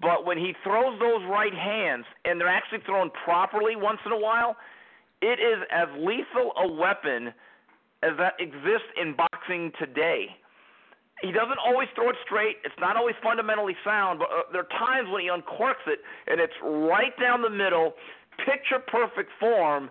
but 0.00 0.24
when 0.24 0.38
he 0.38 0.54
throws 0.62 0.98
those 1.00 1.22
right 1.28 1.52
hands 1.52 2.04
and 2.24 2.40
they're 2.40 2.48
actually 2.48 2.80
thrown 2.86 3.10
properly 3.24 3.74
once 3.74 3.98
in 4.06 4.12
a 4.12 4.18
while, 4.18 4.56
it 5.20 5.40
is 5.40 5.58
as 5.72 5.88
lethal 5.98 6.52
a 6.56 6.72
weapon 6.72 7.34
as 8.02 8.12
that 8.18 8.34
exists 8.38 8.88
in 9.00 9.16
boxing 9.16 9.72
today. 9.78 10.26
He 11.20 11.32
doesn't 11.32 11.58
always 11.58 11.88
throw 11.96 12.10
it 12.10 12.16
straight. 12.24 12.58
It's 12.62 12.78
not 12.78 12.96
always 12.96 13.16
fundamentally 13.22 13.74
sound, 13.84 14.20
but 14.20 14.28
uh, 14.30 14.42
there 14.52 14.62
are 14.62 14.78
times 14.78 15.08
when 15.10 15.22
he 15.22 15.28
uncorks 15.28 15.82
it 15.88 15.98
and 16.28 16.40
it's 16.40 16.54
right 16.62 17.10
down 17.20 17.42
the 17.42 17.50
middle, 17.50 17.94
picture 18.46 18.78
perfect 18.86 19.30
form, 19.40 19.90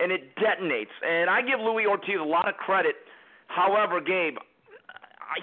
and 0.00 0.12
it 0.12 0.36
detonates. 0.36 0.92
And 1.00 1.30
I 1.30 1.40
give 1.40 1.60
Luis 1.60 1.86
Ortiz 1.88 2.20
a 2.20 2.24
lot 2.24 2.46
of 2.46 2.56
credit. 2.56 2.96
However, 3.46 4.02
Gabe, 4.02 4.36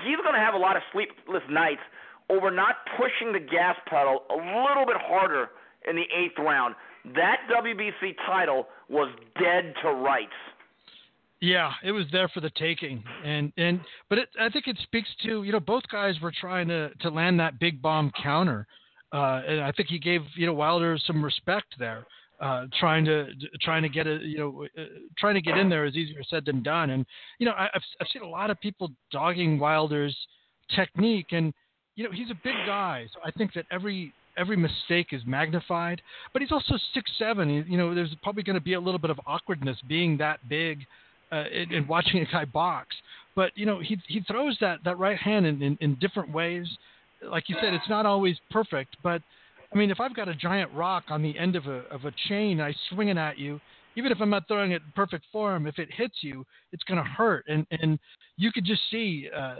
he's 0.05 0.17
going 0.21 0.35
to 0.35 0.39
have 0.39 0.53
a 0.53 0.61
lot 0.61 0.77
of 0.77 0.83
sleepless 0.93 1.41
nights 1.49 1.81
over 2.29 2.51
not 2.51 2.75
pushing 2.97 3.33
the 3.33 3.39
gas 3.39 3.75
pedal 3.87 4.23
a 4.29 4.35
little 4.35 4.85
bit 4.85 4.97
harder 4.99 5.49
in 5.87 5.95
the 5.95 6.05
eighth 6.15 6.37
round. 6.39 6.75
That 7.15 7.41
WBC 7.51 8.15
title 8.25 8.67
was 8.89 9.09
dead 9.39 9.73
to 9.83 9.89
rights. 9.91 10.31
Yeah, 11.41 11.73
it 11.83 11.91
was 11.91 12.05
there 12.13 12.29
for 12.29 12.39
the 12.39 12.51
taking, 12.51 13.03
and 13.25 13.51
and 13.57 13.81
but 14.07 14.17
it, 14.17 14.29
I 14.39 14.47
think 14.47 14.67
it 14.67 14.77
speaks 14.83 15.09
to 15.23 15.43
you 15.43 15.51
know 15.51 15.59
both 15.59 15.83
guys 15.91 16.15
were 16.21 16.31
trying 16.31 16.69
to 16.69 16.91
to 17.01 17.09
land 17.09 17.37
that 17.41 17.59
big 17.59 17.81
bomb 17.81 18.13
counter, 18.23 18.65
uh, 19.11 19.41
and 19.45 19.59
I 19.59 19.73
think 19.73 19.89
he 19.89 19.99
gave 19.99 20.21
you 20.35 20.45
know 20.45 20.53
Wilder 20.53 20.97
some 21.05 21.21
respect 21.21 21.75
there, 21.77 22.05
uh, 22.39 22.67
trying 22.79 23.03
to 23.05 23.27
trying 23.61 23.83
to 23.83 23.89
get 23.89 24.07
a 24.07 24.19
you 24.23 24.37
know 24.37 24.65
uh, 24.77 24.85
trying 25.17 25.35
to 25.35 25.41
get 25.41 25.57
in 25.57 25.67
there 25.67 25.83
is 25.83 25.97
easier 25.97 26.23
said 26.29 26.45
than 26.45 26.63
done, 26.63 26.91
and 26.91 27.05
you 27.39 27.45
know 27.45 27.51
I, 27.51 27.65
I've 27.75 27.81
I've 27.99 28.07
seen 28.13 28.21
a 28.21 28.27
lot 28.27 28.49
of 28.49 28.57
people 28.61 28.89
dogging 29.11 29.59
Wilder's 29.59 30.15
technique, 30.73 31.27
and 31.31 31.53
you 31.95 32.03
know 32.03 32.11
he's 32.11 32.29
a 32.31 32.39
big 32.43 32.55
guy, 32.65 33.07
so 33.13 33.19
I 33.23 33.31
think 33.31 33.53
that 33.53 33.65
every 33.71 34.13
every 34.37 34.57
mistake 34.57 35.07
is 35.11 35.21
magnified, 35.25 36.01
but 36.31 36.41
he's 36.41 36.51
also 36.51 36.75
six 36.93 37.09
seven. 37.17 37.49
You 37.49 37.77
know 37.77 37.93
there's 37.93 38.15
probably 38.23 38.43
going 38.43 38.55
to 38.55 38.61
be 38.61 38.73
a 38.73 38.79
little 38.79 38.99
bit 38.99 39.09
of 39.09 39.19
awkwardness 39.25 39.77
being 39.87 40.17
that 40.17 40.39
big 40.49 40.79
uh, 41.31 41.45
in, 41.51 41.73
in 41.73 41.87
watching 41.87 42.21
a 42.21 42.25
guy 42.31 42.45
box. 42.45 42.95
But 43.35 43.51
you 43.55 43.65
know, 43.65 43.79
he 43.79 43.97
he 44.07 44.21
throws 44.21 44.57
that 44.61 44.79
that 44.85 44.97
right 44.97 45.17
hand 45.17 45.45
in, 45.45 45.61
in, 45.61 45.77
in 45.81 45.95
different 45.99 46.31
ways. 46.31 46.67
Like 47.23 47.47
you 47.47 47.55
said, 47.61 47.73
it's 47.73 47.89
not 47.89 48.05
always 48.05 48.35
perfect, 48.51 48.97
but 49.01 49.21
I 49.73 49.77
mean, 49.77 49.89
if 49.89 49.99
I've 49.99 50.15
got 50.15 50.27
a 50.27 50.35
giant 50.35 50.71
rock 50.73 51.05
on 51.09 51.23
the 51.23 51.37
end 51.37 51.55
of 51.55 51.65
a 51.67 51.83
of 51.89 52.05
a 52.05 52.11
chain, 52.27 52.61
I 52.61 52.73
swing 52.89 53.07
it 53.09 53.17
at 53.17 53.37
you. 53.37 53.59
Even 53.95 54.11
if 54.11 54.19
I'm 54.21 54.29
not 54.29 54.47
throwing 54.47 54.71
it 54.71 54.81
in 54.85 54.91
perfect 54.95 55.25
form, 55.31 55.67
if 55.67 55.77
it 55.77 55.87
hits 55.91 56.15
you, 56.21 56.45
it's 56.71 56.83
going 56.83 56.97
to 56.97 57.09
hurt. 57.09 57.45
And 57.47 57.65
and 57.71 57.97
you 58.37 58.51
could 58.51 58.65
just 58.65 58.81
see 58.91 59.29
uh, 59.35 59.55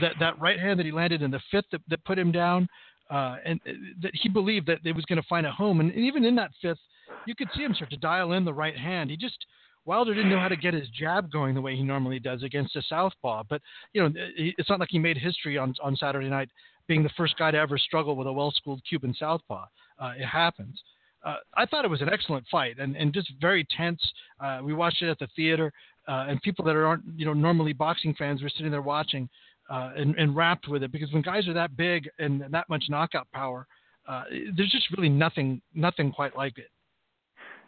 that 0.00 0.14
that 0.20 0.40
right 0.40 0.58
hand 0.58 0.78
that 0.78 0.86
he 0.86 0.92
landed 0.92 1.22
in 1.22 1.30
the 1.30 1.40
fifth 1.50 1.66
that, 1.72 1.80
that 1.88 2.04
put 2.04 2.18
him 2.18 2.32
down, 2.32 2.68
uh, 3.10 3.36
and 3.44 3.60
uh, 3.66 3.72
that 4.02 4.12
he 4.14 4.28
believed 4.28 4.66
that 4.66 4.78
it 4.84 4.94
was 4.94 5.04
going 5.04 5.20
to 5.20 5.28
find 5.28 5.46
a 5.46 5.50
home. 5.50 5.80
And, 5.80 5.90
and 5.90 6.00
even 6.00 6.24
in 6.24 6.34
that 6.36 6.50
fifth, 6.60 6.78
you 7.26 7.34
could 7.34 7.48
see 7.54 7.62
him 7.62 7.74
start 7.74 7.90
to 7.90 7.96
dial 7.96 8.32
in 8.32 8.44
the 8.44 8.52
right 8.52 8.76
hand. 8.76 9.10
He 9.10 9.16
just 9.16 9.46
Wilder 9.84 10.14
didn't 10.14 10.30
know 10.30 10.38
how 10.38 10.48
to 10.48 10.56
get 10.56 10.74
his 10.74 10.88
jab 10.90 11.32
going 11.32 11.54
the 11.54 11.62
way 11.62 11.74
he 11.74 11.82
normally 11.82 12.18
does 12.18 12.42
against 12.42 12.76
a 12.76 12.82
southpaw. 12.82 13.44
But 13.48 13.62
you 13.92 14.02
know, 14.02 14.12
it's 14.36 14.68
not 14.68 14.80
like 14.80 14.90
he 14.90 14.98
made 14.98 15.16
history 15.16 15.56
on 15.56 15.74
on 15.82 15.96
Saturday 15.96 16.28
night 16.28 16.50
being 16.86 17.02
the 17.02 17.10
first 17.16 17.36
guy 17.38 17.50
to 17.50 17.58
ever 17.58 17.78
struggle 17.78 18.16
with 18.16 18.26
a 18.26 18.32
well-schooled 18.32 18.82
Cuban 18.88 19.14
southpaw. 19.18 19.66
Uh, 19.98 20.12
it 20.18 20.26
happens. 20.26 20.80
Uh, 21.24 21.36
I 21.56 21.66
thought 21.66 21.84
it 21.84 21.90
was 21.90 22.00
an 22.00 22.08
excellent 22.08 22.46
fight 22.50 22.78
and, 22.78 22.96
and 22.96 23.12
just 23.12 23.30
very 23.40 23.66
tense. 23.76 24.00
Uh, 24.40 24.60
we 24.62 24.72
watched 24.72 25.02
it 25.02 25.10
at 25.10 25.18
the 25.18 25.26
theater, 25.34 25.72
uh, 26.06 26.26
and 26.28 26.40
people 26.42 26.64
that 26.64 26.76
aren't 26.76 27.02
you 27.16 27.24
know 27.24 27.32
normally 27.32 27.72
boxing 27.72 28.14
fans 28.14 28.42
were 28.42 28.50
sitting 28.50 28.70
there 28.70 28.82
watching 28.82 29.28
uh, 29.68 29.90
and, 29.96 30.14
and 30.16 30.34
wrapped 30.34 30.68
with 30.68 30.82
it 30.82 30.92
because 30.92 31.12
when 31.12 31.22
guys 31.22 31.46
are 31.48 31.54
that 31.54 31.76
big 31.76 32.08
and 32.18 32.44
that 32.50 32.68
much 32.68 32.84
knockout 32.88 33.30
power, 33.32 33.66
uh, 34.08 34.24
there's 34.56 34.70
just 34.70 34.86
really 34.96 35.08
nothing 35.08 35.60
nothing 35.74 36.10
quite 36.12 36.36
like 36.36 36.58
it. 36.58 36.70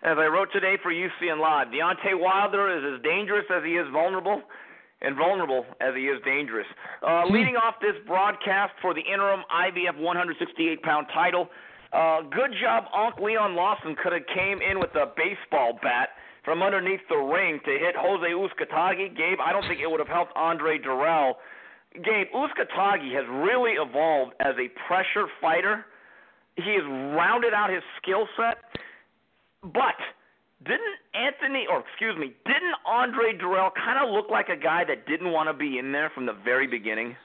As 0.02 0.16
I 0.18 0.26
wrote 0.26 0.48
today 0.52 0.76
for 0.82 0.90
UCN 0.90 1.40
Live, 1.40 1.68
Deontay 1.68 2.18
Wilder 2.18 2.74
is 2.74 2.96
as 2.96 3.02
dangerous 3.02 3.44
as 3.54 3.62
he 3.62 3.72
is 3.72 3.86
vulnerable, 3.92 4.40
and 5.02 5.16
vulnerable 5.16 5.66
as 5.80 5.94
he 5.94 6.08
is 6.08 6.20
dangerous. 6.24 6.66
Uh, 7.02 7.24
Hmm. 7.26 7.34
leading 7.34 7.56
off 7.56 7.78
this 7.80 7.96
broadcast 8.06 8.72
for 8.80 8.94
the 8.94 9.02
interim 9.02 9.44
IBF 9.50 9.96
168 9.96 10.82
pound 10.82 11.06
title, 11.12 11.50
uh, 11.92 12.22
good 12.22 12.52
job, 12.60 12.86
Unc 12.94 13.18
Leon 13.18 13.54
Lawson 13.54 13.96
could 13.96 14.12
have 14.12 14.26
came 14.28 14.62
in 14.62 14.78
with 14.78 14.94
a 14.94 15.06
baseball 15.16 15.78
bat 15.82 16.10
from 16.44 16.62
underneath 16.62 17.06
the 17.08 17.16
ring 17.16 17.60
to 17.64 17.70
hit 17.78 17.94
Jose 17.96 18.30
Uzcategui. 18.30 19.14
Gabe, 19.16 19.38
I 19.44 19.52
don't 19.52 19.66
think 19.66 19.80
it 19.80 19.90
would 19.90 20.00
have 20.00 20.08
helped 20.08 20.32
Andre 20.36 20.78
Dirrell. 20.78 21.34
Gabe, 21.94 22.28
Uzcategui 22.34 23.14
has 23.14 23.24
really 23.28 23.72
evolved 23.72 24.34
as 24.40 24.54
a 24.58 24.68
pressure 24.86 25.26
fighter. 25.40 25.84
He 26.56 26.74
has 26.74 26.84
rounded 26.84 27.52
out 27.52 27.70
his 27.70 27.82
skill 28.00 28.28
set, 28.36 28.58
but 29.62 29.96
didn't 30.64 30.98
Anthony, 31.14 31.66
or 31.68 31.82
excuse 31.88 32.16
me, 32.16 32.34
didn't 32.46 32.74
Andre 32.86 33.36
Dirrell 33.36 33.70
kind 33.74 33.98
of 34.02 34.12
look 34.14 34.30
like 34.30 34.48
a 34.48 34.56
guy 34.56 34.84
that 34.84 35.06
didn't 35.06 35.32
want 35.32 35.48
to 35.48 35.54
be 35.54 35.78
in 35.78 35.90
there 35.90 36.10
from 36.14 36.26
the 36.26 36.36
very 36.44 36.66
beginning? 36.66 37.16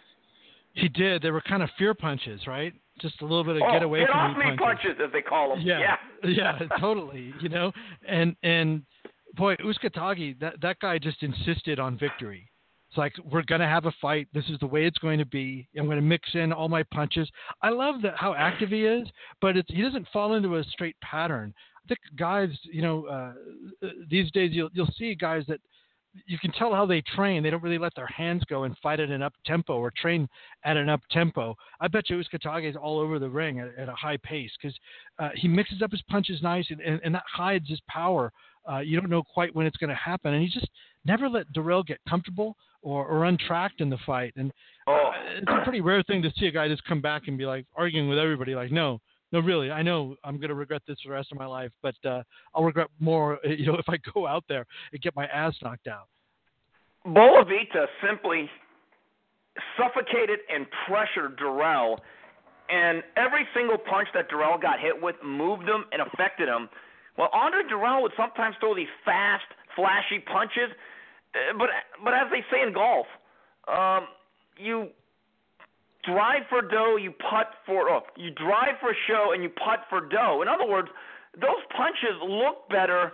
He 0.73 0.89
did. 0.89 1.21
They 1.21 1.31
were 1.31 1.41
kind 1.41 1.61
of 1.61 1.69
fear 1.77 1.93
punches, 1.93 2.47
right? 2.47 2.73
Just 3.01 3.21
a 3.21 3.25
little 3.25 3.43
bit 3.43 3.57
of 3.57 3.61
oh, 3.65 3.71
get 3.71 3.83
away 3.83 3.99
get 3.99 4.09
from 4.09 4.19
off 4.19 4.37
me 4.37 4.51
me 4.51 4.57
punches, 4.57 4.97
as 5.03 5.11
they 5.11 5.21
call 5.21 5.49
them. 5.49 5.61
Yeah, 5.61 5.97
yeah, 6.23 6.59
totally. 6.79 7.33
You 7.41 7.49
know, 7.49 7.71
and 8.07 8.35
and 8.41 8.83
boy, 9.35 9.55
Uzcategui, 9.57 10.39
that 10.39 10.61
that 10.61 10.79
guy 10.79 10.97
just 10.97 11.21
insisted 11.21 11.79
on 11.79 11.97
victory. 11.97 12.49
It's 12.95 12.97
like 12.97 13.13
we're 13.29 13.43
gonna 13.43 13.67
have 13.67 13.87
a 13.87 13.93
fight. 14.01 14.29
This 14.33 14.45
is 14.45 14.57
the 14.59 14.67
way 14.67 14.85
it's 14.85 14.97
going 14.99 15.19
to 15.19 15.25
be. 15.25 15.67
I'm 15.77 15.89
to 15.89 15.99
mix 15.99 16.29
in 16.33 16.53
all 16.53 16.69
my 16.69 16.81
punches. 16.81 17.29
I 17.61 17.69
love 17.69 18.01
that 18.03 18.15
how 18.15 18.33
active 18.35 18.69
he 18.69 18.85
is, 18.85 19.05
but 19.41 19.57
it's, 19.57 19.67
he 19.69 19.81
doesn't 19.81 20.07
fall 20.13 20.35
into 20.35 20.55
a 20.55 20.63
straight 20.63 20.95
pattern. 21.01 21.53
I 21.83 21.87
think 21.89 21.99
guys, 22.17 22.47
you 22.63 22.81
know, 22.81 23.05
uh, 23.07 23.33
these 24.09 24.31
days 24.31 24.51
you'll 24.53 24.69
you'll 24.71 24.93
see 24.97 25.13
guys 25.13 25.43
that 25.49 25.59
you 26.25 26.39
can 26.39 26.53
tell 26.53 26.73
how 26.73 26.85
they 26.85 27.01
train. 27.01 27.43
They 27.43 27.49
don't 27.49 27.61
really 27.61 27.77
let 27.77 27.93
their 27.95 28.07
hands 28.07 28.43
go 28.49 28.63
and 28.63 28.77
fight 28.77 29.01
at 29.01 29.09
an 29.09 29.21
up 29.21 29.33
tempo 29.45 29.73
or 29.73 29.91
train 29.91 30.29
at 30.63 30.77
an 30.77 30.87
up 30.87 31.01
tempo. 31.11 31.53
I 31.81 31.89
bet 31.89 32.09
you 32.09 32.23
Uzcategui 32.23 32.69
is 32.69 32.77
all 32.77 32.97
over 32.97 33.19
the 33.19 33.29
ring 33.29 33.59
at, 33.59 33.77
at 33.77 33.89
a 33.89 33.95
high 33.95 34.17
pace 34.23 34.51
because 34.57 34.77
uh, 35.19 35.31
he 35.35 35.49
mixes 35.49 35.81
up 35.81 35.91
his 35.91 36.01
punches 36.03 36.41
nice 36.41 36.67
and, 36.69 36.79
and, 36.79 37.01
and 37.03 37.13
that 37.13 37.23
hides 37.29 37.67
his 37.67 37.81
power. 37.89 38.31
Uh, 38.71 38.79
you 38.79 38.97
don't 38.97 39.09
know 39.09 39.21
quite 39.21 39.53
when 39.53 39.65
it's 39.65 39.77
going 39.77 39.89
to 39.89 39.95
happen, 39.95 40.33
and 40.33 40.41
he 40.41 40.49
just 40.49 40.69
never 41.03 41.29
let 41.29 41.51
Dirrell 41.53 41.85
get 41.85 41.99
comfortable 42.09 42.55
or, 42.85 43.05
or 43.07 43.25
untracked 43.25 43.81
in 43.81 43.89
the 43.89 43.97
fight. 44.05 44.33
And 44.37 44.53
Oh. 44.87 44.93
uh, 44.93 45.11
it's 45.37 45.47
a 45.47 45.63
pretty 45.63 45.81
rare 45.81 46.03
thing 46.03 46.21
to 46.21 46.31
see 46.37 46.45
a 46.45 46.51
guy 46.51 46.67
just 46.67 46.85
come 46.85 47.01
back 47.01 47.23
and 47.27 47.37
be 47.37 47.45
like 47.45 47.65
arguing 47.75 48.07
with 48.07 48.19
everybody, 48.19 48.53
like, 48.53 48.71
no, 48.71 48.99
no, 49.31 49.39
really, 49.39 49.71
I 49.71 49.81
know 49.81 50.15
I'm 50.23 50.37
going 50.37 50.49
to 50.49 50.55
regret 50.55 50.83
this 50.87 50.97
for 51.01 51.09
the 51.09 51.15
rest 51.15 51.31
of 51.31 51.39
my 51.39 51.47
life, 51.47 51.71
but 51.81 51.95
uh, 52.05 52.21
I'll 52.53 52.63
regret 52.63 52.87
more, 52.99 53.39
you 53.43 53.65
know, 53.65 53.75
if 53.77 53.89
I 53.89 53.97
go 54.13 54.27
out 54.27 54.43
there 54.47 54.65
and 54.93 55.01
get 55.01 55.15
my 55.15 55.25
ass 55.25 55.55
knocked 55.63 55.87
out. 55.87 56.07
Bolavita 57.07 57.87
simply 58.07 58.49
suffocated 59.77 60.39
and 60.53 60.67
pressured 60.87 61.37
Dirrell, 61.39 61.97
and 62.69 63.03
every 63.17 63.47
single 63.55 63.77
punch 63.77 64.07
that 64.13 64.29
Dirrell 64.29 64.61
got 64.61 64.79
hit 64.79 65.01
with 65.01 65.15
moved 65.23 65.63
him 65.63 65.85
and 65.91 66.01
affected 66.01 66.47
him. 66.47 66.69
Well, 67.17 67.29
Andre 67.33 67.61
Dirrell 67.63 68.01
would 68.03 68.11
sometimes 68.17 68.55
throw 68.59 68.75
these 68.75 68.87
fast, 69.03 69.45
flashy 69.75 70.19
punches, 70.19 70.69
uh, 70.71 70.75
but 71.57 71.69
but 72.03 72.13
as 72.13 72.27
they 72.31 72.43
say 72.51 72.61
in 72.65 72.73
golf, 72.73 73.07
um, 73.67 74.07
you 74.57 74.89
drive 76.05 76.43
for 76.49 76.61
dough, 76.61 76.97
you 76.97 77.11
putt 77.11 77.47
for 77.65 77.89
oh, 77.89 78.01
you 78.15 78.31
drive 78.31 78.79
for 78.79 78.95
show, 79.07 79.31
and 79.33 79.43
you 79.43 79.49
putt 79.49 79.85
for 79.89 80.07
dough. 80.07 80.41
In 80.41 80.47
other 80.47 80.67
words, 80.67 80.87
those 81.33 81.63
punches 81.75 82.15
look 82.23 82.69
better 82.69 83.11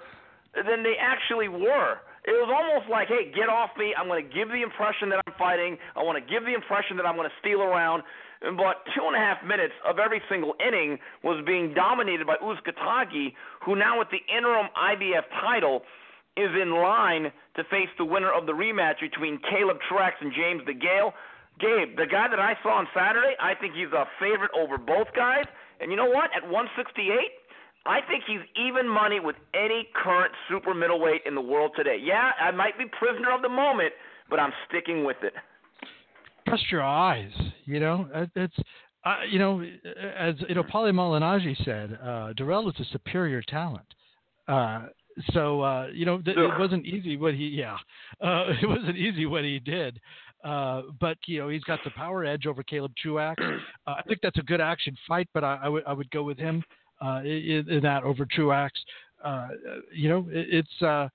than 0.54 0.84
they 0.84 0.96
actually 1.00 1.48
were. 1.48 2.04
It 2.22 2.38
was 2.38 2.54
almost 2.54 2.86
like, 2.86 3.08
hey, 3.08 3.34
get 3.34 3.50
off 3.50 3.72
me. 3.82 3.96
I'm 3.98 4.06
going 4.06 4.22
to 4.22 4.30
give 4.30 4.50
the 4.50 4.62
impression 4.62 5.10
that 5.10 5.26
I'm 5.26 5.34
fighting. 5.42 5.78
I 5.98 6.04
want 6.04 6.22
to 6.22 6.26
give 6.26 6.46
the 6.46 6.54
impression 6.54 6.94
that 7.02 7.06
I'm 7.06 7.18
going 7.18 7.28
to 7.28 7.40
steal 7.42 7.66
around. 7.66 8.04
But 8.42 8.86
two 8.94 9.06
and 9.06 9.18
a 9.18 9.22
half 9.22 9.42
minutes 9.42 9.74
of 9.86 9.98
every 9.98 10.22
single 10.30 10.54
inning 10.62 10.98
was 11.24 11.42
being 11.46 11.74
dominated 11.74 12.28
by 12.28 12.38
Uzcategui, 12.38 13.34
who 13.66 13.76
now 13.76 13.98
with 13.98 14.10
the 14.14 14.22
interim 14.30 14.70
IBF 14.78 15.26
title 15.42 15.82
is 16.38 16.50
in 16.60 16.72
line 16.72 17.32
to 17.56 17.64
face 17.66 17.90
the 17.98 18.06
winner 18.06 18.32
of 18.32 18.46
the 18.46 18.54
rematch 18.54 19.00
between 19.02 19.40
Caleb 19.50 19.78
Truax 19.88 20.16
and 20.22 20.32
James 20.34 20.62
DeGale. 20.64 21.12
Gabe, 21.60 21.98
the 21.98 22.08
guy 22.08 22.28
that 22.30 22.40
I 22.40 22.56
saw 22.64 22.80
on 22.80 22.88
Saturday, 22.96 23.36
I 23.40 23.54
think 23.56 23.76
he's 23.76 23.92
a 23.92 24.06
favorite 24.20 24.52
over 24.58 24.78
both 24.78 25.08
guys. 25.16 25.46
And 25.80 25.92
you 25.92 25.98
know 25.98 26.10
what? 26.10 26.30
At 26.36 26.44
168, 26.44 27.06
I 27.86 28.00
think 28.08 28.24
he's 28.26 28.40
even 28.56 28.88
money 28.88 29.20
with 29.20 29.36
any 29.54 29.88
current 29.94 30.32
super 30.50 30.74
middleweight 30.74 31.22
in 31.26 31.36
the 31.36 31.42
world 31.42 31.72
today. 31.76 31.98
Yeah, 32.02 32.32
I 32.40 32.52
might 32.52 32.78
be 32.78 32.86
prisoner 32.98 33.32
of 33.32 33.42
the 33.42 33.50
moment, 33.50 33.94
but 34.30 34.40
I'm 34.40 34.54
sticking 34.70 35.04
with 35.04 35.18
it. 35.24 35.34
Trust 36.48 36.72
your 36.72 36.84
eyes. 36.84 37.32
You 37.66 37.80
know, 37.80 38.08
it's 38.36 38.56
uh, 39.04 39.18
you 39.30 39.40
know, 39.40 39.62
as 39.62 40.36
you 40.48 40.54
know, 40.54 40.64
Paulie 40.64 40.94
Malignaggi 40.94 41.56
said, 41.66 41.98
uh, 42.02 42.34
Dirrell 42.38 42.70
is 42.70 42.80
a 42.80 42.86
superior 42.92 43.42
talent. 43.42 43.86
Uh, 44.48 44.88
so 45.34 45.62
uh, 45.62 45.88
you 45.94 46.06
know, 46.06 46.22
th- 46.22 46.38
it 46.38 46.60
wasn't 46.60 46.86
easy 46.86 47.18
what 47.18 47.34
he 47.34 47.48
yeah, 47.48 47.78
uh, 48.22 48.46
it 48.62 48.68
wasn't 48.68 48.98
easy 48.98 49.26
what 49.26 49.44
he 49.44 49.60
did. 49.60 50.00
Uh, 50.44 50.84
but 51.00 51.18
you 51.28 51.40
know, 51.40 51.50
he's 51.50 51.64
got 51.64 51.80
the 51.84 51.92
power 51.92 52.26
edge 52.26 52.48
over 52.48 52.64
Caleb 52.64 52.94
Truax. 53.02 53.42
Uh, 53.88 53.96
I 53.98 54.04
think 54.04 54.20
that's 54.22 54.38
a 54.38 54.44
good 54.44 54.62
action 54.62 54.96
fight, 55.08 55.28
but 55.34 55.44
I, 55.44 55.60
I 55.64 55.68
would 55.68 55.84
I 55.88 55.94
would 55.94 56.10
go 56.12 56.22
with 56.22 56.38
him 56.38 56.64
uh, 57.04 57.22
in, 57.24 57.66
in 57.68 57.80
that 57.82 58.04
over 58.04 58.28
Truax. 58.30 58.80
Uh, 59.24 59.48
you 59.92 60.08
know, 60.08 60.28
it, 60.30 60.48
it's 60.52 60.82
uh, 60.84 61.08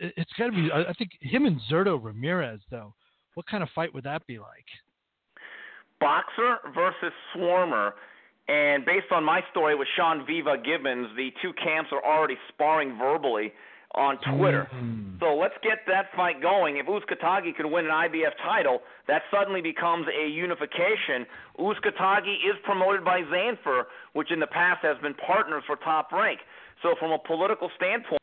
it, 0.00 0.14
it's 0.16 0.30
got 0.38 0.46
to 0.46 0.52
be. 0.52 0.70
I 0.72 0.84
I 0.84 0.92
think 0.92 1.10
him 1.20 1.46
and 1.46 1.60
Zurdo 1.68 2.02
Ramirez 2.02 2.60
though. 2.70 2.94
What 3.34 3.46
kind 3.46 3.62
of 3.62 3.68
fight 3.74 3.92
would 3.92 4.04
that 4.04 4.24
be 4.26 4.38
like? 4.38 4.66
Boxer 6.00 6.58
versus 6.74 7.12
Swarmer. 7.34 7.92
And 8.48 8.84
based 8.84 9.12
on 9.12 9.24
my 9.24 9.40
story 9.50 9.74
with 9.74 9.88
Sean 9.96 10.26
Viva 10.26 10.56
Gibbons, 10.58 11.08
the 11.16 11.30
two 11.40 11.52
camps 11.52 11.90
are 11.92 12.04
already 12.04 12.36
sparring 12.48 12.98
verbally 12.98 13.52
on 13.94 14.18
Twitter. 14.36 14.68
Mm. 14.74 15.20
So 15.20 15.36
let's 15.36 15.54
get 15.62 15.84
that 15.86 16.06
fight 16.16 16.40
going. 16.40 16.78
If 16.78 16.86
Uzcategui 16.86 17.54
can 17.54 17.70
win 17.70 17.86
an 17.86 17.90
IBF 17.90 18.32
title, 18.42 18.80
that 19.06 19.22
suddenly 19.30 19.60
becomes 19.60 20.06
a 20.08 20.28
unification. 20.28 21.26
Uzcategui 21.58 22.36
is 22.48 22.56
promoted 22.64 23.04
by 23.04 23.20
Zanfer, 23.22 23.84
which 24.14 24.32
in 24.32 24.40
the 24.40 24.46
past 24.46 24.80
has 24.82 24.96
been 25.02 25.14
partners 25.14 25.62
for 25.66 25.76
Top 25.76 26.10
Rank. 26.10 26.40
So 26.82 26.94
from 26.98 27.12
a 27.12 27.18
political 27.18 27.70
standpoint, 27.76 28.21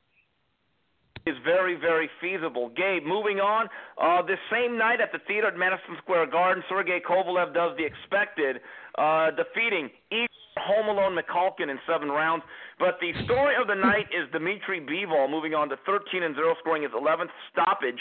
is 1.29 1.37
very, 1.43 1.75
very 1.75 2.09
feasible. 2.19 2.69
Gabe, 2.75 3.05
moving 3.05 3.39
on. 3.39 3.67
Uh, 4.01 4.21
this 4.25 4.39
same 4.51 4.77
night 4.77 4.99
at 5.01 5.11
the 5.11 5.19
theater 5.27 5.47
at 5.47 5.57
Madison 5.57 5.95
Square 6.01 6.27
Garden, 6.27 6.63
Sergey 6.67 6.99
Kovalev 6.99 7.53
does 7.53 7.77
the 7.77 7.85
expected, 7.85 8.61
uh, 8.97 9.31
defeating 9.31 9.89
Igor 10.11 10.27
Home 10.57 10.89
Alone 10.89 11.15
Mikhalkin 11.15 11.69
in 11.69 11.79
seven 11.87 12.09
rounds. 12.09 12.43
But 12.79 12.97
the 12.99 13.13
story 13.25 13.55
of 13.59 13.67
the 13.67 13.75
night 13.75 14.07
is 14.11 14.29
Dimitri 14.31 14.81
Bivol 14.81 15.29
moving 15.29 15.53
on 15.53 15.69
to 15.69 15.77
13 15.85 16.23
and 16.23 16.35
0, 16.35 16.55
scoring 16.59 16.83
his 16.83 16.91
11th 16.91 17.31
stoppage 17.51 17.99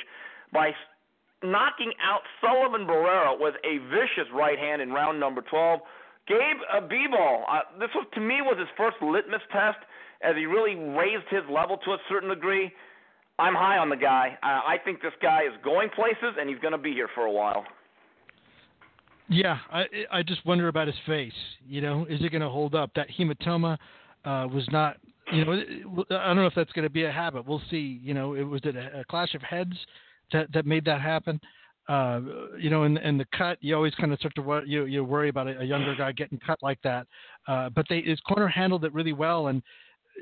by 0.53 0.73
knocking 1.43 1.93
out 2.03 2.23
Sullivan 2.41 2.87
Barrera 2.87 3.39
with 3.39 3.55
a 3.63 3.79
vicious 3.91 4.27
right 4.35 4.59
hand 4.59 4.83
in 4.83 4.91
round 4.91 5.21
number 5.21 5.43
12. 5.43 5.81
Gabe 6.27 6.61
uh, 6.73 6.81
Bivol, 6.81 7.45
uh, 7.49 7.61
this 7.79 7.89
was 7.95 8.07
to 8.15 8.21
me 8.21 8.43
was 8.43 8.59
his 8.59 8.69
first 8.77 8.97
litmus 9.01 9.41
test 9.53 9.79
as 10.23 10.35
he 10.37 10.47
really 10.47 10.75
raised 10.75 11.29
his 11.31 11.43
level 11.51 11.79
to 11.79 11.93
a 11.93 11.99
certain 12.09 12.29
degree. 12.29 12.73
I'm 13.39 13.55
high 13.55 13.79
on 13.79 13.89
the 13.89 13.97
guy. 13.97 14.37
Uh, 14.43 14.47
I 14.67 14.77
think 14.85 15.01
this 15.01 15.13
guy 15.23 15.43
is 15.43 15.53
going 15.63 15.91
places, 15.91 16.37
and 16.39 16.49
he's 16.49 16.59
going 16.59 16.73
to 16.73 16.79
be 16.79 16.93
here 16.93 17.09
for 17.15 17.27
a 17.27 17.31
while. 17.31 17.65
Yeah, 19.29 19.59
I 19.71 19.85
I 20.11 20.23
just 20.23 20.45
wonder 20.47 20.69
about 20.69 20.87
his 20.87 20.97
face. 21.07 21.33
You 21.67 21.81
know, 21.83 22.07
is 22.09 22.21
it 22.23 22.33
going 22.33 22.43
to 22.43 22.49
hold 22.49 22.75
up? 22.75 22.91
That 22.97 23.09
hematoma 23.11 23.77
uh, 24.25 24.49
was 24.53 24.67
not. 24.73 24.97
You 25.31 25.45
know, 25.45 25.53
I 26.11 26.27
don't 26.29 26.37
know 26.37 26.47
if 26.47 26.55
that's 26.57 26.73
going 26.73 26.87
to 26.87 26.91
be 26.91 27.05
a 27.05 27.13
habit. 27.13 27.47
We'll 27.47 27.63
see. 27.71 28.01
You 28.03 28.15
know, 28.15 28.35
it 28.35 28.43
was 28.43 28.63
it 28.65 28.75
a, 28.75 29.01
a 29.01 29.05
clash 29.05 29.35
of 29.35 29.43
heads 29.43 29.75
that 30.33 30.51
that 30.55 30.65
made 30.65 30.85
that 30.87 31.03
happen. 31.03 31.39
Uh, 31.89 32.21
you 32.59 32.71
know, 32.71 32.85
and 32.85 32.97
and 32.99 33.21
the 33.21 33.27
cut, 33.37 33.59
you 33.61 33.75
always 33.75 33.95
kind 33.97 34.13
of 34.13 34.19
start 34.19 34.35
to 34.37 34.63
you 34.67 34.87
you 34.87 35.05
worry 35.05 35.29
about 35.29 35.47
a, 35.47 35.61
a 35.61 35.65
younger 35.65 35.95
guy 35.95 36.13
getting 36.13 36.39
cut 36.39 36.59
like 36.63 36.81
that. 36.83 37.07
Uh, 37.47 37.69
but 37.69 37.85
they 37.91 38.01
his 38.01 38.21
corner 38.21 38.49
handled 38.49 38.85
it 38.85 38.95
really 38.95 39.13
well, 39.13 39.49
and 39.49 39.63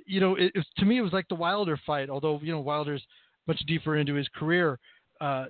you 0.06 0.20
know, 0.20 0.34
it, 0.36 0.52
it 0.54 0.66
to 0.78 0.84
me 0.84 0.98
it 0.98 1.02
was 1.02 1.12
like 1.12 1.28
the 1.28 1.34
Wilder 1.34 1.78
fight. 1.86 2.10
Although 2.10 2.40
you 2.42 2.52
know 2.52 2.60
Wilder's 2.60 3.02
much 3.46 3.60
deeper 3.66 3.96
into 3.96 4.14
his 4.14 4.28
career. 4.34 4.78
Uh, 5.20 5.46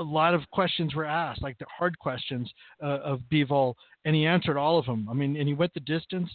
a 0.00 0.02
lot 0.02 0.34
of 0.34 0.42
questions 0.50 0.94
were 0.94 1.04
asked, 1.04 1.42
like 1.42 1.56
the 1.58 1.66
hard 1.78 1.96
questions 1.98 2.50
uh, 2.82 2.98
of 3.04 3.20
Bivol, 3.30 3.74
and 4.04 4.16
he 4.16 4.26
answered 4.26 4.56
all 4.56 4.78
of 4.78 4.86
them. 4.86 5.08
I 5.08 5.14
mean, 5.14 5.36
and 5.36 5.46
he 5.46 5.54
went 5.54 5.72
the 5.74 5.80
distance. 5.80 6.28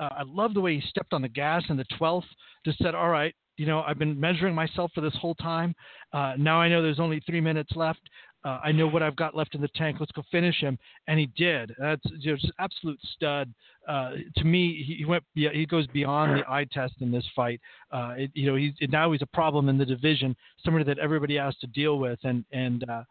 Uh, 0.00 0.08
I 0.10 0.22
love 0.26 0.54
the 0.54 0.60
way 0.60 0.74
he 0.74 0.88
stepped 0.88 1.12
on 1.12 1.22
the 1.22 1.28
gas 1.28 1.62
in 1.68 1.76
the 1.76 1.84
12th. 2.00 2.24
Just 2.64 2.78
said, 2.78 2.94
"All 2.94 3.08
right, 3.08 3.34
you 3.60 3.66
know, 3.66 3.82
I've 3.82 3.98
been 3.98 4.18
measuring 4.18 4.54
myself 4.54 4.90
for 4.94 5.02
this 5.02 5.14
whole 5.20 5.34
time. 5.34 5.74
Uh, 6.14 6.32
now 6.38 6.58
I 6.58 6.68
know 6.70 6.82
there's 6.82 6.98
only 6.98 7.20
three 7.20 7.42
minutes 7.42 7.72
left. 7.76 8.00
Uh, 8.44 8.58
I 8.64 8.72
know 8.72 8.86
what 8.86 9.02
I've 9.02 9.16
got 9.16 9.36
left 9.36 9.54
in 9.54 9.60
the 9.60 9.68
tank. 9.68 9.98
Let's 10.00 10.12
go 10.12 10.22
finish 10.30 10.60
him, 10.60 10.78
and 11.08 11.18
he 11.18 11.26
did. 11.36 11.74
That's 11.78 12.02
just 12.20 12.50
absolute 12.58 12.98
stud. 13.14 13.52
Uh, 13.86 14.12
to 14.36 14.44
me, 14.44 14.82
he, 14.98 15.04
went. 15.04 15.22
He 15.34 15.66
goes 15.66 15.86
beyond 15.88 16.38
the 16.38 16.50
eye 16.50 16.66
test 16.72 16.94
in 17.00 17.10
this 17.10 17.26
fight. 17.36 17.60
Uh, 17.92 18.14
it, 18.16 18.30
you 18.34 18.50
know, 18.50 18.56
he's 18.56 18.72
now 18.88 19.12
he's 19.12 19.22
a 19.22 19.26
problem 19.26 19.68
in 19.68 19.76
the 19.76 19.84
division, 19.84 20.34
somebody 20.64 20.84
that 20.84 20.98
everybody 20.98 21.36
has 21.36 21.56
to 21.56 21.66
deal 21.68 21.98
with, 21.98 22.18
and 22.22 22.44
and 22.50 22.88
uh, 22.88 23.02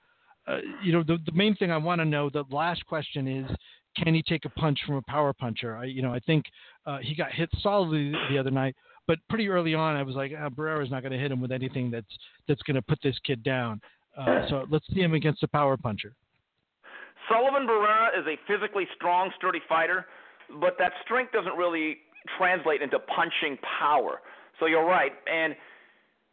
uh, 0.48 0.58
you 0.84 0.92
know, 0.92 1.04
the 1.04 1.18
the 1.26 1.32
main 1.34 1.56
thing 1.56 1.72
I 1.72 1.78
want 1.78 2.00
to 2.00 2.06
know. 2.06 2.30
The 2.30 2.44
last 2.50 2.84
question 2.88 3.28
is, 3.28 3.56
can 4.04 4.16
he 4.16 4.24
take 4.24 4.46
a 4.46 4.50
punch 4.50 4.80
from 4.86 4.96
a 4.96 5.02
power 5.04 5.34
puncher? 5.34 5.78
I, 5.78 5.86
you 5.86 6.02
know, 6.02 6.14
I 6.14 6.20
think 6.20 6.46
uh, 6.88 7.00
he 7.02 7.14
got 7.16 7.32
hit 7.32 7.50
solidly 7.62 8.14
the 8.32 8.38
other 8.38 8.52
night, 8.52 8.76
but 9.08 9.20
pretty 9.30 9.48
early 9.48 9.76
on, 9.76 9.96
I 9.96 10.04
was 10.04 10.16
like, 10.16 10.32
ah, 10.40 10.50
Barrera's 10.50 10.92
not 10.92 11.02
going 11.02 11.12
to 11.12 11.20
hit 11.20 11.32
him 11.32 11.42
with 11.42 11.52
anything 11.52 11.92
that's 11.92 12.18
that's 12.48 12.62
going 12.64 12.76
to 12.76 12.82
put 12.82 13.00
this 13.04 13.18
kid 13.24 13.44
down. 13.44 13.82
Uh, 14.18 14.48
so 14.50 14.66
let's 14.70 14.86
see 14.94 15.02
him 15.02 15.14
against 15.14 15.44
a 15.44 15.48
power 15.48 15.78
puncher. 15.78 16.14
Sullivan 17.30 17.68
Barrera 17.68 18.10
is 18.20 18.26
a 18.26 18.36
physically 18.48 18.88
strong, 18.96 19.32
sturdy 19.38 19.60
fighter, 19.70 20.06
but 20.60 20.76
that 20.80 20.94
strength 21.06 21.32
doesn't 21.32 21.56
really 21.56 21.98
translate 22.38 22.82
into 22.82 23.00
punching 23.00 23.58
power. 23.80 24.22
So 24.60 24.66
you're 24.66 24.86
right. 24.86 25.12
And 25.32 25.56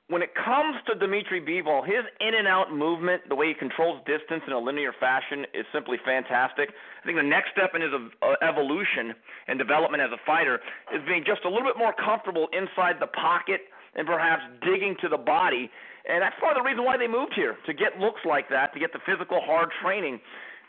when 0.08 0.22
it 0.22 0.30
comes 0.34 0.76
to 0.86 0.94
Dimitri 0.94 1.40
Bivol, 1.40 1.84
his 1.84 2.04
in 2.20 2.34
and 2.34 2.46
out 2.46 2.72
movement, 2.72 3.22
the 3.28 3.34
way 3.34 3.48
he 3.48 3.54
controls 3.54 4.00
distance 4.06 4.42
in 4.46 4.52
a 4.52 4.58
linear 4.58 4.92
fashion, 4.98 5.44
is 5.52 5.66
simply 5.72 5.98
fantastic. 6.04 6.70
I 7.02 7.06
think 7.06 7.18
the 7.18 7.26
next 7.26 7.50
step 7.50 7.72
in 7.74 7.82
his 7.82 7.90
uh, 7.92 8.34
evolution 8.40 9.14
and 9.48 9.58
development 9.58 10.02
as 10.02 10.10
a 10.12 10.20
fighter 10.24 10.60
is 10.94 11.02
being 11.06 11.24
just 11.26 11.44
a 11.44 11.48
little 11.48 11.66
bit 11.66 11.76
more 11.76 11.92
comfortable 11.92 12.46
inside 12.52 12.96
the 13.00 13.08
pocket 13.08 13.62
and 13.96 14.06
perhaps 14.06 14.42
digging 14.62 14.94
to 15.00 15.08
the 15.08 15.18
body 15.18 15.70
and 16.08 16.22
that's 16.22 16.36
part 16.40 16.56
of 16.56 16.62
the 16.62 16.68
reason 16.68 16.84
why 16.84 16.96
they 16.96 17.08
moved 17.08 17.32
here 17.34 17.56
to 17.66 17.72
get 17.74 17.98
looks 17.98 18.20
like 18.24 18.48
that, 18.50 18.72
to 18.74 18.80
get 18.80 18.92
the 18.92 19.00
physical 19.06 19.40
hard 19.42 19.70
training. 19.82 20.20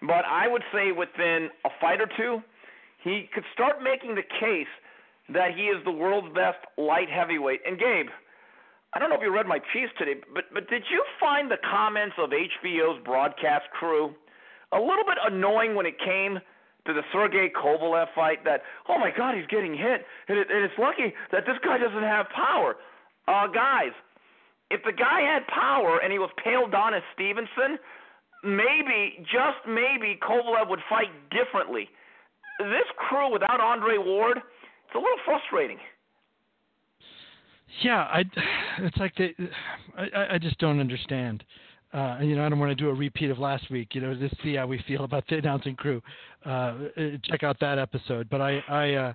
But 0.01 0.25
I 0.25 0.47
would 0.47 0.63
say 0.73 0.91
within 0.91 1.49
a 1.65 1.69
fight 1.81 2.01
or 2.01 2.09
two, 2.17 2.41
he 3.03 3.29
could 3.33 3.43
start 3.53 3.81
making 3.81 4.15
the 4.15 4.25
case 4.39 4.69
that 5.29 5.55
he 5.55 5.63
is 5.63 5.83
the 5.85 5.91
world's 5.91 6.33
best 6.33 6.57
light 6.77 7.09
heavyweight. 7.09 7.61
And 7.65 7.77
Gabe, 7.77 8.07
I 8.93 8.99
don't 8.99 9.09
know 9.09 9.15
if 9.15 9.21
you 9.21 9.33
read 9.33 9.47
my 9.47 9.59
piece 9.73 9.89
today, 9.97 10.15
but 10.33 10.45
but 10.53 10.69
did 10.69 10.83
you 10.89 11.03
find 11.19 11.51
the 11.51 11.61
comments 11.69 12.15
of 12.17 12.31
HBO's 12.31 13.03
broadcast 13.03 13.65
crew 13.77 14.15
a 14.71 14.79
little 14.79 15.05
bit 15.05 15.17
annoying 15.25 15.75
when 15.75 15.85
it 15.85 15.99
came 15.99 16.39
to 16.85 16.93
the 16.93 17.01
Sergey 17.11 17.51
Kovalev 17.51 18.07
fight? 18.15 18.43
That 18.45 18.61
oh 18.87 18.97
my 18.97 19.11
God, 19.15 19.35
he's 19.35 19.47
getting 19.47 19.73
hit, 19.73 20.05
and, 20.29 20.37
it, 20.37 20.47
and 20.49 20.63
it's 20.63 20.77
lucky 20.79 21.13
that 21.31 21.45
this 21.45 21.57
guy 21.63 21.77
doesn't 21.77 22.03
have 22.03 22.27
power. 22.33 22.77
Uh, 23.27 23.47
guys, 23.47 23.91
if 24.69 24.83
the 24.83 24.91
guy 24.91 25.21
had 25.21 25.47
power 25.47 25.99
and 26.03 26.11
he 26.11 26.19
was 26.19 26.29
Adonis 26.45 27.03
Stevenson, 27.13 27.79
maybe, 28.43 29.23
just 29.23 29.63
maybe, 29.67 30.19
Kovalev 30.21 30.69
would 30.69 30.81
fight 30.89 31.11
differently. 31.31 31.89
This 32.59 32.87
crew 32.97 33.31
without 33.31 33.59
Andre 33.59 33.97
Ward, 33.97 34.37
it's 34.37 34.95
a 34.95 34.97
little 34.97 35.19
frustrating. 35.25 35.77
Yeah, 37.83 38.03
I. 38.03 38.23
It's 38.79 38.97
like 38.97 39.13
they. 39.17 39.35
I, 39.97 40.35
I 40.35 40.37
just 40.37 40.57
don't 40.59 40.79
understand. 40.79 41.43
Uh, 41.93 42.19
you 42.21 42.35
know, 42.35 42.45
I 42.45 42.49
don't 42.49 42.59
want 42.59 42.69
to 42.69 42.75
do 42.75 42.89
a 42.89 42.93
repeat 42.93 43.29
of 43.29 43.39
last 43.39 43.69
week. 43.69 43.89
You 43.93 44.01
know, 44.01 44.15
just 44.15 44.35
see 44.43 44.55
how 44.55 44.67
we 44.67 44.83
feel 44.87 45.03
about 45.03 45.23
the 45.29 45.37
announcing 45.37 45.75
crew. 45.75 46.01
Uh, 46.45 46.49
uh 46.49 46.75
check 47.23 47.43
out 47.43 47.59
that 47.59 47.77
episode. 47.77 48.29
But 48.29 48.41
I, 48.41 48.59
I, 48.69 48.93
uh, 48.93 49.13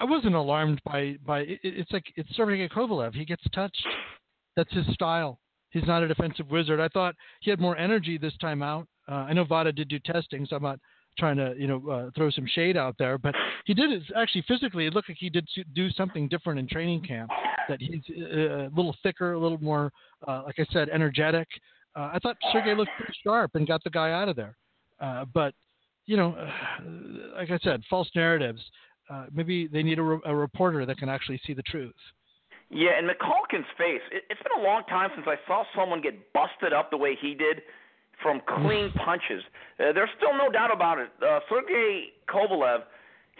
I 0.00 0.04
wasn't 0.04 0.34
alarmed 0.34 0.80
by 0.84 1.16
by. 1.26 1.40
It, 1.40 1.60
it's 1.62 1.92
like 1.92 2.04
it's 2.16 2.28
Sergey 2.36 2.68
Kovalev. 2.68 3.14
He 3.14 3.24
gets 3.24 3.42
touched 3.52 3.86
that's 4.58 4.72
his 4.72 4.92
style. 4.92 5.38
He's 5.70 5.86
not 5.86 6.02
a 6.02 6.08
defensive 6.08 6.50
wizard. 6.50 6.80
I 6.80 6.88
thought 6.88 7.14
he 7.40 7.50
had 7.50 7.60
more 7.60 7.76
energy 7.76 8.18
this 8.18 8.36
time 8.40 8.60
out. 8.60 8.88
Uh, 9.08 9.26
I 9.28 9.32
know 9.32 9.44
VADA 9.44 9.72
did 9.72 9.88
do 9.88 9.98
testing, 10.00 10.46
so 10.46 10.56
I'm 10.56 10.62
not 10.62 10.80
trying 11.16 11.36
to 11.36 11.54
you 11.56 11.68
know 11.68 11.88
uh, 11.88 12.10
throw 12.16 12.28
some 12.30 12.46
shade 12.46 12.76
out 12.76 12.96
there, 12.98 13.18
but 13.18 13.34
he 13.66 13.74
did 13.74 13.92
it 13.92 14.02
actually 14.16 14.44
physically. 14.48 14.86
It 14.86 14.94
looked 14.94 15.08
like 15.08 15.18
he 15.18 15.30
did 15.30 15.48
do 15.74 15.90
something 15.90 16.28
different 16.28 16.58
in 16.58 16.66
training 16.66 17.02
camp. 17.02 17.30
That 17.68 17.80
he's 17.80 18.02
uh, 18.10 18.66
a 18.66 18.70
little 18.74 18.96
thicker, 19.02 19.34
a 19.34 19.38
little 19.38 19.62
more, 19.62 19.92
uh, 20.26 20.42
like 20.44 20.56
I 20.58 20.66
said, 20.72 20.88
energetic. 20.88 21.46
Uh, 21.94 22.10
I 22.14 22.18
thought 22.20 22.36
Sergey 22.52 22.74
looked 22.74 22.90
pretty 22.96 23.14
sharp 23.22 23.52
and 23.54 23.66
got 23.66 23.84
the 23.84 23.90
guy 23.90 24.10
out 24.10 24.28
of 24.28 24.36
there. 24.36 24.56
Uh, 25.00 25.24
but 25.32 25.54
you 26.06 26.16
know, 26.16 26.32
uh, 26.32 26.82
like 27.36 27.50
I 27.50 27.58
said, 27.62 27.82
false 27.88 28.08
narratives. 28.14 28.62
Uh, 29.08 29.26
maybe 29.32 29.68
they 29.68 29.82
need 29.82 29.98
a, 29.98 30.02
re- 30.02 30.20
a 30.26 30.34
reporter 30.34 30.84
that 30.84 30.98
can 30.98 31.08
actually 31.08 31.40
see 31.46 31.54
the 31.54 31.62
truth. 31.62 31.94
Yeah, 32.70 32.98
and 32.98 33.08
Mikhalkin's 33.08 33.68
face. 33.76 34.04
It, 34.12 34.24
it's 34.30 34.42
been 34.42 34.60
a 34.60 34.64
long 34.64 34.82
time 34.88 35.10
since 35.14 35.26
I 35.26 35.36
saw 35.46 35.64
someone 35.74 36.02
get 36.02 36.32
busted 36.32 36.72
up 36.72 36.90
the 36.90 36.98
way 36.98 37.16
he 37.20 37.34
did 37.34 37.62
from 38.22 38.40
clean 38.46 38.92
punches. 38.92 39.42
Uh, 39.78 39.92
there's 39.92 40.10
still 40.16 40.36
no 40.36 40.50
doubt 40.50 40.72
about 40.72 40.98
it. 40.98 41.08
Uh, 41.22 41.40
Sergey 41.48 42.12
Kovalev, 42.28 42.80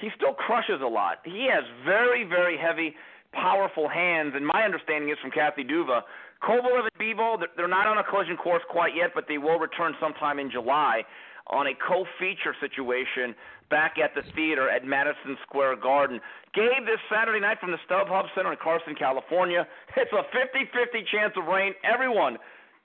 he 0.00 0.08
still 0.16 0.32
crushes 0.32 0.80
a 0.82 0.86
lot. 0.86 1.18
He 1.24 1.48
has 1.52 1.64
very, 1.84 2.24
very 2.24 2.56
heavy, 2.56 2.94
powerful 3.32 3.88
hands, 3.88 4.32
and 4.34 4.46
my 4.46 4.62
understanding 4.62 5.10
is 5.10 5.18
from 5.20 5.30
Kathy 5.30 5.64
Duva. 5.64 6.02
Kovalev 6.42 6.86
and 6.86 6.98
Bivol, 7.00 7.42
they're 7.56 7.68
not 7.68 7.86
on 7.86 7.98
a 7.98 8.04
collision 8.04 8.36
course 8.36 8.62
quite 8.70 8.94
yet, 8.94 9.10
but 9.14 9.24
they 9.28 9.38
will 9.38 9.58
return 9.58 9.94
sometime 10.00 10.38
in 10.38 10.50
July 10.50 11.02
on 11.48 11.66
a 11.66 11.72
co-feature 11.74 12.54
situation 12.60 13.34
back 13.70 13.96
at 14.02 14.14
the 14.14 14.22
theater 14.34 14.70
at 14.70 14.84
Madison 14.84 15.36
Square 15.46 15.76
Garden. 15.76 16.20
Gabe, 16.54 16.86
this 16.86 17.00
Saturday 17.12 17.40
night 17.40 17.58
from 17.60 17.70
the 17.70 17.78
StubHub 17.88 18.24
Center 18.34 18.52
in 18.52 18.58
Carson, 18.62 18.94
California. 18.94 19.66
It's 19.96 20.12
a 20.12 20.24
50-50 20.34 21.06
chance 21.12 21.34
of 21.36 21.46
rain. 21.46 21.72
Everyone, 21.84 22.38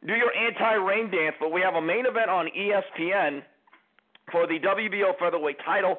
do 0.05 0.13
your 0.13 0.33
anti-rain 0.35 1.11
dance. 1.11 1.35
But 1.39 1.51
we 1.51 1.61
have 1.61 1.75
a 1.75 1.81
main 1.81 2.05
event 2.05 2.29
on 2.29 2.47
ESPN 2.57 3.41
for 4.31 4.47
the 4.47 4.59
WBO 4.59 5.17
featherweight 5.19 5.57
title. 5.65 5.97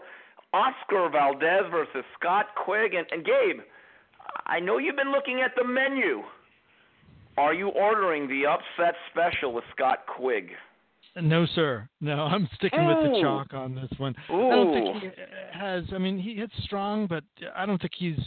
Oscar 0.53 1.09
Valdez 1.11 1.71
versus 1.71 2.05
Scott 2.19 2.47
Quigg. 2.65 2.95
And, 2.95 3.07
and 3.11 3.25
Gabe, 3.25 3.61
I 4.47 4.61
know 4.61 4.79
you've 4.79 4.97
been 4.97 5.13
looking 5.13 5.41
at 5.41 5.53
the 5.57 5.65
menu. 5.67 6.23
Are 7.37 7.55
you 7.55 7.69
ordering 7.69 8.29
the 8.29 8.47
upset 8.47 8.95
special 9.11 9.53
with 9.53 9.65
Scott 9.75 10.01
Quigg? 10.07 10.51
No, 11.21 11.47
sir. 11.55 11.89
No, 12.01 12.21
I'm 12.23 12.49
sticking 12.55 12.81
Ooh. 12.81 12.89
with 12.89 13.13
the 13.13 13.21
chalk 13.21 13.55
on 13.55 13.75
this 13.75 13.99
one. 13.99 14.15
Ooh. 14.31 14.47
I 14.47 14.51
don't 14.51 14.73
think 14.73 15.03
he 15.03 15.11
has. 15.59 15.85
I 15.93 15.99
mean, 15.99 16.19
he 16.19 16.35
hits 16.35 16.55
strong, 16.65 17.07
but 17.07 17.25
I 17.57 17.67
don't 17.67 17.81
think 17.81 17.93
he's. 17.97 18.19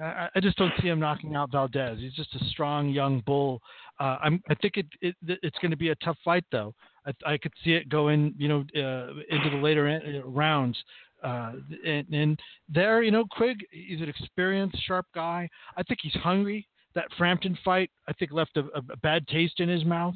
I, 0.00 0.28
I 0.34 0.40
just 0.40 0.58
don't 0.58 0.72
see 0.80 0.88
him 0.88 1.00
knocking 1.00 1.34
out 1.34 1.50
Valdez. 1.50 1.98
He's 1.98 2.12
just 2.12 2.34
a 2.34 2.44
strong 2.50 2.88
young 2.90 3.22
bull. 3.26 3.60
Uh, 3.98 4.18
I'm. 4.22 4.42
I 4.48 4.54
think 4.54 4.76
it, 4.76 4.86
it 5.00 5.16
it's 5.22 5.58
going 5.60 5.70
to 5.70 5.76
be 5.76 5.90
a 5.90 5.96
tough 5.96 6.18
fight, 6.24 6.44
though. 6.52 6.74
I, 7.06 7.32
I 7.32 7.38
could 7.38 7.52
see 7.64 7.72
it 7.72 7.88
going, 7.88 8.34
you 8.38 8.48
know, 8.48 8.60
uh, 8.76 9.12
into 9.30 9.50
the 9.50 9.56
later 9.62 9.88
uh, 9.88 10.28
rounds. 10.28 10.76
Uh, 11.22 11.52
and, 11.86 12.06
and 12.12 12.40
there, 12.68 13.02
you 13.02 13.10
know, 13.10 13.24
Quigg, 13.30 13.64
he's 13.70 14.02
an 14.02 14.08
experienced, 14.10 14.76
sharp 14.86 15.06
guy. 15.14 15.48
I 15.76 15.82
think 15.82 16.00
he's 16.02 16.14
hungry. 16.14 16.68
That 16.94 17.06
Frampton 17.16 17.58
fight, 17.64 17.90
I 18.06 18.12
think, 18.12 18.30
left 18.30 18.56
a, 18.56 18.64
a 18.76 18.96
bad 18.98 19.26
taste 19.28 19.58
in 19.60 19.68
his 19.68 19.84
mouth. 19.84 20.14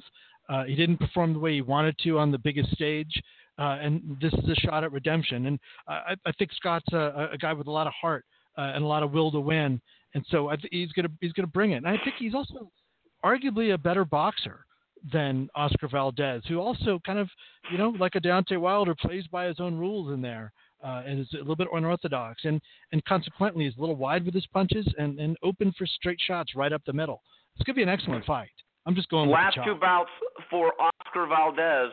Uh, 0.48 0.64
he 0.64 0.74
didn't 0.74 0.96
perform 0.96 1.32
the 1.32 1.38
way 1.38 1.54
he 1.54 1.60
wanted 1.60 1.96
to 1.98 2.18
on 2.18 2.30
the 2.30 2.38
biggest 2.38 2.70
stage, 2.72 3.22
uh, 3.58 3.78
and 3.80 4.16
this 4.20 4.32
is 4.32 4.48
a 4.48 4.54
shot 4.54 4.84
at 4.84 4.92
redemption. 4.92 5.46
And 5.46 5.58
I, 5.86 6.14
I 6.24 6.32
think 6.32 6.52
Scott's 6.54 6.90
a, 6.92 7.30
a, 7.32 7.38
guy 7.38 7.52
with 7.52 7.66
a 7.66 7.70
lot 7.70 7.86
of 7.86 7.92
heart 7.92 8.24
uh, 8.56 8.72
and 8.74 8.82
a 8.82 8.86
lot 8.86 9.02
of 9.02 9.12
will 9.12 9.30
to 9.32 9.40
win, 9.40 9.80
and 10.14 10.24
so 10.30 10.48
th- 10.50 10.68
he's 10.70 10.92
gonna 10.92 11.10
he's 11.20 11.32
gonna 11.32 11.48
bring 11.48 11.72
it. 11.72 11.76
And 11.76 11.88
I 11.88 11.98
think 12.02 12.16
he's 12.18 12.34
also 12.34 12.70
arguably 13.24 13.74
a 13.74 13.78
better 13.78 14.04
boxer 14.04 14.64
than 15.12 15.48
Oscar 15.54 15.88
Valdez, 15.88 16.42
who 16.48 16.60
also 16.60 16.98
kind 17.04 17.18
of 17.18 17.28
you 17.70 17.76
know 17.76 17.90
like 17.90 18.14
a 18.14 18.20
Deontay 18.20 18.58
Wilder 18.58 18.94
plays 18.94 19.26
by 19.26 19.46
his 19.46 19.60
own 19.60 19.76
rules 19.76 20.12
in 20.12 20.22
there. 20.22 20.52
Uh, 20.80 21.02
and 21.04 21.18
is 21.18 21.26
a 21.34 21.38
little 21.38 21.56
bit 21.56 21.66
unorthodox, 21.74 22.44
and 22.44 22.60
and 22.92 23.04
consequently 23.04 23.66
is 23.66 23.74
a 23.76 23.80
little 23.80 23.96
wide 23.96 24.24
with 24.24 24.32
his 24.32 24.46
punches 24.46 24.86
and, 24.96 25.18
and 25.18 25.36
open 25.42 25.74
for 25.76 25.88
straight 25.88 26.20
shots 26.24 26.54
right 26.54 26.72
up 26.72 26.80
the 26.86 26.92
middle. 26.92 27.20
It's 27.56 27.64
gonna 27.64 27.74
be 27.74 27.82
an 27.82 27.88
excellent 27.88 28.24
fight. 28.24 28.52
I'm 28.88 28.96
just 28.96 29.10
going. 29.10 29.28
Last 29.28 29.58
two 29.66 29.74
bouts 29.74 30.08
for 30.48 30.72
Oscar 30.80 31.28
Valdez. 31.28 31.92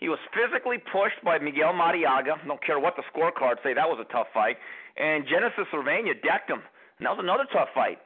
He 0.00 0.08
was 0.08 0.18
physically 0.32 0.78
pushed 0.78 1.20
by 1.22 1.38
Miguel 1.38 1.76
Marriaga. 1.76 2.40
Don't 2.46 2.64
care 2.64 2.80
what 2.80 2.96
the 2.96 3.04
scorecards 3.12 3.60
say. 3.62 3.74
That 3.74 3.84
was 3.84 4.00
a 4.00 4.10
tough 4.10 4.28
fight. 4.32 4.56
And 4.96 5.28
Genesis 5.28 5.68
Servania 5.68 6.16
decked 6.24 6.48
him. 6.48 6.64
And 6.96 7.04
that 7.04 7.12
was 7.12 7.20
another 7.20 7.44
tough 7.52 7.68
fight. 7.74 7.98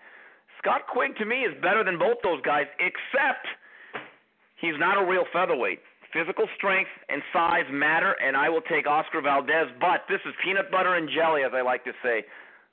Scott 0.58 0.82
Quigg 0.90 1.14
to 1.18 1.24
me 1.24 1.46
is 1.46 1.54
better 1.62 1.84
than 1.84 1.96
both 1.96 2.18
those 2.24 2.42
guys, 2.42 2.66
except 2.82 3.46
he's 4.58 4.74
not 4.78 4.98
a 4.98 5.06
real 5.06 5.24
featherweight. 5.32 5.78
Physical 6.12 6.46
strength 6.56 6.90
and 7.08 7.22
size 7.32 7.70
matter, 7.70 8.16
and 8.18 8.36
I 8.36 8.48
will 8.48 8.66
take 8.66 8.86
Oscar 8.86 9.22
Valdez. 9.22 9.70
But 9.78 10.02
this 10.10 10.20
is 10.26 10.34
peanut 10.42 10.72
butter 10.72 10.96
and 10.96 11.08
jelly, 11.08 11.42
as 11.46 11.52
I 11.54 11.62
like 11.62 11.84
to 11.84 11.92
say. 12.02 12.26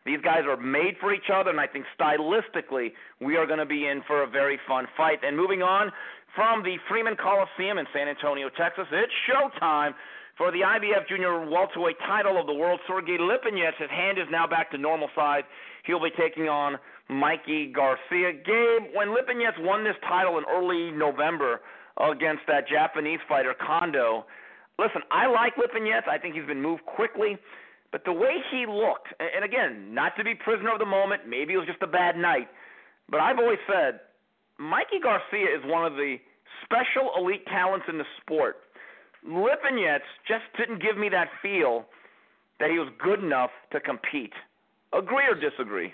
These 0.09 0.25
guys 0.25 0.41
are 0.49 0.57
made 0.57 0.97
for 0.99 1.13
each 1.13 1.29
other, 1.31 1.51
and 1.51 1.59
I 1.59 1.67
think 1.67 1.85
stylistically 1.93 2.93
we 3.21 3.37
are 3.37 3.45
going 3.45 3.59
to 3.59 3.69
be 3.69 3.85
in 3.85 4.01
for 4.07 4.23
a 4.23 4.27
very 4.27 4.57
fun 4.67 4.87
fight. 4.97 5.19
And 5.21 5.37
moving 5.37 5.61
on 5.61 5.91
from 6.33 6.63
the 6.63 6.77
Freeman 6.89 7.15
Coliseum 7.15 7.77
in 7.77 7.85
San 7.93 8.07
Antonio, 8.07 8.49
Texas, 8.57 8.87
it's 8.91 9.13
showtime 9.29 9.93
for 10.35 10.51
the 10.51 10.65
IBF 10.65 11.07
Junior 11.07 11.47
Welterweight 11.47 11.99
title 12.07 12.41
of 12.41 12.47
the 12.47 12.53
world. 12.53 12.79
Sergey 12.87 13.21
Lipinets, 13.21 13.77
his 13.77 13.91
hand 13.91 14.17
is 14.17 14.25
now 14.31 14.47
back 14.47 14.71
to 14.71 14.79
normal 14.79 15.09
size. 15.13 15.43
He'll 15.85 16.01
be 16.01 16.09
taking 16.17 16.49
on 16.49 16.79
Mikey 17.07 17.71
Garcia. 17.71 18.33
Gabe, 18.33 18.89
when 18.95 19.09
Lipinets 19.09 19.61
won 19.61 19.83
this 19.83 19.97
title 20.07 20.39
in 20.39 20.43
early 20.49 20.89
November, 20.89 21.61
against 21.99 22.41
that 22.47 22.67
Japanese 22.67 23.19
fighter 23.27 23.53
Kondo. 23.53 24.25
Listen, 24.79 25.01
I 25.11 25.27
like 25.27 25.55
Lipinets. 25.55 26.07
I 26.09 26.17
think 26.17 26.35
he's 26.35 26.45
been 26.45 26.61
moved 26.61 26.85
quickly. 26.85 27.37
But 27.91 28.05
the 28.05 28.13
way 28.13 28.35
he 28.51 28.65
looked, 28.67 29.07
and 29.19 29.43
again, 29.43 29.93
not 29.93 30.15
to 30.17 30.23
be 30.23 30.35
prisoner 30.35 30.73
of 30.73 30.79
the 30.79 30.85
moment, 30.85 31.21
maybe 31.27 31.53
it 31.53 31.57
was 31.57 31.67
just 31.67 31.81
a 31.81 31.87
bad 31.87 32.17
night, 32.17 32.47
but 33.09 33.19
I've 33.19 33.39
always 33.39 33.57
said 33.67 34.01
Mikey 34.59 34.99
Garcia 35.01 35.47
is 35.47 35.63
one 35.65 35.85
of 35.85 35.93
the 35.93 36.17
special 36.63 37.11
elite 37.17 37.45
talents 37.47 37.85
in 37.89 37.97
the 37.97 38.05
sport. 38.21 38.57
Lipinets 39.27 40.05
just 40.27 40.43
didn't 40.57 40.81
give 40.81 40.97
me 40.97 41.09
that 41.09 41.29
feel 41.41 41.85
that 42.59 42.69
he 42.69 42.77
was 42.77 42.89
good 43.03 43.23
enough 43.23 43.49
to 43.71 43.79
compete. 43.79 44.33
Agree 44.93 45.25
or 45.29 45.35
disagree? 45.35 45.93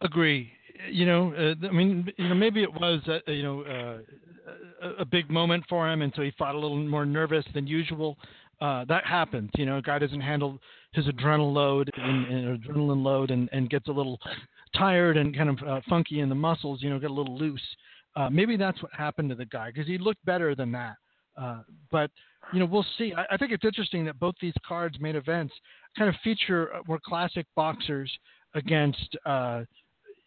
Agree. 0.00 0.50
You 0.90 1.06
know, 1.06 1.34
uh, 1.34 1.66
I 1.66 1.72
mean, 1.72 2.08
you 2.16 2.28
know, 2.28 2.34
maybe 2.34 2.62
it 2.62 2.72
was, 2.72 3.00
uh, 3.08 3.18
you 3.30 3.42
know, 3.42 3.62
uh, 3.62 4.86
a, 4.86 5.02
a 5.02 5.04
big 5.04 5.30
moment 5.30 5.64
for 5.68 5.90
him, 5.90 6.02
and 6.02 6.12
so 6.14 6.22
he 6.22 6.32
fought 6.38 6.54
a 6.54 6.58
little 6.58 6.78
more 6.78 7.04
nervous 7.04 7.44
than 7.54 7.66
usual. 7.66 8.16
Uh, 8.60 8.84
that 8.86 9.04
happens. 9.04 9.50
You 9.56 9.66
know, 9.66 9.78
a 9.78 9.82
guy 9.82 9.98
doesn't 9.98 10.20
handle 10.20 10.58
his 10.92 11.06
adrenaline 11.06 11.52
load 11.52 11.90
and, 11.96 12.26
and 12.26 12.62
adrenaline 12.62 13.02
load, 13.02 13.30
and, 13.30 13.48
and 13.52 13.70
gets 13.70 13.88
a 13.88 13.92
little 13.92 14.18
tired 14.76 15.16
and 15.16 15.36
kind 15.36 15.50
of 15.50 15.68
uh, 15.68 15.80
funky 15.88 16.20
in 16.20 16.28
the 16.28 16.34
muscles. 16.34 16.82
You 16.82 16.90
know, 16.90 16.98
get 16.98 17.10
a 17.10 17.14
little 17.14 17.36
loose. 17.36 17.62
Uh, 18.16 18.28
maybe 18.30 18.56
that's 18.56 18.82
what 18.82 18.92
happened 18.92 19.28
to 19.30 19.34
the 19.34 19.46
guy 19.46 19.70
because 19.70 19.86
he 19.86 19.98
looked 19.98 20.24
better 20.24 20.54
than 20.54 20.72
that. 20.72 20.96
Uh, 21.36 21.62
but 21.90 22.10
you 22.52 22.58
know, 22.58 22.66
we'll 22.66 22.86
see. 22.96 23.12
I, 23.16 23.34
I, 23.34 23.36
think 23.36 23.52
it's 23.52 23.64
interesting 23.64 24.04
that 24.06 24.18
both 24.18 24.34
these 24.40 24.54
cards, 24.66 24.96
main 25.00 25.14
events, 25.14 25.54
kind 25.96 26.08
of 26.08 26.16
feature 26.24 26.74
uh, 26.74 26.80
more 26.88 26.98
classic 27.04 27.46
boxers 27.54 28.10
against 28.54 29.16
uh, 29.24 29.62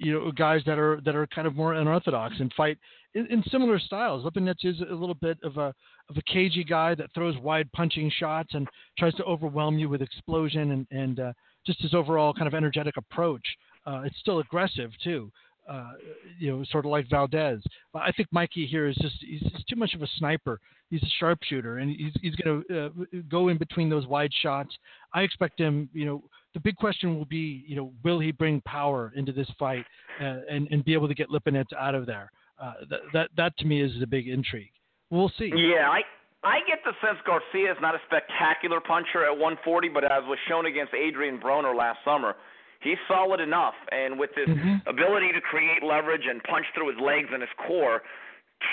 you 0.01 0.13
know 0.13 0.31
guys 0.31 0.61
that 0.65 0.79
are 0.79 0.99
that 1.05 1.15
are 1.15 1.27
kind 1.27 1.47
of 1.47 1.55
more 1.55 1.73
unorthodox 1.73 2.35
and 2.39 2.51
fight 2.55 2.77
in, 3.13 3.27
in 3.27 3.43
similar 3.51 3.79
styles. 3.79 4.25
Lipinets 4.25 4.65
is 4.65 4.79
a 4.81 4.93
little 4.93 5.15
bit 5.15 5.37
of 5.43 5.57
a 5.57 5.73
of 6.09 6.17
a 6.17 6.21
cagey 6.23 6.63
guy 6.63 6.95
that 6.95 7.13
throws 7.13 7.37
wide 7.37 7.71
punching 7.71 8.11
shots 8.17 8.49
and 8.53 8.67
tries 8.97 9.13
to 9.15 9.23
overwhelm 9.23 9.77
you 9.77 9.89
with 9.89 10.01
explosion 10.01 10.71
and 10.71 10.87
and 10.91 11.19
uh, 11.19 11.33
just 11.65 11.81
his 11.81 11.93
overall 11.93 12.33
kind 12.33 12.47
of 12.47 12.53
energetic 12.53 12.97
approach. 12.97 13.45
Uh, 13.85 14.01
it's 14.05 14.19
still 14.19 14.39
aggressive 14.39 14.91
too. 15.03 15.31
Uh, 15.71 15.93
you 16.37 16.51
know, 16.51 16.65
sort 16.69 16.83
of 16.85 16.91
like 16.91 17.09
Valdez. 17.09 17.61
I 17.95 18.11
think 18.11 18.27
Mikey 18.33 18.67
here 18.67 18.89
is 18.89 18.95
just 19.01 19.15
he's, 19.21 19.39
he's 19.39 19.63
too 19.69 19.77
much 19.77 19.93
of 19.93 20.01
a 20.01 20.07
sniper. 20.17 20.59
He's 20.89 21.01
a 21.01 21.11
sharpshooter, 21.17 21.77
and 21.77 21.95
he's 21.95 22.11
he's 22.21 22.35
going 22.35 22.63
to 22.67 22.85
uh, 22.87 22.89
go 23.29 23.47
in 23.47 23.57
between 23.57 23.89
those 23.89 24.05
wide 24.05 24.31
shots. 24.41 24.75
I 25.13 25.21
expect 25.21 25.57
him. 25.57 25.87
You 25.93 26.05
know, 26.05 26.23
the 26.53 26.59
big 26.59 26.75
question 26.75 27.17
will 27.17 27.25
be, 27.25 27.63
you 27.65 27.77
know, 27.77 27.93
will 28.03 28.19
he 28.19 28.33
bring 28.33 28.59
power 28.65 29.13
into 29.15 29.31
this 29.31 29.47
fight 29.57 29.85
uh, 30.19 30.39
and 30.49 30.67
and 30.71 30.83
be 30.83 30.93
able 30.93 31.07
to 31.07 31.13
get 31.13 31.29
Lipinets 31.29 31.71
out 31.79 31.95
of 31.95 32.05
there? 32.05 32.31
Uh, 32.61 32.73
that 32.89 32.99
that 33.13 33.29
that 33.37 33.57
to 33.59 33.65
me 33.65 33.81
is 33.81 33.91
the 34.01 34.07
big 34.07 34.27
intrigue. 34.27 34.71
We'll 35.09 35.31
see. 35.37 35.53
Yeah, 35.55 35.89
I 35.89 36.01
I 36.43 36.59
get 36.67 36.79
the 36.83 36.91
sense 37.05 37.19
Garcia 37.25 37.71
is 37.71 37.77
not 37.81 37.95
a 37.95 37.99
spectacular 38.07 38.81
puncher 38.81 39.23
at 39.23 39.31
140, 39.31 39.87
but 39.89 40.03
as 40.03 40.23
was 40.25 40.39
shown 40.49 40.65
against 40.65 40.93
Adrian 40.93 41.39
Broner 41.39 41.73
last 41.73 41.99
summer, 42.03 42.35
he's 42.81 42.97
solid 43.07 43.39
enough. 43.39 43.75
And 43.91 44.19
with 44.19 44.31
his 44.35 44.49
mm-hmm. 44.49 44.87
ability 44.87 45.31
to 45.33 45.41
create 45.41 45.83
leverage 45.83 46.25
and 46.29 46.41
punch 46.43 46.65
through 46.75 46.89
his 46.89 46.99
legs 47.01 47.29
and 47.31 47.41
his 47.41 47.53
core, 47.65 48.01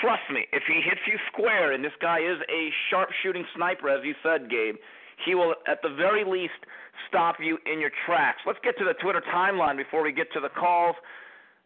trust 0.01 0.25
me, 0.31 0.45
if 0.51 0.63
he 0.67 0.81
hits 0.81 1.01
you 1.07 1.17
square, 1.31 1.71
and 1.71 1.83
this 1.83 1.95
guy 2.01 2.19
is 2.19 2.37
a 2.49 2.69
sharp 2.89 3.09
shooting 3.23 3.45
sniper, 3.55 3.89
as 3.89 4.03
you 4.03 4.13
said, 4.21 4.49
Gabe, 4.49 4.75
he 5.25 5.35
will 5.35 5.55
at 5.67 5.81
the 5.81 5.89
very 5.89 6.23
least 6.23 6.59
stop 7.07 7.37
you 7.39 7.57
in 7.65 7.79
your 7.79 7.91
tracks. 8.05 8.39
Let's 8.45 8.59
get 8.63 8.77
to 8.77 8.85
the 8.85 8.93
Twitter 9.01 9.21
timeline 9.33 9.77
before 9.77 10.03
we 10.03 10.11
get 10.11 10.31
to 10.33 10.39
the 10.39 10.49
calls. 10.49 10.95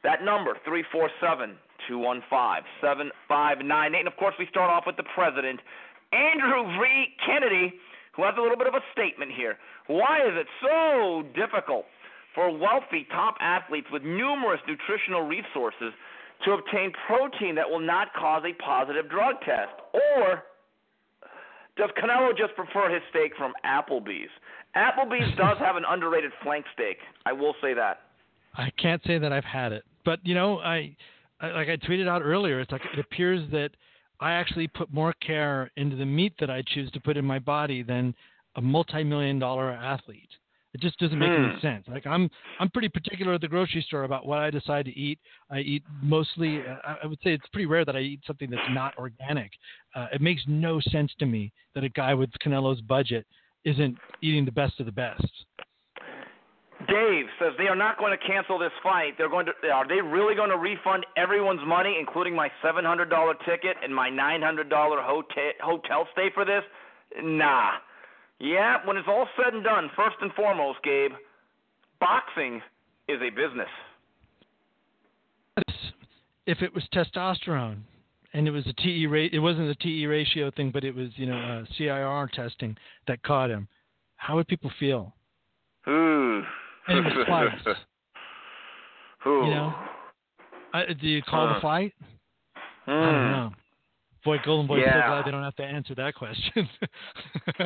That 0.04 0.24
number, 0.24 0.58
347 0.66 1.56
215 1.88 2.64
7598. 2.82 4.00
And 4.00 4.08
of 4.08 4.16
course, 4.18 4.36
we 4.39 4.48
start 4.50 4.70
off 4.70 4.84
with 4.86 4.98
the 4.98 5.08
president, 5.16 5.60
Andrew 6.12 6.66
V. 6.80 7.14
Kennedy, 7.26 7.80
who 8.16 8.24
has 8.24 8.36
a 8.38 8.41
little 8.41 8.58
bit 8.58 8.68
of 8.68 8.76
a 8.76 8.84
statement 8.91 9.32
here. 9.32 9.58
Why 9.88 10.22
is 10.22 10.34
it 10.36 10.48
so 10.62 11.24
difficult 11.36 11.86
for 12.36 12.56
wealthy 12.56 13.08
top 13.12 13.36
athletes 13.40 13.88
with 13.92 14.04
numerous 14.04 14.60
nutritional 14.68 15.22
resources 15.22 15.94
to 16.46 16.52
obtain 16.52 16.92
protein 17.08 17.56
that 17.56 17.70
will 17.70 17.80
not 17.80 18.14
cause 18.14 18.44
a 18.46 18.54
positive 18.62 19.10
drug 19.10 19.36
test? 19.46 19.74
Or 19.94 20.44
does 21.78 21.90
Canelo 21.98 22.38
just 22.38 22.56
prefer 22.56 22.94
his 22.94 23.02
steak 23.10 23.34
from 23.38 23.54
Applebee's? 23.66 24.30
Applebee's 24.76 25.36
does 25.38 25.58
have 25.60 25.76
an 25.76 25.84
underrated 25.88 26.32
flank 26.44 26.66
steak. 26.74 26.98
I 27.26 27.34
will 27.34 27.56
say 27.62 27.74
that. 27.74 28.02
I 28.56 28.70
can't 28.78 29.02
say 29.06 29.18
that 29.18 29.34
I've 29.34 29.44
had 29.44 29.72
it, 29.72 29.84
but 30.06 30.20
you 30.24 30.36
know, 30.36 30.60
I, 30.60 30.96
I 31.42 31.52
like 31.52 31.70
I 31.70 31.78
tweeted 31.78 32.08
out 32.08 32.22
earlier. 32.22 32.60
It's 32.60 32.72
like 32.72 32.84
it 32.94 33.00
appears 33.00 33.50
that 33.52 33.72
I 34.20 34.34
actually 34.34 34.68
put 34.68 34.94
more 34.94 35.14
care 35.26 35.72
into 35.76 35.96
the 35.96 36.06
meat 36.06 36.34
that 36.40 36.52
I 36.52 36.62
choose 36.68 36.92
to 36.92 37.00
put 37.00 37.18
in 37.18 37.26
my 37.26 37.40
body 37.40 37.82
than 37.82 38.14
a 38.56 38.62
multi-million 38.62 39.40
dollar 39.40 39.72
athlete. 39.72 40.30
It 40.74 40.82
just 40.82 40.98
doesn't 40.98 41.20
make 41.20 41.30
any 41.30 41.54
hmm. 41.54 41.60
sense. 41.62 41.86
Like 41.88 42.08
I'm, 42.08 42.30
I'm 42.60 42.70
pretty 42.70 42.90
particular 42.90 43.34
at 43.34 43.42
the 43.42 43.48
grocery 43.48 43.84
store 43.88 44.06
about 44.06 44.26
what 44.26 44.40
I 44.40 44.50
decide 44.50 44.86
to 44.86 44.98
eat. 44.98 45.20
I 45.52 45.60
eat 45.60 45.84
mostly. 46.02 46.62
Uh, 46.62 46.96
I 47.04 47.06
would 47.06 47.20
say 47.24 47.34
it's 47.34 47.48
pretty 47.54 47.68
rare 47.68 47.86
that 47.86 47.96
I 47.96 48.00
eat 48.00 48.22
something 48.26 48.50
that's 48.50 48.62
not 48.72 48.98
organic. 48.98 49.52
Uh, 49.96 50.08
it 50.14 50.22
makes 50.22 50.42
no 50.48 50.82
sense 50.90 51.12
to 51.20 51.26
me 51.26 51.52
that 51.76 51.84
a 51.84 51.90
guy 51.90 52.14
with 52.16 52.32
Canelo's 52.44 52.82
budget 52.82 53.28
isn't 53.66 53.98
eating 54.22 54.46
the 54.46 54.52
best 54.52 54.80
of 54.80 54.88
the 54.88 54.92
best. 54.92 55.26
Dave 56.88 57.26
says 57.40 57.54
they 57.58 57.68
are 57.68 57.76
not 57.76 57.98
going 57.98 58.18
to 58.18 58.28
cancel 58.28 58.58
this 58.58 58.72
fight. 58.82 59.14
They're 59.18 59.30
going 59.30 59.46
to. 59.46 59.70
Are 59.70 59.88
they 59.88 60.02
really 60.02 60.36
going 60.36 60.50
to 60.50 60.58
refund 60.58 61.06
everyone's 61.16 61.62
money, 61.66 61.98
including 62.00 62.36
my 62.36 62.50
seven 62.64 62.84
hundred 62.84 63.10
dollar 63.10 63.36
ticket 63.46 63.78
and 63.84 63.94
my 63.94 64.10
nine 64.10 64.42
hundred 64.42 64.70
dollar 64.70 65.02
hotel 65.02 65.52
hotel 65.62 66.08
stay 66.14 66.30
for 66.34 66.46
this? 66.46 66.64
Nah. 67.22 67.74
Yeah, 68.40 68.78
when 68.86 68.98
it's 68.98 69.08
all 69.08 69.28
said 69.38 69.54
and 69.54 69.64
done, 69.64 69.90
first 69.96 70.18
and 70.22 70.32
foremost, 70.34 70.80
Gabe, 70.84 71.12
boxing 72.00 72.62
is 73.08 73.20
a 73.22 73.30
business. 73.30 73.70
If 76.46 76.62
it 76.62 76.74
was 76.74 76.84
testosterone, 76.94 77.78
and 78.34 78.48
it 78.48 78.52
was 78.52 78.66
a 78.68 78.74
TE 78.74 79.08
rate, 79.08 79.34
it 79.34 79.40
wasn't 79.40 79.70
a 79.70 79.76
TE 79.76 80.08
ratio 80.08 80.52
thing, 80.52 80.72
but 80.72 80.84
it 80.84 80.94
was 80.94 81.10
you 81.16 81.26
know 81.26 81.38
uh, 81.38 81.66
CIR 81.78 82.30
testing 82.34 82.76
that 83.08 83.22
caught 83.24 83.50
him. 83.50 83.68
How 84.18 84.36
would 84.36 84.48
people 84.48 84.72
feel? 84.80 85.14
Ooh. 85.88 86.42
And 86.88 86.98
it 86.98 87.04
was 87.04 87.26
twice. 87.28 87.76
Ooh. 89.26 89.46
You 89.46 89.52
know, 89.52 89.74
I, 90.74 90.86
do 91.00 91.08
you 91.08 91.22
call 91.22 91.48
huh. 91.48 91.54
the 91.56 91.62
fight? 91.62 91.94
Mm. 92.88 93.02
I 93.02 93.12
don't 93.12 93.32
know. 93.32 93.52
Boy, 94.24 94.38
Golden 94.46 94.68
Boy, 94.68 94.80
yeah. 94.80 95.04
so 95.04 95.08
glad 95.08 95.26
they 95.26 95.32
don't 95.32 95.44
have 95.44 95.56
to 95.58 95.64
answer 95.64 95.96
that 95.96 96.16
question. 96.16 96.70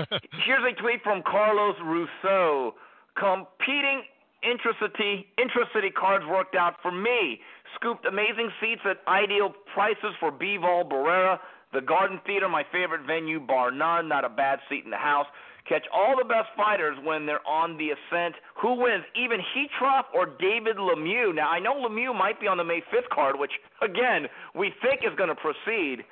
Here's 0.45 0.63
a 0.65 0.81
tweet 0.81 1.01
from 1.03 1.21
Carlos 1.25 1.75
Rousseau. 1.83 2.73
Competing 3.17 4.03
intracity 4.43 5.27
intracity 5.37 5.89
cards 5.89 6.25
worked 6.25 6.55
out 6.55 6.75
for 6.81 6.91
me. 6.91 7.39
Scooped 7.75 8.05
amazing 8.05 8.49
seats 8.61 8.81
at 8.85 8.97
ideal 9.07 9.53
prices 9.73 10.13
for 10.19 10.31
Bivol 10.31 10.89
Barrera. 10.89 11.39
The 11.73 11.81
Garden 11.81 12.19
Theater, 12.25 12.47
my 12.47 12.63
favorite 12.71 13.05
venue, 13.05 13.39
bar 13.39 13.71
none. 13.71 14.07
Not 14.07 14.25
a 14.25 14.29
bad 14.29 14.59
seat 14.69 14.85
in 14.85 14.91
the 14.91 14.97
house. 14.97 15.27
Catch 15.67 15.83
all 15.93 16.15
the 16.17 16.23
best 16.23 16.47
fighters 16.55 16.97
when 17.03 17.25
they're 17.25 17.45
on 17.45 17.77
the 17.77 17.89
ascent. 17.89 18.35
Who 18.61 18.75
wins, 18.75 19.03
Ievgen 19.19 19.43
Khytrov 19.53 20.03
or 20.15 20.27
David 20.39 20.77
Lemieux? 20.77 21.35
Now, 21.35 21.49
I 21.49 21.59
know 21.59 21.73
Lemieux 21.73 22.17
might 22.17 22.39
be 22.39 22.47
on 22.47 22.57
the 22.57 22.63
May 22.63 22.79
5th 22.93 23.09
card, 23.13 23.37
which, 23.37 23.51
again, 23.81 24.27
we 24.55 24.71
think 24.81 25.01
is 25.03 25.15
going 25.17 25.29
to 25.29 25.35
proceed. 25.35 26.05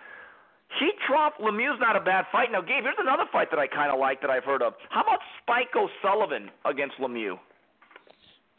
Khytrov 0.74 1.32
Lemieux's 1.42 1.80
not 1.80 1.96
a 1.96 2.02
bad 2.02 2.26
fight. 2.32 2.52
Now, 2.52 2.62
Gabe, 2.62 2.84
here's 2.84 2.96
another 3.00 3.24
fight 3.32 3.50
that 3.52 3.60
I 3.60 3.68
kind 3.68 3.92
of 3.92 4.00
like 4.00 4.22
that 4.22 4.30
I've 4.30 4.44
heard 4.44 4.62
of. 4.62 4.74
How 4.90 5.02
about 5.02 5.20
Spike 5.42 5.70
O'Sullivan 5.76 6.50
against 6.66 6.96
Lemieux? 7.00 7.38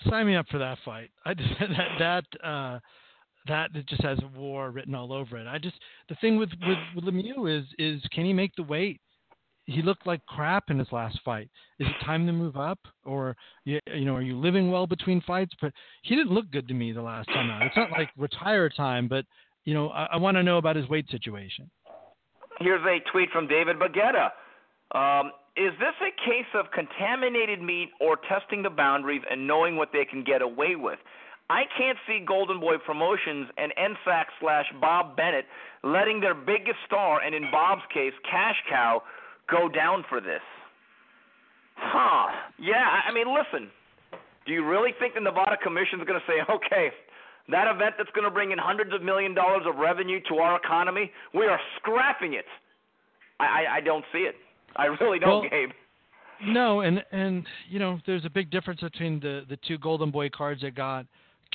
Sign 0.09 0.27
me 0.27 0.37
up 0.37 0.47
for 0.51 0.59
that 0.59 0.79
fight. 0.85 1.11
I 1.25 1.35
just, 1.35 1.51
that 1.61 1.89
that 1.99 2.47
uh, 2.47 2.79
that 3.49 3.71
just 3.87 4.03
has 4.03 4.19
war 4.37 4.71
written 4.71 4.95
all 4.95 5.13
over 5.13 5.37
it. 5.37 5.47
I 5.47 5.59
just 5.59 5.77
the 6.09 6.15
thing 6.17 6.37
with, 6.39 6.51
with 6.67 6.79
with 6.95 7.05
Lemieux 7.05 7.59
is 7.59 7.67
is 7.79 8.03
can 8.13 8.25
he 8.25 8.33
make 8.33 8.55
the 8.57 8.63
weight? 8.63 9.01
He 9.65 9.83
looked 9.83 10.07
like 10.07 10.25
crap 10.27 10.71
in 10.71 10.79
his 10.79 10.93
last 10.93 11.19
fight. 11.25 11.51
Is 11.81 11.89
it 11.89 12.05
time 12.05 12.25
to 12.27 12.33
move 12.33 12.57
up, 12.57 12.79
or 13.05 13.37
you, 13.65 13.81
you 13.93 14.05
know, 14.05 14.15
are 14.15 14.23
you 14.23 14.39
living 14.39 14.71
well 14.71 14.87
between 14.87 15.21
fights? 15.23 15.55
But 15.61 15.73
he 16.03 16.15
didn't 16.15 16.33
look 16.33 16.49
good 16.53 16.69
to 16.69 16.75
me 16.75 16.93
the 16.93 17.03
last 17.03 17.27
time 17.29 17.51
out. 17.51 17.63
It's 17.63 17.77
not 17.77 17.91
like 17.91 18.11
retire 18.17 18.69
time, 18.69 19.09
but 19.09 19.25
you 19.65 19.75
know, 19.75 19.89
I, 19.89 20.05
I 20.13 20.17
want 20.19 20.37
to 20.37 20.45
know 20.45 20.59
about 20.59 20.77
his 20.77 20.89
weight 20.89 21.11
situation. 21.11 21.69
Here's 22.59 22.85
a 22.85 22.99
tweet 23.11 23.31
from 23.31 23.47
David 23.47 23.77
Baguetta. 23.79 24.31
Um, 24.95 25.33
is 25.57 25.73
this 25.79 25.95
a 26.01 26.13
case 26.25 26.49
of 26.55 26.67
contaminated 26.73 27.63
meat 27.63 27.91
or 28.01 28.19
testing 28.29 28.63
the 28.63 28.71
boundaries 28.71 29.23
and 29.31 29.47
knowing 29.47 29.77
what 29.77 29.89
they 29.93 30.05
can 30.05 30.23
get 30.23 30.43
away 30.43 30.77
with? 30.77 30.99
I 31.49 31.63
can't 31.79 31.99
see 32.07 32.25
Golden 32.27 32.59
Boy 32.59 32.75
Promotions 32.85 33.49
and 33.57 33.73
NSAC 33.79 34.25
slash 34.41 34.67
Bob 34.81 35.17
Bennett 35.17 35.45
letting 35.85 36.21
their 36.21 36.35
biggest 36.35 36.79
star, 36.87 37.21
and 37.23 37.35
in 37.35 37.51
Bob's 37.53 37.83
case, 37.95 38.13
Cash 38.29 38.57
Cow, 38.69 39.03
go 39.49 39.69
down 39.69 40.05
for 40.09 40.21
this. 40.21 40.43
Huh. 41.77 42.33
Yeah, 42.59 43.01
I 43.07 43.13
mean, 43.13 43.27
listen. 43.33 43.71
Do 44.47 44.53
you 44.53 44.65
really 44.65 44.91
think 44.99 45.15
the 45.15 45.21
Nevada 45.21 45.57
Commission 45.63 46.01
is 46.01 46.07
going 46.07 46.21
to 46.21 46.27
say, 46.27 46.43
okay, 46.53 46.91
that 47.49 47.73
event 47.73 47.95
that's 47.99 48.11
going 48.11 48.25
to 48.25 48.31
bring 48.31 48.53
in 48.53 48.59
hundreds 48.59 48.93
of 48.93 49.03
million 49.03 49.35
dollars 49.35 49.63
of 49.67 49.77
revenue 49.77 50.21
to 50.29 50.37
our 50.37 50.57
economy, 50.57 51.11
we 51.35 51.47
are 51.47 51.61
scrapping 51.77 52.35
it. 52.35 52.45
I, 53.39 53.45
I, 53.45 53.77
I 53.77 53.81
don't 53.81 54.05
see 54.13 54.21
it. 54.21 54.35
I 54.77 54.87
really 54.87 55.19
don't, 55.19 55.43
Well, 55.43 55.51
Gabe. 55.51 55.71
No, 56.45 56.81
and 56.81 57.03
and 57.13 57.47
you 57.69 57.79
know, 57.79 57.99
there's 58.07 58.25
a 58.25 58.31
big 58.31 58.51
difference 58.51 58.81
between 58.81 59.21
the 59.21 59.45
the 59.49 59.59
two 59.67 59.79
Golden 59.79 60.11
Boy 60.11 60.29
cards 60.29 60.61
that 60.63 60.75
got 60.75 61.07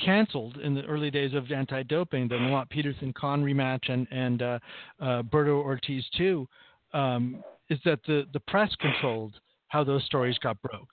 canceled 0.02 0.56
in 0.56 0.74
the 0.74 0.82
early 0.84 1.10
days 1.10 1.34
of 1.34 1.50
anti-doping, 1.52 2.28
the 2.28 2.34
Lamont 2.34 2.68
Peterson 2.68 3.12
Khan 3.12 3.44
rematch 3.44 3.90
and 3.90 4.08
and 4.10 4.42
uh, 4.42 4.58
uh, 5.00 5.22
Berto 5.22 5.62
Ortiz 5.62 6.04
too, 6.16 6.48
um, 6.92 7.44
is 7.68 7.78
that 7.84 8.00
the 8.06 8.26
the 8.32 8.40
press 8.40 8.74
controlled 8.80 9.34
how 9.68 9.84
those 9.84 10.04
stories 10.04 10.36
got 10.38 10.60
broke. 10.62 10.90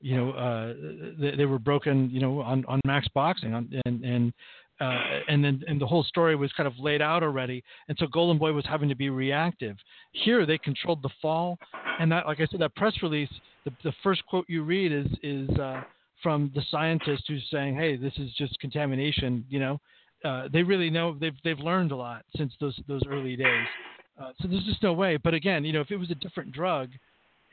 You 0.00 0.16
know, 0.16 0.30
uh, 0.30 0.74
they, 1.18 1.36
they 1.36 1.44
were 1.44 1.58
broken, 1.58 2.10
you 2.10 2.20
know, 2.20 2.40
on 2.40 2.64
on 2.66 2.80
Max 2.86 3.06
Boxing, 3.14 3.54
on, 3.54 3.68
and 3.84 4.04
and 4.04 4.32
uh, 4.80 5.20
and 5.28 5.44
then 5.44 5.62
and 5.68 5.80
the 5.80 5.86
whole 5.86 6.02
story 6.02 6.36
was 6.36 6.50
kind 6.56 6.66
of 6.66 6.72
laid 6.78 7.02
out 7.02 7.22
already, 7.22 7.62
and 7.88 7.98
so 7.98 8.06
Golden 8.06 8.38
Boy 8.38 8.52
was 8.52 8.64
having 8.66 8.88
to 8.88 8.94
be 8.94 9.10
reactive. 9.10 9.76
Here, 10.12 10.46
they 10.46 10.56
controlled 10.58 11.02
the 11.02 11.10
fall, 11.20 11.58
and 11.98 12.10
that, 12.10 12.26
like 12.26 12.40
I 12.40 12.46
said, 12.50 12.60
that 12.60 12.74
press 12.76 12.94
release, 13.02 13.28
the, 13.64 13.72
the 13.84 13.92
first 14.02 14.24
quote 14.26 14.46
you 14.48 14.62
read 14.62 14.90
is 14.90 15.06
is 15.22 15.50
uh, 15.58 15.82
from 16.22 16.50
the 16.54 16.62
scientist 16.70 17.24
who's 17.28 17.46
saying, 17.50 17.76
"Hey, 17.76 17.96
this 17.96 18.14
is 18.16 18.32
just 18.38 18.58
contamination." 18.58 19.44
You 19.50 19.60
know, 19.60 19.80
uh, 20.24 20.48
they 20.50 20.62
really 20.62 20.88
know 20.88 21.14
they've 21.20 21.36
they've 21.44 21.58
learned 21.58 21.92
a 21.92 21.96
lot 21.96 22.24
since 22.36 22.54
those 22.58 22.78
those 22.88 23.02
early 23.06 23.36
days. 23.36 23.66
Uh, 24.20 24.32
so 24.40 24.48
there's 24.48 24.64
just 24.64 24.82
no 24.82 24.92
way. 24.92 25.16
But 25.16 25.34
again, 25.34 25.64
you 25.64 25.72
know, 25.72 25.80
if 25.80 25.90
it 25.90 25.96
was 25.96 26.10
a 26.10 26.14
different 26.14 26.52
drug, 26.52 26.90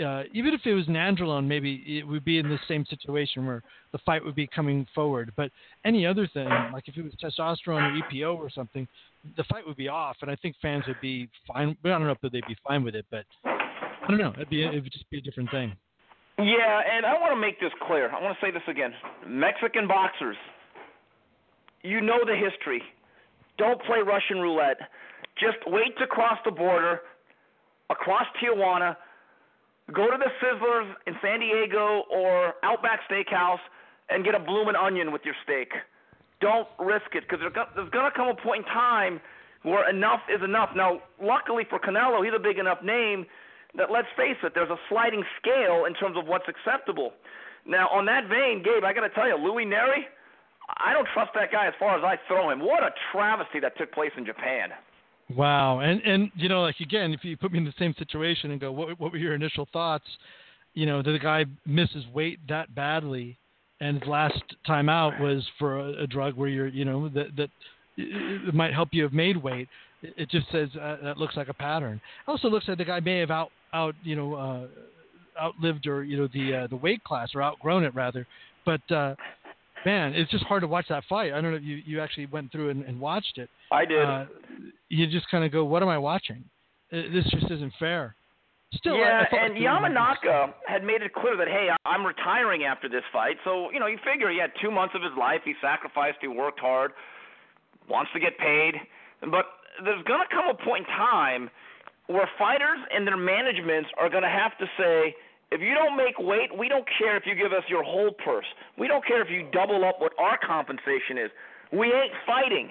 uh, 0.04 0.24
even 0.34 0.54
if 0.54 0.62
it 0.66 0.74
was 0.74 0.86
nandrolone, 0.86 1.48
maybe 1.48 1.84
it 1.88 2.08
would 2.08 2.24
be 2.24 2.38
in 2.38 2.48
the 2.48 2.60
same 2.68 2.86
situation 2.90 3.46
where 3.46 3.64
the 3.92 3.98
fight 4.00 4.24
would 4.24 4.36
be 4.36 4.48
coming 4.48 4.86
forward. 4.94 5.32
But 5.36 5.52
any 5.86 6.06
other 6.06 6.28
thing, 6.34 6.48
like 6.72 6.88
if 6.88 6.98
it 6.98 7.04
was 7.04 7.14
testosterone 7.22 8.00
or 8.00 8.02
EPO 8.04 8.38
or 8.38 8.50
something, 8.50 8.88
the 9.36 9.44
fight 9.46 9.66
would 9.66 9.78
be 9.78 9.88
off, 9.88 10.18
and 10.22 10.30
I 10.30 10.36
think 10.36 10.56
fans 10.62 10.84
would 10.88 11.02
be 11.02 11.30
fine. 11.48 11.76
I 11.84 11.90
don't 11.90 12.04
know 12.04 12.12
if 12.12 12.32
they'd 12.32 12.46
be 12.48 12.58
fine 12.68 12.84
with 12.84 12.96
it, 12.96 13.06
but 13.10 13.26
I 13.46 14.08
don't 14.08 14.18
know. 14.18 14.34
It'd 14.36 14.50
be 14.50 14.64
it 14.64 14.84
would 14.84 14.92
just 14.92 15.10
be 15.10 15.18
a 15.18 15.22
different 15.22 15.50
thing. 15.52 15.74
Yeah, 16.38 16.82
and 16.96 17.06
I 17.06 17.14
want 17.20 17.34
to 17.34 17.42
make 17.42 17.60
this 17.60 17.72
clear. 17.88 18.12
I 18.12 18.22
want 18.22 18.38
to 18.40 18.46
say 18.46 18.52
this 18.52 18.62
again. 18.68 18.94
Mexican 19.28 19.88
boxers, 19.88 20.38
you 21.82 22.00
know 22.02 22.20
the 22.26 22.36
history. 22.36 22.82
Don't 23.58 23.82
play 23.84 24.00
Russian 24.06 24.38
roulette. 24.38 24.78
Just 25.40 25.58
wait 25.66 25.98
to 25.98 26.06
cross 26.06 26.38
the 26.46 26.52
border, 26.52 27.02
across 27.90 28.26
Tijuana, 28.42 28.96
go 29.94 30.10
to 30.12 30.18
the 30.18 30.32
Sizzlers 30.44 30.94
in 31.06 31.16
San 31.22 31.40
Diego 31.40 32.04
or 32.12 32.54
Outback 32.64 33.02
Steakhouse 33.10 33.60
and 34.10 34.24
get 34.24 34.36
a 34.36 34.40
bloomin' 34.40 34.76
onion 34.76 35.12
with 35.12 35.22
your 35.26 35.36
steak. 35.44 35.72
Don't 36.40 36.68
risk 36.80 37.16
it 37.16 37.24
because 37.28 37.40
there's 37.42 37.90
going 37.90 38.06
to 38.06 38.16
come 38.16 38.28
a 38.28 38.36
point 38.36 38.66
in 38.66 38.74
time 38.74 39.20
where 39.64 39.90
enough 39.90 40.22
is 40.34 40.42
enough. 40.44 40.70
Now, 40.76 41.02
luckily 41.22 41.66
for 41.70 41.80
Canelo, 41.80 42.24
he's 42.24 42.34
a 42.36 42.40
big 42.40 42.58
enough 42.58 42.82
name 42.84 43.26
that 43.76 43.92
let's 43.92 44.08
face 44.16 44.38
it, 44.44 44.54
there's 44.56 44.70
a 44.70 44.80
sliding 44.90 45.24
scale 45.42 45.86
in 45.86 45.94
terms 45.94 46.18
of 46.18 46.26
what's 46.26 46.48
acceptable. 46.48 47.12
Now, 47.66 47.90
on 47.90 48.06
that 48.06 48.30
vein, 48.30 48.64
Gabe, 48.64 48.84
I 48.84 48.94
got 48.94 49.02
to 49.02 49.10
tell 49.10 49.28
you, 49.28 49.36
Luis 49.36 49.68
Nery, 49.68 50.08
I 50.78 50.94
don't 50.94 51.08
trust 51.14 51.32
that 51.36 51.52
guy 51.52 51.68
as 51.68 51.74
far 51.80 51.98
as 51.98 52.04
I 52.04 52.18
throw 52.28 52.50
him. 52.50 52.60
What 52.60 52.84
a 52.84 52.92
travesty 53.12 53.60
that 53.60 53.78
took 53.78 53.92
place 53.92 54.12
in 54.18 54.26
Japan. 54.26 54.70
Wow, 55.36 55.80
and 55.80 56.02
and 56.04 56.32
you 56.36 56.48
know, 56.48 56.62
like 56.62 56.80
again, 56.80 57.14
if 57.14 57.24
you 57.24 57.36
put 57.36 57.52
me 57.52 57.58
in 57.58 57.66
the 57.66 57.74
same 57.78 57.94
situation 57.98 58.52
and 58.52 58.62
go, 58.62 58.72
what 58.72 58.98
what 59.00 59.12
were 59.12 59.18
your 59.18 59.36
initial 59.36 59.68
thoughts? 59.74 60.06
You 60.74 60.86
know, 60.86 61.02
did 61.02 61.16
the 61.16 61.20
guy 61.20 61.46
misses 61.66 62.06
weight 62.14 62.40
that 62.48 62.74
badly, 62.74 63.38
and 63.82 64.00
his 64.00 64.08
last 64.08 64.42
time 64.66 64.88
out 64.88 65.20
was 65.20 65.46
for 65.60 65.80
a, 65.80 66.04
a 66.04 66.08
drug 66.08 66.36
where 66.36 66.48
you're, 66.48 66.68
you 66.68 66.86
know, 66.86 67.10
that 67.10 67.36
that 67.36 67.50
it 67.98 68.54
might 68.54 68.74
help 68.74 68.90
you 68.94 69.04
have 69.04 69.12
made 69.12 69.36
weight. 69.36 69.68
It, 70.02 70.30
just 70.30 70.46
says 70.52 70.70
uh, 70.80 70.98
that 71.04 71.18
looks 71.18 71.36
like 71.36 71.50
a 71.50 71.54
pattern. 71.54 72.00
Also 72.28 72.48
looks 72.48 72.68
like 72.68 72.78
the 72.78 72.86
guy 72.86 73.00
may 73.00 73.18
have 73.18 73.32
out 73.32 73.50
out 73.74 73.96
you 74.04 74.16
know 74.16 74.36
uh, 74.36 74.68
outlived 75.42 75.88
or 75.88 76.04
you 76.06 76.18
know 76.18 76.30
the 76.34 76.56
uh, 76.56 76.68
the 76.68 76.76
weight 76.78 77.04
class 77.04 77.30
or 77.36 77.44
outgrown 77.44 77.84
it 77.84 77.94
rather, 77.94 78.26
but. 78.66 78.82
uh 78.92 79.16
Man, 79.86 80.16
it's 80.16 80.30
just 80.32 80.44
hard 80.46 80.64
to 80.64 80.68
watch 80.68 80.88
that 80.90 81.04
fight. 81.08 81.32
I 81.32 81.40
don't 81.40 81.52
know 81.52 81.58
if 81.58 81.64
you, 81.64 81.82
you 81.86 82.02
actually 82.02 82.26
went 82.26 82.52
through 82.52 82.72
and, 82.72 82.84
and 82.84 83.00
watched 83.00 83.38
it 83.38 83.48
I 83.72 83.86
did. 83.86 84.04
uh, 84.06 84.26
you 84.90 85.08
just 85.08 85.30
kind 85.30 85.44
of 85.44 85.52
go, 85.52 85.66
"What 85.66 85.84
am 85.84 85.90
I 85.90 85.98
watching? 85.98 86.44
Uh, 86.92 87.04
This 87.12 87.26
just 87.32 87.52
isn't 87.52 87.74
fair." 87.80 88.16
Still, 88.74 88.98
yeah, 88.98 89.24
I 89.26 89.30
felt 89.30 89.44
and 89.44 89.56
Yamanaka 89.56 90.54
had 90.68 90.84
made 90.84 91.02
it 91.02 91.14
clear 91.14 91.38
that 91.38 91.48
hey, 91.48 91.70
I'm 91.86 92.06
retiring 92.06 92.66
after 92.66 92.90
this 92.90 93.04
fight. 93.14 93.38
So 93.46 93.72
you 93.72 93.80
know, 93.80 93.88
you 93.88 93.98
figure 94.04 94.30
he 94.30 94.40
had 94.40 94.52
two 94.62 94.72
months 94.72 94.94
of 94.96 95.02
his 95.02 95.14
life. 95.18 95.42
He 95.46 95.54
sacrificed. 95.62 96.18
He 96.20 96.28
worked 96.28 96.60
hard. 96.60 96.92
Wants 97.90 98.12
to 98.14 98.20
get 98.20 98.38
paid. 98.38 98.76
But 99.22 99.46
there's 99.84 100.04
going 100.04 100.20
to 100.20 100.36
come 100.36 100.50
a 100.50 100.54
point 100.54 100.86
in 100.88 100.94
time 100.96 101.50
where 102.08 102.28
fighters 102.38 102.80
and 102.94 103.08
their 103.08 103.18
managements 103.18 103.90
are 103.98 104.10
going 104.10 104.24
to 104.24 104.30
have 104.30 104.58
to 104.60 104.66
say, 104.78 105.16
if 105.52 105.62
you 105.62 105.74
don't 105.74 105.96
make 105.96 106.20
weight, 106.20 106.52
we 106.58 106.68
don't 106.68 106.86
care 107.00 107.16
if 107.16 107.24
you 107.26 107.36
give 107.36 107.54
us 107.54 107.64
your 107.70 107.84
whole 107.84 108.12
purse. 108.12 108.46
We 108.78 108.88
don't 108.88 109.06
care 109.06 109.22
if 109.22 109.30
you 109.30 109.48
double 109.54 109.86
up 109.86 110.00
what 110.00 110.12
our 110.20 110.38
compensation 110.46 111.18
is. 111.18 111.32
We 111.72 111.88
ain't 111.88 112.12
fighting. 112.26 112.70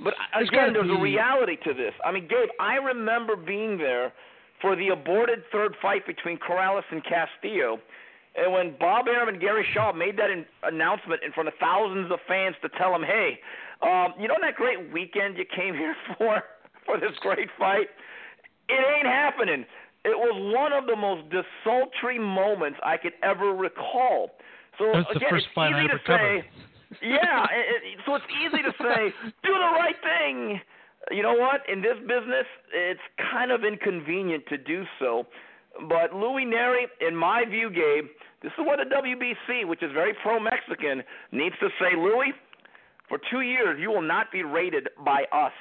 But 0.00 0.14
There's 0.34 0.48
again, 0.48 0.72
gotta 0.72 0.86
there's 0.86 0.98
a 0.98 1.00
reality 1.00 1.56
to 1.64 1.74
this. 1.74 1.92
I 2.04 2.12
mean, 2.12 2.26
Gabe, 2.28 2.48
I 2.58 2.74
remember 2.76 3.36
being 3.36 3.78
there 3.78 4.12
for 4.60 4.76
the 4.76 4.88
aborted 4.88 5.40
third 5.52 5.74
fight 5.82 6.06
between 6.06 6.38
Corrales 6.38 6.82
and 6.90 7.02
Castillo. 7.04 7.78
And 8.34 8.52
when 8.52 8.74
Bob 8.80 9.08
Arum 9.08 9.28
and 9.28 9.40
Gary 9.40 9.66
Shaw 9.74 9.92
made 9.92 10.16
that 10.18 10.30
in, 10.30 10.46
announcement 10.62 11.20
in 11.24 11.32
front 11.32 11.48
of 11.48 11.54
thousands 11.60 12.10
of 12.10 12.18
fans 12.26 12.56
to 12.62 12.68
tell 12.78 12.90
them, 12.92 13.02
hey, 13.02 13.38
um, 13.82 14.14
you 14.18 14.26
know 14.26 14.36
that 14.40 14.54
great 14.54 14.90
weekend 14.92 15.36
you 15.36 15.44
came 15.54 15.74
here 15.74 15.94
for, 16.18 16.42
for 16.86 16.98
this 16.98 17.12
great 17.20 17.48
fight? 17.58 17.88
It 18.68 18.84
ain't 18.96 19.06
happening. 19.06 19.66
It 20.04 20.16
was 20.16 20.54
one 20.54 20.72
of 20.72 20.86
the 20.86 20.96
most 20.96 21.22
desultory 21.30 22.18
moments 22.18 22.78
I 22.84 22.96
could 22.96 23.12
ever 23.22 23.52
recall. 23.52 24.30
So 24.78 24.90
That's 24.94 25.06
the 25.10 25.16
again, 25.16 25.28
first 25.30 25.46
it's 25.46 25.54
fight 25.54 25.74
I 25.74 25.80
easy 25.84 25.90
ever 25.90 25.98
to 25.98 26.04
covered. 26.04 26.40
say, 26.42 26.48
yeah. 27.00 27.44
It, 27.50 27.82
it, 27.84 27.98
so 28.06 28.14
it's 28.14 28.24
easy 28.44 28.62
to 28.62 28.72
say, 28.78 29.14
do 29.42 29.52
the 29.52 29.72
right 29.78 29.96
thing. 30.02 30.60
You 31.10 31.22
know 31.22 31.34
what? 31.34 31.62
In 31.70 31.82
this 31.82 31.96
business, 32.00 32.46
it's 32.72 33.00
kind 33.32 33.50
of 33.50 33.64
inconvenient 33.64 34.44
to 34.48 34.58
do 34.58 34.84
so. 34.98 35.26
But 35.88 36.14
Luis 36.14 36.46
Nery, 36.46 36.84
in 37.00 37.16
my 37.16 37.44
view, 37.48 37.70
Gabe, 37.70 38.06
this 38.42 38.52
is 38.58 38.64
what 38.66 38.78
the 38.78 38.94
WBC, 38.94 39.66
which 39.66 39.82
is 39.82 39.90
very 39.92 40.12
pro-Mexican, 40.22 41.02
needs 41.32 41.54
to 41.60 41.68
say, 41.80 41.96
Luis, 41.96 42.34
for 43.08 43.18
two 43.30 43.40
years 43.40 43.78
you 43.80 43.90
will 43.90 44.02
not 44.02 44.30
be 44.30 44.42
rated 44.42 44.88
by 45.04 45.24
us. 45.32 45.52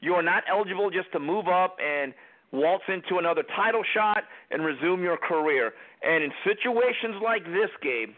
You 0.00 0.14
are 0.14 0.22
not 0.22 0.44
eligible 0.48 0.90
just 0.90 1.10
to 1.12 1.18
move 1.18 1.48
up 1.48 1.76
and 1.82 2.14
waltz 2.52 2.84
into 2.88 3.18
another 3.18 3.42
title 3.56 3.82
shot 3.94 4.24
and 4.50 4.64
resume 4.64 5.02
your 5.02 5.16
career. 5.16 5.72
And 6.02 6.24
in 6.24 6.30
situations 6.44 7.16
like 7.22 7.44
this, 7.44 7.70
Gabe, 7.82 8.10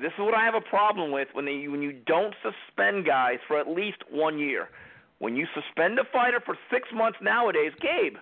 this 0.00 0.12
is 0.12 0.18
what 0.18 0.34
I 0.34 0.44
have 0.44 0.54
a 0.54 0.60
problem 0.60 1.10
with 1.10 1.28
when 1.32 1.44
they 1.44 1.66
when 1.68 1.82
you 1.82 1.92
don't 2.06 2.34
suspend 2.42 3.06
guys 3.06 3.38
for 3.48 3.58
at 3.58 3.68
least 3.68 3.98
one 4.10 4.38
year. 4.38 4.68
When 5.18 5.34
you 5.34 5.46
suspend 5.54 5.98
a 5.98 6.04
fighter 6.12 6.40
for 6.44 6.56
six 6.70 6.88
months 6.94 7.18
nowadays, 7.22 7.72
Gabe, 7.80 8.16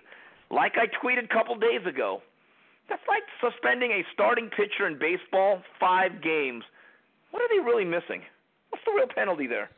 like 0.49 0.73
I 0.77 0.87
tweeted 1.03 1.25
a 1.25 1.33
couple 1.33 1.55
days 1.55 1.85
ago, 1.85 2.21
that's 2.87 3.01
like 3.07 3.23
suspending 3.41 3.91
a 3.91 4.03
starting 4.13 4.49
pitcher 4.49 4.87
in 4.87 4.97
baseball 4.97 5.61
five 5.79 6.21
games. 6.23 6.63
What 7.31 7.41
are 7.41 7.49
they 7.49 7.63
really 7.63 7.83
missing? 7.83 8.21
What's 8.69 8.85
the 8.85 8.93
real 8.95 9.07
penalty 9.13 9.47
there? 9.47 9.69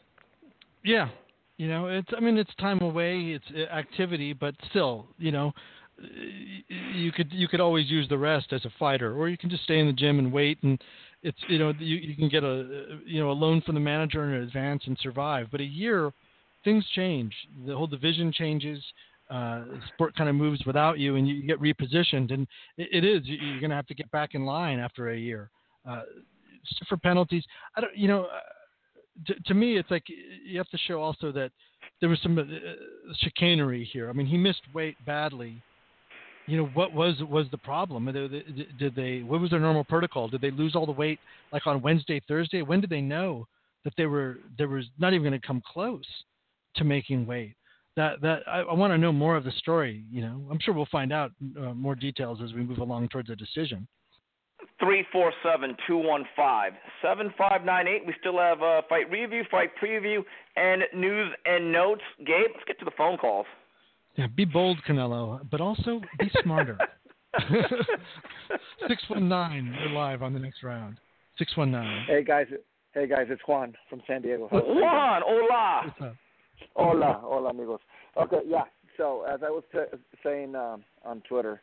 Yeah, 0.84 1.10
you 1.58 1.68
know, 1.68 1.88
it's. 1.88 2.10
I 2.16 2.20
mean, 2.20 2.38
it's 2.38 2.54
time 2.60 2.82
away. 2.82 3.36
It's 3.36 3.46
uh, 3.56 3.74
activity, 3.74 4.34
but 4.34 4.54
still, 4.70 5.08
you 5.18 5.32
know, 5.32 5.52
you 6.94 7.12
could 7.12 7.32
you 7.34 7.48
could 7.48 7.60
always 7.60 7.90
use 7.90 8.08
the 8.10 8.18
rest 8.18 8.54
as 8.54 8.64
a 8.66 8.70
fighter, 8.78 9.18
or 9.18 9.30
you 9.30 9.38
can 9.38 9.50
just 9.50 9.64
stay 9.64 9.80
in 9.80 9.88
the 9.88 9.94
gym 9.94 10.20
and 10.20 10.32
wait. 10.32 10.60
And 10.62 10.82
it's 11.24 11.38
you 11.48 11.58
know 11.60 11.74
you 11.80 11.96
you 11.98 12.16
can 12.16 12.30
get 12.30 12.44
a 12.44 13.00
you 13.06 13.20
know 13.20 13.32
a 13.32 13.34
loan 13.34 13.62
from 13.62 13.76
the 13.76 13.82
manager 13.82 14.24
and 14.24 14.44
advance 14.44 14.84
and 14.86 14.98
survive. 15.02 15.48
But 15.52 15.62
a 15.62 15.66
year, 15.66 16.12
things 16.64 16.86
change. 16.96 17.34
The 17.66 17.76
whole 17.76 17.88
division 17.88 18.32
changes. 18.32 18.84
Uh, 19.30 19.64
sport 19.94 20.16
kind 20.16 20.30
of 20.30 20.36
moves 20.36 20.66
without 20.66 21.00
you, 21.00 21.18
and 21.18 21.28
you 21.28 21.44
get 21.44 21.60
repositioned. 21.60 22.34
And 22.34 22.48
it, 22.78 22.88
it 22.92 23.04
is 23.04 23.26
you- 23.26 23.38
you're 23.38 23.60
going 23.60 23.72
to 23.72 23.76
have 23.76 23.88
to 23.88 23.94
get 23.94 24.10
back 24.12 24.36
in 24.36 24.46
line 24.46 24.80
after 24.80 25.10
a 25.10 25.18
year. 25.18 25.50
Uh, 25.86 26.04
for 26.88 26.96
penalties, 26.98 27.44
I 27.76 27.82
don't. 27.82 27.96
You 27.98 28.08
know. 28.08 28.24
Uh, 28.26 28.40
to, 29.26 29.34
to 29.48 29.54
me, 29.54 29.78
it's 29.78 29.90
like 29.90 30.04
you 30.46 30.58
have 30.58 30.70
to 30.70 30.78
show 30.78 31.02
also 31.02 31.32
that 31.32 31.52
there 32.00 32.10
was 32.10 32.20
some 32.22 32.38
uh, 32.38 32.44
chicanery 33.16 33.84
here. 33.92 34.10
I 34.10 34.14
mean, 34.14 34.28
he 34.28 34.38
missed 34.38 34.62
weight 34.74 34.96
badly. 35.06 35.62
You 36.48 36.58
know, 36.58 36.66
what 36.74 36.94
was 36.94 37.16
was 37.30 37.46
the 37.52 37.58
problem? 37.58 38.06
Did 38.80 38.96
they. 38.96 39.20
What 39.20 39.42
was 39.42 39.50
their 39.50 39.60
normal 39.60 39.84
protocol? 39.84 40.30
Did 40.30 40.42
they 40.42 40.52
lose 40.52 40.76
all 40.76 40.86
the 40.86 40.92
weight 40.94 41.20
like 41.52 41.68
on 41.68 41.82
Wednesday, 41.82 42.22
Thursday? 42.28 42.62
When 42.62 42.80
did 42.80 42.90
they 42.90 43.02
know 43.02 43.48
that 43.84 43.94
they 43.98 44.06
were 44.06 44.38
there 44.58 44.70
was 44.70 44.86
not 44.98 45.14
even 45.14 45.24
going 45.28 45.40
to 45.40 45.46
come 45.46 45.62
close 45.74 46.06
to 46.78 46.84
making 46.86 47.26
weight? 47.26 47.56
That 47.98 48.22
that 48.22 48.44
I, 48.48 48.60
I 48.60 48.74
want 48.74 48.94
to 48.94 48.98
know 48.98 49.12
more 49.12 49.36
of 49.36 49.44
the 49.44 49.52
story. 49.52 50.06
You 50.10 50.22
know, 50.22 50.42
I'm 50.50 50.60
sure 50.62 50.74
we'll 50.74 50.88
find 50.90 51.12
out 51.12 51.32
uh, 51.60 51.74
more 51.74 51.96
details 51.96 52.40
as 52.42 52.54
we 52.54 52.64
move 52.64 52.78
along 52.78 53.10
towards 53.10 53.30
a 53.30 53.36
decision. 53.36 53.86
three 54.80 55.04
four 55.12 55.34
seven 55.44 55.76
two 55.86 55.98
one 55.98 56.24
five 56.36 56.74
seven 57.02 57.34
five 57.38 57.66
nine 57.66 57.88
eight. 57.88 58.06
We 58.06 58.14
still 58.20 58.38
have 58.38 58.62
uh, 58.62 58.84
fight 58.88 59.10
review, 59.12 59.44
fight 59.52 59.72
preview, 59.84 60.24
and 60.56 60.84
news 60.96 61.30
and 61.46 61.72
notes. 61.72 62.04
Gabe, 62.20 62.52
let's 62.54 62.66
get 62.68 62.80
to 62.80 62.86
the 62.86 62.92
phone 62.98 63.18
calls. 63.18 63.48
Yeah, 64.18 64.26
be 64.36 64.46
bold, 64.46 64.80
Canelo, 64.88 65.48
but 65.52 65.62
also 65.62 66.02
be 66.20 66.32
smarter. 66.42 66.78
Six 68.88 69.04
one 69.10 69.30
nine. 69.30 69.76
You're 69.80 69.92
live 69.92 70.24
on 70.24 70.34
the 70.34 70.40
next 70.40 70.64
round. 70.64 70.98
Six 71.38 71.56
one 71.56 71.70
nine. 71.70 72.04
Hey 72.08 72.24
guys, 72.24 72.48
hey 72.96 73.08
guys, 73.08 73.28
it's 73.30 73.42
Juan 73.48 73.76
from 73.88 74.02
San 74.08 74.24
Diego. 74.24 74.48
Juan, 74.52 75.22
hola. 75.24 75.82
What's 75.86 76.02
up? 76.02 76.16
Hola, 76.76 77.20
hola 77.22 77.50
amigos. 77.52 77.80
Okay, 78.20 78.40
yeah. 78.48 78.64
So 78.98 79.24
as 79.32 79.42
I 79.46 79.52
was 79.52 79.64
t- 79.72 79.98
saying 80.24 80.56
um, 80.56 80.84
on 81.06 81.22
Twitter, 81.30 81.62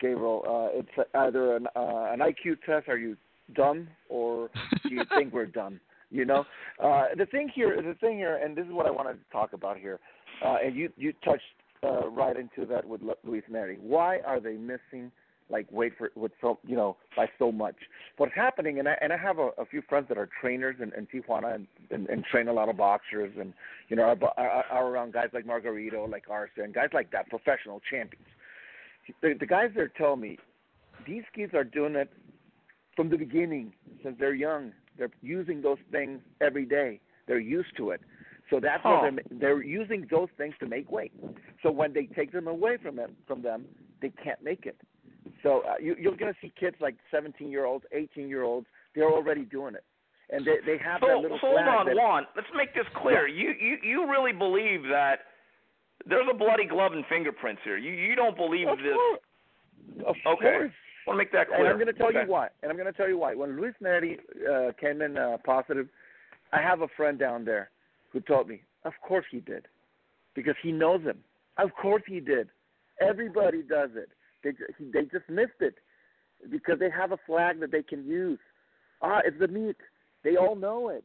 Gabriel, 0.00 0.44
uh, 0.46 0.78
it's 0.78 1.08
either 1.12 1.56
an 1.56 1.66
uh, 1.74 2.12
an 2.12 2.20
IQ 2.20 2.58
test. 2.64 2.88
Are 2.88 2.98
you 2.98 3.16
dumb, 3.56 3.88
or 4.08 4.48
do 4.84 4.94
you 4.94 5.02
think 5.16 5.32
we're 5.32 5.46
dumb? 5.46 5.80
You 6.10 6.24
know, 6.24 6.44
uh, 6.80 7.06
the 7.18 7.26
thing 7.26 7.50
here, 7.52 7.82
the 7.82 7.94
thing 7.94 8.16
here, 8.16 8.36
and 8.36 8.56
this 8.56 8.64
is 8.64 8.72
what 8.72 8.86
I 8.86 8.92
want 8.92 9.08
to 9.08 9.16
talk 9.32 9.54
about 9.54 9.76
here. 9.76 9.98
Uh, 10.44 10.58
and 10.64 10.76
you 10.76 10.88
you 10.96 11.12
touched 11.24 11.42
uh, 11.86 12.08
right 12.08 12.36
into 12.36 12.66
that 12.66 12.84
with 12.84 13.02
Lu- 13.02 13.14
Luis 13.24 13.44
Nery. 13.50 13.78
Why 13.80 14.18
are 14.20 14.40
they 14.40 14.54
missing 14.54 15.12
like 15.48 15.70
weight 15.70 15.92
for 15.96 16.10
with 16.16 16.32
so 16.40 16.58
you 16.66 16.76
know 16.76 16.96
by 17.16 17.28
so 17.38 17.52
much? 17.52 17.76
What's 18.16 18.34
happening? 18.34 18.78
And 18.78 18.88
I 18.88 18.96
and 19.00 19.12
I 19.12 19.16
have 19.16 19.38
a, 19.38 19.50
a 19.58 19.66
few 19.66 19.82
friends 19.88 20.06
that 20.08 20.18
are 20.18 20.28
trainers 20.40 20.76
in, 20.80 20.92
in 20.94 21.06
Tijuana 21.06 21.54
and, 21.54 21.66
and, 21.90 22.08
and 22.08 22.24
train 22.24 22.48
a 22.48 22.52
lot 22.52 22.68
of 22.68 22.76
boxers 22.76 23.32
and 23.38 23.52
you 23.88 23.96
know 23.96 24.02
are, 24.02 24.18
are, 24.36 24.64
are 24.70 24.86
around 24.88 25.12
guys 25.12 25.28
like 25.32 25.46
Margarito, 25.46 26.10
like 26.10 26.24
Arce, 26.28 26.50
and 26.56 26.74
guys 26.74 26.88
like 26.92 27.10
that, 27.12 27.28
professional 27.28 27.80
champions. 27.90 28.26
The, 29.22 29.34
the 29.38 29.46
guys 29.46 29.70
there 29.74 29.88
tell 29.96 30.16
me 30.16 30.38
these 31.06 31.22
kids 31.34 31.54
are 31.54 31.64
doing 31.64 31.94
it 31.94 32.10
from 32.96 33.10
the 33.10 33.16
beginning 33.16 33.72
since 34.02 34.16
they're 34.18 34.34
young. 34.34 34.72
They're 34.98 35.10
using 35.22 35.62
those 35.62 35.78
things 35.92 36.20
every 36.40 36.64
day. 36.64 37.00
They're 37.28 37.38
used 37.38 37.76
to 37.76 37.90
it. 37.90 38.00
So 38.50 38.60
that's 38.60 38.82
Huh. 38.82 39.00
what 39.02 39.12
they're, 39.30 39.38
they're 39.40 39.62
using 39.62 40.06
those 40.10 40.28
things 40.36 40.54
to 40.60 40.66
make 40.66 40.90
weight. 40.90 41.12
So 41.62 41.70
when 41.70 41.92
they 41.92 42.06
take 42.06 42.32
them 42.32 42.46
away 42.46 42.76
from 42.76 42.96
them, 42.96 43.16
from 43.26 43.42
them, 43.42 43.64
they 44.00 44.10
can't 44.22 44.42
make 44.42 44.66
it. 44.66 44.76
So 45.42 45.62
uh, 45.68 45.74
you, 45.80 45.96
you're 45.98 46.16
going 46.16 46.32
to 46.32 46.38
see 46.40 46.52
kids 46.58 46.76
like 46.80 46.96
17 47.10 47.50
year 47.50 47.64
olds, 47.64 47.84
18 47.92 48.28
year 48.28 48.42
olds. 48.44 48.66
They're 48.94 49.10
already 49.10 49.42
doing 49.44 49.74
it, 49.74 49.84
and 50.30 50.44
they 50.46 50.56
they 50.64 50.78
have 50.78 51.00
So, 51.00 51.08
that 51.08 51.18
little 51.18 51.38
so 51.40 51.48
hold 51.48 51.60
on, 51.60 51.86
that, 51.86 51.96
Juan. 51.96 52.26
Let's 52.34 52.48
make 52.56 52.74
this 52.74 52.86
clear. 52.96 53.28
You, 53.28 53.50
you 53.60 53.76
you 53.82 54.10
really 54.10 54.32
believe 54.32 54.82
that 54.84 55.20
there's 56.08 56.26
a 56.30 56.34
bloody 56.34 56.66
glove 56.66 56.92
and 56.92 57.04
fingerprints 57.06 57.60
here. 57.64 57.76
You 57.76 57.92
you 57.92 58.14
don't 58.14 58.36
believe 58.36 58.68
Of 58.68 58.78
this. 58.78 58.94
course. 58.94 59.20
Of 60.06 60.16
Okay. 60.26 60.50
course. 60.58 60.72
want 61.06 61.16
to 61.16 61.18
make 61.18 61.32
that 61.32 61.48
clear. 61.48 61.60
And 61.60 61.68
I'm 61.68 61.76
going 61.76 61.86
to 61.88 61.92
tell 61.92 62.08
Okay. 62.08 62.22
you 62.22 62.26
why. 62.30 62.48
And 62.62 62.70
I'm 62.70 62.76
going 62.78 62.90
to 62.90 62.96
tell 62.96 63.08
you 63.08 63.18
why. 63.18 63.34
When 63.34 63.56
Luis 63.60 63.74
Nery 63.82 64.18
uh, 64.48 64.72
came 64.80 65.02
in 65.02 65.16
uh, 65.18 65.36
positive, 65.44 65.88
I 66.52 66.62
have 66.62 66.80
a 66.80 66.88
friend 66.96 67.18
down 67.18 67.44
there 67.44 67.70
who 68.12 68.20
told 68.20 68.48
me, 68.48 68.62
of 68.84 68.92
course 69.06 69.24
he 69.30 69.40
did, 69.40 69.66
because 70.34 70.54
he 70.62 70.72
knows 70.72 71.02
him. 71.02 71.18
Of 71.58 71.70
course 71.80 72.02
he 72.06 72.20
did. 72.20 72.48
Everybody 73.00 73.62
does 73.62 73.90
it. 73.94 74.10
They 74.42 74.52
they 74.92 75.04
just 75.06 75.28
missed 75.28 75.60
it 75.60 75.76
because 76.50 76.78
they 76.78 76.90
have 76.90 77.12
a 77.12 77.18
flag 77.26 77.60
that 77.60 77.72
they 77.72 77.82
can 77.82 78.06
use. 78.06 78.38
Ah, 79.02 79.20
it's 79.24 79.38
the 79.38 79.48
meat. 79.48 79.76
They 80.24 80.36
all 80.36 80.54
know 80.56 80.88
it. 80.88 81.04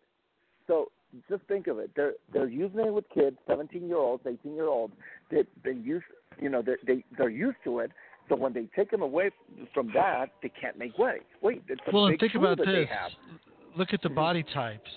So 0.67 0.91
just 1.29 1.43
think 1.43 1.67
of 1.67 1.79
it. 1.79 1.91
They're 1.95 2.13
they're 2.31 2.49
using 2.49 2.79
it 2.81 2.93
with 2.93 3.05
kids, 3.13 3.37
17 3.47 3.87
year 3.87 3.97
olds, 3.97 4.23
18 4.27 4.55
year 4.55 4.67
olds. 4.67 4.93
They 5.29 5.43
they 5.63 5.71
use 5.73 6.03
you 6.39 6.49
know 6.49 6.61
they 6.61 6.75
they 6.85 7.03
they're 7.17 7.29
used 7.29 7.57
to 7.65 7.79
it. 7.79 7.91
So 8.29 8.35
when 8.35 8.53
they 8.53 8.67
take 8.75 8.91
them 8.91 9.01
away 9.01 9.31
from 9.73 9.91
that, 9.93 10.27
they 10.41 10.49
can't 10.49 10.77
make 10.77 10.97
way. 10.97 11.17
Wait, 11.41 11.63
it's 11.67 11.81
a 11.87 11.91
Well, 11.91 12.05
and 12.05 12.13
big 12.13 12.19
think 12.21 12.33
tool 12.33 12.45
about 12.45 12.65
this. 12.65 12.87
have. 12.89 13.11
Look 13.75 13.93
at 13.93 14.01
the 14.01 14.09
Mhm. 14.09 14.15
body 14.15 14.43
types 14.43 14.89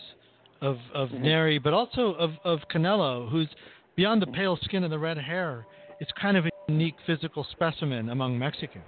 of 0.64 0.78
of 0.92 1.10
Mhm. 1.10 1.20
Nery, 1.22 1.62
but 1.62 1.72
also 1.74 2.14
of 2.14 2.32
of 2.44 2.60
Canelo, 2.72 3.28
who's 3.30 3.48
beyond 3.96 4.22
Mm-hmm. 4.22 4.32
the 4.32 4.36
pale 4.38 4.56
skin 4.56 4.82
and 4.84 4.92
the 4.92 4.98
red 4.98 5.18
hair. 5.18 5.66
It's 6.00 6.10
kind 6.12 6.36
of 6.36 6.46
a 6.46 6.50
unique 6.68 6.96
physical 7.06 7.44
specimen 7.44 8.08
among 8.10 8.38
Mexicans. 8.38 8.84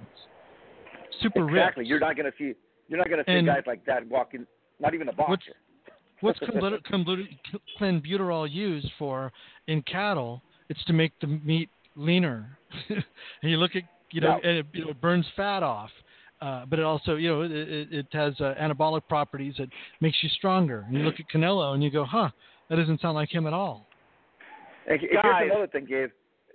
Super 1.21 1.45
Exactly. 1.49 1.83
ripped. 1.83 1.89
You're 1.89 2.01
not 2.01 2.17
going 2.17 2.31
to 2.31 2.37
see 2.39 2.55
you're 2.89 2.99
not 2.99 3.09
going 3.09 3.23
to 3.25 3.31
see 3.31 3.37
And- 3.39 3.47
guys 3.47 3.65
like 3.67 3.85
that 3.87 4.07
walking. 4.07 4.47
Not 4.81 4.95
even 4.95 5.09
a 5.09 5.13
boxer. 5.13 5.55
What's 6.21 6.39
clenbuter- 6.49 6.81
clenbuterol 7.79 8.51
used 8.51 8.91
for 8.99 9.33
in 9.67 9.83
cattle? 9.83 10.43
It's 10.69 10.83
to 10.85 10.93
make 10.93 11.13
the 11.21 11.27
meat 11.27 11.71
leaner. 11.95 12.59
and 12.89 13.05
you 13.43 13.57
look 13.59 13.77
at 13.77 13.83
you 14.13 14.21
know, 14.21 14.39
Yeah. 14.43 14.49
and 14.49 14.59
it, 14.59 14.67
you 14.73 14.85
know, 14.85 14.91
it 14.91 15.01
burns 15.01 15.27
fat 15.37 15.63
off. 15.63 15.91
Uh, 16.41 16.67
but 16.67 16.79
it 16.79 16.85
also, 16.85 17.17
you 17.17 17.29
know, 17.29 17.43
it, 17.43 17.51
it, 17.51 17.89
it 17.93 18.07
has 18.13 18.35
uh, 18.41 18.55
anabolic 18.61 19.03
properties 19.09 19.55
It 19.59 19.71
makes 20.01 20.19
you 20.23 20.29
stronger. 20.31 20.85
And 20.87 20.97
you 20.99 21.03
look 21.03 21.15
at 21.19 21.27
Canelo 21.35 21.73
and 21.75 21.83
you 21.83 21.91
go, 21.91 22.05
huh, 22.05 22.29
that 22.69 22.77
doesn't 22.77 23.01
sound 23.01 23.15
like 23.15 23.33
him 23.33 23.47
at 23.47 23.55
all. 23.55 23.87
And 24.89 25.01
he- 25.01 25.09
Guys. 25.09 25.23
here's 25.25 25.51
another 25.51 25.67
thing, 25.69 25.85
Gabe. 25.87 26.11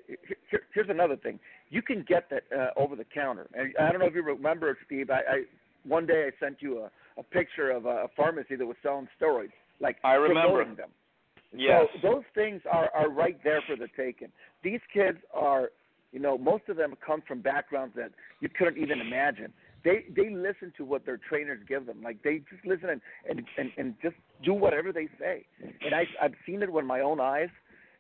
Here- 0.08 0.18
here- 0.50 0.64
Here's 0.74 0.90
another 0.90 1.16
thing. 1.18 1.40
You 1.70 1.82
can 1.82 2.04
get 2.08 2.30
that 2.30 2.44
uh, 2.56 2.70
over 2.80 2.96
the 2.96 3.06
counter. 3.06 3.48
And 3.54 3.74
I 3.80 3.92
don't 3.92 4.00
know 4.00 4.08
if 4.08 4.14
you 4.16 4.24
remember, 4.24 4.78
Steve. 4.86 5.10
I, 5.10 5.20
I 5.20 5.44
one 5.84 6.06
day 6.06 6.28
I 6.28 6.46
sent 6.46 6.62
you 6.62 6.80
a, 6.80 6.92
a 7.20 7.24
picture 7.24 7.72
of 7.72 7.86
a, 7.86 8.04
a 8.04 8.08
pharmacy 8.16 8.56
that 8.56 8.66
was 8.66 8.76
selling 8.84 9.08
steroids, 9.20 9.52
like 9.80 9.98
I 10.04 10.14
remember. 10.14 10.64
them. 10.76 10.90
Yes. 11.56 11.88
So 12.02 12.10
those 12.12 12.24
things 12.36 12.62
are 12.72 12.90
are 12.94 13.10
right 13.10 13.38
there 13.44 13.62
for 13.68 13.76
the 13.76 13.88
taking. 13.98 14.30
These 14.64 14.80
kids 14.94 15.18
are, 15.34 15.70
you 16.12 16.20
know, 16.20 16.38
most 16.38 16.64
of 16.70 16.78
them 16.78 16.94
come 17.06 17.22
from 17.28 17.42
backgrounds 17.42 17.96
that 17.96 18.12
you 18.42 18.50
couldn't 18.50 18.78
even 18.78 19.02
imagine. 19.02 19.52
They 19.84 20.06
they 20.16 20.30
listen 20.30 20.74
to 20.78 20.86
what 20.86 21.06
their 21.06 21.18
trainers 21.18 21.60
give 21.68 21.86
them. 21.86 22.02
Like 22.04 22.22
they 22.24 22.42
just 22.50 22.66
listen 22.66 22.90
and 22.90 23.02
and 23.30 23.42
and, 23.58 23.72
and 23.78 23.96
just 24.02 24.16
do 24.44 24.54
whatever 24.54 24.92
they 24.92 25.08
say. 25.20 25.46
And 25.84 25.96
I 25.96 26.04
I've 26.22 26.36
seen 26.46 26.62
it 26.62 26.72
with 26.72 26.86
my 26.86 27.02
own 27.02 27.20
eyes. 27.20 27.50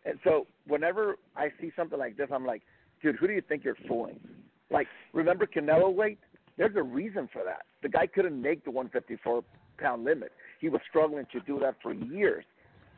And 0.05 0.19
so 0.23 0.47
whenever 0.67 1.17
I 1.35 1.49
see 1.59 1.71
something 1.75 1.99
like 1.99 2.17
this, 2.17 2.29
I'm 2.33 2.45
like, 2.45 2.63
dude, 3.01 3.15
who 3.17 3.27
do 3.27 3.33
you 3.33 3.41
think 3.41 3.63
you're 3.63 3.77
fooling? 3.87 4.19
Like, 4.71 4.87
remember 5.13 5.45
Canelo 5.45 5.93
weight? 5.93 6.17
There's 6.57 6.75
a 6.75 6.81
reason 6.83 7.29
for 7.31 7.43
that. 7.43 7.63
The 7.83 7.89
guy 7.89 8.07
couldn't 8.07 8.39
make 8.39 8.63
the 8.63 8.71
154 8.71 9.43
pound 9.77 10.03
limit. 10.03 10.31
He 10.59 10.69
was 10.69 10.81
struggling 10.89 11.25
to 11.31 11.39
do 11.41 11.59
that 11.59 11.75
for 11.81 11.93
years. 11.93 12.45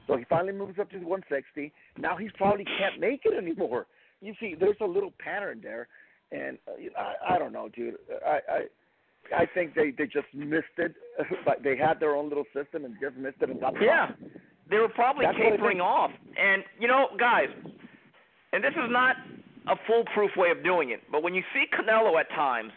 So 0.07 0.17
he 0.17 0.25
finally 0.25 0.53
moves 0.53 0.79
up 0.79 0.89
to 0.91 0.97
160. 0.97 1.71
Now 1.97 2.17
he 2.17 2.29
probably 2.38 2.65
can't 2.65 2.99
make 2.99 3.21
it 3.25 3.34
anymore. 3.38 3.88
You 4.21 4.34
see, 4.39 4.55
there's 4.57 4.77
a 4.81 4.86
little 4.86 5.13
pattern 5.19 5.59
there, 5.61 5.88
and 6.34 6.57
uh, 6.67 6.75
you 6.77 6.91
know, 6.91 6.99
I, 6.99 7.36
I 7.36 7.39
don't 7.39 7.53
know, 7.53 7.69
dude. 7.69 7.95
I, 8.25 8.39
I 8.49 8.61
I 9.36 9.45
think 9.53 9.75
they 9.75 9.91
they 9.91 10.05
just 10.05 10.27
missed 10.34 10.77
it, 10.77 10.93
but 11.45 11.63
they 11.63 11.77
had 11.77 11.99
their 11.99 12.15
own 12.15 12.29
little 12.29 12.45
system 12.53 12.86
and 12.86 12.95
just 13.01 13.15
missed 13.15 13.38
it 13.41 13.49
and 13.49 13.59
got 13.59 13.73
Yeah. 13.81 14.11
They 14.69 14.77
were 14.77 14.89
probably 14.89 15.25
That's 15.25 15.38
tapering 15.38 15.81
off. 15.81 16.11
And, 16.38 16.63
you 16.79 16.88
know, 16.88 17.07
guys, 17.19 17.49
and 18.53 18.63
this 18.63 18.71
is 18.71 18.89
not 18.89 19.17
a 19.67 19.75
foolproof 19.88 20.31
way 20.38 20.51
of 20.51 20.63
doing 20.63 20.91
it, 20.91 21.01
but 21.11 21.21
when 21.21 21.34
you 21.34 21.43
see 21.53 21.65
Canelo 21.75 22.19
at 22.19 22.29
times, 22.29 22.71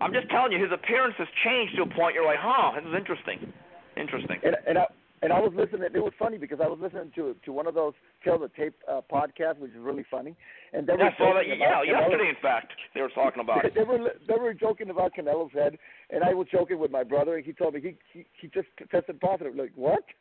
I'm 0.00 0.12
just 0.12 0.28
telling 0.30 0.52
you, 0.52 0.62
his 0.62 0.72
appearance 0.72 1.14
has 1.18 1.28
changed 1.44 1.76
to 1.76 1.82
a 1.82 1.86
point 1.86 2.14
you're 2.14 2.24
like, 2.24 2.38
huh, 2.40 2.78
this 2.78 2.88
is 2.88 2.94
interesting. 2.96 3.52
Interesting. 3.96 4.38
And 4.44 4.56
and 4.66 4.78
I 4.78 4.86
and 5.26 5.32
I 5.32 5.40
was 5.40 5.50
listening. 5.56 5.82
It 5.92 5.98
was 5.98 6.12
funny 6.20 6.38
because 6.38 6.60
I 6.62 6.68
was 6.68 6.78
listening 6.80 7.10
to 7.16 7.34
to 7.44 7.52
one 7.52 7.66
of 7.66 7.74
those 7.74 7.94
Kill 8.22 8.38
the 8.38 8.48
Tape 8.56 8.74
uh, 8.88 9.00
podcasts, 9.12 9.58
which 9.58 9.72
is 9.72 9.80
really 9.80 10.04
funny. 10.08 10.36
And 10.72 10.86
they 10.86 10.92
Yeah, 10.96 11.06
were 11.06 11.10
I 11.10 11.18
saw 11.18 11.34
that. 11.34 11.48
Yeah, 11.48 11.82
yesterday, 11.82 12.28
in 12.28 12.36
fact, 12.40 12.72
they 12.94 13.02
were 13.02 13.08
talking 13.08 13.40
about 13.42 13.64
it. 13.64 13.72
they 13.74 13.82
were 13.82 14.12
they 14.28 14.38
were 14.40 14.54
joking 14.54 14.88
about 14.88 15.14
Canelo's 15.18 15.52
head, 15.52 15.78
and 16.10 16.22
I 16.22 16.32
was 16.32 16.46
joking 16.52 16.78
with 16.78 16.92
my 16.92 17.02
brother, 17.02 17.34
and 17.36 17.44
he 17.44 17.52
told 17.52 17.74
me 17.74 17.80
he 17.80 17.96
he, 18.12 18.24
he 18.40 18.46
just 18.46 18.68
tested 18.88 19.20
positive. 19.20 19.56
Like 19.56 19.72
what? 19.74 20.04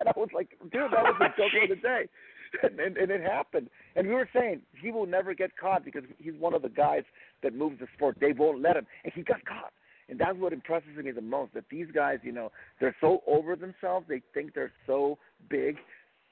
And 0.00 0.08
I 0.08 0.12
was 0.14 0.28
like, 0.34 0.50
dude, 0.60 0.90
that 0.92 1.04
was 1.04 1.14
the 1.20 1.28
joke 1.38 1.52
of 1.62 1.68
the 1.70 1.76
day, 1.76 2.08
and, 2.64 2.78
and 2.80 2.96
and 2.98 3.10
it 3.12 3.22
happened. 3.22 3.70
And 3.94 4.08
we 4.08 4.14
were 4.14 4.28
saying 4.34 4.62
he 4.82 4.90
will 4.90 5.06
never 5.06 5.32
get 5.32 5.56
caught 5.56 5.84
because 5.84 6.02
he's 6.18 6.34
one 6.40 6.54
of 6.54 6.62
the 6.62 6.68
guys 6.68 7.04
that 7.44 7.54
moves 7.54 7.78
the 7.78 7.86
sport. 7.96 8.18
They 8.20 8.32
won't 8.32 8.60
let 8.60 8.76
him, 8.76 8.86
and 9.04 9.12
he 9.14 9.22
got 9.22 9.44
caught. 9.46 9.72
And 10.10 10.18
that's 10.18 10.36
what 10.36 10.52
impresses 10.52 10.88
me 11.02 11.12
the 11.12 11.20
most. 11.20 11.54
That 11.54 11.64
these 11.70 11.86
guys, 11.94 12.18
you 12.22 12.32
know, 12.32 12.50
they're 12.80 12.96
so 13.00 13.22
over 13.26 13.54
themselves. 13.54 14.06
They 14.08 14.22
think 14.34 14.54
they're 14.54 14.72
so 14.86 15.18
big 15.48 15.76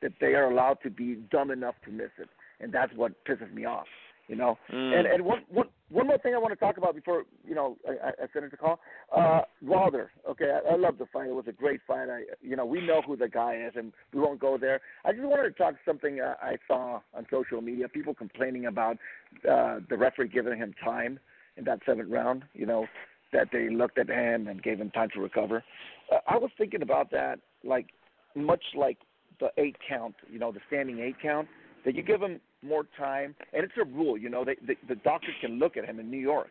that 0.02 0.12
they 0.20 0.34
are 0.34 0.50
allowed 0.50 0.78
to 0.82 0.90
be 0.90 1.16
dumb 1.30 1.50
enough 1.50 1.76
to 1.84 1.90
miss 1.90 2.10
it, 2.18 2.28
and 2.60 2.72
that's 2.72 2.92
what 2.94 3.12
pisses 3.24 3.52
me 3.52 3.64
off. 3.64 3.86
You 4.26 4.36
know. 4.36 4.58
Mm. 4.70 4.98
And 4.98 5.06
and 5.06 5.24
one 5.24 5.42
one 5.48 5.68
one 5.88 6.06
more 6.06 6.18
thing 6.18 6.34
I 6.34 6.38
want 6.38 6.52
to 6.52 6.60
talk 6.60 6.76
about 6.76 6.94
before 6.94 7.22
you 7.46 7.54
know 7.54 7.76
I, 7.88 8.08
I 8.08 8.24
I 8.24 8.26
finish 8.26 8.50
the 8.50 8.56
call. 8.56 8.80
Uh, 9.16 9.42
Wilder. 9.62 10.10
Okay, 10.28 10.50
I, 10.50 10.74
I 10.74 10.76
love 10.76 10.98
the 10.98 11.06
fight. 11.06 11.28
It 11.28 11.34
was 11.34 11.46
a 11.48 11.52
great 11.52 11.80
fight. 11.86 12.08
I 12.10 12.24
you 12.42 12.56
know 12.56 12.66
we 12.66 12.84
know 12.84 13.00
who 13.00 13.16
the 13.16 13.28
guy 13.28 13.54
is, 13.66 13.72
and 13.76 13.92
we 14.12 14.20
won't 14.20 14.40
go 14.40 14.58
there. 14.58 14.80
I 15.04 15.12
just 15.12 15.24
wanted 15.24 15.44
to 15.44 15.50
talk 15.52 15.74
something 15.86 16.20
uh, 16.20 16.34
I 16.42 16.56
saw 16.66 17.00
on 17.14 17.26
social 17.30 17.62
media. 17.62 17.88
People 17.88 18.12
complaining 18.12 18.66
about 18.66 18.98
uh, 19.48 19.78
the 19.88 19.96
referee 19.96 20.28
giving 20.28 20.58
him 20.58 20.74
time 20.84 21.18
in 21.56 21.64
that 21.64 21.80
seventh 21.86 22.10
round. 22.10 22.44
You 22.52 22.66
know 22.66 22.86
that 23.32 23.48
they 23.52 23.68
looked 23.70 23.98
at 23.98 24.08
him 24.08 24.48
and 24.48 24.62
gave 24.62 24.78
him 24.80 24.90
time 24.90 25.08
to 25.14 25.20
recover. 25.20 25.62
Uh, 26.12 26.18
I 26.26 26.36
was 26.36 26.50
thinking 26.58 26.82
about 26.82 27.10
that, 27.10 27.38
like 27.64 27.86
much 28.34 28.62
like 28.76 28.98
the 29.40 29.48
eight 29.58 29.76
count. 29.88 30.14
You 30.30 30.38
know, 30.38 30.52
the 30.52 30.60
standing 30.68 31.00
eight 31.00 31.16
count. 31.22 31.48
That 31.84 31.94
you 31.94 32.02
give 32.02 32.20
him 32.20 32.40
more 32.62 32.84
time, 32.98 33.34
and 33.52 33.62
it's 33.64 33.72
a 33.80 33.84
rule. 33.84 34.18
You 34.18 34.28
know, 34.28 34.44
they, 34.44 34.56
the 34.66 34.74
the 34.88 34.96
doctors 34.96 35.34
can 35.40 35.58
look 35.58 35.76
at 35.76 35.84
him 35.84 36.00
in 36.00 36.10
New 36.10 36.18
York. 36.18 36.48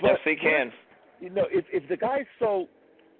But 0.00 0.08
yes, 0.08 0.18
they 0.24 0.36
can. 0.36 0.72
you 1.20 1.30
know, 1.30 1.46
if 1.50 1.64
if 1.72 1.88
the 1.88 1.96
guy's 1.96 2.26
so 2.38 2.68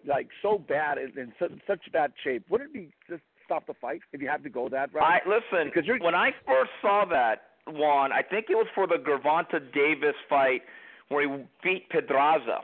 like 0.06 0.28
so 0.42 0.58
bad 0.58 0.98
and 0.98 1.16
in 1.16 1.32
such, 1.38 1.50
such 1.66 1.80
bad 1.92 2.12
shape, 2.22 2.44
wouldn't 2.48 2.70
it 2.70 2.74
be 2.74 2.88
just 3.08 3.22
stop 3.44 3.66
the 3.66 3.74
fight 3.80 4.00
if 4.12 4.20
you 4.22 4.28
have 4.28 4.42
to 4.44 4.50
go 4.50 4.68
that 4.68 4.92
route? 4.94 5.02
I 5.02 5.18
listen 5.28 5.66
Because 5.68 5.86
you're- 5.86 6.00
when 6.00 6.14
I 6.14 6.30
first 6.46 6.70
saw 6.82 7.04
that 7.06 7.42
Juan, 7.66 8.12
I 8.12 8.22
think 8.22 8.46
it 8.50 8.54
was 8.54 8.66
for 8.74 8.86
the 8.86 8.96
Gervonta 8.96 9.60
Davis 9.72 10.14
fight 10.28 10.62
where 11.08 11.22
he 11.28 11.44
beat 11.62 11.88
Pedraza. 11.90 12.60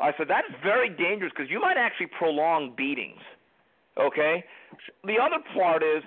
I 0.00 0.12
said 0.16 0.28
that's 0.28 0.48
very 0.62 0.90
dangerous 0.90 1.32
because 1.36 1.50
you 1.50 1.60
might 1.60 1.76
actually 1.76 2.08
prolong 2.18 2.74
beatings. 2.76 3.20
Okay. 3.98 4.44
The 5.04 5.16
other 5.20 5.42
part 5.54 5.82
is 5.82 6.02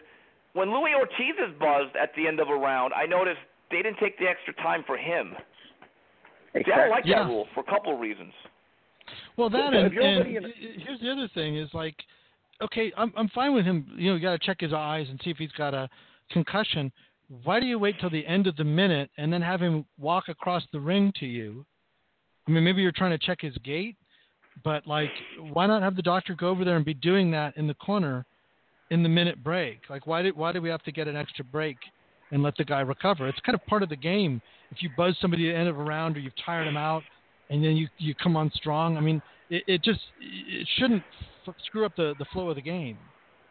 when 0.54 0.70
Luis 0.70 0.94
Ortiz 0.98 1.36
is 1.38 1.54
buzzed 1.60 1.96
at 2.02 2.12
the 2.16 2.28
end 2.28 2.40
of 2.40 2.50
a 2.50 2.56
round. 2.56 2.94
I 2.94 3.06
noticed 3.06 3.40
they 3.70 3.82
didn't 3.82 4.00
take 4.00 4.18
the 4.18 4.28
extra 4.28 4.54
time 4.56 4.84
for 4.86 4.98
him. 4.98 5.36
See, 6.54 6.72
I 6.72 6.78
don't 6.78 6.90
like 6.90 7.06
Yeah. 7.06 7.24
that 7.24 7.30
rule 7.30 7.48
for 7.54 7.62
a 7.62 7.64
couple 7.64 7.94
of 7.94 8.00
reasons. 8.00 8.34
Well, 9.38 9.50
that 9.50 9.74
and, 9.74 9.98
and 9.98 10.54
here's 10.78 11.00
the 11.00 11.12
other 11.12 11.28
thing 11.34 11.58
is 11.58 11.70
like, 11.74 11.96
okay, 12.62 12.92
I'm 12.98 13.12
I'm 13.18 13.30
fine 13.30 13.54
with 13.54 13.66
him. 13.66 13.88
You 13.96 14.12
know, 14.12 14.16
you 14.16 14.22
got 14.22 14.40
to 14.40 14.46
check 14.46 14.60
his 14.60 14.74
eyes 14.74 15.08
and 15.10 15.20
see 15.24 15.32
if 15.32 15.38
he's 15.38 15.52
got 15.54 15.74
a 15.74 15.90
concussion. 16.30 16.92
Why 17.44 17.60
do 17.60 17.66
you 17.66 17.80
wait 17.80 18.00
till 18.00 18.10
the 18.10 18.26
end 18.26 18.48
of 18.48 18.56
the 18.58 18.64
minute 18.64 19.10
and 19.18 19.32
then 19.32 19.42
have 19.42 19.62
him 19.62 19.86
walk 19.98 20.28
across 20.28 20.64
the 20.72 20.80
ring 20.80 21.14
to 21.20 21.26
you? 21.26 21.66
I 22.48 22.52
mean, 22.52 22.64
maybe 22.64 22.82
you're 22.82 22.92
trying 22.92 23.12
to 23.18 23.18
check 23.26 23.40
his 23.42 23.56
gait, 23.64 23.96
but 24.64 24.86
like, 24.88 25.12
why 25.54 25.68
not 25.68 25.82
have 25.84 25.96
the 25.96 26.02
doctor 26.02 26.34
go 26.36 26.50
over 26.50 26.66
there 26.66 26.76
and 26.76 26.86
be 26.86 26.94
doing 26.94 27.32
that 27.32 27.56
in 27.58 27.68
the 27.68 27.74
corner 27.76 28.26
in 28.90 29.04
the 29.04 29.10
minute 29.10 29.44
break? 29.44 29.80
Like, 29.90 30.08
why 30.08 30.22
did 30.22 30.36
why 30.36 30.52
do 30.52 30.62
we 30.62 30.70
have 30.70 30.84
to 30.84 30.92
get 30.92 31.08
an 31.08 31.16
extra 31.16 31.46
break 31.46 31.78
and 32.32 32.42
let 32.44 32.56
the 32.58 32.66
guy 32.66 32.82
recover? 32.82 33.28
It's 33.28 33.40
kind 33.42 33.56
of 33.56 33.66
part 33.68 33.84
of 33.84 33.90
the 33.90 33.96
game. 33.96 34.42
If 34.72 34.82
you 34.82 34.90
buzz 34.98 35.16
somebody 35.22 35.50
at 35.50 35.54
the 35.54 35.60
end 35.60 35.70
of 35.70 35.78
a 35.80 35.84
round 35.84 36.18
or 36.18 36.20
you've 36.20 36.34
tired 36.46 36.68
them 36.68 36.78
out, 36.78 37.04
and 37.50 37.64
then 37.64 37.76
you 37.78 37.88
you 37.98 38.16
come 38.16 38.36
on 38.36 38.52
strong. 38.56 38.98
I 38.98 39.02
mean, 39.02 39.22
it, 39.50 39.64
it 39.68 39.84
just 39.84 40.00
it 40.20 40.68
shouldn't 40.78 41.04
f- 41.48 41.56
screw 41.66 41.86
up 41.86 41.96
the 41.96 42.14
the 42.20 42.26
flow 42.34 42.50
of 42.50 42.56
the 42.56 42.62
game. 42.62 42.98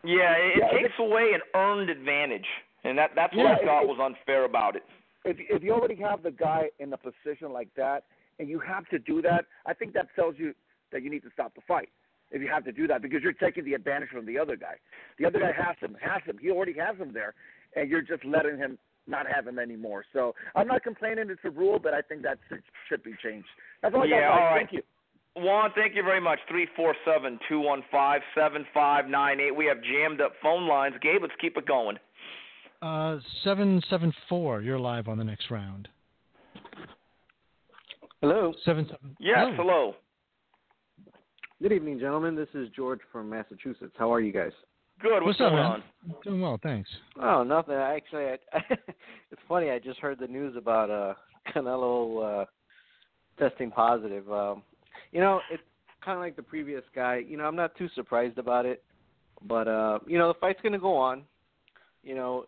Yeah, 0.02 0.32
it, 0.32 0.58
Yeah, 0.58 0.64
it 0.78 0.82
takes 0.82 0.94
away 0.98 1.32
an 1.34 1.40
earned 1.54 1.90
advantage, 1.90 2.46
and 2.84 2.96
that 2.98 3.10
that's 3.14 3.34
what 3.36 3.44
Yeah, 3.44 3.56
I 3.60 3.64
thought 3.64 3.82
it- 3.84 3.88
was 3.88 3.98
unfair 4.02 4.44
about 4.44 4.76
it. 4.76 4.82
if 5.24 5.36
if 5.38 5.62
you 5.62 5.72
already 5.72 5.96
have 5.96 6.22
the 6.22 6.30
guy 6.30 6.70
in 6.78 6.92
a 6.92 6.96
position 6.96 7.52
like 7.52 7.68
that 7.76 8.04
and 8.40 8.48
you 8.48 8.58
have 8.58 8.88
to 8.88 8.98
do 8.98 9.20
that, 9.22 9.44
I 9.66 9.74
think 9.74 9.92
that 9.92 10.08
tells 10.16 10.34
you 10.38 10.54
that 10.92 11.02
you 11.02 11.10
need 11.10 11.22
to 11.22 11.30
stop 11.32 11.54
the 11.54 11.60
fight. 11.68 11.90
If 12.32 12.40
you 12.40 12.48
have 12.48 12.64
to 12.64 12.72
do 12.72 12.86
that 12.86 13.02
because 13.02 13.22
you're 13.22 13.32
taking 13.34 13.64
the 13.64 13.74
advantage 13.74 14.08
from 14.08 14.24
the 14.24 14.38
other 14.38 14.56
guy. 14.56 14.74
The 15.18 15.26
other 15.26 15.40
guy 15.40 15.52
has 15.52 15.76
him, 15.80 15.96
has 16.00 16.22
him. 16.24 16.38
He 16.40 16.50
already 16.50 16.74
has 16.78 16.96
him 16.96 17.12
there, 17.12 17.34
and 17.76 17.90
you're 17.90 18.02
just 18.02 18.24
letting 18.24 18.56
him 18.56 18.78
not 19.06 19.26
have 19.32 19.46
him 19.46 19.58
anymore. 19.58 20.04
So 20.12 20.34
I'm 20.54 20.68
not 20.68 20.82
complaining 20.82 21.28
it's 21.28 21.40
a 21.44 21.50
rule, 21.50 21.78
but 21.78 21.92
I 21.92 22.00
think 22.00 22.22
that 22.22 22.38
should, 22.48 22.62
should 22.88 23.02
be 23.02 23.14
changed. 23.22 23.48
That's 23.82 23.94
all 23.94 24.02
I 24.02 24.06
Yeah, 24.06 24.20
got. 24.28 24.30
all 24.32 24.46
right. 24.46 24.58
Thank 24.58 24.72
you. 24.72 24.82
Juan, 25.36 25.70
thank 25.74 25.94
you 25.94 26.02
very 26.02 26.20
much. 26.20 26.38
Three 26.48 26.66
four 26.76 26.94
seven 27.04 27.38
two 27.48 27.60
one 27.60 27.82
five 27.90 28.20
seven 28.34 28.64
five 28.72 29.06
nine 29.08 29.40
eight. 29.40 29.54
We 29.54 29.66
have 29.66 29.78
jammed 29.82 30.20
up 30.20 30.32
phone 30.42 30.66
lines. 30.66 30.94
Gabe, 31.02 31.22
let's 31.22 31.34
keep 31.40 31.56
it 31.56 31.66
going. 31.66 31.96
Uh, 32.82 33.18
seven 33.44 33.82
seven 33.90 34.12
four. 34.28 34.60
You're 34.60 34.78
live 34.78 35.08
on 35.08 35.18
the 35.18 35.24
next 35.24 35.50
round. 35.50 35.88
Hello. 38.20 38.52
Seven 38.66 38.84
seven. 38.84 39.16
Yes, 39.18 39.46
oh. 39.48 39.52
hello. 39.56 39.94
Good 41.62 41.72
evening, 41.72 41.98
gentlemen. 41.98 42.36
This 42.36 42.48
is 42.52 42.68
George 42.76 43.00
from 43.10 43.30
Massachusetts. 43.30 43.94
How 43.96 44.12
are 44.12 44.20
you 44.20 44.30
guys? 44.30 44.52
Good. 45.00 45.22
What's, 45.22 45.40
What's 45.40 45.40
up, 45.40 45.52
man? 45.54 45.64
on? 45.64 45.82
Doing 46.22 46.42
well, 46.42 46.60
thanks. 46.62 46.90
Oh, 47.18 47.42
nothing. 47.42 47.76
Actually, 47.76 48.24
I, 48.24 48.38
it's 49.30 49.40
funny. 49.48 49.70
I 49.70 49.78
just 49.78 50.00
heard 50.00 50.18
the 50.18 50.26
news 50.26 50.54
about 50.54 50.90
uh, 50.90 51.14
Canelo 51.54 52.42
uh, 52.42 52.44
testing 53.38 53.70
positive. 53.70 54.30
Um, 54.30 54.64
you 55.12 55.20
know, 55.20 55.40
it's 55.50 55.62
kind 56.04 56.18
of 56.18 56.22
like 56.22 56.36
the 56.36 56.42
previous 56.42 56.82
guy. 56.94 57.22
You 57.26 57.38
know, 57.38 57.44
I'm 57.44 57.56
not 57.56 57.74
too 57.76 57.88
surprised 57.94 58.36
about 58.36 58.66
it, 58.66 58.84
but 59.48 59.66
uh, 59.66 60.00
you 60.06 60.18
know, 60.18 60.28
the 60.28 60.38
fight's 60.38 60.60
going 60.60 60.74
to 60.74 60.78
go 60.78 60.94
on. 60.94 61.22
You 62.02 62.16
know, 62.16 62.44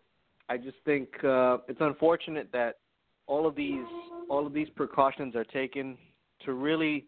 I 0.49 0.57
just 0.57 0.77
think 0.85 1.09
uh, 1.23 1.57
it's 1.67 1.81
unfortunate 1.81 2.49
that 2.53 2.75
all 3.27 3.47
of 3.47 3.55
these 3.55 3.85
all 4.29 4.45
of 4.45 4.53
these 4.53 4.69
precautions 4.69 5.35
are 5.35 5.43
taken 5.43 5.97
to 6.45 6.53
really, 6.53 7.05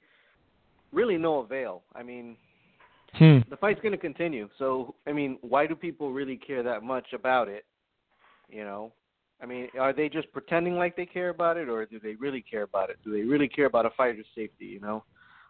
really 0.91 1.17
no 1.17 1.39
avail. 1.39 1.83
I 1.95 2.03
mean, 2.03 2.37
Hmm. 3.13 3.39
the 3.49 3.57
fight's 3.57 3.79
going 3.81 3.93
to 3.93 3.97
continue. 3.97 4.49
So, 4.57 4.95
I 5.07 5.13
mean, 5.13 5.37
why 5.41 5.65
do 5.65 5.75
people 5.75 6.11
really 6.11 6.35
care 6.37 6.63
that 6.63 6.83
much 6.83 7.13
about 7.13 7.47
it? 7.47 7.65
You 8.49 8.63
know, 8.63 8.91
I 9.41 9.45
mean, 9.45 9.69
are 9.79 9.93
they 9.93 10.09
just 10.09 10.31
pretending 10.33 10.75
like 10.75 10.95
they 10.95 11.05
care 11.05 11.29
about 11.29 11.57
it, 11.57 11.69
or 11.69 11.85
do 11.85 11.99
they 11.99 12.15
really 12.15 12.41
care 12.41 12.63
about 12.63 12.89
it? 12.89 12.97
Do 13.03 13.11
they 13.11 13.21
really 13.21 13.47
care 13.47 13.65
about 13.65 13.85
a 13.85 13.89
fighter's 13.91 14.25
safety? 14.35 14.65
You 14.65 14.81
know, 14.81 15.03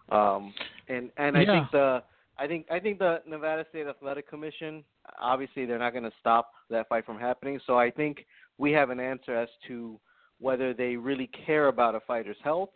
um, 0.09 0.53
and 0.87 1.11
and 1.17 1.37
I 1.37 1.41
Yeah. 1.41 1.51
think 1.51 1.71
the 1.71 2.03
I 2.37 2.47
think 2.47 2.69
I 2.69 2.79
think 2.79 2.99
the 2.99 3.21
Nevada 3.25 3.65
State 3.69 3.87
Athletic 3.87 4.27
Commission 4.27 4.83
obviously 5.19 5.65
they're 5.65 5.79
not 5.79 5.91
going 5.91 6.03
to 6.03 6.11
stop 6.19 6.51
that 6.69 6.87
fight 6.89 7.05
from 7.05 7.19
happening. 7.19 7.59
So 7.65 7.77
I 7.77 7.89
think 7.91 8.25
we 8.57 8.71
have 8.71 8.89
an 8.89 8.99
answer 8.99 9.35
as 9.35 9.49
to 9.67 9.99
whether 10.39 10.73
they 10.73 10.95
really 10.95 11.29
care 11.45 11.67
about 11.67 11.95
a 11.95 11.99
fighter's 12.01 12.37
health 12.43 12.69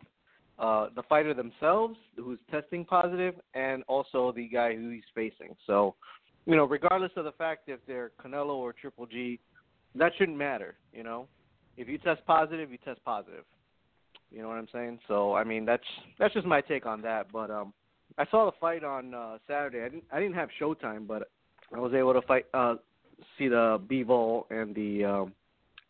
uh, 0.59 0.87
the 0.93 1.03
fighter 1.03 1.33
themselves 1.33 1.95
who's 2.17 2.39
testing 2.51 2.83
positive, 2.83 3.35
and 3.53 3.81
also 3.87 4.33
the 4.33 4.45
guy 4.47 4.75
who 4.75 4.89
he's 4.89 5.03
facing. 5.15 5.55
So, 5.65 5.95
you 6.45 6.55
know, 6.55 6.65
regardless 6.65 7.11
of 7.15 7.23
the 7.23 7.31
fact 7.31 7.69
if 7.69 7.79
they're 7.87 8.11
Canelo 8.21 8.55
or 8.55 8.73
Triple 8.73 9.05
G, 9.05 9.39
that 9.95 10.11
shouldn't 10.17 10.37
matter. 10.37 10.75
You 10.91 11.03
know, 11.03 11.27
if 11.77 11.87
you 11.87 11.97
test 11.97 12.25
positive, 12.27 12.71
you 12.71 12.77
test 12.83 12.99
positive. 13.05 13.45
You 14.31 14.41
know 14.41 14.49
what 14.49 14.57
I'm 14.57 14.67
saying? 14.73 14.99
So, 15.07 15.33
I 15.33 15.45
mean, 15.45 15.65
that's 15.65 15.83
that's 16.19 16.33
just 16.33 16.45
my 16.45 16.59
take 16.59 16.85
on 16.85 17.01
that. 17.03 17.31
But 17.31 17.49
um, 17.49 17.73
I 18.17 18.25
saw 18.29 18.45
the 18.45 18.57
fight 18.59 18.83
on 18.83 19.13
uh, 19.13 19.37
Saturday. 19.47 19.81
I 19.81 19.87
didn't 19.87 20.03
I 20.11 20.19
didn't 20.19 20.35
have 20.35 20.49
Showtime, 20.59 21.07
but 21.07 21.29
I 21.73 21.79
was 21.79 21.93
able 21.93 22.13
to 22.13 22.21
fight 22.23 22.47
uh, 22.53 22.75
see 23.37 23.47
the 23.47 23.81
Bivol 23.89 24.43
and 24.51 24.75
the 24.75 25.05
um, 25.05 25.33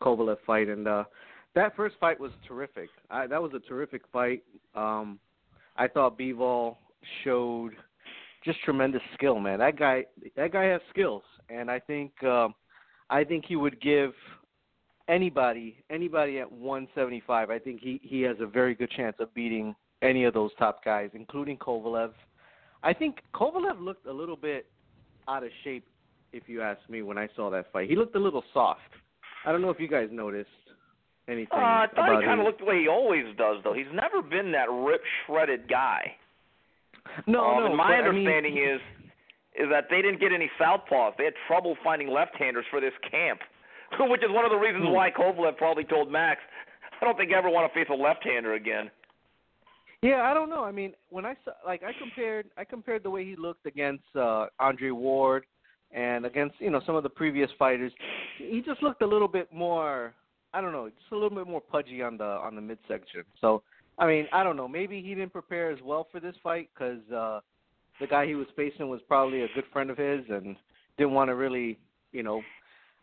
Kovalev 0.00 0.36
fight, 0.46 0.68
and 0.68 0.86
uh, 0.86 1.04
that 1.54 1.76
first 1.76 1.96
fight 2.00 2.18
was 2.18 2.30
terrific. 2.46 2.90
I, 3.10 3.26
that 3.26 3.40
was 3.40 3.52
a 3.54 3.60
terrific 3.60 4.02
fight. 4.12 4.42
Um, 4.74 5.18
I 5.76 5.88
thought 5.88 6.18
Bivol 6.18 6.76
showed 7.24 7.72
just 8.44 8.60
tremendous 8.62 9.02
skill, 9.14 9.38
man. 9.38 9.58
That 9.58 9.78
guy, 9.78 10.04
that 10.36 10.52
guy 10.52 10.64
has 10.64 10.80
skills, 10.90 11.22
and 11.48 11.70
I 11.70 11.78
think, 11.78 12.12
um, 12.22 12.54
I 13.10 13.24
think 13.24 13.44
he 13.46 13.56
would 13.56 13.80
give 13.80 14.12
anybody, 15.08 15.76
anybody 15.90 16.38
at 16.38 16.50
175. 16.50 17.50
I 17.50 17.58
think 17.58 17.80
he 17.80 18.00
he 18.02 18.22
has 18.22 18.36
a 18.40 18.46
very 18.46 18.74
good 18.74 18.90
chance 18.90 19.16
of 19.18 19.32
beating 19.34 19.74
any 20.02 20.24
of 20.24 20.34
those 20.34 20.50
top 20.58 20.84
guys, 20.84 21.10
including 21.14 21.58
Kovalev. 21.58 22.12
I 22.82 22.94
think 22.94 23.18
Kovalev 23.34 23.80
looked 23.80 24.06
a 24.06 24.12
little 24.12 24.36
bit 24.36 24.66
out 25.28 25.42
of 25.42 25.50
shape, 25.64 25.86
if 26.32 26.44
you 26.46 26.62
ask 26.62 26.80
me, 26.88 27.02
when 27.02 27.18
I 27.18 27.28
saw 27.36 27.50
that 27.50 27.70
fight. 27.72 27.90
He 27.90 27.96
looked 27.96 28.16
a 28.16 28.20
little 28.20 28.44
soft. 28.54 28.80
I 29.44 29.52
don't 29.52 29.60
know 29.60 29.70
if 29.70 29.80
you 29.80 29.88
guys 29.88 30.08
noticed 30.10 30.48
anything 31.30 31.58
Uh, 31.58 31.86
I 31.86 31.86
thought 31.94 32.20
he 32.20 32.26
kind 32.26 32.40
of 32.40 32.46
looked 32.46 32.60
the 32.60 32.66
way 32.66 32.80
he 32.80 32.88
always 32.88 33.24
does, 33.36 33.58
though. 33.64 33.72
He's 33.72 33.90
never 33.92 34.22
been 34.22 34.52
that 34.52 34.68
rip 34.70 35.02
shredded 35.26 35.68
guy. 35.68 36.16
No, 37.26 37.40
um, 37.44 37.60
no. 37.60 37.66
and 37.66 37.76
my 37.76 37.88
but, 37.88 38.08
I 38.08 38.12
mean, 38.12 38.26
understanding 38.26 38.58
is 38.58 38.80
is 39.58 39.68
that 39.70 39.86
they 39.90 40.00
didn't 40.00 40.20
get 40.20 40.32
any 40.32 40.48
southpaws. 40.60 41.16
They 41.18 41.24
had 41.24 41.34
trouble 41.48 41.76
finding 41.82 42.08
left-handers 42.08 42.64
for 42.70 42.80
this 42.80 42.92
camp, 43.10 43.40
which 43.98 44.22
is 44.22 44.30
one 44.30 44.44
of 44.44 44.50
the 44.50 44.56
reasons 44.56 44.84
Hmm. 44.86 44.92
why 44.92 45.10
Kovalev 45.10 45.56
probably 45.56 45.84
told 45.84 46.10
Max, 46.10 46.40
"I 47.00 47.04
don't 47.04 47.16
think 47.16 47.32
I 47.32 47.38
ever 47.38 47.50
want 47.50 47.70
to 47.72 47.78
face 47.78 47.88
a 47.90 47.94
left-hander 47.94 48.54
again." 48.54 48.90
Yeah, 50.02 50.22
I 50.22 50.32
don't 50.32 50.48
know. 50.48 50.64
I 50.64 50.70
mean, 50.72 50.94
when 51.10 51.26
I 51.26 51.34
saw, 51.44 51.50
like, 51.66 51.82
I 51.82 51.92
compared, 51.98 52.46
I 52.56 52.64
compared 52.64 53.02
the 53.02 53.10
way 53.10 53.24
he 53.24 53.36
looked 53.36 53.66
against 53.66 54.04
uh, 54.16 54.46
Andre 54.58 54.90
Ward 54.92 55.44
and 55.92 56.24
against, 56.24 56.54
you 56.58 56.70
know, 56.70 56.80
some 56.86 56.94
of 56.94 57.02
the 57.02 57.10
previous 57.10 57.50
fighters. 57.58 57.92
He 58.38 58.62
just 58.64 58.82
looked 58.82 59.02
a 59.02 59.06
little 59.06 59.28
bit 59.28 59.52
more, 59.52 60.14
I 60.52 60.60
don't 60.60 60.72
know, 60.72 60.88
just 60.88 61.12
a 61.12 61.14
little 61.14 61.30
bit 61.30 61.46
more 61.46 61.60
pudgy 61.60 62.02
on 62.02 62.16
the 62.16 62.24
on 62.24 62.54
the 62.54 62.60
midsection. 62.60 63.22
So, 63.40 63.62
I 63.98 64.06
mean, 64.06 64.26
I 64.32 64.42
don't 64.42 64.56
know. 64.56 64.66
Maybe 64.66 65.00
he 65.00 65.14
didn't 65.14 65.32
prepare 65.32 65.70
as 65.70 65.78
well 65.84 66.08
for 66.10 66.20
this 66.20 66.34
fight 66.42 66.68
because 66.74 67.00
uh, 67.14 67.40
the 68.00 68.06
guy 68.06 68.26
he 68.26 68.34
was 68.34 68.46
facing 68.56 68.88
was 68.88 69.00
probably 69.06 69.42
a 69.42 69.48
good 69.54 69.64
friend 69.72 69.90
of 69.90 69.98
his 69.98 70.20
and 70.28 70.56
didn't 70.98 71.12
want 71.12 71.28
to 71.28 71.34
really, 71.34 71.78
you 72.12 72.22
know, 72.22 72.42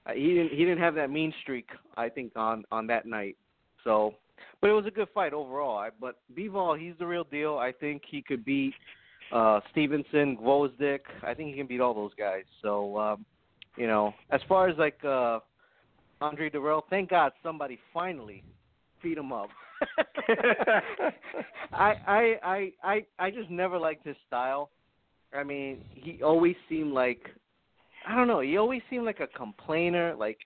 uh, 0.05 0.13
he 0.13 0.33
didn't 0.33 0.49
he 0.49 0.57
didn't 0.57 0.79
have 0.79 0.95
that 0.95 1.09
mean 1.09 1.33
streak. 1.41 1.69
I 1.95 2.09
think 2.09 2.33
on 2.35 2.65
on 2.71 2.87
that 2.87 3.05
night. 3.05 3.37
So, 3.83 4.15
but 4.59 4.69
it 4.69 4.73
was 4.73 4.85
a 4.85 4.91
good 4.91 5.07
fight 5.13 5.33
overall. 5.33 5.77
I, 5.77 5.89
but 6.01 6.17
Bivol, 6.37 6.77
he's 6.79 6.95
the 6.99 7.05
real 7.05 7.23
deal. 7.23 7.57
I 7.57 7.71
think 7.71 8.01
he 8.09 8.21
could 8.21 8.43
beat 8.43 8.73
uh 9.31 9.61
Stevenson, 9.71 10.37
Gvozdyk. 10.37 10.99
I 11.23 11.33
think 11.33 11.49
he 11.49 11.55
can 11.55 11.67
beat 11.67 11.79
all 11.79 11.93
those 11.93 12.13
guys. 12.17 12.43
So, 12.61 12.97
um, 12.97 13.25
you 13.77 13.87
know, 13.87 14.13
as 14.31 14.41
far 14.49 14.67
as 14.67 14.77
like 14.77 15.03
uh 15.05 15.39
Andre 16.21 16.49
Dirrell, 16.49 16.81
thank 16.89 17.09
God 17.09 17.31
somebody 17.43 17.77
finally 17.93 18.43
beat 19.03 19.17
him 19.17 19.31
up. 19.31 19.49
I, 21.71 21.93
I 22.07 22.35
I 22.43 22.71
I 22.83 23.05
I 23.19 23.31
just 23.31 23.49
never 23.49 23.77
liked 23.77 24.05
his 24.05 24.15
style. 24.27 24.71
I 25.33 25.43
mean, 25.43 25.83
he 25.93 26.23
always 26.23 26.55
seemed 26.67 26.93
like 26.93 27.29
I 28.07 28.15
don't 28.15 28.27
know, 28.27 28.39
he 28.39 28.57
always 28.57 28.81
seemed 28.89 29.05
like 29.05 29.19
a 29.19 29.27
complainer, 29.27 30.15
like 30.15 30.39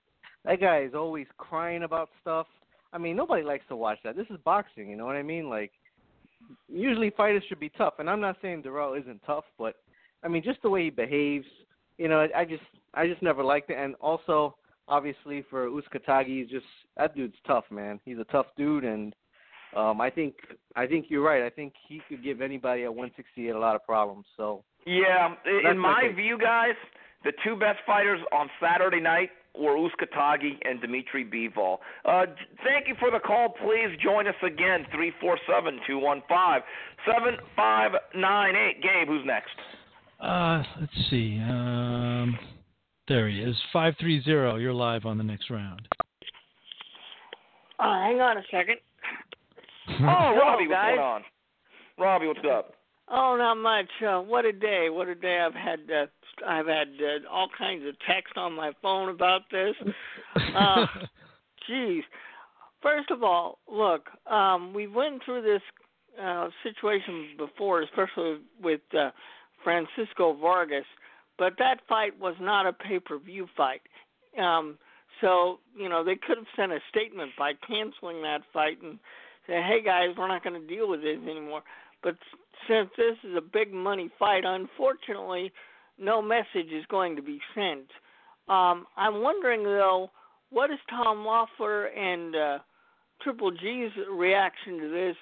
that 0.44 0.60
guy 0.60 0.80
is 0.80 0.94
always 0.94 1.28
crying 1.38 1.84
about 1.84 2.10
stuff. 2.22 2.48
I 2.94 2.98
mean, 2.98 3.16
nobody 3.16 3.44
likes 3.44 3.64
to 3.70 3.76
watch 3.76 4.00
that. 4.04 4.18
This 4.18 4.28
is 4.30 4.38
boxing, 4.44 4.90
you 4.90 4.98
know 4.98 5.06
what 5.06 5.16
I 5.16 5.24
mean? 5.24 5.50
Like 5.50 5.72
usually 6.68 7.12
fighters 7.12 7.44
should 7.48 7.60
be 7.60 7.70
tough, 7.70 7.96
and 8.00 8.10
I'm 8.10 8.20
not 8.20 8.38
saying 8.42 8.64
Dirrell 8.64 9.00
isn't 9.00 9.22
tough, 9.26 9.46
but 9.58 9.76
I 10.24 10.28
mean 10.28 10.44
just 10.44 10.62
the 10.62 10.70
way 10.70 10.86
he 10.86 10.90
behaves, 10.90 11.46
you 11.98 12.10
know, 12.10 12.28
I 12.36 12.44
just 12.44 12.64
I 12.94 13.08
just 13.08 13.22
never 13.22 13.44
liked 13.44 13.70
it, 13.70 13.78
and 13.78 13.96
also 13.96 14.56
obviously 14.88 15.44
for 15.50 15.68
Uzcategui, 15.68 16.42
he's 16.42 16.50
just 16.50 16.66
that 16.98 17.16
dude's 17.16 17.36
tough, 17.46 17.66
man. 17.72 18.00
He's 18.06 18.20
a 18.20 18.26
tough 18.26 18.48
dude, 18.58 18.84
and 18.84 19.16
um, 19.76 20.02
I 20.02 20.10
think 20.10 20.36
I 20.76 20.86
think 20.86 21.06
you're 21.10 21.24
right. 21.24 21.44
I 21.44 21.50
think 21.50 21.74
he 21.88 22.02
could 22.10 22.24
give 22.24 22.42
anybody 22.42 22.84
at 22.84 22.94
168 22.94 23.50
a 23.50 23.60
lot 23.60 23.76
of 23.76 23.84
problems. 23.86 24.26
So 24.38 24.64
yeah, 24.86 25.34
in 25.46 25.62
That's 25.64 25.78
my 25.78 26.04
okay. 26.06 26.14
view, 26.16 26.38
guys, 26.38 26.76
the 27.24 27.32
two 27.44 27.56
best 27.56 27.80
fighters 27.86 28.20
on 28.32 28.50
Saturday 28.60 29.00
night 29.00 29.30
were 29.58 29.76
Uzcategui 29.76 30.58
and 30.64 30.82
Dimitri 30.82 31.26
Bivol. 31.26 31.78
Uh, 32.06 32.26
thank 32.64 32.88
you 32.88 32.96
for 33.00 33.12
the 33.12 33.20
call. 33.20 33.50
Please 33.64 33.98
join 34.02 34.28
us 34.28 34.36
again, 34.44 34.86
three 34.94 35.12
four 35.20 35.38
seven 35.48 35.80
two 35.88 36.00
one 36.00 36.22
five 36.28 36.62
seven 37.06 37.38
five 37.56 37.92
nine 38.16 38.56
eight. 38.56 38.82
Gabe, 38.82 39.08
who's 39.08 39.26
next? 39.26 39.56
Uh, 40.20 40.64
let's 40.80 41.10
see. 41.10 41.40
Um, 41.40 42.38
there 43.12 43.28
he 43.28 43.40
is. 43.40 43.58
Five 43.74 43.96
three 44.00 44.24
zero. 44.24 44.56
You're 44.56 44.74
live 44.74 45.06
on 45.06 45.18
the 45.18 45.24
next 45.24 45.50
round. 45.50 45.86
Uh, 47.78 48.00
hang 48.04 48.22
on 48.22 48.38
a 48.38 48.44
second. 48.50 48.78
Oh, 50.00 50.38
Robbie, 50.40 50.68
what's 50.68 50.72
guys. 50.72 50.96
going 50.96 51.00
on? 51.00 51.24
Robbie, 52.00 52.28
what's 52.28 52.40
up? 52.50 52.76
Oh, 53.10 53.36
not 53.38 53.56
much. 53.56 53.90
Uh, 54.02 54.22
what 54.22 54.46
a 54.46 54.54
day! 54.54 54.88
What 54.90 55.10
a 55.10 55.16
day! 55.16 55.40
I've 55.46 55.54
had 55.54 55.80
uh, 55.92 56.06
I've 56.48 56.68
had 56.68 56.88
uh, 57.00 57.30
all 57.30 57.50
kinds 57.58 57.86
of 57.86 57.96
text 58.08 58.38
on 58.38 58.54
my 58.54 58.72
phone 58.82 59.10
about 59.10 59.42
this. 59.52 59.76
Uh, 60.56 60.86
Jeez. 61.70 62.02
First 62.82 63.12
of 63.12 63.22
all, 63.22 63.60
look, 63.70 64.08
um, 64.32 64.74
we 64.74 64.88
went 64.88 65.22
through 65.26 65.42
this 65.42 65.62
uh, 66.22 66.48
situation 66.64 67.30
before, 67.38 67.82
especially 67.82 68.38
with 68.64 68.82
uh, 68.98 69.12
Francisco 69.64 70.38
Vargas, 70.40 70.86
but 71.42 71.56
that 71.58 71.80
fight 71.90 72.20
was 72.20 72.36
not 72.40 72.68
a 72.68 72.72
pay-per-view 72.72 73.48
fight. 73.58 73.82
Um, 74.40 74.78
so 75.22 75.58
you 75.76 75.90
know 75.90 76.04
they 76.04 76.16
could 76.16 76.38
have 76.38 76.46
sent 76.56 76.72
a 76.72 76.78
statement 76.88 77.32
by 77.36 77.54
canceling 77.68 78.22
that 78.22 78.42
fight 78.54 78.80
and 78.84 79.00
say, 79.48 79.60
"Hey 79.60 79.82
guys, 79.84 80.10
we're 80.16 80.28
not 80.28 80.44
going 80.44 80.62
to 80.62 80.68
deal 80.68 80.88
with 80.88 81.02
this 81.02 81.18
anymore." 81.28 81.64
But 82.04 82.16
since 82.68 82.92
this 82.96 83.18
is 83.24 83.36
a 83.36 83.42
big 83.42 83.74
money 83.74 84.12
fight, 84.20 84.44
unfortunately, 84.46 85.52
no 85.98 86.22
message 86.22 86.72
is 86.72 86.86
going 86.90 87.16
to 87.16 87.24
be 87.24 87.40
sent. 87.56 87.90
Um, 88.48 88.86
I'm 88.96 89.24
wondering 89.24 89.64
though, 89.64 90.12
what 90.52 90.70
is 90.70 90.80
Tom 90.92 91.26
Loeffler 91.26 91.86
and 91.86 92.36
uh, 92.36 92.60
Triple 93.24 93.50
G's 93.50 93.90
reaction 94.12 94.78
to 94.78 94.90
this? 94.90 95.16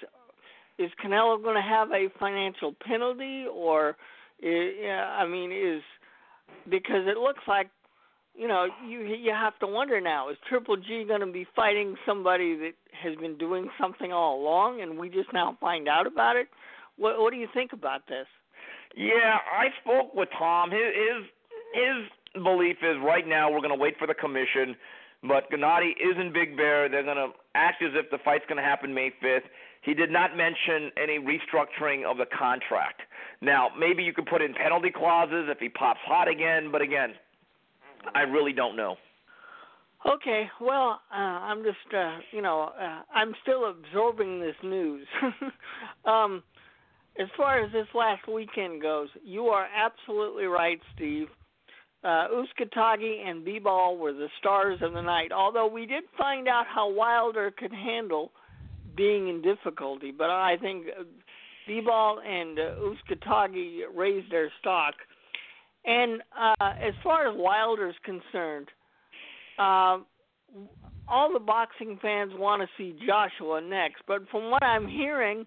Is 0.80 0.92
Canelo 1.02 1.42
going 1.42 1.56
to 1.56 1.62
have 1.62 1.94
a 1.94 2.10
financial 2.20 2.76
penalty, 2.86 3.46
or 3.50 3.96
i 4.44 4.74
yeah, 4.82 5.16
I 5.18 5.26
mean, 5.26 5.54
is 5.54 5.82
because 6.70 7.08
it 7.08 7.18
looks 7.18 7.42
like 7.48 7.70
you 8.36 8.48
know 8.48 8.68
you 8.88 9.02
you 9.02 9.32
have 9.32 9.58
to 9.60 9.68
wonder 9.68 10.00
now: 10.02 10.30
is 10.30 10.38
Triple 10.48 10.78
G 10.78 11.06
going 11.08 11.22
to 11.22 11.32
be 11.32 11.46
fighting 11.56 11.96
somebody 12.06 12.56
that 12.58 12.74
has 13.04 13.16
been 13.18 13.38
doing 13.38 13.70
something 13.80 14.12
all 14.12 14.42
along, 14.42 14.82
and 14.82 14.98
we 14.98 15.10
just 15.10 15.32
now 15.34 15.58
find 15.60 15.88
out 15.88 16.08
about 16.08 16.36
it? 16.36 16.48
What 16.98 17.20
What 17.20 17.32
do 17.32 17.40
you 17.40 17.48
think 17.54 17.74
about 17.74 18.08
this? 18.08 18.28
Yeah, 18.96 19.38
I 19.52 19.68
spoke 19.82 20.14
with 20.16 20.30
Tom. 20.38 20.72
His 20.72 20.80
his, 20.82 21.26
his 21.74 22.44
belief 22.44 22.78
is 22.82 22.98
right 23.04 23.28
now 23.28 23.52
we're 23.52 23.62
going 23.62 23.78
to 23.78 23.80
wait 23.80 23.98
for 23.98 24.08
the 24.08 24.14
commission, 24.14 24.76
but 25.24 25.50
Gennady 25.52 25.92
is 25.92 26.18
in 26.20 26.32
Big 26.34 26.56
Bear. 26.58 26.90
They're 26.90 27.04
going 27.04 27.18
to 27.18 27.30
act 27.56 27.82
as 27.84 27.92
if 27.94 28.10
the 28.12 28.18
fight's 28.24 28.46
going 28.48 28.58
to 28.58 28.64
happen 28.64 28.94
May 28.94 29.12
5th. 29.24 29.48
He 29.82 29.94
did 29.94 30.12
not 30.12 30.36
mention 30.36 30.92
any 31.02 31.20
restructuring 31.20 32.04
of 32.10 32.18
the 32.18 32.26
contract. 32.26 33.02
Now, 33.42 33.70
maybe 33.78 34.04
you 34.04 34.14
could 34.14 34.26
put 34.26 34.42
in 34.42 34.54
penalty 34.54 34.92
clauses 34.94 35.48
if 35.50 35.60
he 35.60 35.70
pops 35.70 36.00
hot 36.06 36.28
again, 36.28 36.72
but 36.72 36.82
again, 36.82 37.14
I 38.14 38.22
really 38.22 38.54
don't 38.54 38.76
know. 38.76 38.96
Okay, 40.06 40.50
well, 40.62 41.02
uh, 41.12 41.16
I'm 41.16 41.64
just, 41.64 41.94
uh, 41.94 42.20
you 42.32 42.42
know, 42.42 42.72
uh, 42.80 43.02
I'm 43.14 43.34
still 43.42 43.70
absorbing 43.70 44.40
this 44.40 44.56
news. 44.64 45.06
um, 46.06 46.42
as 47.20 47.28
far 47.36 47.62
as 47.62 47.72
this 47.74 47.88
last 47.94 48.28
weekend 48.28 48.82
goes, 48.82 49.10
you 49.24 49.48
are 49.48 49.68
absolutely 49.76 50.46
right, 50.46 50.80
Steve. 50.96 51.28
Uh, 52.02 52.28
Uzcategui 52.32 53.28
and 53.28 53.46
Bivol 53.46 53.98
were 53.98 54.14
the 54.14 54.30
stars 54.40 54.80
of 54.82 54.94
the 54.94 55.02
night. 55.02 55.34
Although 55.34 55.68
we 55.68 55.86
did 55.86 56.06
find 56.18 56.48
out 56.48 56.66
how 56.66 56.90
Wilder 56.90 57.52
could 57.52 57.74
handle 57.74 58.32
being 58.96 59.28
in 59.28 59.42
difficulty, 59.42 60.12
but 60.12 60.30
I 60.30 60.56
think 60.62 60.86
Bivol 61.70 62.26
and 62.26 62.58
uh, 62.58 62.76
Uzcategui 62.82 63.82
raised 63.96 64.32
their 64.32 64.52
stock. 64.60 64.96
And 65.86 66.22
uh, 66.38 66.74
as 66.82 66.94
far 67.04 67.30
as 67.30 67.36
Wilder's 67.38 67.96
concerned, 68.04 68.68
uh, 69.58 70.00
all 71.08 71.34
the 71.34 71.40
boxing 71.40 71.98
fans 72.02 72.32
want 72.36 72.62
to 72.62 72.68
see 72.78 72.98
Joshua 73.06 73.62
next, 73.62 74.02
but 74.08 74.28
from 74.30 74.52
what 74.52 74.64
I'm 74.64 74.88
hearing, 74.88 75.46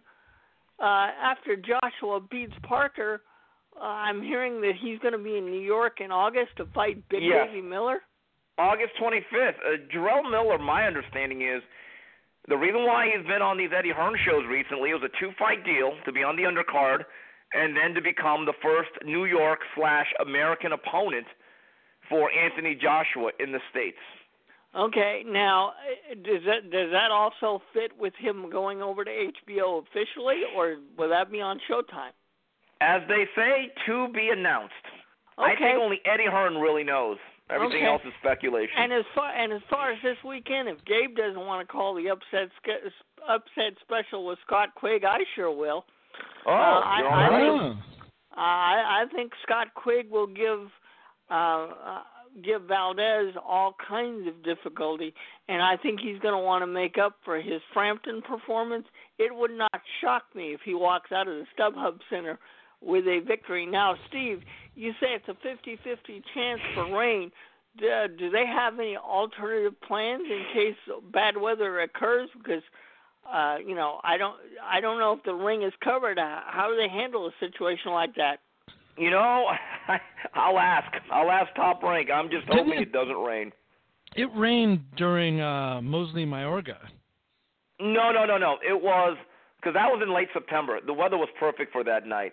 uh, 0.80 1.08
after 1.22 1.56
Joshua 1.56 2.20
beats 2.30 2.54
Parker, 2.66 3.22
uh, 3.80 3.84
I'm 3.84 4.22
hearing 4.22 4.60
that 4.62 4.72
he's 4.80 4.98
going 4.98 5.12
to 5.12 5.22
be 5.22 5.36
in 5.36 5.46
New 5.46 5.60
York 5.60 5.98
in 6.00 6.10
August 6.10 6.56
to 6.56 6.66
fight 6.74 7.08
Big 7.08 7.22
Yes. 7.22 7.48
Baby 7.48 7.62
Miller. 7.62 8.00
August 8.58 8.92
25th. 9.00 9.48
Uh, 9.48 9.76
Jarrell 9.94 10.28
Miller, 10.28 10.58
my 10.58 10.86
understanding 10.86 11.42
is 11.42 11.62
the 12.48 12.56
reason 12.56 12.84
why 12.84 13.06
he's 13.06 13.26
been 13.26 13.42
on 13.42 13.56
these 13.56 13.70
Eddie 13.76 13.92
Hearn 13.94 14.14
shows 14.24 14.44
recently 14.48 14.90
it 14.90 14.94
was 14.94 15.04
a 15.04 15.20
two-fight 15.20 15.64
deal 15.64 15.94
to 16.04 16.12
be 16.12 16.22
on 16.22 16.36
the 16.36 16.42
undercard, 16.42 17.04
and 17.54 17.76
then 17.76 17.94
to 17.94 18.00
become 18.00 18.46
the 18.46 18.54
first 18.62 18.90
New 19.04 19.26
York 19.26 19.60
slash 19.76 20.06
American 20.20 20.72
opponent 20.72 21.26
for 22.08 22.30
Anthony 22.32 22.74
Joshua 22.74 23.30
in 23.38 23.52
the 23.52 23.60
states. 23.70 23.98
Okay, 24.74 25.22
now 25.26 25.72
does 26.24 26.42
that 26.46 26.70
does 26.70 26.90
that 26.92 27.10
also 27.10 27.62
fit 27.74 27.92
with 27.98 28.14
him 28.18 28.48
going 28.50 28.80
over 28.80 29.04
to 29.04 29.10
HBO 29.10 29.82
officially, 29.82 30.42
or 30.56 30.76
will 30.96 31.10
that 31.10 31.30
be 31.30 31.42
on 31.42 31.60
Showtime? 31.70 32.12
As 32.80 33.02
they 33.06 33.26
say, 33.36 33.70
to 33.86 34.08
be 34.12 34.30
announced. 34.32 34.72
Okay. 35.38 35.52
I 35.52 35.56
think 35.56 35.78
only 35.78 36.00
Eddie 36.06 36.26
Hearn 36.28 36.54
really 36.56 36.84
knows. 36.84 37.18
Everything 37.52 37.78
Okay. 37.78 37.86
else 37.86 38.02
is 38.04 38.12
speculation. 38.20 38.74
And 38.78 38.92
as 38.92 39.04
far 39.14 39.30
and 39.30 39.52
as 39.52 39.62
far 39.68 39.90
as 39.92 39.98
this 40.02 40.16
weekend, 40.24 40.68
if 40.68 40.82
Gabe 40.84 41.14
doesn't 41.16 41.44
want 41.44 41.66
to 41.66 41.70
call 41.72 41.94
the 41.94 42.08
upset 42.08 42.50
upset 43.28 43.74
special 43.80 44.24
with 44.26 44.38
Scott 44.46 44.74
Quigg, 44.74 45.04
I 45.04 45.18
sure 45.34 45.50
will. 45.50 45.84
oh, 46.46 46.50
uh, 46.50 46.54
I- 46.54 47.00
I 47.00 47.02
all 47.02 47.30
right. 47.30 47.60
think- 47.72 47.76
Uh, 48.34 48.40
I, 48.40 49.02
I 49.02 49.06
think 49.14 49.32
Scott 49.42 49.68
Quigg 49.74 50.10
will 50.10 50.26
give 50.26 50.70
uh, 51.30 51.34
uh, 51.34 52.02
give 52.42 52.62
Valdez 52.62 53.34
all 53.46 53.74
kinds 53.86 54.26
of 54.26 54.42
difficulty, 54.42 55.14
and 55.48 55.60
I 55.62 55.76
think 55.76 56.00
he's 56.00 56.18
going 56.20 56.34
to 56.34 56.40
want 56.42 56.62
to 56.62 56.66
make 56.66 56.96
up 56.98 57.16
for 57.24 57.38
his 57.40 57.60
Frampton 57.74 58.22
performance. 58.22 58.86
It 59.18 59.34
would 59.34 59.50
not 59.50 59.82
shock 60.00 60.24
me 60.34 60.52
if 60.54 60.60
he 60.64 60.72
walks 60.74 61.12
out 61.12 61.28
of 61.28 61.34
the 61.34 61.46
StubHub 61.56 62.00
Center 62.08 62.38
with 62.80 63.06
a 63.06 63.20
victory. 63.20 63.66
Now, 63.66 63.96
Steve, 64.08 64.42
you 64.74 64.92
say 65.00 65.08
it's 65.14 65.28
a 65.28 65.34
50-50 65.46 66.22
chance 66.34 66.60
for 66.74 66.96
rain. 66.96 67.30
Do, 67.78 67.88
do 68.18 68.30
they 68.30 68.46
have 68.46 68.78
any 68.78 68.96
alternative 68.96 69.80
plans 69.82 70.22
in 70.28 70.44
case 70.52 70.76
bad 71.12 71.36
weather 71.36 71.80
occurs? 71.80 72.28
Because 72.36 72.62
uh, 73.32 73.56
you 73.64 73.74
know, 73.74 74.00
I 74.02 74.16
don't, 74.16 74.34
I 74.64 74.80
don't 74.80 74.98
know 74.98 75.12
if 75.12 75.22
the 75.24 75.32
ring 75.34 75.62
is 75.62 75.72
covered. 75.82 76.18
Uh, 76.18 76.40
How 76.46 76.68
do 76.68 76.76
they 76.76 76.88
handle 76.88 77.26
a 77.26 77.30
situation 77.38 77.92
like 77.92 78.14
that? 78.16 78.38
You 78.98 79.10
know, 79.10 79.46
I'll 80.34 80.58
ask. 80.58 80.92
I'll 81.10 81.30
ask 81.30 81.54
Top 81.54 81.82
Rank. 81.82 82.08
I'm 82.12 82.28
just 82.28 82.46
Didn't 82.46 82.58
hoping 82.66 82.80
it- 82.80 82.88
it 82.88 82.92
doesn't 82.92 83.16
rain. 83.16 83.52
It 84.16 84.28
rained 84.36 84.80
during 84.96 85.40
uh, 85.40 85.80
Mosley 85.82 86.26
Mayorga. 86.26 86.76
No, 87.80 88.12
no, 88.12 88.26
no, 88.26 88.36
no. 88.36 88.58
It 88.68 88.74
was 88.82 89.16
because 89.56 89.72
that 89.74 89.86
was 89.88 90.02
in 90.06 90.12
late 90.12 90.28
September. 90.34 90.78
The 90.84 90.92
weather 90.92 91.16
was 91.16 91.28
perfect 91.40 91.72
for 91.72 91.82
that 91.84 92.06
night. 92.06 92.32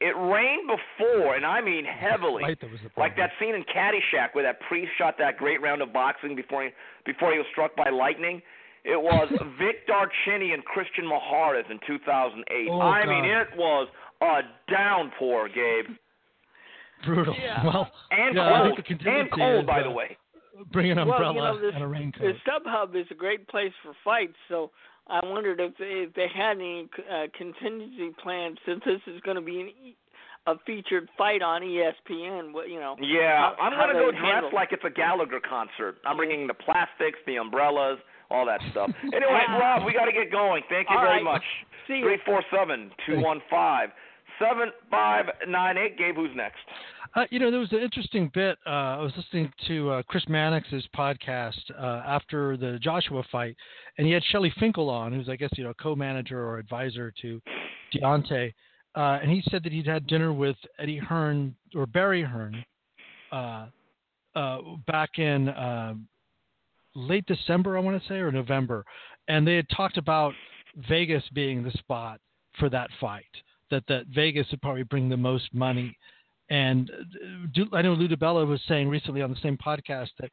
It 0.00 0.16
rained 0.16 0.66
before, 0.66 1.34
and 1.36 1.44
I 1.44 1.60
mean 1.60 1.84
heavily. 1.84 2.42
Right, 2.42 2.58
that 2.60 2.70
was 2.70 2.80
the 2.82 2.90
Like 3.00 3.16
that 3.16 3.30
scene 3.38 3.54
in 3.54 3.62
Caddyshack 3.64 4.34
where 4.34 4.44
that 4.44 4.58
priest 4.60 4.92
shot 4.96 5.16
that 5.18 5.36
great 5.36 5.60
round 5.60 5.82
of 5.82 5.92
boxing 5.92 6.34
before 6.34 6.64
he 6.64 6.70
before 7.04 7.32
he 7.32 7.38
was 7.38 7.46
struck 7.52 7.76
by 7.76 7.90
lightning. 7.90 8.40
It 8.84 9.00
was 9.00 9.28
Vic 9.58 9.86
Darchinyan 9.86 10.54
and 10.54 10.62
Cristian 10.64 11.04
Mijares 11.04 11.70
in 11.70 11.78
2008. 11.86 12.68
Oh, 12.70 12.80
I 12.80 13.04
mean, 13.04 13.26
it 13.26 13.48
was 13.56 13.88
a 14.22 14.40
downpour, 14.72 15.48
Gabe, 15.50 15.94
Brutal. 17.04 17.34
Yeah. 17.40 17.62
Well, 17.66 17.90
and 18.10 18.36
Yeah, 18.36 18.42
I 18.62 18.62
think 18.74 18.86
cold, 18.86 19.00
the 19.04 19.10
and 19.10 19.30
cold, 19.32 19.60
is, 19.64 19.66
by 19.66 19.80
uh, 19.80 19.84
the 19.84 19.90
way. 19.90 20.16
bring 20.72 20.90
an 20.90 20.96
Well, 21.06 21.34
you 21.34 21.40
know, 21.40 21.60
this- 21.60 21.72
and 21.74 21.84
a 21.84 21.86
The. 21.86 22.34
StubHub 22.46 22.94
is 22.98 23.06
a 23.10 23.14
great 23.14 23.46
place 23.48 23.72
for 23.82 23.92
fights, 24.04 24.36
so 24.48 24.70
I 25.10 25.20
wondered 25.26 25.60
if 25.60 25.76
they, 25.78 25.84
if 26.08 26.14
they 26.14 26.26
had 26.34 26.56
any 26.58 26.88
uh, 27.10 27.26
contingency 27.36 28.10
plans 28.22 28.58
since 28.66 28.80
this 28.84 29.00
is 29.06 29.20
going 29.22 29.36
to 29.36 29.42
be 29.42 29.60
an, 29.60 29.66
e- 29.68 29.96
a 30.46 30.54
featured 30.64 31.08
fight 31.18 31.42
on 31.42 31.62
ESPN. 31.62 32.52
What 32.52 32.68
you 32.70 32.80
know? 32.80 32.96
Yeah, 33.00 33.52
how- 33.58 33.62
I'm 33.62 33.72
gonna 33.72 33.92
go 33.98 34.10
dressed 34.10 34.54
like 34.54 34.70
it's 34.72 34.84
a 34.84 34.90
Gallagher 34.90 35.40
concert. 35.40 35.96
I'm 36.06 36.16
bringing 36.16 36.46
the 36.46 36.54
plastics, 36.54 37.18
the 37.26 37.36
umbrellas, 37.36 37.98
all 38.30 38.46
that 38.46 38.60
stuff. 38.70 38.90
Anyway, 39.04 39.42
Rob, 39.60 39.84
we 39.84 39.92
got 39.92 40.06
to 40.06 40.12
get 40.12 40.30
going. 40.32 40.62
Thank 40.70 40.88
you 40.88 40.96
All 40.96 41.02
very 41.02 41.16
right. 41.16 41.24
much. 41.24 41.42
See 41.86 41.94
you. 41.94 42.04
Three 42.04 42.18
four 42.24 42.42
seven 42.54 42.90
two 43.06 43.20
one 43.20 43.42
five 43.50 43.90
seven 44.40 44.70
five 44.90 45.26
nine 45.46 45.76
eight. 45.76 45.96
Gabe, 45.96 46.16
who's 46.16 46.34
next? 46.34 46.58
Uh, 47.14 47.24
you 47.30 47.38
know, 47.38 47.50
there 47.50 47.60
was 47.60 47.72
an 47.72 47.80
interesting 47.80 48.30
bit. 48.32 48.56
Uh, 48.66 48.70
I 48.70 49.02
was 49.02 49.12
listening 49.16 49.52
to 49.66 49.90
uh, 49.90 50.02
Chris 50.04 50.24
Mannix's 50.28 50.86
podcast 50.96 51.58
uh, 51.78 52.02
after 52.06 52.56
the 52.56 52.78
Joshua 52.80 53.22
fight, 53.32 53.56
and 53.98 54.06
he 54.06 54.12
had 54.12 54.22
Shelly 54.24 54.52
Finkel 54.60 54.88
on, 54.88 55.12
who's 55.12 55.28
I 55.28 55.36
guess 55.36 55.50
you 55.56 55.64
know 55.64 55.74
co-manager 55.74 56.38
or 56.38 56.58
advisor 56.58 57.12
to 57.22 57.40
Deontay, 57.94 58.52
uh, 58.94 59.18
and 59.22 59.30
he 59.30 59.42
said 59.50 59.62
that 59.64 59.72
he'd 59.72 59.86
had 59.86 60.06
dinner 60.06 60.32
with 60.32 60.56
Eddie 60.78 60.98
Hearn 60.98 61.54
or 61.74 61.86
Barry 61.86 62.22
Hearn 62.22 62.64
uh, 63.32 63.66
back 64.86 65.18
in 65.18 65.48
uh, 65.48 65.94
late 66.94 67.26
December, 67.26 67.76
I 67.76 67.80
want 67.80 68.00
to 68.00 68.08
say, 68.08 68.16
or 68.16 68.30
November, 68.30 68.84
and 69.28 69.46
they 69.46 69.56
had 69.56 69.68
talked 69.74 69.96
about 69.96 70.32
Vegas 70.88 71.24
being 71.34 71.62
the 71.62 71.72
spot 71.72 72.20
for 72.58 72.68
that 72.68 72.90
fight. 73.00 73.24
That 73.70 73.84
that 73.88 74.06
Vegas 74.08 74.46
would 74.50 74.62
probably 74.62 74.82
bring 74.84 75.08
the 75.08 75.16
most 75.16 75.52
money. 75.54 75.96
And 76.50 76.90
uh, 76.90 77.46
do- 77.54 77.68
I 77.72 77.82
know 77.82 77.94
Lou 77.94 78.08
DiBella 78.08 78.46
was 78.46 78.60
saying 78.66 78.88
recently 78.88 79.22
on 79.22 79.30
the 79.30 79.38
same 79.42 79.56
podcast 79.56 80.08
that 80.18 80.30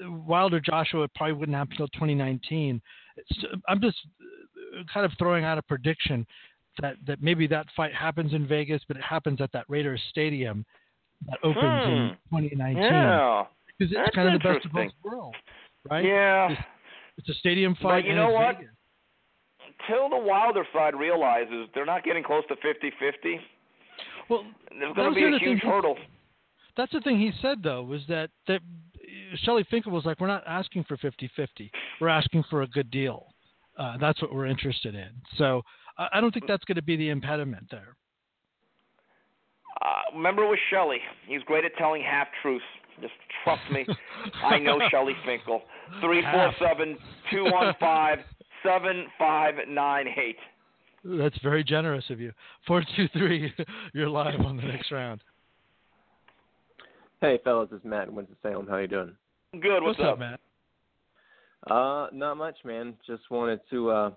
Wilder 0.00 0.60
Joshua 0.60 1.06
probably 1.14 1.34
wouldn't 1.34 1.56
happen 1.56 1.72
until 1.72 1.88
2019. 1.88 2.80
It's, 3.16 3.44
I'm 3.68 3.80
just 3.80 3.96
uh, 4.78 4.82
kind 4.92 5.04
of 5.04 5.12
throwing 5.18 5.44
out 5.44 5.58
a 5.58 5.62
prediction 5.62 6.26
that, 6.80 6.94
that 7.06 7.22
maybe 7.22 7.46
that 7.48 7.66
fight 7.76 7.92
happens 7.94 8.32
in 8.32 8.46
Vegas, 8.46 8.80
but 8.88 8.96
it 8.96 9.02
happens 9.02 9.40
at 9.40 9.50
that 9.52 9.64
Raiders 9.68 10.00
Stadium 10.08 10.64
that 11.26 11.38
opens 11.42 11.56
in 11.86 12.16
2019 12.30 12.82
Yeah. 12.82 13.44
because 13.76 13.92
it's 13.92 14.00
That's 14.00 14.14
kind 14.14 14.34
of 14.34 14.40
the 14.40 14.48
best 14.48 14.64
of 14.64 14.72
both 14.72 14.92
worlds, 15.02 15.36
right? 15.90 16.04
Yeah. 16.04 16.50
It's, 16.50 16.60
it's 17.18 17.28
a 17.30 17.34
stadium 17.34 17.74
fight. 17.74 18.04
But 18.04 18.08
you 18.08 18.14
know 18.14 18.30
what? 18.30 18.56
Vegas. 18.56 18.70
Till 19.86 20.08
the 20.08 20.18
Wilder 20.18 20.66
side 20.72 20.94
realizes 20.94 21.68
they're 21.74 21.86
not 21.86 22.04
getting 22.04 22.24
close 22.24 22.42
to 22.48 22.54
50-50, 22.56 23.36
Well, 24.28 24.44
there's 24.70 24.94
going 24.94 25.10
to 25.10 25.14
be 25.14 25.24
a 25.24 25.28
other 25.28 25.38
thing 25.38 25.48
huge 25.48 25.62
hurdle. 25.62 25.96
That's 26.76 26.92
the 26.92 27.00
thing 27.00 27.18
he 27.18 27.32
said 27.42 27.62
though 27.62 27.82
was 27.82 28.02
that 28.08 28.30
that 28.46 28.60
Shelly 29.44 29.64
Finkel 29.70 29.92
was 29.92 30.04
like, 30.04 30.20
we're 30.20 30.26
not 30.26 30.44
asking 30.46 30.84
for 30.84 30.96
50-50. 30.96 31.70
We're 32.00 32.08
asking 32.08 32.44
for 32.48 32.62
a 32.62 32.66
good 32.66 32.90
deal. 32.90 33.26
Uh, 33.76 33.96
that's 33.98 34.20
what 34.22 34.34
we're 34.34 34.46
interested 34.46 34.94
in. 34.94 35.10
So 35.36 35.62
I, 35.96 36.08
I 36.14 36.20
don't 36.20 36.32
think 36.32 36.46
that's 36.46 36.64
going 36.64 36.76
to 36.76 36.82
be 36.82 36.96
the 36.96 37.10
impediment 37.10 37.66
there. 37.70 37.96
Uh, 39.82 40.16
remember 40.16 40.48
with 40.48 40.58
Shelley, 40.70 40.98
he's 41.26 41.42
great 41.42 41.64
at 41.64 41.76
telling 41.76 42.02
half 42.02 42.28
truths. 42.42 42.64
Just 43.00 43.12
trust 43.44 43.62
me. 43.70 43.86
I 44.44 44.58
know 44.58 44.80
Shelly 44.90 45.14
Finkel. 45.24 45.62
Three 46.00 46.22
four 46.32 46.52
seven 48.62 48.94
two 48.94 49.00
one 49.02 49.06
five 49.18 49.54
seven 49.54 49.66
five 49.66 49.68
nine 49.68 50.06
eight. 50.16 50.36
That's 51.04 51.38
very 51.42 51.64
generous 51.64 52.04
of 52.10 52.20
you. 52.20 52.32
Four 52.66 52.82
two 52.96 53.08
three, 53.12 53.52
you're 53.94 54.08
live 54.08 54.40
on 54.40 54.56
the 54.56 54.64
next 54.64 54.90
round. 54.90 55.20
Hey, 57.20 57.38
fellas, 57.42 57.68
it's 57.72 57.84
Matt 57.84 58.08
in 58.08 58.14
Winston-Salem. 58.14 58.68
How 58.68 58.76
you 58.76 58.86
doing? 58.86 59.12
Good. 59.60 59.82
What's, 59.82 59.98
up, 59.98 60.20
Matt? 60.20 60.38
Uh, 61.68 62.06
not 62.12 62.36
much, 62.36 62.56
man. 62.64 62.94
Just 63.06 63.30
wanted 63.30 63.60
to. 63.70 63.90
uh 63.90 64.10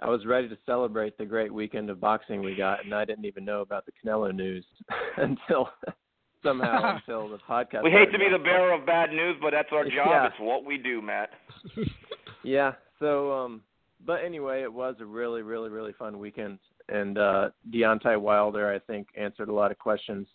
I 0.00 0.10
was 0.10 0.26
ready 0.26 0.46
to 0.48 0.58
celebrate 0.66 1.16
the 1.16 1.24
great 1.24 1.52
weekend 1.52 1.88
of 1.88 2.00
boxing 2.00 2.42
we 2.42 2.54
got, 2.54 2.84
and 2.84 2.94
I 2.94 3.06
didn't 3.06 3.24
even 3.24 3.46
know 3.46 3.62
about 3.62 3.86
the 3.86 3.92
Canelo 3.92 4.34
news 4.34 4.64
until 5.16 5.70
somehow 6.44 6.96
until 6.96 7.30
the 7.30 7.38
podcast. 7.48 7.82
We 7.82 7.90
hate 7.90 8.12
to 8.12 8.18
be 8.18 8.28
the 8.30 8.38
bearer 8.38 8.74
of 8.74 8.84
bad 8.84 9.10
news, 9.10 9.36
but 9.40 9.52
that's 9.52 9.68
our 9.72 9.84
job. 9.84 10.06
Yeah. 10.06 10.26
It's 10.26 10.36
what 10.38 10.64
we 10.66 10.76
do, 10.76 11.00
Matt. 11.00 11.30
Yeah. 12.44 12.72
So, 12.98 13.32
um, 13.32 13.62
but 14.06 14.24
anyway, 14.24 14.62
it 14.62 14.72
was 14.72 14.94
a 15.00 15.04
really, 15.04 15.42
really, 15.42 15.68
really 15.68 15.92
fun 15.92 16.18
weekend, 16.18 16.58
and 16.88 17.18
uh 17.18 17.50
Deontay 17.70 18.20
Wilder, 18.20 18.72
I 18.72 18.78
think, 18.78 19.08
answered 19.16 19.48
a 19.48 19.52
lot 19.52 19.70
of 19.70 19.78
questions. 19.78 20.26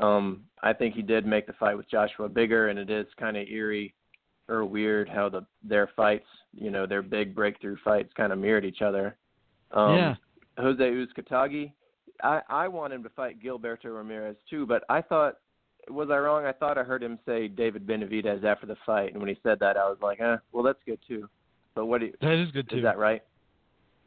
Um, 0.00 0.44
I 0.62 0.72
think 0.72 0.94
he 0.94 1.02
did 1.02 1.26
make 1.26 1.46
the 1.46 1.52
fight 1.54 1.76
with 1.76 1.90
Joshua 1.90 2.28
bigger, 2.28 2.68
and 2.68 2.78
it 2.78 2.90
is 2.90 3.06
kind 3.18 3.36
of 3.36 3.46
eerie 3.48 3.94
or 4.48 4.64
weird 4.64 5.08
how 5.08 5.28
the 5.28 5.44
their 5.62 5.90
fights, 5.96 6.26
you 6.54 6.70
know, 6.70 6.86
their 6.86 7.02
big 7.02 7.34
breakthrough 7.34 7.76
fights, 7.84 8.12
kind 8.16 8.32
of 8.32 8.38
mirrored 8.38 8.64
each 8.64 8.82
other. 8.82 9.16
Um, 9.72 9.94
Yeah. 9.96 10.14
Jose 10.58 10.82
Uzcategui, 10.82 11.72
I 12.22 12.40
I 12.48 12.68
want 12.68 12.92
him 12.92 13.02
to 13.02 13.08
fight 13.10 13.40
Gilberto 13.42 13.94
Ramirez 13.96 14.36
too, 14.48 14.66
but 14.66 14.84
I 14.88 15.00
thought 15.00 15.36
was 15.88 16.10
I 16.10 16.18
wrong? 16.18 16.44
I 16.44 16.52
thought 16.52 16.78
I 16.78 16.82
heard 16.82 17.02
him 17.02 17.18
say 17.24 17.48
David 17.48 17.86
Benavidez 17.86 18.44
after 18.44 18.66
the 18.66 18.76
fight, 18.84 19.12
and 19.12 19.20
when 19.20 19.28
he 19.28 19.38
said 19.42 19.58
that, 19.60 19.76
I 19.76 19.88
was 19.88 19.98
like, 20.02 20.20
eh, 20.20 20.36
well, 20.52 20.62
that's 20.62 20.82
good 20.84 20.98
too. 21.06 21.28
But 21.74 21.86
what 21.86 22.00
do 22.00 22.06
you, 22.06 22.14
That 22.20 22.34
is 22.34 22.50
good 22.50 22.68
too. 22.68 22.76
is 22.78 22.82
that 22.82 22.98
right? 22.98 23.22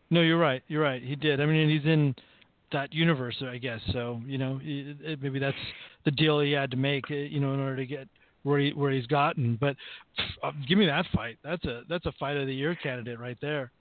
No, 0.10 0.22
you're 0.22 0.38
right. 0.38 0.62
You're 0.68 0.84
right. 0.84 1.02
He 1.02 1.16
did. 1.16 1.42
I 1.42 1.46
mean, 1.46 1.70
he's 1.70 1.86
in 1.90 2.16
that 2.72 2.94
universe, 2.94 3.36
I 3.48 3.58
guess. 3.58 3.80
So 3.92 4.22
you 4.26 4.38
know, 4.38 4.60
it, 4.62 4.98
it, 5.02 5.22
maybe 5.22 5.40
that's 5.40 5.58
the 6.06 6.12
deal 6.12 6.40
he 6.40 6.52
had 6.52 6.72
to 6.72 6.78
make, 6.78 7.10
uh, 7.10 7.16
you 7.16 7.40
know, 7.40 7.54
in 7.54 7.60
order 7.60 7.78
to 7.78 7.86
get 7.86 8.08
where 8.44 8.60
he 8.60 8.72
where 8.74 8.92
he's 8.92 9.08
gotten. 9.08 9.58
But 9.60 9.76
uh, 10.44 10.52
give 10.68 10.78
me 10.78 10.86
that 10.86 11.06
fight. 11.16 11.38
That's 11.44 11.64
a 11.66 11.82
that's 11.90 12.06
a 12.06 12.12
fight 12.20 12.38
of 12.38 12.48
the 12.48 12.54
year 12.54 12.76
candidate 12.76 13.20
right 13.20 13.38
there. 13.42 13.72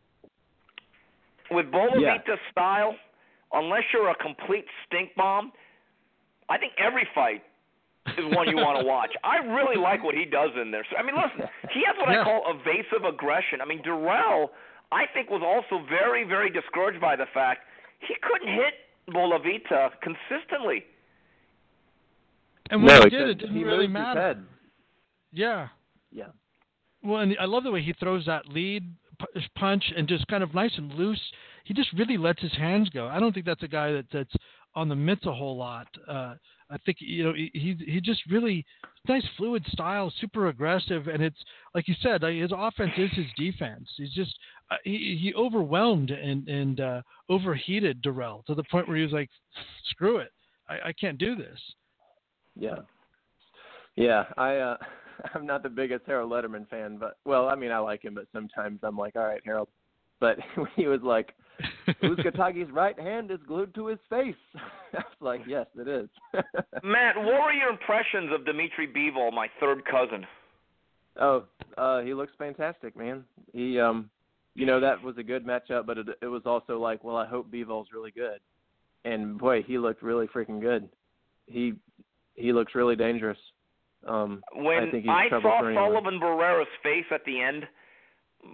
With 1.50 1.66
Bolavita 1.66 2.00
Yeah. 2.00 2.36
style, 2.50 2.94
unless 3.52 3.82
you're 3.92 4.09
a 4.10 4.14
complete 4.14 4.64
stink 4.86 5.10
bomb, 5.16 5.52
I 6.48 6.56
think 6.56 6.72
every 6.78 7.06
fight 7.14 7.42
is 8.19 8.24
one 8.35 8.49
you 8.49 8.57
want 8.57 8.79
to 8.81 8.85
watch. 8.85 9.11
I 9.24 9.37
really 9.39 9.77
like 9.81 10.03
what 10.03 10.15
he 10.15 10.24
does 10.24 10.51
in 10.61 10.70
there. 10.70 10.85
So, 10.91 10.97
I 10.97 11.03
mean, 11.03 11.15
listen, 11.15 11.49
he 11.73 11.83
has 11.87 11.97
what 11.99 12.11
Yeah. 12.11 12.23
I 12.23 12.24
call 12.24 12.43
evasive 12.49 13.05
aggression. 13.07 13.61
I 13.61 13.65
mean, 13.65 13.83
Dirrell, 13.83 14.49
I 14.91 15.05
think, 15.15 15.31
was 15.31 15.43
also 15.45 15.85
very, 15.89 16.24
very 16.24 16.51
discouraged 16.51 17.01
by 17.01 17.16
the 17.16 17.27
fact 17.33 17.61
he 18.01 18.15
couldn't 18.23 18.53
hit 18.55 18.74
Bolavita 19.09 19.91
consistently. 20.03 20.85
And 22.70 22.83
when 22.83 22.95
no, 22.95 23.05
he 23.05 23.11
he 23.11 23.16
did, 23.16 23.29
it 23.29 23.35
didn't 23.39 23.57
he 23.57 23.65
really 23.65 23.87
moved 23.87 23.97
his 23.97 24.03
matter. 24.05 24.20
head. 24.20 24.45
Yeah. 25.33 25.69
Yeah. 26.11 26.27
Well, 27.03 27.20
and 27.20 27.37
I 27.41 27.45
love 27.47 27.65
the 27.65 27.70
way 27.70 27.83
he 27.83 27.93
throws 27.95 28.27
that 28.27 28.49
lead 28.49 28.85
punch 29.57 29.85
and 29.97 30.09
just 30.09 30.27
kind 30.29 30.43
of 30.43 30.55
nice 30.55 30.73
and 30.77 30.93
loose. 30.95 31.20
He 31.65 31.74
just 31.74 31.93
really 31.93 32.16
lets 32.16 32.41
his 32.43 32.53
hands 32.53 32.89
go. 32.91 33.07
I 33.07 33.20
don't 33.20 33.33
think 33.33 33.47
that's 33.47 33.62
a 33.62 33.69
guy 33.69 33.93
that 33.93 34.07
that's 34.12 34.35
on 34.74 34.89
the 34.89 34.97
mitts 34.97 35.27
a 35.27 35.33
whole 35.33 35.57
lot. 35.57 35.87
Uh, 36.09 36.35
I 36.73 36.78
think 36.78 36.99
you 37.01 37.24
know 37.24 37.32
he 37.35 37.77
he 37.86 38.01
just 38.01 38.23
really 38.31 38.65
nice 39.07 39.24
fluid 39.36 39.65
style, 39.69 40.12
super 40.20 40.49
aggressive, 40.49 41.09
and 41.09 41.23
it's 41.23 41.36
like 41.74 41.86
you 41.86 41.94
said, 42.03 42.23
his 42.23 42.53
offense 42.57 42.93
is 42.97 43.11
his 43.15 43.27
defense. 43.36 43.89
He's 43.97 44.12
just 44.12 44.35
uh, 44.70 44.77
he 44.85 45.19
he 45.20 45.35
overwhelmed 45.35 46.11
and 46.11 46.49
and 46.49 46.81
uh, 46.81 47.03
overheated 47.28 48.03
Dirrell 48.03 48.44
to 48.47 48.55
the 48.55 48.65
point 48.65 48.89
where 48.89 48.97
he 48.97 49.03
was 49.03 49.12
like, 49.12 49.28
screw 49.90 50.19
it, 50.19 50.32
I, 50.69 50.89
I 50.89 50.93
can't 50.93 51.19
do 51.19 51.36
this. 51.36 51.59
Yeah. 52.59 52.78
Yeah, 53.97 54.24
I 54.36 54.57
uh 54.57 54.77
I'm 55.35 55.47
not 55.47 55.62
the 55.62 55.69
biggest 55.69 56.05
Harold 56.07 56.32
Lederman 56.32 56.69
fan, 56.69 56.97
but 56.99 57.19
well, 57.24 57.49
I 57.49 57.55
mean 57.55 57.70
I 57.70 57.78
like 57.78 58.05
him, 58.05 58.15
but 58.15 58.27
sometimes 58.32 58.81
I'm 58.82 58.97
like, 58.97 59.16
all 59.16 59.27
right, 59.27 59.43
Harold. 59.44 59.69
But 60.20 60.39
he 60.77 60.86
was 60.86 61.01
like, 61.03 61.35
Uzcategui's 62.03 62.70
right 62.73 62.99
hand 62.99 63.31
is 63.31 63.39
glued 63.47 63.74
to 63.74 63.87
his 63.87 63.99
face, 64.09 64.35
I 64.55 64.97
was 64.99 65.05
like, 65.20 65.41
yes, 65.47 65.66
it 65.77 65.89
is. 65.89 66.09
Matt, 66.83 67.16
what 67.16 67.43
were 67.43 67.53
your 67.53 67.70
impressions 67.70 68.31
of 68.33 68.45
Dimitri 68.45 68.87
Bivol, 68.87 69.33
my 69.33 69.49
third 69.61 69.85
cousin? 69.85 70.27
oh, 71.20 71.45
uh 71.77 72.01
he 72.01 72.15
looks 72.15 72.33
fantastic, 72.39 72.97
man. 72.97 73.24
He 73.53 73.79
um 73.79 74.09
you 74.55 74.66
know 74.66 74.81
that 74.81 75.03
was 75.03 75.16
a 75.19 75.23
good 75.23 75.47
matchup, 75.47 75.87
but 75.87 75.99
it 75.99 76.07
it 76.23 76.27
was 76.27 76.43
also 76.47 76.79
like, 76.79 77.05
well, 77.05 77.16
I 77.16 77.27
hope 77.27 77.51
Bivol's 77.51 77.89
really 77.93 78.11
good. 78.11 78.41
And 79.05 79.39
boy, 79.39 79.62
he 79.62 79.79
looked 79.79 80.03
really 80.03 80.27
freaking 80.29 80.61
good. 80.61 80.89
He 81.47 81.74
he 82.35 82.53
looks 82.53 82.74
really 82.74 82.97
dangerous. 82.97 83.39
Um 84.07 84.43
When 84.55 84.85
I 84.85 84.91
think 84.91 85.05
he's 85.05 85.11
I 85.11 85.29
saw. 85.29 85.61
Sullivan 85.74 86.19
Barrera's 86.19 86.69
face 86.83 87.07
at 87.11 87.24
the 87.24 87.41
end, 87.41 87.65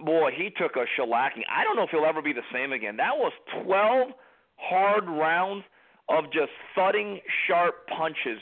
boy, 0.05 0.31
he 0.35 0.49
took 0.49 0.75
a 0.75 0.85
shellacking. 0.99 1.43
I 1.49 1.63
don't 1.63 1.75
know 1.75 1.83
if 1.83 1.89
he'll 1.89 2.05
ever 2.05 2.21
be 2.21 2.33
the 2.33 2.41
same 2.53 2.71
again. 2.71 2.97
That 2.97 3.17
was 3.17 3.31
12 3.63 4.09
hard 4.57 5.05
rounds 5.07 5.63
of 6.09 6.25
just 6.25 6.51
thudding, 6.75 7.19
sharp 7.47 7.87
punches. 7.87 8.39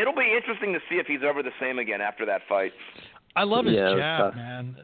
It'll 0.00 0.14
be 0.14 0.32
interesting 0.34 0.72
to 0.72 0.78
see 0.88 0.96
if 0.96 1.06
he's 1.06 1.20
ever 1.26 1.42
the 1.42 1.50
same 1.60 1.78
again 1.78 2.00
after 2.00 2.24
that 2.26 2.42
fight. 2.48 2.72
I 3.36 3.42
love 3.42 3.64
his 3.64 3.74
Yeah, 3.74 3.96
jab, 3.96 4.36
man. 4.36 4.76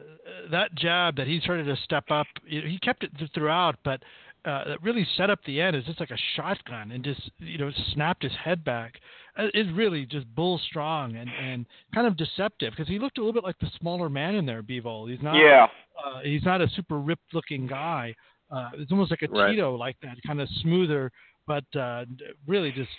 That 0.51 0.75
jab 0.75 1.15
that 1.15 1.27
he 1.27 1.39
started 1.39 1.65
to 1.65 1.75
step 1.83 2.05
up, 2.09 2.27
you 2.45 2.61
know, 2.61 2.67
he 2.67 2.79
kept 2.79 3.03
it 3.03 3.11
throughout, 3.33 3.75
but 3.83 4.03
uh, 4.45 4.63
that 4.67 4.81
really 4.81 5.05
set 5.17 5.29
up 5.29 5.39
the 5.45 5.61
end. 5.61 5.75
is 5.75 5.85
just 5.85 5.99
like 5.99 6.11
a 6.11 6.17
shotgun 6.35 6.91
and 6.91 7.03
just 7.03 7.21
you 7.39 7.57
know 7.57 7.71
snapped 7.93 8.23
his 8.23 8.31
head 8.43 8.63
back. 8.63 8.95
Uh, 9.37 9.47
It's 9.53 9.69
really 9.71 10.05
just 10.05 10.25
bull 10.35 10.59
strong 10.69 11.15
and 11.15 11.29
and 11.29 11.65
kind 11.93 12.07
of 12.07 12.17
deceptive 12.17 12.71
because 12.71 12.87
he 12.87 12.99
looked 12.99 13.17
a 13.17 13.21
little 13.21 13.33
bit 13.33 13.43
like 13.43 13.59
the 13.59 13.69
smaller 13.79 14.09
man 14.09 14.35
in 14.35 14.45
there, 14.45 14.63
Bivol. 14.63 15.09
He's 15.09 15.21
not. 15.21 15.35
Yeah. 15.35 15.67
Uh, 16.03 16.21
he's 16.23 16.43
not 16.43 16.61
a 16.61 16.69
super 16.69 16.99
ripped 16.99 17.33
looking 17.33 17.67
guy. 17.67 18.15
Uh, 18.49 18.71
it's 18.73 18.91
almost 18.91 19.11
like 19.11 19.21
a 19.21 19.27
Right. 19.27 19.51
Tito 19.51 19.75
like 19.75 19.95
that, 20.01 20.17
kind 20.25 20.41
of 20.41 20.49
smoother, 20.61 21.11
but 21.47 21.63
uh, 21.75 22.05
really 22.47 22.71
just 22.71 22.89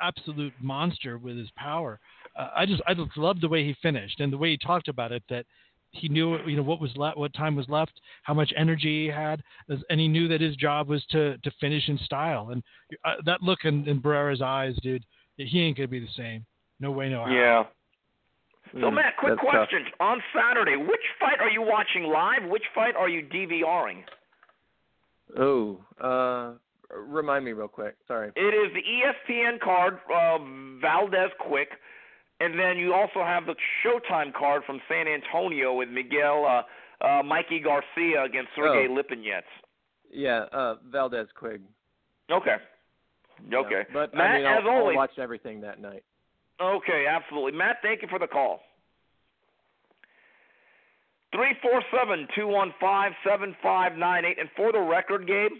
absolute 0.00 0.52
monster 0.60 1.18
with 1.18 1.36
his 1.36 1.50
power. 1.56 1.98
Uh, 2.38 2.48
I 2.56 2.66
just 2.66 2.82
I 2.86 2.94
just 2.94 3.16
loved 3.16 3.40
the 3.40 3.48
way 3.48 3.64
he 3.64 3.74
finished 3.82 4.20
and 4.20 4.32
the 4.32 4.38
way 4.38 4.50
he 4.50 4.58
talked 4.58 4.88
about 4.88 5.12
it. 5.12 5.22
That 5.28 5.46
he 5.92 6.08
knew 6.08 6.38
you 6.46 6.56
know 6.56 6.62
what 6.62 6.80
was 6.80 6.96
left, 6.96 7.16
what 7.16 7.34
time 7.34 7.56
was 7.56 7.68
left, 7.68 8.00
how 8.22 8.34
much 8.34 8.52
energy 8.56 9.04
he 9.04 9.10
had, 9.10 9.42
and 9.68 10.00
he 10.00 10.08
knew 10.08 10.28
that 10.28 10.40
his 10.40 10.56
job 10.56 10.88
was 10.88 11.04
to 11.10 11.36
to 11.38 11.50
finish 11.60 11.88
in 11.88 11.98
style. 11.98 12.50
And 12.50 12.62
uh, 13.04 13.16
that 13.26 13.42
look 13.42 13.60
in, 13.64 13.88
in 13.88 14.00
Barrera's 14.00 14.42
eyes, 14.42 14.76
dude, 14.82 15.04
he 15.36 15.60
ain't 15.60 15.76
gonna 15.76 15.88
be 15.88 16.00
the 16.00 16.08
same. 16.16 16.46
No 16.78 16.90
way, 16.90 17.08
no 17.08 17.24
how. 17.24 17.30
Yeah. 17.30 17.64
So 18.72 18.78
Mm, 18.78 18.94
Matt, 18.94 19.16
quick 19.18 19.34
that's 19.36 19.52
tough. 19.52 19.68
On 19.98 20.22
Saturday, 20.32 20.76
which 20.76 21.00
fight 21.18 21.40
are 21.40 21.50
you 21.50 21.62
watching 21.62 22.04
live? 22.04 22.48
Which 22.48 22.62
fight 22.74 22.94
are 22.94 23.08
you 23.08 23.26
DVRing? 23.26 24.04
Oh, 25.36 25.80
uh, 26.00 26.52
remind 26.96 27.44
me 27.44 27.52
real 27.52 27.68
quick. 27.68 27.96
Sorry. 28.06 28.30
It 28.36 28.40
is 28.40 28.72
the 28.72 29.32
ESPN 29.32 29.60
card, 29.60 29.98
uh, 30.08 30.38
Valdez 30.80 31.30
Quigg, 31.40 31.68
and 32.40 32.58
then 32.58 32.76
you 32.78 32.92
also 32.94 33.22
have 33.24 33.46
the 33.46 33.54
Showtime 33.84 34.32
card 34.34 34.62
from 34.66 34.80
San 34.88 35.06
Antonio 35.06 35.74
with 35.74 35.88
Miguel 35.88 36.44
uh, 36.46 36.62
uh, 37.06 37.22
Mikey 37.22 37.60
Garcia 37.60 38.24
against 38.24 38.50
Sergey 38.56 38.88
Oh. 38.90 38.94
Lipinets. 38.94 39.42
Yeah, 40.12 40.44
uh, 40.52 40.74
Valdez 40.90 41.28
Quigg. 41.34 41.60
Okay. 42.30 42.56
Yeah. 43.48 43.58
Okay. 43.58 43.82
But 43.92 44.12
Matt, 44.14 44.30
I 44.30 44.36
mean, 44.38 44.46
I'll, 44.46 44.58
as 44.58 44.64
always. 44.68 44.94
I'll 44.94 45.02
watch 45.02 45.18
everything 45.18 45.60
that 45.62 45.80
night. 45.80 46.02
Okay, 46.60 47.06
absolutely. 47.08 47.52
Matt, 47.52 47.76
thank 47.82 48.02
you 48.02 48.08
for 48.08 48.18
the 48.18 48.26
call. 48.26 48.60
Three 51.32 51.54
four 51.62 51.80
seven 51.96 52.26
two 52.34 52.48
one 52.48 52.74
five 52.80 53.12
seven 53.26 53.54
five 53.62 53.96
nine 53.96 54.24
eight. 54.24 54.38
And 54.38 54.48
for 54.56 54.72
the 54.72 54.80
record, 54.80 55.26
Gabe, 55.26 55.52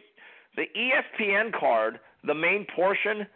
the 0.56 0.64
ESPN 0.76 1.52
card, 1.58 2.00
the 2.24 2.34
main 2.34 2.66
portion, 2.74 3.26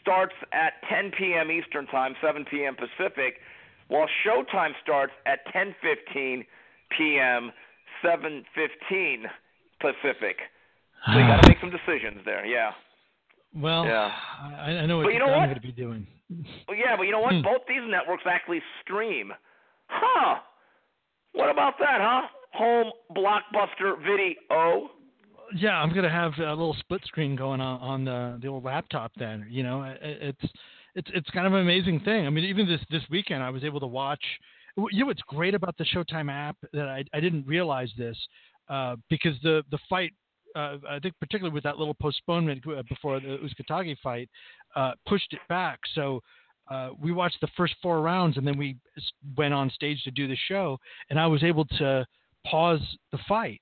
starts 0.00 0.34
at 0.52 0.74
10 0.88 1.12
p.m. 1.18 1.50
Eastern 1.50 1.86
Time, 1.86 2.14
7 2.22 2.44
p.m. 2.50 2.76
Pacific, 2.76 3.34
while 3.88 4.06
Showtime 4.24 4.72
starts 4.82 5.12
at 5.26 5.40
10:15 5.54 6.44
p.m., 6.96 7.52
7:15 8.04 9.24
Pacific. 9.80 10.36
So 11.06 11.12
you 11.18 11.26
got 11.26 11.42
to 11.42 11.48
make 11.48 11.58
some 11.60 11.70
decisions 11.70 12.22
there. 12.24 12.44
Yeah. 12.46 12.72
Well, 13.54 13.84
Yeah. 13.86 14.10
I, 14.60 14.70
I 14.82 14.86
know 14.86 14.98
what 14.98 15.04
But 15.04 15.12
you 15.12 15.18
know 15.18 15.26
I'm 15.26 15.40
what? 15.40 15.46
going 15.46 15.54
to 15.54 15.60
be 15.60 15.72
doing. 15.72 16.06
Well, 16.66 16.76
yeah, 16.76 16.96
but 16.96 17.04
you 17.04 17.12
know 17.12 17.20
what? 17.20 17.34
Hmm. 17.34 17.42
Both 17.42 17.62
these 17.68 17.82
networks 17.88 18.24
actually 18.28 18.60
stream. 18.82 19.32
Huh. 19.86 20.40
What 21.32 21.50
about 21.50 21.74
that, 21.78 21.98
huh? 22.00 22.22
Home 22.54 22.90
blockbuster 23.14 23.96
video. 24.02 24.90
Yeah, 25.54 25.80
I'm 25.80 25.94
gonna 25.94 26.10
have 26.10 26.32
a 26.38 26.50
little 26.50 26.76
split 26.80 27.02
screen 27.04 27.36
going 27.36 27.60
on 27.60 27.80
on 27.80 28.04
the 28.04 28.38
the 28.40 28.48
old 28.48 28.64
laptop. 28.64 29.12
Then 29.16 29.46
you 29.48 29.62
know, 29.62 29.82
it- 29.84 30.00
it's 30.02 30.52
it's 30.94 31.10
it's 31.14 31.30
kind 31.30 31.46
of 31.46 31.52
an 31.54 31.60
amazing 31.60 32.00
thing. 32.00 32.26
I 32.26 32.30
mean, 32.30 32.44
even 32.44 32.66
this 32.66 32.80
this 32.90 33.02
weekend, 33.10 33.42
I 33.42 33.50
was 33.50 33.64
able 33.64 33.80
to 33.80 33.86
watch. 33.86 34.22
You 34.76 35.00
know 35.00 35.06
what's 35.06 35.22
great 35.22 35.54
about 35.54 35.76
the 35.78 35.84
Showtime 35.84 36.30
app 36.30 36.56
that 36.72 36.88
I 36.88 37.04
I 37.14 37.20
didn't 37.20 37.46
realize 37.46 37.90
this 37.96 38.16
uh, 38.68 38.96
because 39.08 39.34
the 39.42 39.64
the 39.70 39.78
fight. 39.88 40.12
Uh, 40.54 40.78
I 40.88 40.98
think 40.98 41.14
particularly 41.20 41.52
with 41.52 41.64
that 41.64 41.76
little 41.78 41.92
postponement 41.94 42.64
uh, 42.66 42.82
before 42.88 43.20
the 43.20 43.38
Uzcategui 43.38 43.96
fight, 44.02 44.30
uh, 44.74 44.92
pushed 45.06 45.32
it 45.34 45.40
back. 45.50 45.78
So 45.94 46.22
uh, 46.70 46.90
we 46.98 47.12
watched 47.12 47.40
the 47.42 47.48
first 47.58 47.74
four 47.82 48.00
rounds 48.00 48.38
and 48.38 48.46
then 48.46 48.56
we 48.56 48.76
went 49.36 49.52
on 49.52 49.68
stage 49.68 50.02
to 50.04 50.10
do 50.10 50.26
the 50.26 50.36
show, 50.48 50.78
and 51.10 51.20
I 51.20 51.26
was 51.26 51.44
able 51.44 51.66
to 51.78 52.06
pause 52.46 52.80
the 53.12 53.18
fight 53.28 53.60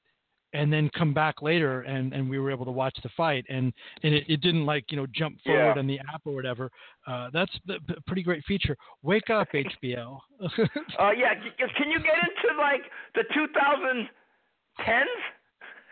and 0.55 0.73
then 0.73 0.89
come 0.97 1.13
back 1.13 1.43
later 1.43 1.83
and, 1.83 2.15
and 2.15 2.29
we 2.31 2.39
were 2.39 2.51
able 2.51 2.65
to 2.65 2.71
watch 2.71 2.97
the 3.03 3.09
fight 3.17 3.45
and, 3.51 3.73
and 4.03 4.15
it, 4.15 4.25
it 4.29 4.41
didn't 4.41 4.65
like 4.65 4.85
you 4.91 4.97
know 4.97 5.07
jump 5.15 5.37
forward 5.45 5.75
Yeah. 5.75 5.79
on 5.81 5.87
the 5.87 5.99
app 6.13 6.23
or 6.25 6.33
whatever 6.35 6.71
uh, 7.07 7.29
that's 7.33 7.53
a 7.69 8.01
pretty 8.07 8.23
great 8.23 8.43
feature 8.45 8.77
wake 9.03 9.29
up 9.29 9.49
hbo 9.55 10.19
Uh, 10.41 11.11
yeah, 11.17 11.35
can 11.77 11.91
you 11.91 11.99
get 11.99 12.19
into 12.25 12.49
like 12.59 12.83
the 13.15 13.25
2010s? 13.37 15.05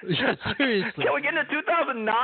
yeah, 0.09 0.35
seriously 0.57 1.05
Can 1.05 1.15
we 1.15 1.21
get 1.23 1.35
into 1.35 1.51
2009? 1.53 2.15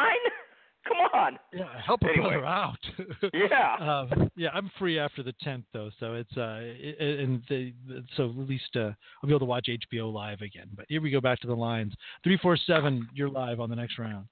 Come 0.89 1.21
on. 1.21 1.39
yeah 1.53 1.65
help 1.85 2.03
a 2.03 2.07
Anyway. 2.09 2.31
brother 2.31 2.47
out 2.47 2.79
Yeah. 3.33 3.77
um, 4.11 4.31
yeah 4.37 4.49
i'm 4.55 4.71
free 4.79 4.99
after 4.99 5.23
the 5.23 5.35
10th 5.45 5.65
though 5.73 5.91
so 6.01 6.15
it's 6.15 6.35
uh 6.37 6.59
it, 6.63 6.97
it- 7.01 7.21
and 7.21 7.43
the, 7.49 7.73
so 8.17 8.31
at 8.31 8.37
least 8.49 8.75
uh 8.77 8.81
i'll 9.23 9.27
be 9.27 9.31
able 9.31 9.41
to 9.41 9.45
watch 9.45 9.69
hbo 9.93 10.13
live 10.13 10.41
again 10.41 10.69
but 10.77 10.87
here 10.89 11.01
we 11.03 11.11
go 11.11 11.21
back 11.21 11.41
to 11.41 11.47
the 11.47 11.55
lines 11.55 11.93
347 12.25 13.09
you're 13.15 13.29
live 13.29 13.61
on 13.61 13.69
the 13.71 13.77
next 13.77 13.99
round 13.99 14.27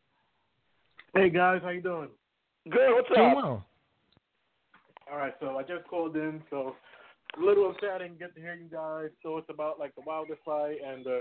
Hey 1.15 1.31
guys, 1.31 1.61
how 1.63 1.71
you 1.71 1.81
doing? 1.81 2.09
Good. 2.71 2.93
What's 2.93 3.09
Doing 3.09 3.31
up? 3.31 3.37
well. 3.37 3.65
All 5.11 5.17
right, 5.17 5.33
so 5.41 5.57
I 5.57 5.63
just 5.63 5.87
called 5.89 6.15
in, 6.15 6.43
so 6.51 6.75
a 7.39 7.41
little 7.41 7.71
upset 7.71 7.91
I 7.95 7.99
didn't 8.01 8.19
get 8.19 8.35
to 8.35 8.41
hear 8.43 8.55
you 8.55 8.69
guys. 8.71 9.09
So 9.23 9.39
it's 9.39 9.49
about 9.49 9.79
like 9.79 9.95
the 9.95 10.03
Wilder 10.05 10.37
fight 10.45 10.77
and 10.87 11.07
the 11.07 11.21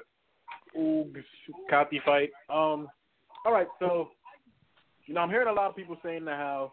Oogs 0.78 1.24
Kati 1.72 2.03
fight. 2.03 2.32
Um, 2.49 2.88
all 3.45 3.53
right, 3.53 3.68
so 3.80 4.10
you 5.06 5.14
know 5.14 5.22
I'm 5.22 5.30
hearing 5.30 5.48
a 5.48 5.53
lot 5.53 5.69
of 5.69 5.76
people 5.76 5.98
saying 6.03 6.26
that 6.26 6.38
how 6.38 6.72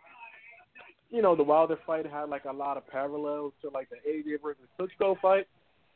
you 1.11 1.23
know 1.23 1.37
the 1.37 1.43
Wilder 1.43 1.79
fight 1.87 2.07
had 2.07 2.29
like 2.29 2.45
a 2.47 2.53
lot 2.53 2.77
of 2.77 2.87
parallels 2.89 3.53
to 3.63 3.71
like 3.71 3.89
the 3.91 3.97
AJ 4.09 4.43
versus 4.43 4.65
Klitschko 4.79 5.21
fight, 5.21 5.47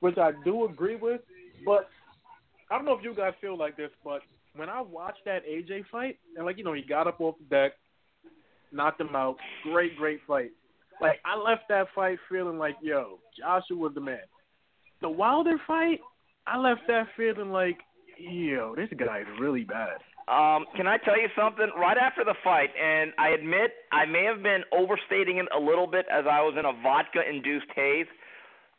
which 0.01 0.19
I 0.19 0.33
do 0.45 0.67
agree 0.67 0.97
with. 0.97 1.23
But 1.65 1.89
I 2.71 2.77
don't 2.77 2.85
know 2.85 2.97
if 2.97 3.03
you 3.03 3.15
guys 3.15 3.33
feel 3.41 3.57
like 3.57 3.77
this, 3.77 3.91
but 4.05 4.21
when 4.55 4.69
I 4.69 4.81
watched 4.81 5.25
that 5.25 5.47
AJ 5.47 5.85
fight, 5.91 6.19
and 6.37 6.45
like 6.45 6.59
you 6.59 6.65
know 6.65 6.75
he 6.75 6.83
got 6.83 7.07
up 7.07 7.21
off 7.21 7.37
the 7.39 7.45
deck, 7.55 7.73
knocked 8.73 9.01
him 9.01 9.15
out, 9.17 9.37
great 9.63 9.97
great 9.97 10.21
fight. 10.27 10.51
Like 11.01 11.21
I 11.25 11.37
left 11.37 11.63
that 11.69 11.87
fight 11.95 12.19
feeling 12.31 12.59
like 12.59 12.77
yo 12.83 13.19
Joshua 13.39 13.77
was 13.77 13.93
the 13.95 14.01
man. 14.01 14.19
The 15.03 15.11
Wilder 15.11 15.61
fight, 15.67 16.01
I 16.47 16.59
left 16.59 16.83
that 16.89 17.07
feeling 17.17 17.51
like 17.51 17.79
yo 18.19 18.75
this 18.77 18.89
guy 18.99 19.21
is 19.21 19.41
really 19.41 19.65
bad. 19.65 19.99
Um, 20.29 20.67
can 20.75 20.89
I 20.89 20.99
tell 20.99 21.19
you 21.21 21.29
something? 21.39 21.71
Right 21.79 21.97
after 21.97 22.25
the 22.25 22.35
fight, 22.43 22.71
and 22.75 23.13
I 23.17 23.29
admit 23.31 23.71
I 23.93 24.07
may 24.07 24.25
have 24.25 24.43
been 24.43 24.63
overstating 24.73 25.39
it 25.39 25.47
a 25.57 25.61
little 25.61 25.87
bit 25.87 26.05
as 26.11 26.25
I 26.31 26.41
was 26.43 26.57
in 26.59 26.65
a 26.65 26.73
vodka 26.83 27.21
induced 27.29 27.71
haze. 27.75 28.07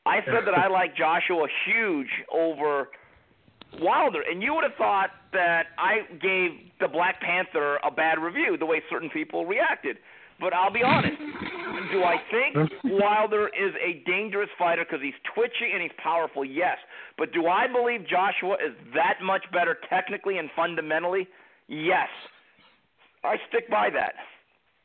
I 0.05 0.19
said 0.25 0.43
that 0.45 0.57
I 0.57 0.67
like 0.71 0.95
Joshua 0.97 1.47
huge 1.65 2.09
over 2.33 2.89
Wilder, 3.79 4.23
and 4.29 4.41
you 4.43 4.53
would 4.55 4.63
have 4.63 4.75
thought 4.77 5.09
that 5.31 5.67
I 5.77 6.03
gave 6.21 6.51
the 6.79 6.87
Black 6.87 7.21
Panther 7.21 7.77
a 7.77 7.91
bad 7.91 8.19
review 8.19 8.57
the 8.57 8.65
way 8.65 8.81
certain 8.89 9.09
people 9.09 9.45
reacted. 9.45 9.97
But 10.39 10.53
I'll 10.53 10.71
be 10.71 10.83
honest. 10.83 11.17
Do 11.91 12.03
I 12.03 12.17
think 12.31 12.71
Wilder 12.83 13.47
is 13.47 13.73
a 13.83 14.03
dangerous 14.09 14.49
fighter 14.57 14.85
because 14.85 15.03
he's 15.03 15.13
twitchy 15.33 15.71
and 15.73 15.81
he's 15.81 15.91
powerful? 16.01 16.43
Yes. 16.43 16.77
But 17.17 17.33
do 17.33 17.47
I 17.47 17.67
believe 17.67 18.07
Joshua 18.07 18.55
is 18.55 18.75
that 18.93 19.15
much 19.23 19.43
better 19.51 19.77
technically 19.89 20.37
and 20.37 20.49
fundamentally? 20.55 21.27
Yes. 21.67 22.09
I 23.23 23.35
stick 23.49 23.69
by 23.69 23.89
that. 23.91 24.13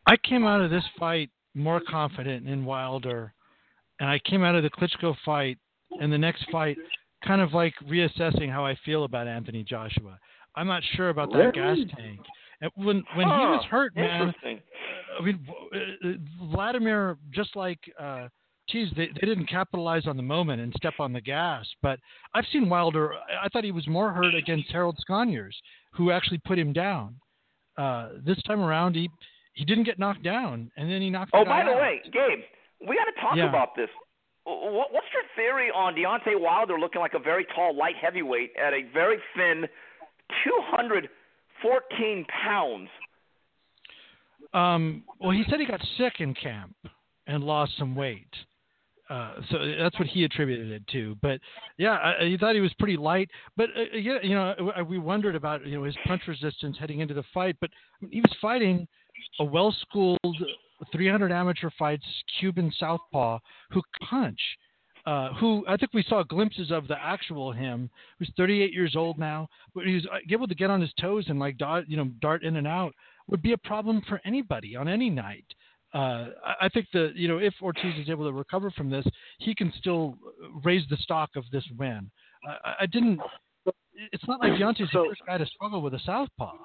I 0.07 0.17
came 0.17 0.45
out 0.45 0.61
of 0.61 0.71
this 0.71 0.85
fight 0.99 1.31
more 1.55 1.81
confident 1.89 2.49
in 2.49 2.65
Wilder, 2.65 3.33
and 4.01 4.09
I 4.09 4.19
came 4.25 4.43
out 4.43 4.55
of 4.55 4.63
the 4.63 4.71
Klitschko 4.71 5.15
fight 5.25 5.59
and 6.01 6.13
the 6.13 6.19
next 6.19 6.47
fight 6.51 6.77
kind 7.25 7.41
of 7.41 7.53
like 7.53 7.75
reassessing 7.89 8.51
how 8.51 8.67
I 8.67 8.77
feel 8.85 9.05
about 9.05 9.29
Anthony 9.29 9.63
Joshua. 9.63 10.19
I'm 10.57 10.67
not 10.67 10.83
sure 10.97 11.11
about 11.11 11.33
that 11.33 11.53
gas 11.55 11.79
tank. 11.97 12.21
When 12.77 13.03
when 13.15 13.27
he 13.27 13.45
was 13.47 13.65
hurt, 13.71 13.95
man, 13.97 14.33
I 15.19 15.23
mean, 15.23 15.47
uh, 15.51 16.09
uh, 16.09 16.13
Vladimir, 16.53 17.19
just 17.33 17.57
like, 17.57 17.79
uh, 17.99 18.29
geez, 18.69 18.89
they, 18.97 19.09
they 19.21 19.27
didn't 19.27 19.47
capitalize 19.47 20.07
on 20.07 20.17
the 20.17 20.23
moment 20.23 20.61
and 20.63 20.73
step 20.77 20.95
on 21.01 21.13
the 21.13 21.21
gas. 21.21 21.67
But 21.83 21.99
I've 22.35 22.45
seen 22.53 22.69
Wilder. 22.69 23.15
I- 23.15 23.49
thought 23.49 23.65
he 23.65 23.73
was 23.73 23.87
more 23.89 24.13
hurt 24.13 24.35
against 24.35 24.71
Harold 24.71 24.97
Sconiers, 25.09 25.55
who 25.93 26.11
actually 26.13 26.39
put 26.47 26.59
him 26.59 26.73
down. 26.73 27.17
Uh, 27.77 28.11
this 28.25 28.41
time 28.45 28.61
around, 28.61 28.95
he 28.95 29.11
he 29.55 29.65
didn't 29.65 29.85
get 29.85 29.99
knocked 29.99 30.23
down, 30.23 30.71
and 30.77 30.91
then 30.91 31.03
he 31.03 31.11
knocked. 31.11 31.33
Oh, 31.35 31.45
by 31.45 31.65
the 31.65 31.71
out. 31.73 31.81
way, 31.81 32.01
Gabe, 32.05 32.45
we 32.89 32.97
got 32.97 33.05
to 33.05 33.21
talk 33.21 33.37
Yeah. 33.37 33.49
about 33.49 33.75
this. 33.75 33.89
What's 34.45 35.07
your 35.13 35.23
theory 35.37 35.71
on 35.71 35.95
Deontay 35.95 36.41
Wilder 36.41 36.79
looking 36.79 37.01
like 37.01 37.15
a 37.15 37.19
very 37.19 37.47
tall 37.55 37.77
light 37.77 37.95
heavyweight 38.01 38.53
at 38.57 38.73
a 38.73 38.83
very 38.93 39.19
thin 39.37 39.67
214 41.63 42.27
pounds? 42.45 42.89
Um, 44.53 45.05
well, 45.21 45.31
he 45.31 45.45
said 45.49 45.61
he 45.61 45.67
got 45.67 45.81
sick 45.97 46.15
in 46.19 46.35
camp 46.35 46.75
and 47.27 47.43
lost 47.43 47.73
some 47.79 47.95
weight. 47.95 48.29
Uh, 49.09 49.35
so 49.51 49.59
that's 49.79 49.99
what 49.99 50.09
he 50.09 50.25
attributed 50.25 50.71
it 50.71 50.87
to. 50.89 51.17
But 51.21 51.41
yeah, 51.77 51.93
I, 51.93 52.25
he 52.25 52.39
thought 52.39 52.55
he 52.55 52.61
was 52.61 52.73
pretty 52.79 52.97
light. 52.97 53.29
But 53.57 53.69
uh, 53.77 53.97
yeah, 53.97 54.19
you 54.23 54.35
know, 54.35 54.55
we 54.89 54.99
wondered 54.99 55.35
about 55.35 55.67
you 55.67 55.77
know 55.77 55.85
his 55.85 55.97
punch 56.07 56.23
resistance 56.27 56.77
heading 56.79 57.01
into 57.01 57.15
the 57.15 57.25
fight. 57.35 57.57
But 57.61 57.71
he 58.11 58.21
was 58.21 58.33
fighting 58.41 58.87
a 59.39 59.45
well-schooled, 59.45 60.19
300 60.93 61.31
amateur 61.31 61.71
fights 61.79 62.05
Cuban 62.41 62.73
southpaw 62.79 63.39
who 63.71 63.83
punch. 64.09 64.41
Uh, 65.05 65.33
who 65.35 65.65
I 65.69 65.77
think 65.77 65.93
we 65.93 66.05
saw 66.09 66.23
glimpses 66.23 66.71
of 66.71 66.87
the 66.87 66.97
actual 66.97 67.51
him, 67.51 67.91
who's 68.21 68.31
38 68.37 68.73
years 68.73 68.95
old 68.95 69.19
now, 69.19 69.49
but 69.75 69.85
he's 69.85 70.07
uh, 70.07 70.19
able 70.31 70.47
to 70.47 70.55
get 70.55 70.71
on 70.71 70.81
his 70.81 70.93
toes 71.01 71.25
and 71.27 71.41
like 71.41 71.59
dart, 71.59 71.87
you 71.89 71.97
know, 71.97 72.05
dart 72.21 72.45
in 72.45 72.55
and 72.55 72.69
out 72.69 72.95
would 73.27 73.43
be 73.43 73.53
a 73.53 73.59
problem 73.59 74.01
for 74.09 74.21
anybody 74.25 74.77
on 74.77 74.87
any 74.87 75.11
night. 75.11 75.45
Uh, 75.93 76.29
I, 76.61 76.69
think 76.73 76.87
that 76.95 77.13
you 77.17 77.29
know 77.29 77.39
if 77.39 77.53
Ortiz 77.61 77.99
is 77.99 78.09
able 78.09 78.27
to 78.27 78.33
recover 78.33 78.71
from 78.71 78.89
this, 78.89 79.05
he 79.39 79.55
can 79.55 79.73
still 79.79 80.17
raise 80.65 80.89
the 80.89 80.97
stock 80.99 81.31
of 81.37 81.45
this 81.51 81.65
win. 81.77 82.11
I, 82.47 82.75
I 82.83 82.87
didn't. 82.87 83.21
It's 84.13 84.27
not 84.27 84.41
like 84.41 84.53
Deontay's 84.53 84.91
So- 84.93 85.03
the 85.03 85.09
first 85.11 85.23
guy 85.27 85.37
to 85.37 85.47
struggle 85.47 85.83
with 85.83 85.95
a 85.95 86.01
southpaw. 86.01 86.57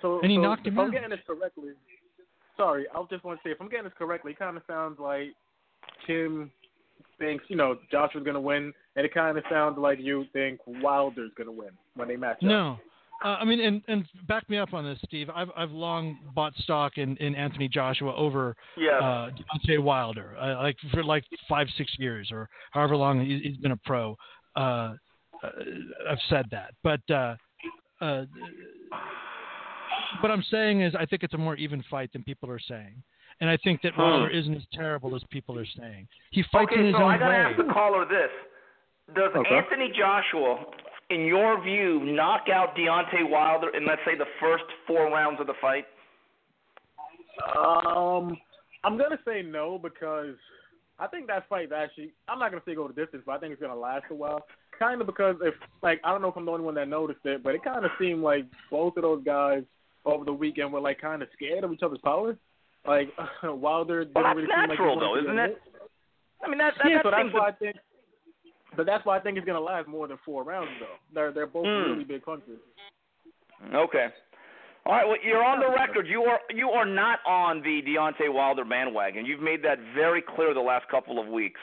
So, 0.00 0.20
And 0.20 0.30
he 0.30 0.36
so 0.36 0.42
knocked 0.42 0.66
him 0.66 0.74
if 0.74 0.78
I'm 0.78 0.90
getting 0.92 1.10
this 1.10 1.18
correctly, 1.26 1.70
sorry, 2.56 2.86
I 2.94 3.02
just 3.10 3.24
want 3.24 3.40
to 3.42 3.48
say 3.48 3.50
if 3.50 3.60
I'm 3.60 3.68
getting 3.68 3.84
this 3.84 3.92
correctly, 3.98 4.32
it 4.32 4.38
kind 4.38 4.56
of 4.56 4.62
sounds 4.68 5.00
like 5.00 5.34
Kim 6.06 6.52
thinks 7.18 7.44
you 7.48 7.56
know 7.56 7.76
Joshua's 7.90 8.24
going 8.24 8.34
to 8.34 8.40
win, 8.40 8.72
and 8.96 9.04
it 9.06 9.12
kind 9.14 9.36
of 9.38 9.44
sounds 9.50 9.78
like 9.78 9.98
you 10.00 10.24
think 10.32 10.60
Wilder's 10.66 11.30
going 11.36 11.46
to 11.48 11.52
win 11.52 11.70
when 11.94 12.08
they 12.08 12.16
match 12.16 12.36
up. 12.36 12.42
No. 12.42 12.78
Uh, 13.24 13.36
I 13.40 13.44
mean, 13.44 13.58
and, 13.60 13.82
and 13.88 14.04
back 14.28 14.48
me 14.48 14.58
up 14.58 14.72
on 14.72 14.84
this, 14.84 14.96
Steve. 15.04 15.28
I've 15.34 15.48
I've 15.56 15.72
long 15.72 16.18
bought 16.36 16.54
stock 16.58 16.98
in, 16.98 17.16
in 17.16 17.34
Anthony 17.34 17.66
Joshua 17.68 18.14
over 18.14 18.54
Yes. 18.76 18.94
uh, 19.02 19.30
Deontay 19.68 19.82
Wilder, 19.82 20.36
uh, 20.40 20.62
like 20.62 20.76
for 20.92 21.02
like 21.02 21.24
five 21.48 21.66
six 21.76 21.92
years 21.98 22.28
or 22.30 22.48
however 22.70 22.94
long 22.96 23.20
he- 23.24 23.40
he's 23.42 23.56
been 23.56 23.72
a 23.72 23.76
pro. 23.78 24.14
Uh, 24.54 24.60
uh, 24.60 25.50
I've 26.08 26.18
said 26.28 26.46
that, 26.52 26.74
but 26.84 27.00
uh, 27.12 27.34
uh, 28.00 28.24
what 30.20 30.30
I'm 30.30 30.44
saying 30.50 30.82
is 30.82 30.94
I 30.94 31.04
think 31.04 31.22
it's 31.22 31.34
a 31.34 31.38
more 31.38 31.56
even 31.56 31.82
fight 31.90 32.12
than 32.12 32.22
people 32.22 32.50
are 32.50 32.60
saying, 32.60 33.02
and 33.40 33.48
I 33.50 33.56
think 33.58 33.82
that 33.82 33.94
Hmm. 33.94 34.02
Wilder 34.02 34.30
isn't 34.30 34.54
as 34.54 34.66
terrible 34.72 35.14
as 35.16 35.22
people 35.30 35.58
are 35.58 35.66
saying. 35.66 36.08
He 36.30 36.42
fights 36.52 36.72
in 36.72 36.78
Okay, 36.80 36.86
his 36.88 36.94
so 36.96 37.02
own 37.02 37.10
I 37.10 37.18
gotta 37.18 37.30
way. 37.30 37.36
ask 37.40 37.56
the 37.56 37.72
caller 37.72 38.04
this: 38.04 38.30
Does 39.14 39.32
Okay. 39.34 39.56
Anthony 39.56 39.90
Joshua, 39.90 40.64
in 41.10 41.22
your 41.24 41.60
view, 41.62 42.00
knock 42.00 42.48
out 42.48 42.74
Deontay 42.76 43.28
Wilder 43.28 43.70
in 43.70 43.86
let's 43.86 44.04
say 44.04 44.14
the 44.16 44.26
first 44.40 44.64
four 44.86 45.06
rounds 45.10 45.40
of 45.40 45.46
the 45.46 45.54
fight? 45.54 45.86
Um, 47.56 48.36
I'm 48.84 48.96
gonna 48.98 49.18
say 49.24 49.42
no 49.42 49.78
because 49.78 50.36
I 50.98 51.06
think 51.06 51.26
that 51.28 51.48
fight's 51.48 51.72
actually. 51.72 52.12
I'm 52.28 52.38
not 52.38 52.50
gonna 52.50 52.62
say 52.66 52.74
go 52.74 52.88
the 52.88 52.94
distance, 52.94 53.22
but 53.24 53.32
I 53.32 53.38
think 53.38 53.52
it's 53.52 53.62
gonna 53.62 53.74
last 53.76 54.04
a 54.10 54.14
while. 54.14 54.46
Kind 54.78 55.00
of 55.00 55.06
because 55.06 55.36
if 55.42 55.54
like 55.82 56.00
I 56.04 56.10
don't 56.12 56.22
know 56.22 56.28
if 56.28 56.36
I'm 56.36 56.44
the 56.44 56.52
only 56.52 56.64
one 56.64 56.74
that 56.74 56.88
noticed 56.88 57.24
it, 57.24 57.42
but 57.42 57.54
it 57.54 57.62
kind 57.64 57.84
of 57.84 57.90
seemed 57.98 58.22
like 58.22 58.44
both 58.70 58.96
of 58.96 59.02
those 59.02 59.22
guys 59.24 59.62
over 60.04 60.24
the 60.24 60.32
weekend 60.32 60.72
were 60.72 60.80
like 60.80 61.00
kind 61.00 61.22
of 61.22 61.28
scared 61.32 61.64
of 61.64 61.72
each 61.72 61.82
other's 61.82 61.98
power. 62.04 62.36
Like 62.86 63.08
Wilder 63.42 64.04
didn't 64.04 64.14
Well, 64.14 64.24
that's 64.24 64.36
really 64.36 64.48
seem 64.48 64.58
like 64.58 64.68
natural, 64.68 64.96
wanted 64.96 65.26
though, 65.26 65.30
isn't 65.30 65.38
it? 65.38 65.62
I 66.44 66.48
mean, 66.48 66.58
that 66.58 66.74
that, 66.78 66.88
yeah, 66.88 66.96
that 66.98 67.04
so 67.04 67.10
that's 67.10 67.34
why 67.34 67.48
I 67.48 67.52
think. 67.52 67.76
But 68.76 68.86
that's 68.86 69.04
why 69.04 69.16
I 69.16 69.20
think 69.20 69.38
it's 69.38 69.46
gonna 69.46 69.60
last 69.60 69.88
more 69.88 70.06
than 70.06 70.18
four 70.24 70.44
rounds, 70.44 70.70
though. 70.78 70.96
They're 71.12 71.32
they're 71.32 71.46
both 71.46 71.66
Hmm. 71.66 71.92
really 71.92 72.04
big 72.04 72.24
punches. 72.24 72.60
Okay. 73.74 74.06
All 74.86 74.92
right. 74.92 75.06
Well, 75.06 75.16
you're 75.22 75.44
on 75.44 75.60
the 75.60 75.68
record. 75.68 76.06
You 76.06 76.22
are 76.22 76.40
you 76.54 76.70
are 76.70 76.86
not 76.86 77.18
on 77.26 77.60
the 77.62 77.82
Deontay 77.82 78.32
Wilder 78.32 78.64
bandwagon. 78.64 79.26
You've 79.26 79.40
made 79.42 79.62
that 79.64 79.78
very 79.94 80.22
clear 80.22 80.54
the 80.54 80.60
last 80.60 80.88
couple 80.88 81.18
of 81.18 81.26
weeks. 81.26 81.60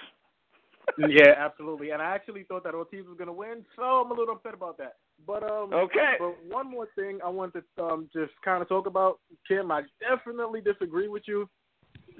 yeah, 0.97 1.33
absolutely. 1.37 1.91
And 1.91 2.01
I 2.01 2.13
actually 2.13 2.43
thought 2.43 2.63
that 2.65 2.75
Ortiz 2.75 3.05
was 3.07 3.17
gonna 3.17 3.33
win, 3.33 3.65
so 3.75 3.81
I'm 3.81 4.11
a 4.11 4.13
little 4.13 4.35
upset 4.35 4.53
about 4.53 4.77
that. 4.77 4.97
But 5.25 5.43
um, 5.43 5.73
Okay. 5.73 6.15
But 6.19 6.35
one 6.47 6.69
more 6.69 6.87
thing 6.95 7.19
I 7.25 7.29
want 7.29 7.53
to 7.53 7.63
um 7.83 8.09
just 8.13 8.31
kind 8.43 8.61
of 8.61 8.69
talk 8.69 8.85
about, 8.87 9.19
Kim. 9.47 9.71
I 9.71 9.83
definitely 9.99 10.61
disagree 10.61 11.07
with 11.07 11.23
you 11.27 11.49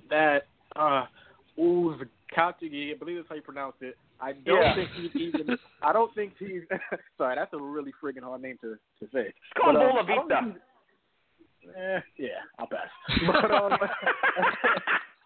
that 0.09 0.47
uh, 0.75 1.05
Uzcategui, 1.57 2.93
I 2.93 2.97
believe 2.97 3.17
that's 3.17 3.29
how 3.29 3.35
you 3.35 3.41
pronounce 3.41 3.75
it. 3.81 3.97
I 4.19 4.33
don't 4.33 4.61
Yeah. 4.61 4.75
think 4.75 4.89
he's 4.91 5.15
even. 5.15 5.57
I 5.81 5.91
don't 5.93 6.13
think 6.15 6.33
he's. 6.39 6.61
sorry, 7.17 7.35
that's 7.35 7.53
a 7.53 7.57
really 7.57 7.91
friggin' 8.01 8.23
hard 8.23 8.41
name 8.41 8.57
to 8.61 8.77
to 8.99 9.11
say. 9.13 9.33
Call 9.57 9.71
him 9.71 9.75
But, 9.75 9.85
um, 9.85 9.97
I 9.97 10.15
don't 10.15 10.29
Bolavita. 10.29 10.55
Eh, 11.75 11.99
yeah, 12.17 12.27
I'll 12.59 12.67
pass. 12.67 12.89
But 13.25 13.51
um, 13.51 13.77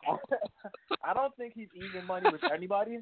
I 1.04 1.14
don't 1.14 1.36
think 1.36 1.54
he's 1.54 1.68
even 1.76 2.06
money 2.06 2.30
with 2.32 2.42
anybody. 2.52 3.00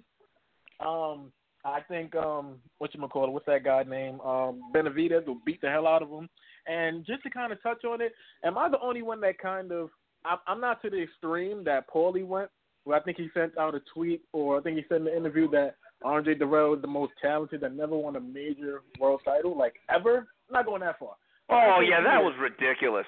Um, 0.79 1.31
I 1.67 1.81
think 1.81 2.15
um, 2.15 2.55
what 2.77 2.93
you 2.93 3.07
call 3.07 3.25
it? 3.25 3.31
What's 3.31 3.45
that 3.45 3.63
guy 3.63 3.83
name? 3.83 4.21
Um, 4.21 4.61
Benavidez 4.73 5.25
will 5.25 5.39
beat 5.45 5.61
the 5.61 5.69
hell 5.69 5.87
out 5.87 6.01
of 6.01 6.09
him. 6.09 6.29
And 6.65 7.05
just 7.05 7.23
to 7.23 7.29
kind 7.29 7.51
of 7.51 7.61
touch 7.61 7.83
on 7.83 8.01
it, 8.01 8.13
am 8.43 8.57
I 8.57 8.69
the 8.69 8.79
only 8.79 9.01
one 9.01 9.21
that 9.21 9.37
kind 9.37 9.71
of? 9.71 9.89
I'm, 10.25 10.37
I'm 10.47 10.61
not 10.61 10.81
to 10.81 10.89
the 10.89 11.01
extreme 11.01 11.63
that 11.65 11.89
Paulie 11.89 12.25
went. 12.25 12.49
Where 12.83 12.97
I 12.97 13.01
think 13.01 13.17
he 13.17 13.27
sent 13.33 13.57
out 13.57 13.75
a 13.75 13.81
tweet, 13.93 14.21
or 14.31 14.57
I 14.57 14.61
think 14.61 14.77
he 14.77 14.85
said 14.87 14.99
in 14.99 15.05
the 15.05 15.15
interview 15.15 15.49
that 15.51 15.75
Andre 16.05 16.35
Dirrell 16.35 16.77
is 16.77 16.81
the 16.81 16.87
most 16.87 17.11
talented 17.21 17.59
that 17.59 17.75
never 17.75 17.97
won 17.97 18.15
a 18.15 18.19
major 18.21 18.81
world 18.97 19.21
title, 19.25 19.57
like 19.57 19.73
ever. 19.93 20.19
I'm 20.47 20.53
not 20.53 20.65
going 20.65 20.79
that 20.81 20.97
far. 20.97 21.15
Oh 21.49 21.81
yeah, 21.81 22.01
that 22.01 22.23
was 22.23 22.33
ridiculous. 22.39 23.05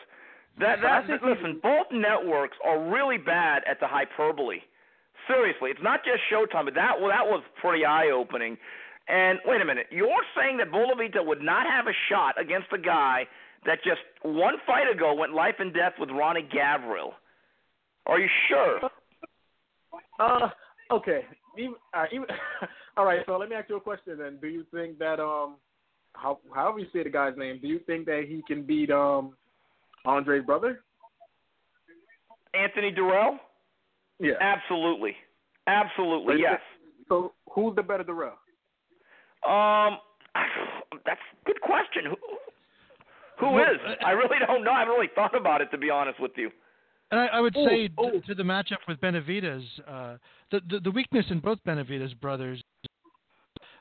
That 0.60 0.80
that 0.81 1.07
listen, 1.10 1.60
both 1.64 1.88
networks 1.94 2.57
are 2.65 2.91
really 2.91 3.18
bad 3.18 3.64
at 3.69 3.80
the 3.80 3.88
hyperbole. 3.88 4.60
Seriously, 5.27 5.71
it's 5.71 5.83
not 5.83 6.01
just 6.03 6.19
Showtime, 6.31 6.65
but 6.65 6.75
that 6.75 6.99
well, 6.99 7.09
that 7.09 7.25
was 7.25 7.43
pretty 7.61 7.85
eye 7.85 8.09
opening. 8.13 8.57
And 9.07 9.39
wait 9.45 9.61
a 9.61 9.65
minute, 9.65 9.87
you're 9.89 10.23
saying 10.37 10.57
that 10.57 10.71
Bolavita 10.71 11.25
would 11.25 11.41
not 11.41 11.65
have 11.65 11.87
a 11.87 11.95
shot 12.09 12.39
against 12.39 12.67
a 12.71 12.77
guy 12.77 13.25
that 13.65 13.79
just 13.83 14.01
one 14.21 14.55
fight 14.65 14.89
ago 14.89 15.13
went 15.13 15.33
life 15.33 15.55
and 15.59 15.73
death 15.73 15.93
with 15.99 16.09
Ronnie 16.09 16.47
Gavril? 16.53 17.13
Are 18.05 18.19
you 18.19 18.27
sure? 18.47 18.89
Uh, 20.19 20.49
okay. 20.91 21.21
Even, 21.57 21.75
uh, 21.93 22.05
even, 22.11 22.27
all 22.97 23.05
right. 23.05 23.21
So 23.25 23.37
let 23.37 23.49
me 23.49 23.55
ask 23.55 23.69
you 23.69 23.77
a 23.77 23.81
question 23.81 24.17
then. 24.17 24.37
Do 24.41 24.47
you 24.47 24.65
think 24.73 24.99
that 24.99 25.19
um, 25.19 25.55
how 26.13 26.39
however 26.53 26.79
you 26.79 26.87
say 26.93 27.03
the 27.03 27.09
guy's 27.09 27.37
name, 27.37 27.59
do 27.61 27.67
you 27.67 27.79
think 27.87 28.05
that 28.05 28.25
he 28.27 28.43
can 28.47 28.63
beat 28.63 28.91
um, 28.91 29.33
Andre's 30.05 30.45
brother? 30.45 30.81
Anthony 32.53 32.91
Dirrell? 32.91 33.37
Yeah. 34.19 34.33
Absolutely, 34.41 35.15
absolutely, 35.67 36.35
So 36.35 36.39
yes. 36.39 36.59
think- 36.59 37.05
So 37.07 37.33
who's 37.51 37.75
the 37.75 37.83
better 37.83 38.03
Dirrell? 38.03 38.33
Um, 39.47 39.99
that's 41.05 41.19
a 41.19 41.45
good 41.45 41.61
question. 41.61 42.05
Who, 42.05 42.15
who 43.39 43.51
Well, 43.53 43.71
is? 43.73 43.79
I 44.05 44.11
really 44.11 44.37
don't 44.45 44.63
know. 44.63 44.71
I 44.71 44.79
haven't 44.79 44.93
really 44.95 45.09
thought 45.15 45.35
about 45.35 45.61
it 45.61 45.71
to 45.71 45.77
be 45.77 45.89
honest 45.89 46.19
with 46.19 46.31
you. 46.35 46.51
And 47.11 47.19
I, 47.19 47.25
I 47.27 47.39
would 47.39 47.55
Ooh, 47.57 47.65
say 47.67 47.87
t- 47.87 47.93
ooh. 47.99 48.21
to 48.27 48.35
the 48.35 48.43
matchup 48.43 48.77
with 48.87 48.99
Benavidez, 49.01 49.63
uh, 49.87 50.17
the, 50.51 50.59
the 50.69 50.79
the 50.81 50.91
weakness 50.91 51.25
in 51.29 51.39
both 51.39 51.57
Benavidez 51.65 52.19
brothers, 52.19 52.61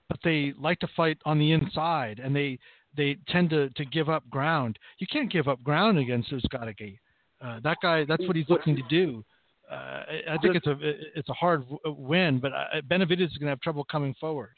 but 0.09 0.19
they 0.25 0.55
like 0.59 0.79
to 0.81 0.89
fight 0.97 1.19
on 1.27 1.39
the 1.39 1.53
inside, 1.53 2.21
and 2.25 2.35
they 2.35 2.59
they 2.97 3.19
tend 3.29 3.51
to, 3.51 3.69
to 3.71 3.85
give 3.85 4.09
up 4.09 4.29
ground. 4.31 4.79
You 4.99 5.07
can't 5.13 5.31
give 5.31 5.47
up 5.47 5.63
ground 5.63 5.99
against 5.99 6.31
Uzcategui. 6.33 6.99
Uh, 7.45 7.61
that 7.63 7.77
guy, 7.83 8.05
that's 8.07 8.27
what 8.27 8.35
he's 8.35 8.49
looking 8.49 8.75
to 8.77 8.83
do. 8.89 9.23
Uh, 9.71 9.75
I, 9.75 10.21
I 10.35 10.39
think 10.39 10.57
it's 10.57 10.67
a 10.67 10.77
it's 11.15 11.29
a 11.29 11.35
hard 11.35 11.65
win, 11.85 12.39
but 12.41 12.53
uh, 12.53 12.81
Benavidez 12.91 13.27
is 13.27 13.37
going 13.37 13.47
to 13.47 13.51
have 13.51 13.61
trouble 13.61 13.85
coming 13.85 14.15
forward. 14.21 14.51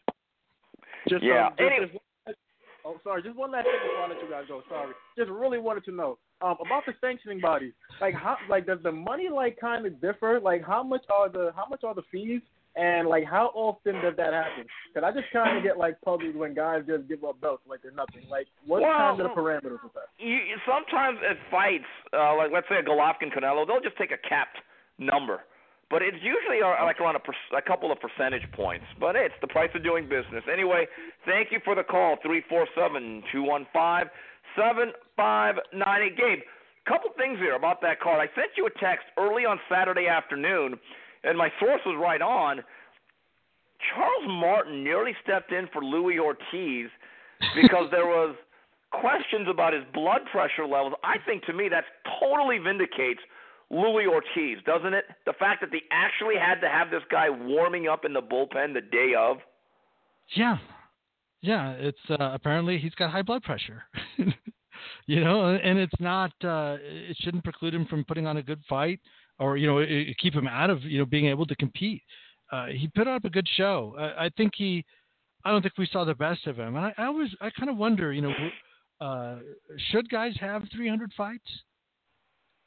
Just, 1.09 1.23
Yeah. 1.25 1.47
Um, 1.47 1.53
just, 1.59 1.61
Anyway- 1.73 2.01
just- 2.29 2.39
oh, 2.85 2.97
sorry. 3.03 3.23
Just 3.23 3.37
one 3.37 3.51
last 3.51 3.65
thing 3.65 3.73
before 3.83 4.05
I 4.05 4.09
let 4.09 4.23
you 4.23 4.31
guys 4.31 4.45
go. 4.49 4.63
Sorry. 4.69 4.93
Just 5.19 5.31
really 5.31 5.59
wanted 5.59 5.85
to 5.87 5.93
know 5.93 6.19
um, 6.43 6.57
about 6.65 6.85
the 6.87 6.93
sanctioning 7.01 7.41
bodies. 7.41 7.73
Like, 8.01 8.15
how, 8.15 8.37
like, 8.49 8.67
does 8.67 8.79
the 8.83 8.93
money 8.93 9.29
like 9.29 9.59
kind 9.61 9.85
of 9.87 10.01
differ? 10.01 10.39
Like, 10.41 10.65
how 10.65 10.83
much 10.83 11.05
are 11.11 11.29
the 11.29 11.53
how 11.57 11.67
much 11.69 11.83
are 11.85 11.95
the 11.95 12.03
fees? 12.13 12.41
And 12.77 13.09
like, 13.09 13.25
how 13.25 13.51
often 13.55 13.95
does 13.97 14.15
that 14.17 14.33
happen? 14.33 14.65
Because 14.95 15.03
I 15.05 15.11
just 15.19 15.33
kind 15.33 15.59
of 15.59 15.65
get 15.65 15.77
like 15.77 16.01
puzzled 16.03 16.37
when 16.37 16.55
guys 16.55 16.85
just 16.87 17.09
give 17.09 17.25
up 17.25 17.41
belts 17.41 17.65
like 17.69 17.83
they're 17.83 17.91
nothing. 17.91 18.23
Like, 18.31 18.47
what's 18.65 18.83
Well, 18.85 18.97
kind 18.97 19.21
of 19.21 19.27
the 19.27 19.35
parameters 19.35 19.83
of 19.85 19.91
that? 19.95 20.07
You, 20.19 20.35
you- 20.35 20.57
sometimes 20.65 21.19
at 21.29 21.37
fights, 21.51 21.91
uh, 22.17 22.37
like 22.37 22.53
let's 22.53 22.69
say 22.69 22.77
a 22.79 22.83
Golovkin 22.83 23.35
Canelo, 23.37 23.67
they'll 23.67 23.81
just 23.83 23.97
take 23.99 24.13
a 24.13 24.29
capped 24.29 24.59
number, 25.01 25.41
but 25.91 26.03
it's 26.03 26.19
usually 26.23 26.63
uh, 26.63 26.85
like 26.85 27.01
around 27.01 27.17
a, 27.17 27.19
per, 27.19 27.33
a 27.57 27.63
couple 27.63 27.91
of 27.91 27.99
percentage 27.99 28.47
points. 28.53 28.85
But 29.01 29.17
it's 29.17 29.35
the 29.41 29.49
price 29.49 29.71
of 29.75 29.83
doing 29.83 30.05
business. 30.05 30.45
Anyway, 30.53 30.87
thank 31.27 31.51
you 31.51 31.59
for 31.65 31.75
the 31.75 31.83
call 31.83 32.17
three 32.23 32.45
four 32.49 32.67
seven 32.79 33.23
two 33.33 33.43
one 33.43 33.67
five 33.73 34.07
seven 34.55 34.93
five 35.17 35.57
nine 35.75 36.03
eight. 36.03 36.17
Gabe, 36.17 36.41
couple 36.87 37.11
things 37.17 37.39
here 37.39 37.57
about 37.57 37.81
that 37.83 38.01
card. 38.01 38.21
I 38.21 38.33
sent 38.35 38.51
you 38.57 38.67
a 38.67 38.71
text 38.79 39.07
early 39.19 39.45
on 39.45 39.59
Saturday 39.69 40.07
afternoon, 40.07 40.79
and 41.25 41.37
my 41.37 41.49
source 41.59 41.81
was 41.87 41.97
right 42.01 42.23
on. 42.23 42.63
Charles 43.95 44.27
Martin 44.29 44.85
nearly 44.85 45.17
stepped 45.25 45.53
in 45.53 45.67
for 45.73 45.83
Luis 45.83 46.19
Ortiz 46.21 46.91
because 47.55 47.87
there 47.91 48.07
was 48.07 48.37
questions 48.91 49.49
about 49.49 49.73
his 49.73 49.83
blood 49.95 50.21
pressure 50.31 50.67
levels. 50.67 50.95
I 51.03 51.17
think 51.25 51.45
to 51.45 51.53
me 51.53 51.69
that 51.71 51.85
totally 52.21 52.59
vindicates 52.59 53.21
Luis 53.71 54.07
Ortiz, 54.09 54.59
doesn't 54.67 54.95
it? 54.95 55.05
The 55.27 55.33
fact 55.39 55.61
that 55.61 55.71
they 55.71 55.83
actually 55.91 56.35
had 56.37 56.61
to 56.61 56.69
have 56.69 56.91
this 56.91 57.03
guy 57.11 57.31
warming 57.31 57.89
up 57.89 58.05
in 58.05 58.13
the 58.13 58.21
bullpen 58.21 58.75
the 58.75 58.81
day 58.81 59.13
of. 59.17 59.39
Yeah, 60.35 60.59
yeah. 61.41 61.73
It's 61.73 61.99
uh, 62.11 62.31
apparently 62.33 62.79
he's 62.79 62.95
got 62.95 63.11
high 63.11 63.23
blood 63.23 63.43
pressure. 63.43 63.85
you 65.07 65.23
know, 65.23 65.55
and 65.55 65.79
it's 65.79 66.01
not. 66.01 66.33
Uh, 66.43 66.77
it 66.81 67.17
shouldn't 67.21 67.45
preclude 67.45 67.75
him 67.75 67.87
from 67.87 68.05
putting 68.05 68.27
on 68.27 68.39
a 68.39 68.43
good 68.43 68.61
fight, 68.69 69.01
or 69.39 69.57
you 69.57 69.67
know, 69.67 69.79
it, 69.79 69.89
it 69.91 70.19
keep 70.19 70.35
him 70.35 70.49
out 70.49 70.71
of 70.71 70.83
you 70.83 70.99
know 70.99 71.07
being 71.07 71.27
able 71.27 71.47
to 71.47 71.57
compete. 71.57 72.03
Uh, 72.51 72.67
he 72.67 72.89
put 72.89 73.07
up 73.07 73.25
a 73.25 73.31
good 73.31 73.49
show. 73.57 73.95
I, 73.99 74.27
I 74.27 74.31
think 74.37 74.53
he. 74.57 74.85
I 75.45 75.51
don't 75.51 75.63
think 75.63 75.79
we 75.79 75.89
saw 75.91 76.05
the 76.05 76.15
best 76.15 76.47
of 76.47 76.59
him, 76.59 76.77
and 76.77 76.87
I, 76.87 76.95
I 76.99 77.27
I 77.41 77.51
kind 77.51 77.71
of 77.71 77.77
wonder, 77.77 78.13
you 78.13 78.21
know, 78.21 78.35
uh, 79.01 79.37
should 79.91 80.11
guys 80.11 80.35
have 80.39 80.63
300 80.75 81.13
fights? 81.17 81.49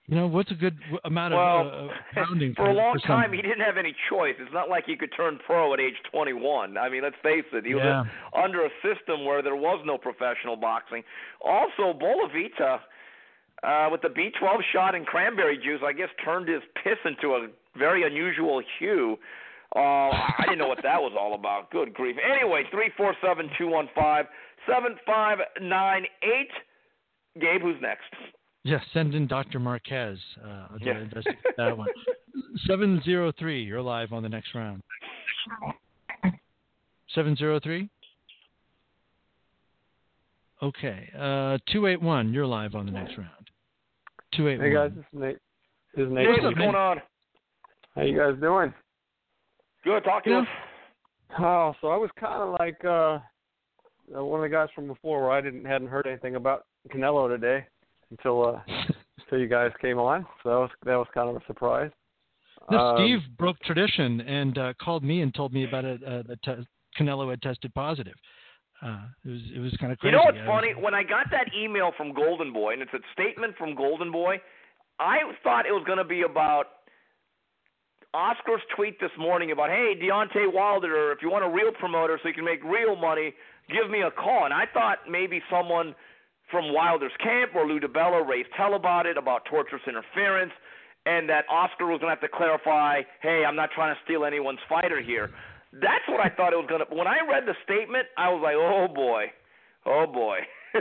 You 0.08 0.16
know, 0.16 0.28
what's 0.28 0.52
a 0.52 0.56
good 0.56 0.78
amount 1.06 1.34
Well, 1.34 1.62
of 1.62 1.90
uh, 1.90 1.94
pounding 2.14 2.54
for 2.56 2.70
a 2.70 2.74
long 2.74 3.00
for 3.00 3.08
time, 3.08 3.32
he 3.32 3.42
didn't 3.42 3.62
have 3.62 3.78
any 3.78 3.96
choice. 4.10 4.36
It's 4.38 4.52
not 4.54 4.68
like 4.70 4.84
he 4.86 4.98
could 4.98 5.12
turn 5.16 5.40
pro 5.46 5.74
at 5.74 5.80
age 5.80 5.96
21. 6.12 6.78
I 6.78 6.90
mean, 6.90 7.04
let's 7.04 7.16
face 7.24 7.46
it, 7.54 7.66
he 7.66 7.74
was 7.74 7.84
Yeah. 7.86 8.04
under 8.44 8.66
a 8.66 8.70
system 8.84 9.24
where 9.24 9.42
there 9.42 9.56
was 9.56 9.82
no 9.86 9.98
professional 9.98 10.58
boxing. 10.58 11.04
Also, 11.40 11.94
Bolavita, 11.98 12.80
uh, 13.64 13.88
with 13.90 14.02
the 14.02 14.10
B12 14.10 14.62
shot 14.74 14.94
and 14.94 15.08
cranberry 15.08 15.58
juice, 15.58 15.80
I 15.86 15.94
guess 15.94 16.10
turned 16.24 16.50
his 16.50 16.62
piss 16.84 16.98
into 17.06 17.36
a 17.36 17.48
very 17.78 18.04
unusual 18.06 18.62
hue. 18.80 19.18
Uh, 19.74 19.80
I 19.80 20.44
didn't 20.44 20.58
know 20.60 20.68
what 20.68 20.84
that 20.84 21.02
was 21.02 21.14
all 21.18 21.34
about. 21.34 21.72
Good 21.72 21.94
grief. 21.94 22.18
Anyway, 22.22 22.64
three 22.72 22.92
four 22.98 23.16
seven 23.26 23.50
two 23.58 23.68
one 23.70 23.88
five 23.96 24.26
seven 24.68 24.98
five 25.06 25.40
nine 25.62 26.06
eight. 26.24 26.52
Gabe, 27.40 27.62
who's 27.62 27.82
next? 27.82 28.14
Yeah, 28.64 28.80
send 28.94 29.14
in 29.14 29.27
Dr. 29.27 29.60
Marquez. 29.60 30.18
Uh, 30.41 30.68
I'll 30.72 30.80
Yeah. 30.80 30.99
investigate 30.99 31.56
that 31.57 31.77
one. 31.77 31.90
703, 32.65 33.61
you're 33.61 33.81
live 33.81 34.14
on 34.14 34.23
the 34.23 34.30
next 34.30 34.56
round. 34.56 34.81
703? 37.10 37.90
Okay. 40.61 41.10
Uh, 41.14 41.57
281, 41.68 42.34
you're 42.34 42.45
live 42.45 42.73
on 42.73 42.85
the 42.85 42.91
next 42.91 43.18
round. 43.18 43.49
281. 44.31 44.65
Hey 44.65 44.73
guys, 44.73 44.95
this 44.95 45.06
is 45.06 45.19
Nate. 45.19 45.38
This 45.94 46.07
is 46.07 46.14
Nate. 46.14 46.27
Hey, 46.27 46.41
what's 46.41 46.57
going 46.57 46.76
on? 46.76 47.02
How 47.95 48.02
you 48.03 48.18
guys 48.18 48.40
doing? 48.40 48.73
Good. 49.84 50.03
Talk 50.06 50.23
to 50.23 50.40
us. 50.40 50.48
Oh, 51.38 51.76
so 51.81 51.90
I 51.90 51.98
was 51.98 52.10
kind 52.11 52.41
of 52.41 52.56
like 52.60 52.84
uh, 52.85 53.19
uh, 54.15 54.23
one 54.23 54.40
of 54.40 54.49
the 54.49 54.56
guys 54.56 54.69
from 54.73 54.88
before, 54.88 55.22
where 55.22 55.31
I 55.31 55.41
didn't 55.41 55.65
hadn't 55.65 55.90
heard 55.90 56.07
anything 56.07 56.35
about 56.35 56.65
Canelo 56.90 57.27
today 57.27 57.68
until 58.18 58.45
uh, 58.56 58.60
until 59.19 59.40
you 59.40 59.48
guys 59.48 59.72
came 59.81 59.98
on. 59.99 60.26
So 60.44 60.49
that 60.49 60.56
was 60.57 60.69
that 60.85 60.95
was 60.95 61.07
kind 61.14 61.30
of 61.30 61.35
a 61.35 61.45
surprise. 61.48 61.91
No, 62.72 62.77
Um, 62.77 62.98
Steve 62.98 63.19
broke 63.38 63.60
tradition 63.60 64.22
and 64.22 64.57
uh, 64.57 64.73
called 64.81 65.03
me 65.03 65.22
and 65.22 65.34
told 65.35 65.52
me 65.53 65.65
about 65.65 65.85
it. 65.85 66.02
Uh, 66.03 66.23
that 66.27 66.41
te- 66.44 66.68
Canelo 66.98 67.30
had 67.30 67.41
tested 67.41 67.73
positive. 67.73 68.14
Uh, 68.81 68.99
it 69.26 69.30
was 69.30 69.41
it 69.56 69.60
was 69.60 69.76
kind 69.80 69.91
of 69.91 69.98
crazy. 69.99 70.11
You 70.11 70.18
know 70.18 70.26
what's 70.26 70.38
I 70.38 70.41
was- 70.41 70.48
funny? 70.48 70.73
When 70.85 70.94
I 70.94 71.03
got 71.03 71.27
that 71.31 71.48
email 71.57 71.91
from 71.98 72.14
Golden 72.14 72.53
Boy, 72.53 72.73
and 72.73 72.81
it's 72.81 72.94
a 72.94 72.99
statement 73.14 73.56
from 73.57 73.76
Golden 73.76 74.11
Boy, 74.11 74.40
I 74.99 75.18
thought 75.44 75.65
it 75.65 75.72
was 75.72 75.84
going 75.85 75.98
to 75.98 76.03
be 76.03 76.22
about 76.22 76.65
Oscar's 78.14 78.61
tweet 78.76 78.99
this 78.99 79.10
morning 79.18 79.52
about, 79.52 79.69
hey, 79.69 79.94
Deontay 79.99 80.53
Wilder, 80.53 81.11
if 81.11 81.19
you 81.22 81.31
want 81.31 81.44
a 81.44 81.49
real 81.49 81.72
promoter 81.80 82.19
so 82.22 82.27
you 82.27 82.34
can 82.35 82.45
make 82.45 82.64
real 82.64 82.95
money, 82.95 83.34
give 83.72 83.90
me 83.90 84.02
a 84.03 84.11
call. 84.11 84.45
And 84.45 84.53
I 84.53 84.65
thought 84.72 84.99
maybe 85.10 85.41
someone 85.49 85.95
from 86.54 86.72
Wilder's 86.72 87.12
camp 87.22 87.52
or 87.56 87.68
Lou 87.68 87.82
DiBella 87.82 88.26
raised 88.26 88.50
hell 88.56 88.76
about 88.76 89.06
it, 89.06 89.18
about 89.18 89.42
torturous 89.50 89.82
interference, 89.88 90.54
and 91.06 91.28
that 91.28 91.44
Oscar 91.50 91.88
was 91.88 92.00
going 92.00 92.16
to 92.16 92.22
have 92.22 92.22
to 92.22 92.38
clarify, 92.38 93.02
hey, 93.22 93.44
I'm 93.46 93.58
not 93.58 93.72
trying 93.76 93.94
to 93.94 94.00
steal 94.06 94.24
anyone's 94.24 94.60
fighter 94.70 95.02
here. 95.02 95.32
That's 95.74 96.08
what 96.08 96.22
I 96.22 96.30
thought 96.30 96.54
it 96.54 96.58
was 96.58 96.68
going 96.70 96.86
to. 96.88 96.96
When 96.96 97.08
I 97.08 97.18
read 97.30 97.44
the 97.46 97.56
statement, 97.66 98.06
I 98.18 98.30
was 98.30 98.42
like, 98.42 98.56
oh 98.56 98.88
boy, 98.94 99.26
oh 99.86 100.06
boy. 100.08 100.38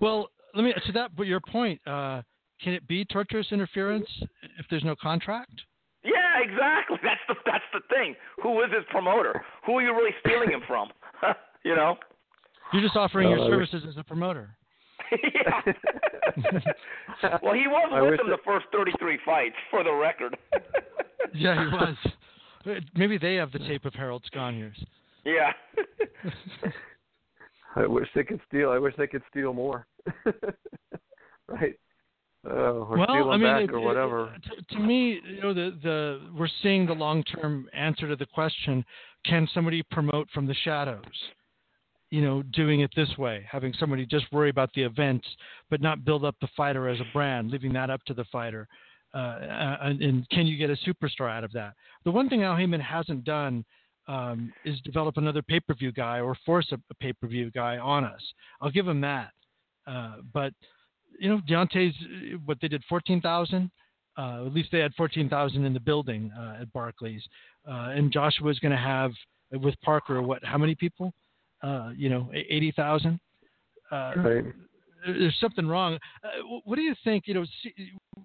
Well, 0.00 0.30
let 0.54 0.64
me 0.64 0.72
to 0.86 0.92
that. 0.92 1.14
But 1.14 1.26
your 1.26 1.40
point, 1.40 1.80
uh, 1.86 2.22
can 2.62 2.72
it 2.72 2.86
be 2.88 3.04
torturous 3.04 3.48
interference 3.50 4.06
if 4.58 4.66
there's 4.70 4.84
no 4.84 4.96
contract? 4.96 5.52
yeah, 6.02 6.40
exactly. 6.42 6.96
That's 7.02 7.20
the 7.28 7.34
that's 7.44 7.64
the 7.72 7.80
thing. 7.94 8.16
Who 8.42 8.62
is 8.62 8.70
his 8.72 8.84
promoter? 8.90 9.42
Who 9.66 9.78
are 9.78 9.82
you 9.82 9.92
really 9.94 10.14
stealing 10.20 10.50
him 10.50 10.62
from? 10.66 10.88
you 11.64 11.76
know. 11.76 11.96
You're 12.72 12.82
just 12.82 12.96
offering 12.96 13.26
Uh, 13.28 13.30
your 13.30 13.38
I 13.38 13.56
wish- 13.56 13.70
services 13.70 13.84
as 13.88 13.96
a 13.98 14.04
promoter. 14.04 14.50
yeah. 15.12 15.60
well, 17.42 17.54
he 17.54 17.66
was 17.66 17.90
I 17.92 18.00
with 18.02 18.10
wish 18.12 18.18
them 18.20 18.28
the 18.30 18.38
first 18.44 18.66
33 18.72 19.18
fights, 19.24 19.56
for 19.70 19.82
the 19.84 19.92
record. 19.92 20.36
Yeah, 21.32 21.64
he 21.64 21.70
was. 21.72 22.82
Maybe 22.96 23.16
they 23.16 23.36
have 23.36 23.52
the 23.52 23.60
tape 23.60 23.84
of 23.84 23.94
Harold 23.94 24.24
Sconiers. 24.34 24.74
yeah. 25.24 25.52
I 27.76 27.86
wish 27.86 28.08
they 28.16 28.24
could 28.24 28.40
steal. 28.48 28.70
I 28.70 28.78
wish 28.78 28.94
they 28.98 29.06
could 29.06 29.22
steal 29.30 29.52
more. 29.52 29.86
right. 31.46 31.78
Uh, 32.44 32.50
or 32.50 32.96
well, 32.98 33.06
steal 33.08 33.24
them 33.26 33.30
I 33.30 33.36
mean, 33.36 33.42
back 33.42 33.62
it- 33.62 33.74
or 33.74 34.34
it- 34.34 34.42
to, 34.68 34.74
to 34.76 34.80
me, 34.82 35.20
you 35.24 35.40
know, 35.40 35.54
the 35.54 35.78
the 35.82 36.20
we're 36.36 36.48
seeing 36.62 36.84
the 36.86 36.94
long-term 36.94 37.68
answer 37.74 38.08
to 38.08 38.16
the 38.16 38.26
question: 38.26 38.84
Can 39.24 39.46
somebody 39.54 39.82
promote 39.90 40.28
from 40.34 40.46
the 40.46 40.54
shadows? 40.64 41.04
You 42.10 42.22
know, 42.22 42.42
doing 42.42 42.80
it 42.80 42.90
this 42.96 43.16
way, 43.18 43.46
having 43.48 43.72
somebody 43.78 44.04
just 44.04 44.32
worry 44.32 44.50
about 44.50 44.70
the 44.74 44.82
events, 44.82 45.26
but 45.70 45.80
not 45.80 46.04
build 46.04 46.24
up 46.24 46.34
the 46.40 46.48
fighter 46.56 46.88
as 46.88 46.98
a 47.00 47.12
brand, 47.12 47.52
leaving 47.52 47.72
that 47.74 47.88
up 47.88 48.02
to 48.06 48.14
the 48.14 48.24
fighter. 48.32 48.66
Uh, 49.14 49.76
and, 49.82 50.02
and 50.02 50.28
can 50.30 50.46
you 50.46 50.56
get 50.56 50.70
a 50.70 50.76
superstar 50.88 51.30
out 51.30 51.44
of 51.44 51.52
that? 51.52 51.74
The 52.04 52.10
one 52.10 52.28
thing 52.28 52.42
Al 52.42 52.56
Haymon 52.56 52.80
hasn't 52.80 53.24
done 53.24 53.64
um, 54.08 54.52
is 54.64 54.80
develop 54.80 55.18
another 55.18 55.42
pay-per-view 55.42 55.92
guy 55.92 56.20
or 56.20 56.36
force 56.44 56.68
a, 56.72 56.78
a 56.90 56.94
pay-per-view 56.94 57.52
guy 57.52 57.78
on 57.78 58.04
us. 58.04 58.22
I'll 58.60 58.70
give 58.72 58.88
him 58.88 59.00
that. 59.02 59.30
Uh, 59.86 60.16
but 60.32 60.52
you 61.18 61.28
know, 61.28 61.40
Deontay's 61.48 61.94
what 62.44 62.58
they 62.60 62.68
did 62.68 62.82
fourteen 62.88 63.20
thousand. 63.20 63.70
Uh, 64.18 64.46
at 64.46 64.54
least 64.54 64.70
they 64.72 64.78
had 64.78 64.92
fourteen 64.94 65.28
thousand 65.28 65.64
in 65.64 65.72
the 65.74 65.80
building 65.80 66.32
uh, 66.36 66.62
at 66.62 66.72
Barclays, 66.72 67.22
uh, 67.68 67.92
and 67.94 68.12
Joshua's 68.12 68.58
going 68.58 68.72
to 68.72 68.78
have 68.78 69.12
with 69.52 69.74
Parker 69.82 70.22
what? 70.22 70.44
How 70.44 70.58
many 70.58 70.74
people? 70.74 71.12
Uh, 71.62 71.90
you 71.96 72.08
know, 72.08 72.30
eighty 72.32 72.72
thousand. 72.72 73.20
Uh, 73.90 74.12
Right. 74.16 74.44
There's 75.06 75.36
something 75.40 75.66
wrong. 75.66 75.98
Uh, 76.22 76.60
what 76.64 76.76
do 76.76 76.82
you 76.82 76.94
think? 77.04 77.24
You 77.26 77.32
know, 77.32 77.44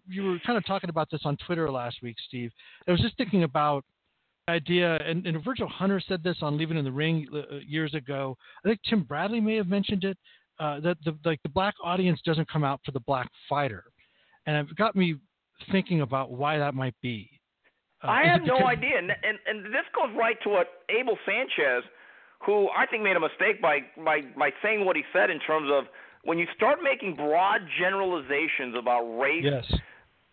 you 0.10 0.24
were 0.24 0.40
kind 0.45 0.57
of 0.57 0.66
talking 0.66 0.90
about 0.90 1.10
this 1.10 1.22
on 1.24 1.38
Twitter 1.45 1.72
last 1.72 1.98
week, 2.03 2.18
Steve. 2.28 2.52
I 2.86 2.91
was 2.91 2.99
just 2.99 3.16
thinking 3.16 3.44
about 3.44 3.86
the 4.45 4.53
idea, 4.53 4.98
and, 4.98 5.26
and 5.26 5.41
Virgil 5.44 5.70
Hunter 5.70 6.02
said 6.06 6.22
this 6.22 6.38
on 6.41 6.57
Leaving 6.57 6.78
in 6.78 6.84
the 6.84 6.91
Ring 6.91 7.28
uh, 7.34 7.57
years 7.66 7.94
ago. 7.94 8.36
I 8.64 8.68
think 8.68 8.82
Tim 8.90 9.03
Bradley 9.03 9.40
may 9.40 9.56
have 9.56 9.68
mentioned 9.68 10.03
it. 10.03 10.18
Uh, 10.60 10.80
that 10.80 10.98
the 11.03 11.18
like 11.26 11.41
the 11.44 11.49
black 11.49 11.76
audience 11.84 12.20
doesn't 12.26 12.49
come 12.49 12.64
out 12.64 12.80
for 12.86 12.91
the 12.91 13.02
black 13.02 13.30
fighter, 13.49 13.84
and 14.45 14.56
it 14.56 14.76
got 14.78 14.95
me 14.95 15.16
thinking 15.72 16.02
about 16.02 16.32
why 16.32 16.57
that 16.57 16.74
might 16.74 16.95
be. 17.02 17.30
Uh, 18.03 18.07
I 18.07 18.22
is 18.22 18.26
it 18.26 18.30
have 18.30 18.41
no 18.45 18.66
idea, 18.66 18.98
and, 18.98 19.12
and 19.12 19.38
and 19.48 19.66
this 19.66 19.84
goes 19.94 20.16
right 20.18 20.38
to 20.44 20.49
what 20.49 20.68
Abel 20.90 21.18
Sanchez, 21.26 21.84
who 22.44 22.70
I 22.76 22.86
think 22.86 23.03
made 23.03 23.16
a 23.16 23.20
mistake 23.20 23.62
by 23.62 23.80
by 24.03 24.22
by 24.38 24.52
saying 24.62 24.86
what 24.86 24.95
he 24.95 25.03
said 25.14 25.30
in 25.30 25.40
terms 25.40 25.70
of 25.72 25.86
when 26.24 26.38
you 26.40 26.48
start 26.56 26.80
making 26.84 27.16
broad 27.16 27.62
generalizations 27.80 28.76
about 28.78 29.03
race, 29.18 29.44
Yes. 29.45 29.66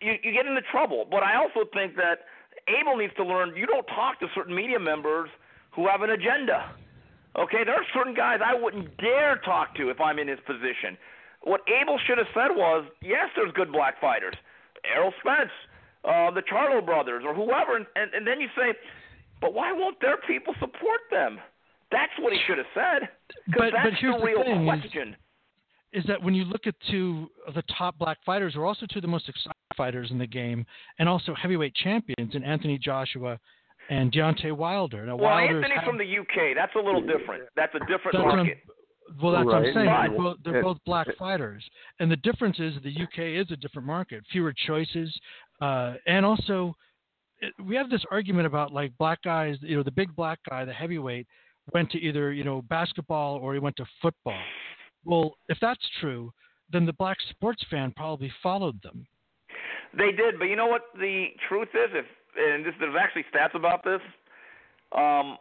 you 0.01 0.13
you 0.23 0.31
get 0.31 0.45
into 0.45 0.61
trouble. 0.71 1.05
But 1.09 1.23
I 1.23 1.35
also 1.35 1.69
think 1.73 1.95
that 1.95 2.25
Abel 2.67 2.97
needs 2.97 3.13
to 3.15 3.23
learn 3.23 3.55
you 3.55 3.65
don't 3.65 3.85
talk 3.87 4.19
to 4.19 4.27
certain 4.35 4.55
media 4.55 4.79
members 4.79 5.29
who 5.71 5.87
have 5.87 6.01
an 6.01 6.11
agenda. 6.11 6.71
Okay, 7.35 7.63
there 7.65 7.73
are 7.73 7.85
certain 7.93 8.13
guys 8.13 8.39
I 8.45 8.53
wouldn't 8.53 8.95
dare 8.97 9.37
talk 9.37 9.75
to 9.75 9.89
if 9.89 9.99
I'm 9.99 10.19
in 10.19 10.27
his 10.27 10.39
position. 10.45 10.97
What 11.41 11.61
Abel 11.67 11.97
should 12.05 12.19
have 12.19 12.27
said 12.33 12.55
was, 12.55 12.85
yes, 13.01 13.29
there's 13.35 13.51
good 13.53 13.71
black 13.71 13.99
fighters, 13.99 14.35
Errol 14.85 15.11
Spence, 15.19 15.49
uh, 16.05 16.29
the 16.31 16.41
Charlo 16.43 16.85
brothers, 16.85 17.23
or 17.25 17.33
whoever, 17.33 17.75
and, 17.75 17.87
and, 17.95 18.13
and 18.13 18.27
then 18.27 18.39
you 18.39 18.47
say, 18.55 18.77
but 19.41 19.53
why 19.53 19.73
won't 19.73 19.99
their 19.99 20.17
people 20.17 20.53
support 20.59 21.01
them? 21.11 21.39
That's 21.93 22.11
what 22.19 22.33
he 22.33 22.39
should 22.47 22.57
have 22.57 22.67
said. 22.73 23.07
Because 23.45 23.45
But- 23.47 23.71
but 23.71 23.83
that's 23.83 23.99
here's 24.01 24.13
the 24.15 24.19
the 24.19 24.25
real 24.25 24.43
thing 24.43 24.67
is- 24.67 24.81
question. 24.81 25.15
is 25.93 26.03
that 26.05 26.21
when 26.21 26.33
you 26.33 26.43
look 26.45 26.65
at 26.65 26.73
two 26.89 27.29
of 27.47 27.53
the 27.53 27.61
top 27.77 27.97
black 27.99 28.17
fighters, 28.25 28.55
who 28.55 28.61
are 28.61 28.65
also 28.65 28.85
two 28.87 28.97
of 28.97 29.03
the 29.03 29.07
most 29.07 29.29
exciting 29.29 29.53
fighters 29.77 30.09
in 30.11 30.17
the 30.17 30.25
game, 30.27 30.65
and 30.97 31.07
also 31.07 31.33
heavyweight 31.35 31.75
champions 31.75 32.33
in 32.33 32.43
Anthony 32.43 32.77
Joshua 32.79 33.39
and 33.89 34.11
Deontay 34.11 34.53
Wilder. 34.53 35.05
Now, 35.05 35.15
well, 35.17 35.35
Wilder's 35.35 35.57
Anthony's 35.57 35.75
had- 35.77 35.85
from 35.85 35.97
the 35.97 36.05
UK. 36.05 36.53
That's 36.55 36.73
a 36.75 36.79
little 36.79 37.01
different. 37.01 37.43
That's 37.55 37.75
a 37.75 37.79
different 37.85 38.13
That's 38.17 38.25
market. 38.25 38.57
Well, 39.21 39.33
that's 39.33 39.45
what 39.45 39.55
I'm 39.55 39.73
saying. 39.73 39.85
They're 39.85 40.09
both, 40.17 40.37
they're 40.43 40.63
both 40.63 40.83
black 40.85 41.07
fighters, 41.17 41.63
and 41.99 42.09
the 42.09 42.15
difference 42.15 42.59
is 42.59 42.81
the 42.81 42.89
UK 42.89 43.35
is 43.35 43.51
a 43.51 43.57
different 43.57 43.85
market, 43.85 44.25
fewer 44.31 44.53
choices, 44.53 45.15
uh, 45.61 45.95
and 46.07 46.25
also 46.25 46.75
it, 47.39 47.53
we 47.61 47.75
have 47.75 47.89
this 47.89 48.03
argument 48.09 48.47
about 48.47 48.71
like 48.71 48.97
black 48.97 49.21
guys. 49.21 49.57
You 49.61 49.75
know, 49.77 49.83
the 49.83 49.91
big 49.91 50.15
black 50.15 50.39
guy, 50.49 50.63
the 50.65 50.73
heavyweight, 50.73 51.27
went 51.71 51.89
to 51.91 51.97
either 51.99 52.33
you 52.33 52.43
know 52.43 52.61
basketball 52.63 53.37
or 53.37 53.53
he 53.53 53.59
went 53.59 53.75
to 53.77 53.85
football. 54.01 54.39
Well, 55.05 55.35
if 55.49 55.57
that's 55.61 55.83
true, 55.99 56.31
then 56.71 56.85
the 56.85 56.93
black 56.93 57.17
sports 57.29 57.63
fan 57.69 57.93
probably 57.95 58.31
followed 58.41 58.81
them. 58.81 59.05
They 59.97 60.11
did, 60.11 60.39
but 60.39 60.45
you 60.45 60.55
know 60.55 60.67
what 60.67 60.83
the 60.99 61.27
truth 61.47 61.69
is? 61.73 61.91
If 61.93 62.05
and 62.35 62.65
this, 62.65 62.73
there's 62.79 62.95
actually 62.99 63.25
stats 63.33 63.55
about 63.55 63.83
this. 63.83 64.01
Um, 64.97 65.37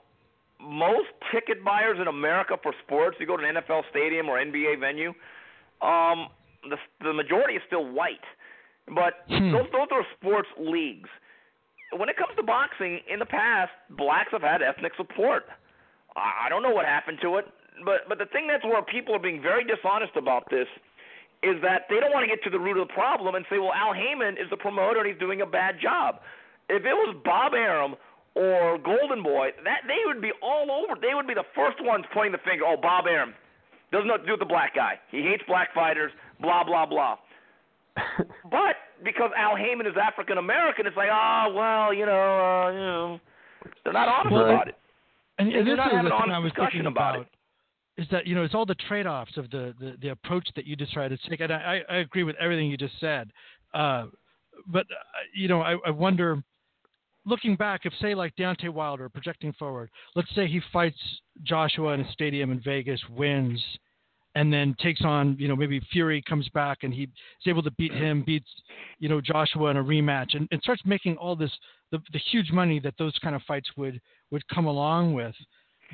most 0.61 1.09
ticket 1.33 1.65
buyers 1.65 1.99
in 2.01 2.07
America 2.07 2.57
for 2.63 2.73
sports, 2.85 3.17
you 3.19 3.27
go 3.27 3.37
to 3.37 3.45
an 3.45 3.57
NFL 3.57 3.83
stadium 3.91 4.29
or 4.29 4.39
NBA 4.39 4.79
venue, 4.79 5.13
um, 5.81 6.29
the 6.69 6.77
the 7.01 7.13
majority 7.13 7.55
is 7.55 7.63
still 7.67 7.91
white. 7.91 8.25
But 8.95 9.25
Hmm. 9.29 9.53
those 9.53 9.67
those 9.73 9.89
are 9.91 10.05
sports 10.19 10.49
leagues. 10.59 11.09
When 11.97 12.09
it 12.09 12.17
comes 12.17 12.35
to 12.37 12.43
boxing, 12.43 13.01
in 13.09 13.19
the 13.19 13.27
past, 13.27 13.73
blacks 13.91 14.33
have 14.33 14.43
had 14.43 14.63
ethnic 14.63 14.93
support. 14.97 15.45
I 16.17 16.49
don't 16.49 16.63
know 16.63 16.71
what 16.71 16.85
happened 16.85 17.19
to 17.23 17.37
it, 17.37 17.47
but 17.85 18.09
but 18.09 18.19
the 18.19 18.27
thing 18.27 18.47
that's 18.47 18.65
where 18.65 18.83
people 18.83 19.15
are 19.15 19.23
being 19.23 19.41
very 19.41 19.65
dishonest 19.65 20.17
about 20.17 20.45
this 20.51 20.69
is 21.43 21.57
that 21.63 21.87
they 21.91 21.99
don't 21.99 22.13
want 22.13 22.23
to 22.23 22.31
get 22.31 22.43
to 22.45 22.51
the 22.51 22.59
root 22.59 22.79
of 22.79 22.87
the 22.87 22.95
problem 22.95 23.35
and 23.35 23.45
say, 23.51 23.59
well, 23.59 23.73
Al 23.75 23.93
Haymon 23.93 24.39
is 24.39 24.49
the 24.51 24.57
promoter 24.57 25.01
and 25.01 25.09
he's 25.11 25.19
doing 25.19 25.41
a 25.41 25.47
bad 25.47 25.75
job. 25.83 26.21
If 26.69 26.85
it 26.87 26.95
was 26.95 27.17
Bob 27.25 27.53
Arum 27.55 27.97
or 28.35 28.79
Golden 28.79 29.23
Boy, 29.23 29.51
that 29.65 29.83
they 29.89 30.07
would 30.07 30.23
be 30.23 30.31
all 30.41 30.71
over. 30.71 30.95
They 31.01 31.15
would 31.15 31.27
be 31.27 31.35
the 31.35 31.49
first 31.55 31.83
ones 31.83 32.05
pointing 32.15 32.33
the 32.33 32.45
finger. 32.49 32.65
Oh, 32.65 32.77
Bob 32.81 33.07
Arum 33.07 33.35
doesn't 33.91 34.07
know 34.07 34.15
what 34.15 34.21
to 34.23 34.27
do 34.27 34.33
with 34.33 34.41
the 34.41 34.47
black 34.47 34.75
guy. 34.75 35.01
He 35.11 35.23
hates 35.23 35.43
black 35.47 35.75
fighters. 35.75 36.13
Blah 36.41 36.65
blah 36.65 36.87
blah. 36.87 37.17
but 38.51 38.77
because 39.05 39.31
Al 39.37 39.57
Haymon 39.57 39.87
is 39.87 39.95
African 40.01 40.39
American, 40.39 40.87
it's 40.87 40.97
like, 40.97 41.11
oh 41.13 41.53
well, 41.55 41.93
you 41.93 42.07
know, 42.07 42.13
uh, 42.13 42.71
you 42.73 42.79
know, 42.79 43.21
they're 43.85 43.93
not 43.93 44.09
honest 44.09 44.33
Well, 44.33 44.47
about 44.49 44.69
it. 44.69 44.77
And, 45.43 45.53
and 45.53 45.67
this 45.67 45.73
is 45.73 46.03
the 46.05 46.11
thing 46.11 46.31
I 46.33 46.39
was 46.39 46.53
thinking 46.57 46.87
about 46.87 47.17
about. 47.17 47.27
Is 47.99 48.07
that 48.11 48.27
you 48.27 48.35
know 48.35 48.43
it's 48.43 48.55
all 48.55 48.65
the 48.65 48.77
trade-offs 48.89 49.37
of 49.37 49.51
the, 49.51 49.75
the, 49.79 49.97
the 50.01 50.09
approach 50.09 50.49
that 50.57 50.67
you 50.67 50.77
decided 50.77 51.21
to 51.21 51.29
take, 51.29 51.41
and 51.41 51.53
I, 51.53 51.83
I 51.91 51.97
agree 51.97 52.23
with 52.23 52.37
everything 52.37 52.71
you 52.71 52.79
just 52.79 52.99
said. 53.01 53.31
Uh, 53.75 54.07
but 54.67 54.87
uh, 54.87 55.21
you 55.35 55.47
know 55.49 55.61
I, 55.61 55.77
I 55.85 55.91
wonder, 55.91 56.43
looking 57.27 57.55
back, 57.55 57.83
if 57.85 57.93
say 58.01 58.15
like 58.15 58.35
Deontay 58.37 58.71
Wilder 58.71 59.11
projecting 59.11 59.53
forward, 59.55 59.91
let's 60.15 60.35
say 60.35 60.47
he 60.47 60.61
fights 60.73 60.97
Joshua 61.43 61.93
in 61.93 62.01
a 62.01 62.13
stadium 62.13 62.51
in 62.51 62.61
Vegas, 62.61 63.01
wins, 63.11 63.63
and 64.37 64.51
then 64.51 64.75
takes 64.81 65.03
on 65.03 65.37
you 65.39 65.47
know 65.47 65.57
maybe 65.57 65.79
Fury 65.93 66.23
comes 66.23 66.49
back 66.51 66.79
and 66.85 66.95
he 66.95 67.03
is 67.03 67.47
able 67.47 67.63
to 67.63 67.71
beat 67.73 67.93
him, 67.93 68.23
beats 68.25 68.49
you 69.01 69.09
know 69.11 69.21
Joshua 69.21 69.71
in 69.71 69.77
a 69.77 69.85
rematch, 69.85 70.35
and, 70.35 70.49
and 70.51 70.63
starts 70.63 70.83
making 70.87 71.19
all 71.19 71.37
this 71.37 71.53
the, 71.93 71.99
the 72.13 72.19
huge 72.31 72.51
money 72.51 72.81
that 72.81 72.95
those 72.99 73.17
kind 73.23 73.37
of 73.37 73.43
fights 73.43 73.69
would 73.77 74.01
would 74.33 74.47
come 74.49 74.67
along 74.67 75.15
with 75.15 75.35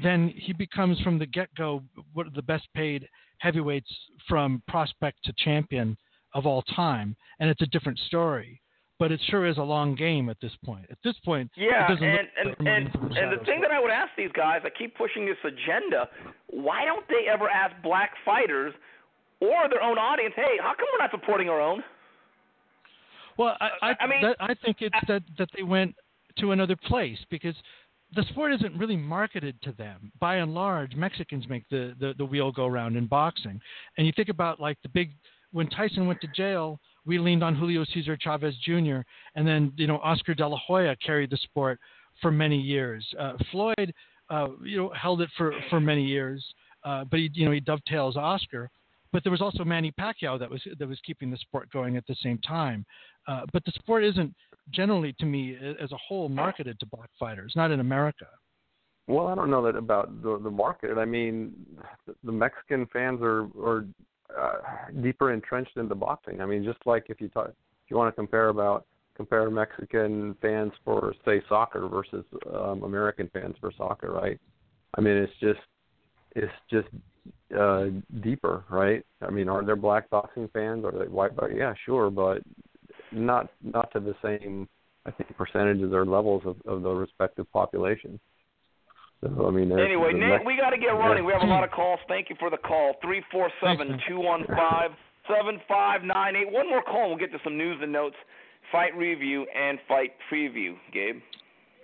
then 0.02 0.32
he 0.36 0.52
becomes 0.52 1.00
from 1.00 1.18
the 1.18 1.26
get-go 1.26 1.82
one 2.12 2.26
of 2.26 2.34
the 2.34 2.42
best 2.42 2.66
paid 2.74 3.08
heavyweights 3.38 3.90
from 4.28 4.62
prospect 4.68 5.18
to 5.24 5.32
champion 5.38 5.96
of 6.34 6.46
all 6.46 6.62
time, 6.62 7.16
and 7.40 7.48
it's 7.50 7.62
a 7.62 7.66
different 7.66 7.98
story. 8.00 8.60
But 8.98 9.12
it 9.12 9.20
sure 9.28 9.46
is 9.46 9.58
a 9.58 9.62
long 9.62 9.94
game 9.94 10.28
at 10.28 10.36
this 10.42 10.52
point. 10.64 10.86
At 10.90 10.98
this 11.04 11.14
point, 11.24 11.50
Yeah, 11.56 11.86
and 11.88 12.02
and 12.02 12.66
and, 12.66 13.16
and 13.16 13.40
the 13.40 13.44
thing 13.44 13.60
that 13.60 13.70
I 13.70 13.80
would 13.80 13.92
ask 13.92 14.10
these 14.16 14.32
guys, 14.34 14.62
I 14.64 14.70
keep 14.70 14.96
pushing 14.96 15.24
this 15.24 15.36
agenda. 15.44 16.08
Why 16.48 16.84
don't 16.84 17.06
they 17.08 17.30
ever 17.30 17.48
ask 17.48 17.74
black 17.82 18.10
fighters 18.24 18.74
or 19.40 19.68
their 19.70 19.82
own 19.82 19.98
audience, 19.98 20.34
hey, 20.34 20.58
how 20.60 20.74
come 20.74 20.86
we're 20.92 20.98
not 20.98 21.12
supporting 21.12 21.48
our 21.48 21.60
own? 21.60 21.84
Well, 23.38 23.56
I 23.60 23.70
I, 23.80 23.94
I 24.00 24.06
mean- 24.06 24.22
that, 24.22 24.36
I 24.40 24.54
think 24.54 24.78
it's 24.80 24.94
that 25.06 25.22
that 25.38 25.48
they 25.56 25.62
went 25.62 25.94
to 26.38 26.52
another 26.52 26.76
place 26.76 27.18
because 27.30 27.54
the 28.14 28.22
sport 28.30 28.52
isn't 28.54 28.76
really 28.78 28.96
marketed 28.96 29.60
to 29.62 29.72
them. 29.72 30.10
By 30.18 30.36
and 30.36 30.54
large, 30.54 30.94
Mexicans 30.94 31.46
make 31.48 31.68
the, 31.68 31.94
the, 32.00 32.14
the 32.16 32.24
wheel 32.24 32.50
go 32.50 32.66
round 32.66 32.96
in 32.96 33.06
boxing. 33.06 33.60
And 33.96 34.06
you 34.06 34.12
think 34.16 34.28
about 34.30 34.60
like 34.60 34.78
the 34.82 34.88
big 34.88 35.10
when 35.52 35.68
Tyson 35.68 36.06
went 36.06 36.20
to 36.20 36.28
jail, 36.36 36.78
we 37.06 37.18
leaned 37.18 37.42
on 37.42 37.54
Julio 37.54 37.84
Cesar 37.92 38.18
Chavez 38.20 38.54
Jr. 38.64 39.00
and 39.34 39.46
then 39.46 39.72
you 39.76 39.86
know 39.86 39.98
Oscar 39.98 40.34
De 40.34 40.46
La 40.46 40.58
Hoya 40.66 40.96
carried 41.04 41.30
the 41.30 41.38
sport 41.38 41.78
for 42.20 42.30
many 42.30 42.58
years. 42.60 43.06
Uh, 43.18 43.34
Floyd, 43.50 43.92
uh, 44.30 44.48
you 44.62 44.76
know, 44.76 44.90
held 44.90 45.20
it 45.20 45.30
for 45.36 45.52
for 45.70 45.80
many 45.80 46.04
years, 46.04 46.44
uh, 46.84 47.04
but 47.04 47.18
he 47.18 47.30
you 47.34 47.44
know 47.46 47.52
he 47.52 47.60
dovetails 47.60 48.16
Oscar. 48.16 48.70
But 49.12 49.22
there 49.24 49.32
was 49.32 49.40
also 49.40 49.64
Manny 49.64 49.92
Pacquiao 49.98 50.38
that 50.38 50.50
was 50.50 50.62
that 50.78 50.88
was 50.88 50.98
keeping 51.04 51.30
the 51.30 51.36
sport 51.38 51.70
going 51.70 51.96
at 51.96 52.06
the 52.06 52.16
same 52.22 52.38
time. 52.38 52.84
Uh, 53.26 53.42
but 53.52 53.64
the 53.64 53.72
sport 53.72 54.04
isn't 54.04 54.34
generally, 54.70 55.14
to 55.18 55.26
me, 55.26 55.56
as 55.80 55.92
a 55.92 55.96
whole, 55.96 56.28
marketed 56.28 56.78
to 56.80 56.86
black 56.86 57.10
fighters, 57.18 57.52
not 57.56 57.70
in 57.70 57.80
America. 57.80 58.26
Well, 59.06 59.28
I 59.28 59.34
don't 59.34 59.50
know 59.50 59.62
that 59.62 59.76
about 59.76 60.22
the 60.22 60.38
the 60.38 60.50
market. 60.50 60.98
I 60.98 61.04
mean, 61.04 61.54
the- 62.22 62.32
Mexican 62.32 62.86
fans 62.92 63.20
are 63.22 63.48
are 63.58 63.86
uh, 64.38 65.00
deeper 65.02 65.32
entrenched 65.32 65.76
into 65.76 65.94
boxing. 65.94 66.40
I 66.40 66.46
mean, 66.46 66.62
just 66.62 66.78
like 66.84 67.06
if 67.08 67.20
you 67.20 67.28
talk, 67.28 67.48
if 67.48 67.90
you 67.90 67.96
want 67.96 68.14
to 68.14 68.16
compare 68.16 68.48
about 68.48 68.86
compare 69.16 69.50
Mexican 69.50 70.36
fans 70.40 70.72
for 70.84 71.14
say 71.24 71.42
soccer 71.48 71.88
versus 71.88 72.24
um, 72.54 72.82
American 72.84 73.28
fans 73.32 73.56
for 73.60 73.72
soccer, 73.76 74.12
right? 74.12 74.38
I 74.96 75.00
mean, 75.00 75.16
it's 75.16 75.32
just 75.40 75.60
it's 76.36 76.52
just 76.70 76.88
uh 77.58 77.86
deeper, 78.22 78.64
right? 78.70 79.04
I 79.22 79.30
mean, 79.30 79.48
are 79.48 79.64
there 79.64 79.76
black 79.76 80.10
boxing 80.10 80.48
fans? 80.52 80.84
Or 80.84 80.94
are 80.94 80.98
they 81.04 81.10
white? 81.10 81.34
But 81.36 81.54
yeah, 81.54 81.74
sure, 81.84 82.10
but 82.10 82.42
not 83.12 83.48
not 83.62 83.90
to 83.92 84.00
the 84.00 84.14
same 84.22 84.68
I 85.06 85.10
think 85.10 85.34
percentages 85.36 85.92
or 85.92 86.04
levels 86.04 86.42
of, 86.44 86.56
of 86.66 86.82
the 86.82 86.90
respective 86.90 87.50
populations. 87.52 88.20
So 89.22 89.46
I 89.46 89.50
mean, 89.50 89.72
Anyway, 89.72 90.12
the 90.12 90.18
Nate, 90.18 90.28
Mex- 90.28 90.44
we 90.46 90.56
got 90.56 90.70
to 90.70 90.78
get 90.78 90.88
running. 90.88 91.24
We 91.24 91.32
have 91.32 91.42
a 91.42 91.46
lot 91.46 91.64
of 91.64 91.70
calls. 91.72 91.98
Thank 92.08 92.30
you 92.30 92.36
for 92.38 92.50
the 92.50 92.58
call. 92.58 92.94
Three 93.02 93.22
four 93.32 93.50
seven 93.62 93.98
two 94.08 94.20
one 94.20 94.44
five 94.46 94.90
seven 95.26 95.60
five 95.66 96.02
nine 96.04 96.36
eight. 96.36 96.52
One 96.52 96.68
more 96.68 96.82
call. 96.82 97.10
And 97.10 97.10
we'll 97.10 97.18
get 97.18 97.32
to 97.32 97.42
some 97.42 97.56
news 97.56 97.78
and 97.82 97.92
notes, 97.92 98.16
fight 98.70 98.96
review, 98.96 99.46
and 99.56 99.78
fight 99.88 100.12
preview. 100.32 100.74
Gabe. 100.92 101.16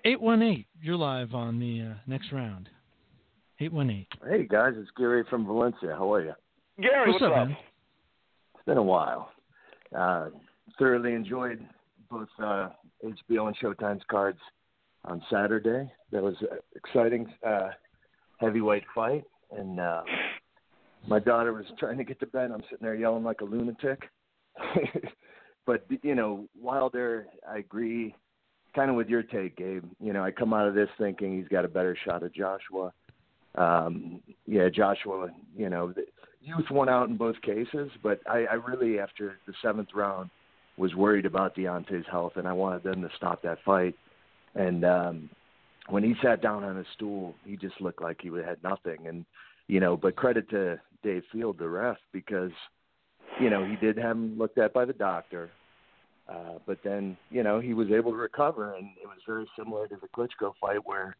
Eight 0.04 0.20
one 0.20 0.42
eight. 0.42 0.66
You're 0.80 0.96
live 0.96 1.34
on 1.34 1.58
the 1.58 1.80
uh, 1.80 1.94
next 2.06 2.30
round. 2.30 2.68
Eight 3.60 3.72
one 3.72 3.90
eight. 3.90 4.08
Hey 4.28 4.46
guys, 4.48 4.72
it's 4.76 4.90
Gary 4.96 5.24
from 5.30 5.46
Valencia. 5.46 5.94
How 5.96 6.12
are 6.12 6.24
you? 6.24 6.32
Gary, 6.80 7.12
What's 7.12 7.22
what's, 7.22 7.32
up, 7.32 7.38
up? 7.38 7.48
man? 7.48 7.56
It's 8.54 8.64
been 8.66 8.78
a 8.78 8.82
while. 8.82 9.30
Uh, 9.96 10.30
thoroughly 10.76 11.12
enjoyed 11.12 11.64
both 12.10 12.28
uh, 12.42 12.70
HBO 13.04 13.46
and 13.46 13.56
Showtime's 13.56 14.02
cards 14.10 14.40
on 15.04 15.22
Saturday. 15.30 15.90
That 16.10 16.22
was 16.22 16.34
an 16.40 16.58
exciting 16.74 17.32
uh, 17.46 17.68
heavyweight 18.38 18.82
fight, 18.92 19.22
and 19.56 19.78
uh, 19.78 20.02
my 21.06 21.20
daughter 21.20 21.52
was 21.52 21.66
trying 21.78 21.98
to 21.98 22.04
get 22.04 22.18
to 22.20 22.26
bed. 22.26 22.50
I'm 22.50 22.62
sitting 22.62 22.78
there 22.82 22.96
yelling 22.96 23.22
like 23.22 23.40
a 23.40 23.44
lunatic. 23.44 24.02
but 25.66 25.86
you 26.02 26.16
know, 26.16 26.48
Wilder, 26.60 27.28
I 27.48 27.58
agree, 27.58 28.16
kind 28.74 28.90
of 28.90 28.96
with 28.96 29.08
your 29.08 29.22
take, 29.22 29.56
Gabe. 29.56 29.84
You 30.00 30.12
know, 30.12 30.24
I 30.24 30.32
come 30.32 30.52
out 30.52 30.66
of 30.66 30.74
this 30.74 30.88
thinking 30.98 31.38
he's 31.38 31.48
got 31.48 31.64
a 31.64 31.68
better 31.68 31.96
shot 32.04 32.24
at 32.24 32.34
Joshua. 32.34 32.92
Um, 33.56 34.20
yeah, 34.46 34.68
Joshua, 34.68 35.28
you 35.56 35.68
know, 35.68 35.92
the 35.92 36.06
youth 36.42 36.70
won 36.70 36.88
out 36.88 37.08
in 37.08 37.16
both 37.16 37.40
cases, 37.42 37.90
but 38.02 38.20
I, 38.26 38.44
I 38.50 38.54
really, 38.54 38.98
after 38.98 39.38
the 39.46 39.54
seventh 39.62 39.88
round, 39.94 40.30
was 40.76 40.94
worried 40.94 41.24
about 41.24 41.54
Deontay's 41.54 42.06
health, 42.10 42.32
and 42.36 42.48
I 42.48 42.52
wanted 42.52 42.82
them 42.82 43.00
to 43.02 43.08
stop 43.16 43.42
that 43.42 43.58
fight. 43.64 43.94
And 44.56 44.84
um, 44.84 45.30
when 45.88 46.02
he 46.02 46.14
sat 46.22 46.42
down 46.42 46.64
on 46.64 46.76
his 46.76 46.86
stool, 46.94 47.34
he 47.44 47.56
just 47.56 47.80
looked 47.80 48.02
like 48.02 48.18
he 48.20 48.28
had 48.28 48.62
nothing. 48.62 49.06
And 49.06 49.24
you 49.68 49.80
know, 49.80 49.96
but 49.96 50.16
credit 50.16 50.50
to 50.50 50.80
Dave 51.02 51.22
Field, 51.32 51.58
the 51.58 51.68
ref, 51.68 51.96
because 52.12 52.50
you 53.40 53.50
know 53.50 53.64
he 53.64 53.76
did 53.76 53.96
have 53.96 54.16
him 54.16 54.36
looked 54.36 54.58
at 54.58 54.72
by 54.72 54.84
the 54.84 54.92
doctor. 54.92 55.50
Uh, 56.28 56.58
but 56.66 56.78
then, 56.82 57.16
you 57.30 57.42
know, 57.42 57.60
he 57.60 57.74
was 57.74 57.88
able 57.90 58.10
to 58.10 58.16
recover, 58.16 58.74
and 58.74 58.88
it 59.02 59.06
was 59.06 59.18
very 59.26 59.46
similar 59.58 59.86
to 59.86 59.96
the 60.00 60.08
Klitschko 60.08 60.54
fight 60.58 60.84
where 60.86 61.16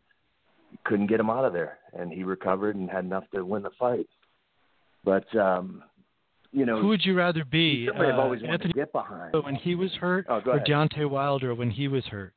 couldn't 0.84 1.06
get 1.06 1.20
him 1.20 1.30
out 1.30 1.44
of 1.44 1.52
there, 1.52 1.78
and 1.98 2.12
he 2.12 2.24
recovered 2.24 2.76
and 2.76 2.90
had 2.90 3.04
enough 3.04 3.24
to 3.34 3.44
win 3.44 3.62
the 3.62 3.70
fight. 3.78 4.08
But 5.04 5.34
um, 5.36 5.82
you 6.52 6.64
know, 6.66 6.80
Who 6.80 6.88
would 6.88 7.04
you 7.04 7.14
rather 7.14 7.44
be? 7.44 7.86
somebody 7.86 8.10
I've 8.10 8.18
uh, 8.18 8.22
always 8.22 8.40
wanted 8.42 8.52
Anthony 8.54 8.72
to 8.72 8.78
get 8.78 8.92
behind. 8.92 9.32
But 9.32 9.44
when 9.44 9.54
he 9.54 9.74
was 9.74 9.92
hurt, 9.94 10.26
Oh, 10.28 10.40
or. 10.46 10.60
Deontay 10.60 11.08
Wilder 11.08 11.54
when 11.54 11.70
he 11.70 11.88
was 11.88 12.04
hurt? 12.06 12.32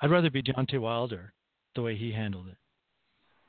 I'd 0.00 0.10
rather 0.10 0.30
be 0.30 0.42
Deontay 0.42 0.80
Wilder, 0.80 1.32
the 1.74 1.82
way 1.82 1.96
he 1.96 2.10
handled 2.12 2.48
it. 2.48 2.56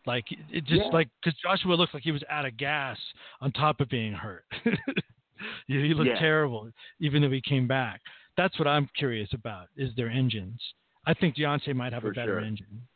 Like 0.05 0.25
it 0.51 0.65
just 0.65 0.81
Yeah. 0.85 0.87
like 0.91 1.09
because 1.23 1.39
Joshua 1.39 1.75
looked 1.75 1.93
like 1.93 2.03
he 2.03 2.11
was 2.11 2.23
out 2.29 2.45
of 2.45 2.57
gas 2.57 2.97
on 3.39 3.51
top 3.51 3.79
of 3.81 3.89
being 3.89 4.13
hurt. 4.13 4.45
he 5.67 5.73
he 5.81 5.93
looked 5.93 6.09
Yeah. 6.09 6.19
terrible, 6.19 6.69
even 6.99 7.21
though 7.21 7.29
he 7.29 7.41
came 7.41 7.67
back. 7.67 8.01
That's 8.35 8.57
what 8.57 8.67
I'm 8.67 8.89
curious 8.97 9.29
about: 9.33 9.67
is 9.77 9.93
their 9.95 10.09
engines. 10.09 10.59
I 11.05 11.13
think 11.13 11.35
Deontay 11.35 11.75
might 11.75 11.93
have 11.93 12.01
For 12.01 12.09
a 12.11 12.13
better 12.13 12.39
sure. 12.39 12.39
engine. 12.39 12.87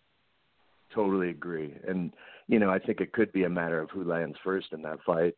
Totally 0.96 1.30
agree. 1.30 1.76
And 1.88 2.12
you 2.48 2.60
know, 2.60 2.70
I 2.70 2.80
think 2.80 3.02
it 3.02 3.12
could 3.12 3.32
be 3.34 3.44
a 3.44 3.50
matter 3.50 3.82
of 3.82 3.90
who 3.90 4.04
lands 4.04 4.38
first 4.44 4.68
in 4.72 4.82
that 4.84 5.00
fight. 5.06 5.36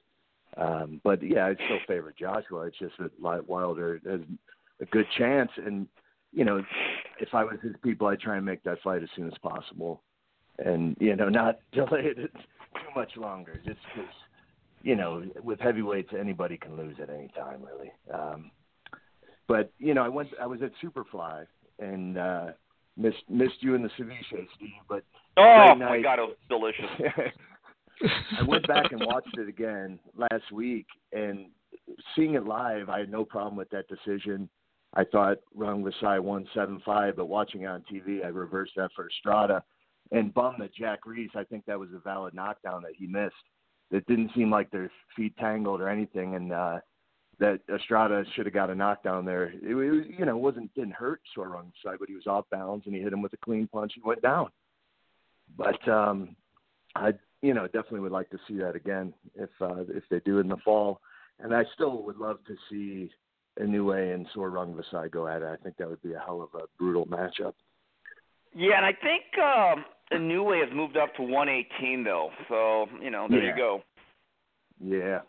Um, 0.56 1.02
but 1.04 1.22
yeah, 1.22 1.48
I 1.48 1.56
still 1.56 1.80
favor 1.88 2.14
Joshua. 2.18 2.68
It's 2.68 2.78
just 2.78 2.94
that 3.00 3.48
Wilder 3.48 4.00
has 4.08 4.22
a 4.82 4.86
good 4.86 5.06
chance, 5.18 5.52
and 5.58 5.88
you 6.32 6.46
know, 6.46 6.64
if 7.20 7.34
I 7.34 7.44
was 7.44 7.58
his 7.62 7.76
people, 7.84 8.08
I'd 8.08 8.20
try 8.20 8.38
and 8.38 8.46
make 8.46 8.64
that 8.64 8.82
fight 8.84 9.04
as 9.04 9.10
soon 9.16 9.28
as 9.28 9.38
possible, 9.42 10.04
and 10.60 10.96
you 11.00 11.16
know, 11.16 11.30
not 11.30 11.60
delay 11.72 12.14
it 12.16 12.32
too 12.34 12.90
much 12.96 13.18
longer, 13.18 13.60
just 13.66 13.80
because 13.94 14.12
you 14.84 14.96
know, 14.96 15.24
with 15.44 15.60
heavyweights, 15.60 16.12
anybody 16.18 16.58
can 16.58 16.78
lose 16.78 16.96
at 17.02 17.10
any 17.10 17.30
time, 17.30 17.62
really. 17.64 17.92
Um, 18.14 18.52
but 19.48 19.72
you 19.80 19.94
know, 19.94 20.04
I 20.04 20.08
went, 20.08 20.30
I 20.42 20.46
was 20.46 20.62
at 20.62 20.72
Superfly 20.84 21.46
and 21.80 22.18
uh, 22.18 22.48
missed 22.98 23.24
missed 23.30 23.62
you 23.62 23.76
in 23.76 23.84
the 23.84 23.90
ceviche, 23.90 24.48
Steve, 24.56 24.72
but 24.90 25.04
Oh 25.38 25.76
my. 25.76 26.02
God, 26.02 26.20
it 26.20 26.24
was 26.24 26.36
delicious. 26.50 27.34
I 28.40 28.44
went 28.44 28.68
back 28.68 28.92
and 28.92 29.02
watched 29.06 29.38
it 29.38 29.48
again 29.48 30.00
last 30.16 30.52
week, 30.52 30.88
and 31.14 31.48
seeing 32.16 32.34
it 32.34 32.46
live, 32.46 32.90
I 32.90 33.00
had 33.00 33.12
no 33.12 33.24
problem 33.24 33.56
with 33.56 33.70
that 33.70 33.86
decision. 33.88 34.50
I 34.96 35.04
thought 35.04 35.38
Rungvisai 35.56 36.20
won 36.20 36.48
seven 36.54 36.82
five, 36.86 37.16
but 37.18 37.26
watching 37.28 37.62
it 37.62 37.68
on 37.68 37.84
TV, 37.92 38.26
I 38.26 38.30
reversed 38.30 38.74
that 38.78 38.90
for 38.96 39.08
Estrada, 39.08 39.64
and 40.12 40.34
bummed 40.34 40.62
that 40.62 40.74
Jack 40.74 41.06
Reiss. 41.06 41.32
I 41.36 41.44
think 41.44 41.66
that 41.66 41.80
was 41.80 41.90
a 41.96 42.00
valid 42.00 42.34
knockdown 42.34 42.82
that 42.84 42.94
he 42.98 43.06
missed. 43.06 43.36
It 43.92 44.06
didn't 44.08 44.32
seem 44.36 44.50
like 44.50 44.72
their 44.72 44.92
feet 45.16 45.36
tangled 45.38 45.82
or 45.82 45.90
anything, 45.90 46.36
and 46.36 46.52
uh, 46.52 46.80
that 47.40 47.60
Estrada 47.74 48.24
should 48.34 48.46
have 48.46 48.54
got 48.54 48.70
a 48.70 48.76
knockdown 48.76 49.26
there. 49.26 49.54
It, 49.62 49.76
was, 49.76 50.06
you 50.10 50.26
know, 50.26 50.38
wasn't 50.38 50.74
didn't 50.74 50.94
hurt 50.94 51.22
Sor 51.36 51.50
Rungvisai, 51.50 51.98
but 52.00 52.10
he 52.10 52.16
was 52.16 52.28
off 52.28 52.46
balance 52.50 52.84
and 52.86 52.96
he 52.96 53.02
hit 53.02 53.14
him 53.14 53.22
with 53.22 53.34
a 53.34 53.38
clean 53.38 53.68
punch 53.72 53.94
and 53.96 54.06
went 54.06 54.22
down. 54.22 54.48
But 55.56 55.88
um, 55.88 56.36
I, 56.96 57.14
you 57.42 57.54
know, 57.54 57.66
definitely 57.66 58.02
would 58.02 58.12
like 58.12 58.30
to 58.32 58.40
see 58.48 58.58
that 58.58 58.76
again 58.76 59.14
if 59.36 59.50
uh, 59.62 59.84
if 59.90 60.04
they 60.10 60.20
do 60.26 60.40
in 60.40 60.48
the 60.48 60.58
fall. 60.66 61.00
And 61.40 61.54
I 61.54 61.64
still 61.76 62.02
would 62.04 62.18
love 62.18 62.40
to 62.48 62.56
see 62.70 63.12
Inoue 63.62 64.14
and 64.16 64.26
Sor 64.34 64.50
Rungvisai 64.50 65.12
go 65.12 65.28
at 65.28 65.44
it. 65.44 65.48
I 65.48 65.56
think 65.64 65.78
that 65.78 65.88
would 65.88 66.02
be 66.02 66.14
a 66.14 66.20
hell 66.20 66.42
of 66.42 66.60
a 66.60 66.66
brutal 66.80 67.06
matchup. 67.06 67.54
Yeah, 68.56 68.78
and 68.78 68.86
I 68.86 68.94
think 68.94 69.24
um, 69.38 69.86
Inoue 70.12 70.66
has 70.66 70.76
moved 70.76 70.98
up 70.98 71.14
to 71.16 71.22
118 71.22 72.04
though, 72.04 72.32
so 72.50 72.88
you 73.02 73.12
know 73.12 73.28
there 73.30 73.44
Yeah. 73.44 73.50
you 73.52 73.56
go. 73.56 73.84
Yeah. 74.84 75.20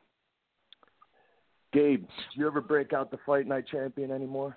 Gabe, 1.73 2.03
do 2.07 2.41
you 2.41 2.47
ever 2.47 2.61
break 2.61 2.93
out 2.93 3.11
the 3.11 3.19
fight 3.27 3.47
night 3.47 3.65
champion 3.71 4.11
anymore? 4.11 4.57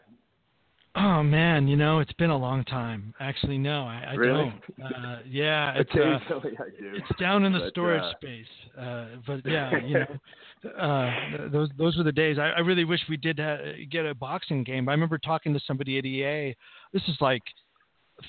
Oh 0.95 1.23
man, 1.23 1.69
you 1.69 1.77
know 1.77 1.99
it's 1.99 2.11
been 2.13 2.31
a 2.31 2.37
long 2.37 2.65
time. 2.65 3.13
Actually, 3.21 3.57
no, 3.57 3.83
I, 3.83 4.07
I 4.09 4.13
Really? 4.15 4.53
don't. 4.77 4.85
Uh, 4.85 5.19
yeah, 5.25 5.73
it's 5.77 5.89
uh, 5.95 5.99
Occasionally 6.01 6.57
I 6.59 6.81
do. 6.81 6.91
it's 6.95 7.19
down 7.19 7.45
in 7.45 7.53
the 7.53 7.59
But, 7.59 7.69
storage 7.69 8.03
uh, 8.03 8.11
space. 8.17 8.45
Uh, 8.77 9.05
but 9.25 9.45
yeah, 9.45 9.71
you 9.85 9.99
know, 9.99 10.69
uh, 10.77 11.47
those 11.49 11.69
those 11.77 11.97
were 11.97 12.03
the 12.03 12.11
days. 12.11 12.37
I, 12.37 12.49
I 12.49 12.59
really 12.59 12.83
wish 12.83 12.99
we 13.09 13.15
did 13.17 13.39
ha- 13.39 13.57
get 13.89 14.05
a 14.05 14.13
boxing 14.13 14.63
game. 14.65 14.89
I 14.89 14.91
remember 14.91 15.17
talking 15.17 15.53
to 15.53 15.61
somebody 15.65 15.97
at 15.97 16.05
EA. 16.05 16.55
This 16.91 17.03
is 17.07 17.15
like 17.21 17.43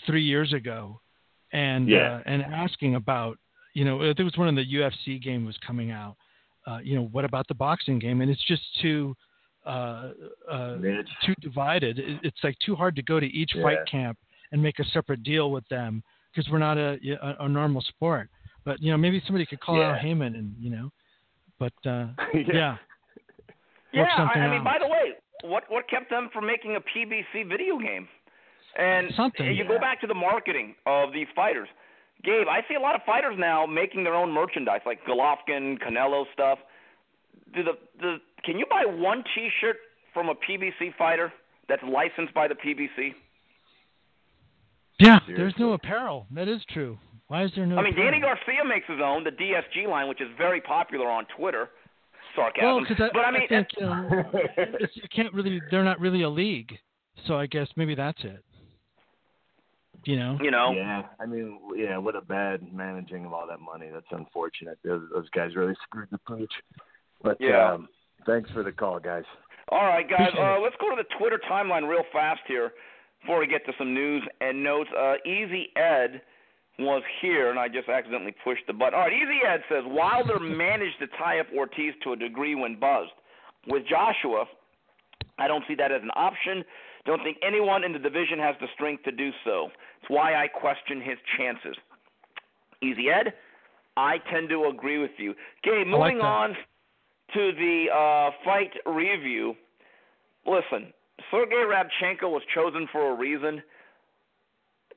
three 0.07 0.23
years 0.25 0.53
ago, 0.53 1.01
and 1.53 1.89
Yeah. 1.89 2.19
uh, 2.19 2.23
and 2.27 2.43
asking 2.43 2.95
about, 2.95 3.39
you 3.75 3.85
know, 3.85 4.03
it 4.03 4.21
was 4.21 4.37
when 4.37 4.55
the 4.55 4.65
UFC 4.75 5.21
game 5.21 5.45
was 5.45 5.57
coming 5.67 5.91
out. 5.91 6.17
Uh, 6.67 6.79
you 6.83 6.95
know, 6.95 7.07
what 7.13 7.25
about 7.25 7.49
the 7.49 7.55
boxing 7.55 7.99
game? 7.99 8.21
And 8.21 8.31
it's 8.31 8.45
just 8.47 8.63
too 8.81 9.17
uh, 9.67 10.11
uh, 10.51 10.77
too 11.25 11.35
divided. 11.41 12.01
It's 12.23 12.39
like 12.43 12.57
too 12.65 12.75
hard 12.75 12.97
to 12.97 13.03
go 13.03 13.21
to 13.21 13.27
each 13.27 13.53
fight 13.63 13.79
camp 13.91 14.19
and 14.53 14.63
make 14.63 14.79
a 14.79 14.85
separate 14.93 15.23
deal 15.23 15.51
with 15.51 15.67
them 15.69 16.03
because 16.35 16.51
we're 16.51 16.59
not 16.59 16.79
a, 16.79 16.99
a 17.23 17.45
a 17.45 17.49
normal 17.49 17.81
sport. 17.83 18.29
But 18.65 18.81
you 18.81 18.91
know, 18.91 18.97
maybe 18.97 19.23
somebody 19.27 19.47
could 19.47 19.61
call 19.61 19.77
out 19.83 19.97
Yeah. 19.97 19.99
Haymon 20.03 20.35
and 20.37 20.55
you 20.59 20.71
know, 20.71 20.91
but 21.59 21.73
uh, 21.85 22.09
Yeah. 22.35 22.43
yeah. 22.53 22.77
Yeah, 23.95 24.05
I, 24.17 24.39
I 24.39 24.49
mean, 24.51 24.61
out. 24.61 24.65
by 24.65 24.79
the 24.81 24.87
way, 24.87 25.13
what 25.43 25.65
what 25.69 25.89
kept 25.89 26.09
them 26.11 26.31
from 26.33 26.47
making 26.47 26.77
a 26.77 26.81
PBC 26.81 27.49
video 27.49 27.79
game? 27.79 28.09
And 28.79 29.13
Something. 29.15 29.55
you 29.55 29.69
go 29.69 29.79
back 29.79 30.01
to 30.01 30.07
the 30.07 30.15
marketing 30.15 30.75
of 30.87 31.13
these 31.13 31.27
fighters. 31.37 31.69
Gabe, 32.25 32.47
I 32.49 32.61
see 32.69 32.75
a 32.75 32.81
lot 32.81 32.95
of 32.95 33.03
fighters 33.05 33.35
now 33.39 33.67
making 33.67 34.05
their 34.05 34.15
own 34.15 34.31
merchandise, 34.31 34.81
like 34.87 35.01
Golovkin, 35.05 35.79
Canelo 35.83 36.25
stuff. 36.33 36.59
Do 37.55 37.63
the 37.65 37.73
the 38.01 38.17
can 38.45 38.59
you 38.59 38.67
buy 38.69 38.85
one 38.87 39.25
T-shirt 39.35 39.77
from 40.15 40.29
a 40.29 40.35
PBC 40.35 40.95
fighter 40.97 41.33
that's 41.69 41.83
licensed 41.83 42.35
by 42.35 42.49
the 42.49 42.55
PBC? 42.55 43.15
Yeah, 44.99 45.19
Seriously. 45.21 45.35
there's 45.37 45.55
no 45.59 45.73
apparel. 45.73 46.27
That 46.33 46.49
is 46.49 46.61
true. 46.73 46.99
Why 47.27 47.45
is 47.45 47.51
there 47.57 47.67
no? 47.67 47.77
I 47.77 47.83
mean, 47.83 47.93
apparel? 47.93 48.11
Danny 48.11 48.23
Garcia 48.23 48.65
makes 48.65 48.87
his 48.87 49.01
own, 49.03 49.25
the 49.25 49.31
DSG 49.31 49.89
line, 49.89 50.09
which 50.09 50.21
is 50.21 50.29
very 50.39 50.61
popular 50.61 51.11
on 51.11 51.27
Twitter. 51.37 51.71
Sarcasm. 52.37 52.65
Well, 52.65 52.81
because 52.81 52.97
I, 53.01 53.09
but 53.13 53.25
I 53.25 53.31
mean, 53.31 53.49
think 53.49 53.69
you, 53.79 53.87
know, 53.87 54.25
it's, 54.57 54.97
you 54.97 55.03
can't 55.15 55.33
really. 55.35 55.61
They're 55.71 55.85
not 55.85 56.01
really 56.01 56.23
a 56.23 56.29
league, 56.31 56.73
so 57.27 57.37
I 57.37 57.47
guess 57.47 57.69
maybe 57.77 57.95
that's 57.95 58.23
it. 58.23 58.45
You 60.05 60.17
know. 60.17 60.39
you 60.41 60.51
know, 60.51 60.73
Yeah, 60.73 61.03
I 61.21 61.27
mean, 61.27 61.61
yeah, 61.77 61.97
what 61.97 62.17
a 62.17 62.21
bad 62.21 62.73
managing 62.73 63.25
of 63.25 63.33
all 63.33 63.47
that 63.47 63.61
money. 63.61 63.89
That's 63.93 64.07
unfortunate. 64.11 64.79
Those, 64.85 65.03
those 65.15 65.29
guys 65.31 65.55
really 65.55 65.75
screwed 65.85 66.09
the 66.11 66.19
pooch. 66.19 66.53
But 67.23 67.37
Yeah. 67.41 67.73
um, 67.75 67.89
thanks 68.27 68.51
for 68.51 68.63
the 68.63 68.73
call, 68.73 68.99
guys. 68.99 69.25
All 69.69 69.85
right, 69.85 70.09
guys. 70.09 70.33
Uh, 70.37 70.59
let's 70.61 70.77
go 70.81 70.91
to 70.91 70.97
the 70.97 71.09
Twitter 71.19 71.41
timeline 71.49 71.89
real 71.89 72.05
fast 72.13 72.41
here 72.49 72.73
before 73.21 73.39
we 73.39 73.47
get 73.47 73.65
to 73.67 73.73
some 73.79 73.95
news 73.95 74.23
and 74.41 74.63
notes. 74.63 74.91
Uh, 74.97 75.15
Easy 75.25 75.69
Ed 75.77 76.21
was 76.79 77.03
here, 77.21 77.51
and 77.51 77.59
I 77.59 77.69
just 77.69 77.89
accidentally 77.89 78.35
pushed 78.43 78.67
the 78.67 78.73
button. 78.73 78.95
All 78.95 79.03
right, 79.07 79.13
Easy 79.13 79.39
Ed 79.47 79.63
says 79.69 79.85
Wilder 79.87 80.39
managed 80.41 80.99
to 80.99 81.07
tie 81.19 81.39
up 81.39 81.47
Ortiz 81.57 81.95
to 82.03 82.13
a 82.13 82.17
degree 82.17 82.55
when 82.55 82.79
buzzed. 82.79 83.13
With 83.69 83.85
Joshua, 83.87 84.47
I 85.39 85.47
don't 85.47 85.65
see 85.69 85.77
that 85.77 85.93
as 85.93 86.03
an 86.03 86.11
option. 86.17 86.65
Don't 87.05 87.23
think 87.23 87.39
anyone 87.47 87.85
in 87.85 87.93
the 87.93 87.99
division 87.99 88.39
has 88.39 88.57
the 88.61 88.67
strength 88.75 89.05
to 89.05 89.13
do 89.13 89.31
so. 89.45 89.71
It's 90.03 90.11
why 90.11 90.35
I 90.35 90.49
question 90.49 91.01
his 91.01 91.19
chances. 91.39 91.77
Easy 92.83 93.09
Ed, 93.09 93.35
I 93.97 94.19
tend 94.33 94.49
to 94.49 94.65
agree 94.65 94.99
with 94.99 95.13
you. 95.17 95.35
Okay, 95.65 95.89
I 95.89 95.97
like 95.97 96.15
moving 96.15 96.21
on 96.21 96.57
to 97.35 97.53
the 97.53 97.87
uh, 97.95 98.31
fight 98.45 98.73
review. 98.85 99.55
Listen, 100.45 100.93
Sergey 101.31 101.55
Rabchenko 101.55 102.25
was 102.25 102.43
chosen 102.53 102.89
for 102.91 103.13
a 103.13 103.15
reason. 103.15 103.63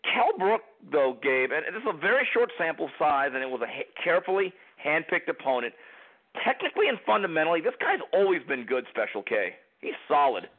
Kell 0.03 0.37
Brook, 0.37 0.61
though, 0.91 1.17
Gabe, 1.21 1.51
and 1.51 1.63
this 1.75 1.81
is 1.81 1.87
a 1.87 1.97
very 1.97 2.27
short 2.33 2.51
sample 2.57 2.89
size, 2.97 3.29
and 3.33 3.43
it 3.43 3.49
was 3.49 3.61
a 3.61 4.03
carefully 4.03 4.53
handpicked 4.83 5.29
opponent. 5.29 5.73
Technically 6.43 6.89
and 6.89 6.97
fundamentally, 7.05 7.61
this 7.61 7.73
guy's 7.79 7.99
always 8.11 8.41
been 8.47 8.65
good, 8.65 8.85
Special 8.89 9.21
K. 9.23 9.55
He's 9.81 9.93
solid. 10.07 10.49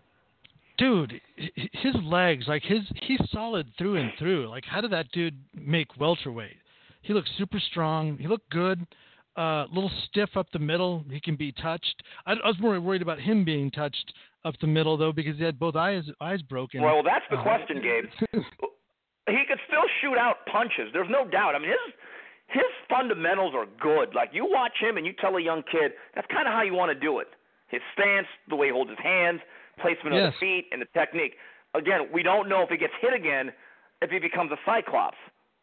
Dude, 0.78 1.20
his 1.36 1.94
legs, 2.02 2.46
like 2.48 2.62
his, 2.62 2.80
he's 3.02 3.20
solid 3.30 3.68
through 3.78 3.96
and 3.96 4.12
through. 4.18 4.48
Like, 4.48 4.64
how 4.64 4.80
did 4.80 4.92
that 4.92 5.10
dude 5.12 5.38
make 5.54 5.98
welterweight? 5.98 6.56
He 7.02 7.12
looks 7.12 7.30
super 7.38 7.60
strong. 7.60 8.18
He 8.18 8.26
looked 8.26 8.50
good. 8.50 8.86
A 9.36 9.40
uh, 9.40 9.66
little 9.72 9.90
stiff 10.08 10.30
up 10.36 10.46
the 10.52 10.58
middle. 10.58 11.04
He 11.10 11.20
can 11.20 11.36
be 11.36 11.52
touched. 11.52 12.02
I, 12.26 12.32
I 12.32 12.46
was 12.46 12.56
more 12.58 12.80
worried 12.80 13.02
about 13.02 13.20
him 13.20 13.44
being 13.44 13.70
touched 13.70 14.12
up 14.46 14.54
the 14.60 14.66
middle 14.66 14.96
though, 14.96 15.12
because 15.12 15.36
he 15.36 15.44
had 15.44 15.58
both 15.58 15.76
eyes 15.76 16.04
eyes 16.20 16.40
broken. 16.42 16.80
Well, 16.80 17.02
that's 17.02 17.24
the 17.30 17.36
Uh, 17.36 17.42
question, 17.42 17.82
Gabe. 17.82 18.04
he 19.28 19.42
could 19.46 19.58
still 19.68 19.84
shoot 20.00 20.16
out 20.16 20.46
punches. 20.50 20.88
There's 20.92 21.10
no 21.10 21.28
doubt. 21.28 21.54
I 21.54 21.58
mean, 21.58 21.68
his 21.70 21.94
his 22.48 22.70
fundamentals 22.88 23.54
are 23.54 23.66
good. 23.80 24.14
Like 24.14 24.30
you 24.32 24.46
watch 24.48 24.72
him 24.80 24.96
and 24.96 25.04
you 25.06 25.12
tell 25.20 25.36
a 25.36 25.42
young 25.42 25.62
kid 25.70 25.92
that's 26.14 26.26
kind 26.28 26.46
of 26.48 26.54
how 26.54 26.62
you 26.62 26.74
want 26.74 26.90
to 26.92 26.98
do 26.98 27.18
it. 27.18 27.26
His 27.68 27.82
stance, 27.92 28.28
the 28.48 28.54
way 28.56 28.68
he 28.68 28.72
holds 28.72 28.90
his 28.90 28.98
hands, 29.02 29.40
placement 29.80 30.16
of 30.16 30.32
the 30.32 30.38
feet, 30.38 30.66
and 30.72 30.80
the 30.80 30.86
technique. 30.92 31.34
Again, 31.74 32.08
we 32.12 32.22
don't 32.22 32.48
know 32.48 32.62
if 32.62 32.70
he 32.70 32.76
gets 32.76 32.94
hit 33.00 33.12
again, 33.12 33.52
if 34.02 34.10
he 34.10 34.18
becomes 34.18 34.50
a 34.52 34.56
cyclops. 34.64 35.16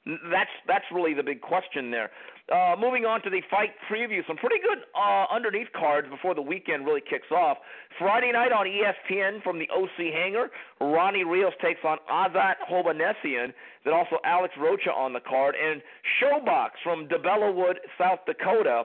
That's 0.05 0.51
that's 0.67 0.83
really 0.91 1.13
the 1.13 1.23
big 1.23 1.39
question 1.39 1.89
there. 1.89 2.11
Uh, 2.51 2.75
moving 2.77 3.05
on 3.05 3.21
to 3.23 3.29
the 3.29 3.41
fight 3.49 3.69
preview, 3.89 4.19
some 4.27 4.35
pretty 4.35 4.59
good 4.59 4.79
uh, 4.99 5.25
underneath 5.33 5.69
cards 5.71 6.09
before 6.09 6.35
the 6.35 6.41
weekend 6.41 6.85
really 6.85 6.99
kicks 6.99 7.31
off. 7.31 7.57
Friday 7.97 8.33
night 8.33 8.51
on 8.51 8.67
ESPN 8.67 9.41
from 9.43 9.59
the 9.59 9.67
OC 9.73 10.11
hangar, 10.11 10.49
Ronnie 10.81 11.23
Rios 11.23 11.53
takes 11.61 11.79
on 11.85 11.99
Azat 12.11 12.55
Hovhannisyan. 12.69 13.53
Then 13.85 13.93
also 13.93 14.17
Alex 14.25 14.53
Rocha 14.59 14.91
on 14.91 15.13
the 15.13 15.21
card, 15.21 15.55
and 15.55 15.81
ShoBox 16.21 16.71
from 16.83 17.07
DeBellawood, 17.07 17.75
South 17.97 18.19
Dakota. 18.25 18.83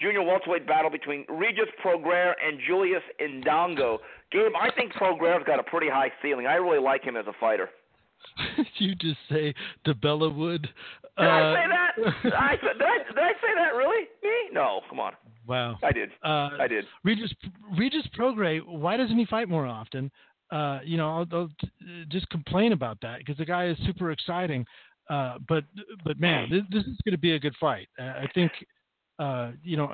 Junior 0.00 0.22
welterweight 0.22 0.66
battle 0.66 0.90
between 0.90 1.24
Regis 1.28 1.70
Prograis 1.82 2.34
and 2.44 2.60
Julius 2.66 3.02
Indongo. 3.18 3.98
Gabe, 4.32 4.52
I 4.60 4.70
think 4.74 4.92
Prograis's 4.92 5.44
got 5.46 5.58
a 5.60 5.62
pretty 5.62 5.88
high 5.88 6.10
ceiling. 6.22 6.46
I 6.46 6.54
really 6.54 6.80
like 6.80 7.02
him 7.04 7.16
as 7.16 7.26
a 7.26 7.32
fighter. 7.38 7.68
you 8.78 8.94
just 8.96 9.18
say 9.30 9.54
DeBella 9.86 10.34
Wood. 10.34 10.62
Did 11.18 11.26
I 11.26 11.40
Uh, 11.40 11.54
say 11.54 11.64
that? 11.68 11.92
I, 12.34 12.56
did, 12.56 12.82
I, 12.82 12.98
did 13.08 13.18
I 13.18 13.32
say 13.40 13.54
that 13.56 13.74
really? 13.76 14.04
Me? 14.22 14.30
No, 14.52 14.80
come 14.88 15.00
on. 15.00 15.12
Wow. 15.46 15.76
I 15.82 15.92
did. 15.92 16.10
Uh, 16.24 16.50
I 16.60 16.66
did. 16.66 16.84
Regis 17.04 17.32
Regis 17.78 18.06
Prograis, 18.18 18.60
why 18.66 18.96
doesn't 18.96 19.16
he 19.16 19.24
fight 19.26 19.48
more 19.48 19.64
often? 19.66 20.10
Uh, 20.50 20.80
you 20.84 20.96
know, 20.96 21.08
I'll, 21.10 21.26
I'll 21.32 21.50
just 22.08 22.28
complain 22.30 22.72
about 22.72 22.98
that 23.02 23.18
because 23.18 23.36
the 23.36 23.44
guy 23.44 23.68
is 23.68 23.76
super 23.86 24.10
exciting. 24.10 24.66
Uh, 25.08 25.36
but 25.48 25.64
but 26.04 26.18
man, 26.18 26.48
this, 26.50 26.62
this 26.70 26.82
is 26.82 26.96
going 27.04 27.12
to 27.12 27.18
be 27.18 27.32
a 27.34 27.38
good 27.38 27.54
fight. 27.60 27.88
Uh, 27.98 28.02
I 28.02 28.28
think. 28.34 28.50
Uh, 29.18 29.52
you 29.64 29.76
know, 29.78 29.90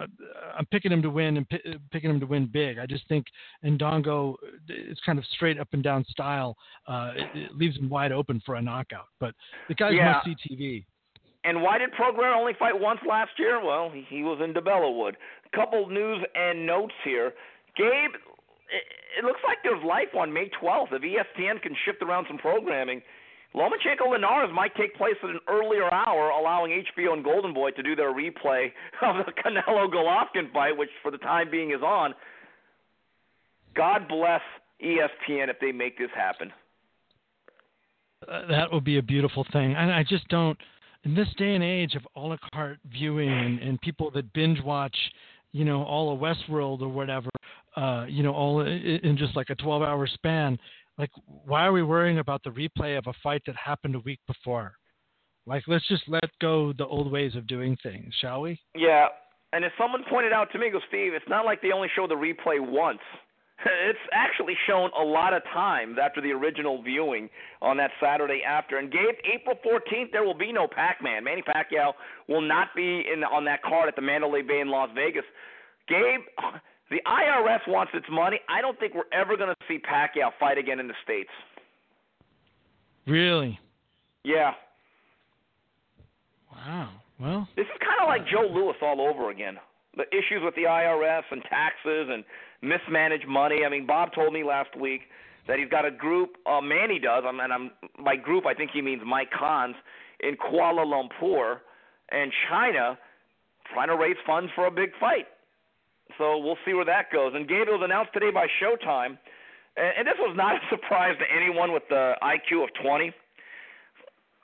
I'm 0.59 0.67
picking 0.67 0.91
him 0.91 1.01
to 1.03 1.11
win 1.11 1.37
and 1.37 1.49
pi- 1.49 1.77
picking 1.93 2.11
him 2.11 2.19
to 2.19 2.27
win 2.27 2.47
big. 2.47 2.79
I 2.79 2.87
just 2.87 3.07
think 3.09 3.27
Ndongo 3.65 4.35
is 4.69 4.99
kind 5.07 5.19
of 5.19 5.25
straight 5.27 5.61
up 5.61 5.69
and 5.73 5.83
down 5.83 6.05
style. 6.09 6.57
Uh, 6.89 7.13
it, 7.15 7.39
it 7.39 7.57
leaves 7.57 7.77
him 7.77 7.89
wide 7.89 8.11
open 8.13 8.43
for 8.45 8.57
a 8.57 8.63
knockout. 8.63 9.07
But 9.21 9.35
the 9.69 9.75
guy's 9.75 9.95
Yeah. 9.95 10.21
must 10.25 10.27
see 10.27 10.55
TV. 10.55 10.85
And 11.45 11.63
why 11.63 11.79
did 11.79 11.91
Prograis 11.93 12.35
only 12.37 12.53
fight 12.59 12.79
once 12.79 13.01
last 13.09 13.33
year? 13.39 13.65
Well, 13.65 13.91
he, 13.91 14.05
he 14.09 14.23
was 14.23 14.41
in 14.43 14.55
DeBellawood. 14.55 15.15
A 15.53 15.57
couple 15.57 15.89
news 15.89 16.25
and 16.35 16.67
notes 16.67 16.95
here. 17.05 17.33
Gabe, 17.77 18.15
it, 18.15 18.85
it 19.19 19.25
looks 19.25 19.41
like 19.47 19.59
there's 19.63 19.83
life 19.85 20.15
on 20.17 20.33
May 20.33 20.51
12th. 20.63 20.93
If 20.93 21.03
ESPN 21.03 21.61
can 21.63 21.75
shift 21.85 22.03
around 22.03 22.27
some 22.29 22.39
programming, 22.39 23.03
Lomachenko 23.55 24.11
Linares 24.11 24.51
might 24.55 24.75
take 24.77 24.97
place 24.97 25.17
at 25.23 25.29
an 25.29 25.41
earlier 25.49 25.93
hour, 25.93 26.31
allowing 26.31 26.85
HBO 26.97 27.13
and 27.13 27.23
Golden 27.23 27.53
Boy 27.53 27.71
to 27.73 27.83
do 27.83 27.95
their 27.95 28.13
replay 28.13 28.73
of 29.03 29.27
the 29.27 29.33
Canelo 29.33 29.93
Golovkin 29.93 30.51
fight, 30.53 30.77
which 30.77 30.89
for 31.03 31.11
the 31.11 31.19
time 31.19 31.51
being 31.51 31.71
is 31.73 31.83
on. 31.83 32.15
God 33.75 34.09
bless 34.09 34.41
ESPN 34.83 35.49
if 35.49 35.59
they 35.61 35.73
make 35.73 35.99
this 35.99 36.11
happen. 36.15 36.51
Uh, 38.29 38.47
that 38.49 38.73
would 38.73 38.85
be 38.85 38.99
a 38.99 39.03
beautiful 39.03 39.45
thing. 39.53 39.75
And 39.75 39.93
I 39.93 40.03
just 40.03 40.27
don't, 40.29 40.57
in 41.05 41.15
this 41.15 41.29
day 41.37 41.55
and 41.55 41.65
age 41.65 41.95
of 41.95 42.07
a 42.17 42.21
la 42.21 42.37
carte 42.53 42.79
viewing 42.91 43.31
and, 43.31 43.59
and 43.59 43.81
people 43.81 44.11
that 44.13 44.33
binge 44.33 44.61
watch, 44.63 44.97
you 45.53 45.65
know, 45.65 45.83
all 45.83 46.13
of 46.13 46.21
Westworld 46.21 46.81
or 46.81 46.89
whatever, 46.89 47.29
uh, 47.77 48.07
you 48.09 48.23
know, 48.23 48.33
all 48.33 48.61
in 48.61 49.17
just 49.19 49.37
like 49.37 49.51
a 49.51 49.55
12 49.57 49.83
hour 49.83 50.07
span. 50.07 50.59
Like, 50.99 51.11
why 51.27 51.65
are 51.65 51.73
we 51.73 51.83
worrying 51.83 52.19
about 52.19 52.43
the 52.43 52.51
replay 52.51 52.99
of 52.99 53.07
a 53.07 53.15
fight 53.23 53.43
that 53.47 53.57
happened 53.57 53.95
a 53.95 54.01
week 54.01 54.21
before? 54.27 54.75
Like, 55.47 55.65
let's 55.67 55.87
just 55.89 56.05
let 56.07 56.31
go 56.41 56.73
the 56.77 56.87
old 56.87 57.11
ways 57.11 57.35
of 57.35 57.47
doing 57.47 57.77
things, 57.83 58.15
shall 58.21 58.43
we? 58.43 58.61
Yeah, 58.77 59.09
and 59.53 59.65
as 59.65 59.73
someone 59.79 60.03
pointed 60.09 60.33
out 60.33 60.51
to 60.53 60.59
me, 60.59 60.71
go 60.71 60.81
Steve, 60.89 61.13
it's 61.15 61.29
not 61.29 61.45
like 61.45 61.61
they 61.61 61.73
only 61.73 61.89
show 61.95 62.07
the 62.07 62.15
replay 62.15 62.59
once. 62.61 63.01
It's 63.65 63.99
actually 64.13 64.55
shown 64.67 64.91
a 64.99 65.05
lot 65.05 65.33
of 65.35 65.45
times 65.55 65.97
after 66.03 66.21
the 66.21 66.33
original 66.33 66.83
viewing 66.83 67.29
on 67.61 67.77
that 67.77 67.93
Saturday 68.01 68.43
after. 68.45 68.79
And 68.79 68.91
Gabe, 68.91 69.15
April 69.33 69.57
14th, 69.65 70.11
there 70.11 70.25
will 70.25 70.37
be 70.37 70.53
no 70.53 70.67
Pac-Man. 70.67 71.23
Manny 71.23 71.43
Pacquiao 71.43 71.93
will 72.29 72.41
not 72.41 72.69
be 72.75 73.05
in 73.13 73.23
on 73.23 73.45
that 73.45 73.63
card 73.63 73.87
at 73.89 73.95
the 73.95 74.03
Mandalay 74.03 74.43
Bay 74.43 74.59
in 74.59 74.69
Las 74.69 74.91
Vegas. 74.97 75.23
Gabe, 75.89 76.23
the 76.93 77.01
IRS 77.07 77.67
wants 77.67 77.93
its 77.95 78.07
money. 78.11 78.39
I 78.49 78.61
don't 78.61 78.79
think 78.79 78.95
we're 78.95 79.11
ever 79.19 79.37
going 79.37 79.49
to 79.49 79.57
see 79.67 79.79
Pacquiao 79.79 80.31
fight 80.39 80.59
again 80.59 80.79
in 80.79 80.89
the 80.89 80.95
states. 81.03 81.31
Really? 83.07 83.59
Yeah. 84.25 84.53
Wow. 86.55 86.91
Well, 87.19 87.49
this 87.57 87.65
is 87.65 87.79
kind 87.81 88.01
of 88.01 88.09
like 88.09 88.29
Joe 88.29 88.47
Louis 88.53 88.75
all 88.83 89.01
over 89.01 89.31
again. 89.31 89.57
The 89.97 90.05
issues 90.09 90.43
with 90.43 90.55
the 90.55 90.63
IRS 90.63 91.23
and 91.31 91.43
taxes 91.43 92.09
and 92.11 92.25
mismanaged 92.63 93.27
money. 93.27 93.65
I 93.65 93.71
mean, 93.71 93.87
Bob 93.87 94.13
told 94.15 94.33
me 94.33 94.45
last 94.45 94.77
week 94.79 95.03
that 95.49 95.59
he's 95.59 95.69
got 95.69 95.85
a 95.85 95.91
group. 95.91 96.37
Uh, 96.47 96.61
Manny 96.61 96.99
does. 96.99 97.25
Mean, 97.25 97.41
I'm 97.41 97.71
by 98.05 98.17
group. 98.17 98.45
I 98.47 98.55
think 98.55 98.71
he 98.73 98.83
means 98.83 99.03
Mike 99.07 99.31
Koncz 99.31 99.75
in 100.21 100.37
Kuala 100.37 100.85
Lumpur 100.85 101.59
and 102.11 102.33
China, 102.49 102.99
trying 103.73 103.89
to 103.89 103.97
raise 103.97 104.17
funds 104.27 104.51
for 104.55 104.67
a 104.67 104.71
big 104.71 104.91
fight. 105.01 105.27
So 106.19 106.39
we'll 106.39 106.59
see 106.65 106.75
where 106.75 106.85
that 106.85 107.11
goes. 107.13 107.33
And 107.35 107.49
Gabe 107.49 107.69
was 107.69 107.81
announced 107.83 108.13
today 108.13 108.31
by 108.31 108.47
Showtime, 108.61 109.19
and, 109.77 109.93
and 109.99 110.07
this 110.07 110.19
was 110.19 110.35
not 110.37 110.57
a 110.57 110.61
surprise 110.71 111.15
to 111.19 111.27
anyone 111.35 111.73
with 111.73 111.85
the 111.89 112.15
IQ 112.23 112.65
of 112.65 112.71
20. 112.83 113.13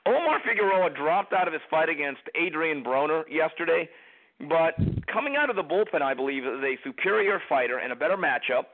Omar 0.05 0.39
Figueroa 0.47 0.89
dropped 0.91 1.33
out 1.33 1.47
of 1.47 1.53
his 1.53 1.61
fight 1.69 1.89
against 1.89 2.21
Adrian 2.33 2.83
Broner 2.83 3.23
yesterday, 3.29 3.87
but 4.47 4.73
coming 5.11 5.35
out 5.35 5.49
of 5.49 5.55
the 5.55 5.63
bullpen, 5.63 6.01
I 6.01 6.13
believe, 6.13 6.43
is 6.45 6.63
a 6.63 6.77
superior 6.83 7.41
fighter 7.49 7.77
and 7.77 7.91
a 7.91 7.95
better 7.95 8.17
matchup. 8.17 8.65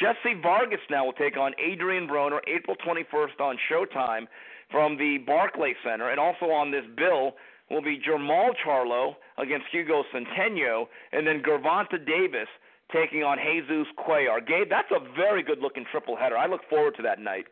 Jesse 0.00 0.40
Vargas 0.40 0.80
now 0.90 1.04
will 1.04 1.12
take 1.12 1.36
on 1.36 1.52
Adrian 1.58 2.06
Broner 2.06 2.38
April 2.46 2.76
21st 2.86 3.40
on 3.40 3.58
Showtime 3.70 4.26
from 4.70 4.96
the 4.96 5.18
Barclay 5.26 5.74
Center, 5.84 6.10
and 6.10 6.20
also 6.20 6.46
on 6.46 6.70
this 6.70 6.84
bill 6.96 7.32
will 7.70 7.82
be 7.82 7.98
Jermall 7.98 8.50
Charlo 8.64 9.14
against 9.38 9.66
Hugo 9.72 10.02
Centeno, 10.14 10.86
and 11.12 11.26
then 11.26 11.42
Gervonta 11.42 12.04
Davis 12.06 12.48
taking 12.92 13.22
on 13.22 13.38
Jesus 13.38 13.86
Cuellar. 13.98 14.44
Gabe, 14.46 14.68
that's 14.70 14.90
a 14.90 15.00
very 15.14 15.42
good 15.42 15.58
looking 15.60 15.84
triple 15.90 16.16
header. 16.16 16.36
I 16.36 16.46
look 16.46 16.62
forward 16.70 16.94
to 16.96 17.02
that 17.02 17.20
night. 17.20 17.44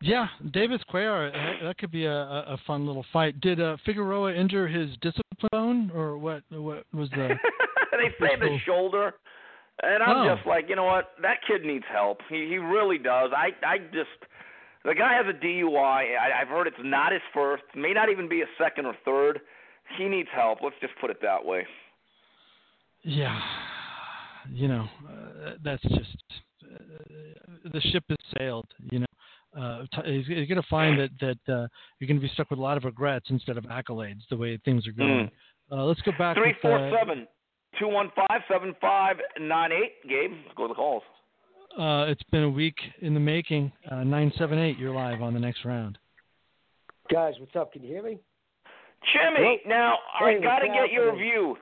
Yeah, 0.00 0.28
Davis 0.52 0.80
Cuellar, 0.92 1.32
that 1.64 1.76
could 1.78 1.90
be 1.90 2.04
a, 2.04 2.12
a 2.14 2.56
fun 2.66 2.86
little 2.86 3.04
fight. 3.12 3.40
Did 3.40 3.60
uh, 3.60 3.76
Figueroa 3.84 4.32
injure 4.32 4.68
his 4.68 4.90
discipline 5.02 5.24
bone, 5.50 5.90
or 5.94 6.16
what? 6.18 6.42
What 6.50 6.84
was 6.94 7.10
the? 7.10 7.34
they 7.92 8.26
say 8.26 8.36
the 8.38 8.58
shoulder, 8.64 9.14
and 9.82 10.02
I'm 10.02 10.16
Oh. 10.28 10.34
just 10.36 10.46
like, 10.46 10.66
you 10.68 10.76
know 10.76 10.84
what? 10.84 11.10
That 11.20 11.38
kid 11.46 11.64
needs 11.64 11.84
help. 11.92 12.20
He 12.30 12.46
he 12.48 12.58
really 12.58 12.98
does. 12.98 13.30
I 13.36 13.50
I 13.66 13.78
just 13.92 14.08
the 14.84 14.94
guy 14.94 15.14
has 15.14 15.26
a 15.28 15.44
DUI. 15.44 16.16
I, 16.16 16.40
I've 16.40 16.48
heard 16.48 16.66
it's 16.66 16.76
not 16.82 17.12
his 17.12 17.22
first, 17.34 17.62
may 17.74 17.92
not 17.92 18.08
even 18.08 18.28
be 18.28 18.42
a 18.42 18.46
second 18.62 18.86
or 18.86 18.94
third. 19.04 19.40
He 19.96 20.06
needs 20.06 20.28
help. 20.34 20.58
Let's 20.62 20.76
just 20.80 20.94
put 21.00 21.10
it 21.10 21.18
that 21.22 21.44
way. 21.44 21.66
Yeah, 23.02 23.40
you 24.50 24.68
know, 24.68 24.88
uh, 25.08 25.52
that's 25.64 25.82
just 25.82 26.16
uh, 26.64 27.70
the 27.72 27.80
ship 27.80 28.04
has 28.08 28.18
sailed. 28.36 28.66
You 28.90 29.00
know, 29.00 29.06
uh, 29.56 29.82
t- 29.94 30.24
you're 30.26 30.46
going 30.46 30.60
to 30.60 30.68
find 30.68 30.98
that 30.98 31.10
that 31.20 31.52
uh, 31.52 31.68
you're 31.98 32.08
going 32.08 32.20
to 32.20 32.26
be 32.26 32.30
stuck 32.34 32.50
with 32.50 32.58
a 32.58 32.62
lot 32.62 32.76
of 32.76 32.84
regrets 32.84 33.26
instead 33.30 33.56
of 33.56 33.64
accolades. 33.64 34.20
The 34.30 34.36
way 34.36 34.58
things 34.64 34.86
are 34.86 34.92
going. 34.92 35.30
Uh, 35.70 35.84
let's 35.84 36.00
go 36.02 36.12
back. 36.18 36.36
Three 36.36 36.48
with, 36.48 36.56
four 36.60 36.78
uh, 36.78 36.90
seven 36.98 37.26
two 37.78 37.88
one 37.88 38.10
five 38.16 38.40
seven 38.50 38.74
five 38.80 39.16
nine 39.40 39.70
eight. 39.72 40.08
Gabe, 40.08 40.32
let's 40.44 40.56
go 40.56 40.64
to 40.64 40.68
the 40.68 40.74
calls. 40.74 41.02
Uh, 41.76 42.06
it's 42.08 42.22
been 42.30 42.42
a 42.42 42.50
week 42.50 42.76
in 43.02 43.14
the 43.14 43.20
making. 43.20 43.70
Uh, 43.90 44.02
Nine 44.04 44.32
seven 44.38 44.58
eight. 44.58 44.78
You're 44.78 44.94
live 44.94 45.22
on 45.22 45.34
the 45.34 45.40
next 45.40 45.64
round. 45.64 45.98
Guys, 47.12 47.34
what's 47.38 47.54
up? 47.56 47.72
Can 47.72 47.82
you 47.82 47.88
hear 47.88 48.02
me? 48.02 48.18
Jimmy, 49.12 49.60
now 49.66 49.96
I 50.20 50.34
got 50.42 50.58
to 50.58 50.66
get 50.66 50.92
your 50.92 51.16
view. 51.16 51.56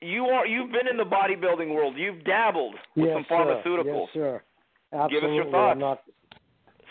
You 0.00 0.24
are 0.24 0.46
you've 0.46 0.72
been 0.72 0.88
in 0.88 0.96
the 0.96 1.04
bodybuilding 1.04 1.72
world. 1.72 1.94
You've 1.96 2.24
dabbled 2.24 2.74
with 2.96 3.06
yes, 3.06 3.14
some 3.16 3.24
sir. 3.28 3.34
pharmaceuticals. 3.34 4.06
Yes, 4.06 4.14
sir. 4.14 4.42
Give 5.08 5.24
us 5.24 5.30
your 5.32 5.50
thoughts. 5.50 5.72
I'm 5.72 5.78
not, 5.78 6.02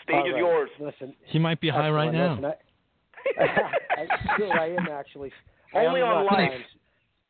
Stage 0.02 0.16
all 0.16 0.26
is 0.26 0.34
yours. 0.36 0.70
Listen, 0.80 1.14
He 1.26 1.38
might 1.38 1.60
be 1.60 1.68
high 1.68 1.90
right 1.90 2.12
now. 2.12 2.34
Listen, 2.34 2.44
I, 3.40 4.02
I, 4.02 4.36
sure, 4.36 4.60
I 4.60 4.68
am 4.70 4.88
actually. 4.90 5.32
I 5.74 5.86
Only 5.86 6.00
am 6.00 6.08
on 6.08 6.24
not 6.24 6.32
life. 6.32 6.50
times. 6.50 6.64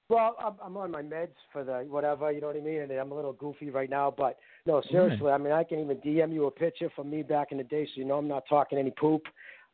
Well, 0.09 0.37
I'm, 0.39 0.55
I'm 0.63 0.77
on 0.77 0.91
my 0.91 1.03
meds 1.03 1.35
for 1.53 1.65
the 1.65 1.87
whatever, 1.89 2.31
you 2.31 2.41
know 2.41 2.49
what 2.49 2.57
I 2.57 2.61
mean, 2.61 2.81
and 2.81 2.93
I'm 2.93 3.11
a 3.11 3.15
little 3.15 3.33
goofy 3.33 3.71
right 3.71 3.89
now. 3.89 4.13
But 4.17 4.39
no, 4.67 4.75
mm. 4.75 4.91
seriously, 4.91 5.31
I 5.31 5.39
mean, 5.39 5.53
I 5.53 5.65
can 5.65 5.81
even 5.81 5.97
DM 5.99 6.33
you 6.33 6.47
a 6.47 6.51
picture 6.51 6.91
from 6.95 7.11
me 7.11 7.23
back 7.23 7.53
in 7.53 7.59
the 7.59 7.65
day, 7.65 7.87
so 7.87 7.93
you 7.97 8.05
know 8.05 8.19
I'm 8.19 8.29
not 8.29 8.45
talking 8.49 8.79
any 8.79 8.91
poop. 8.91 9.23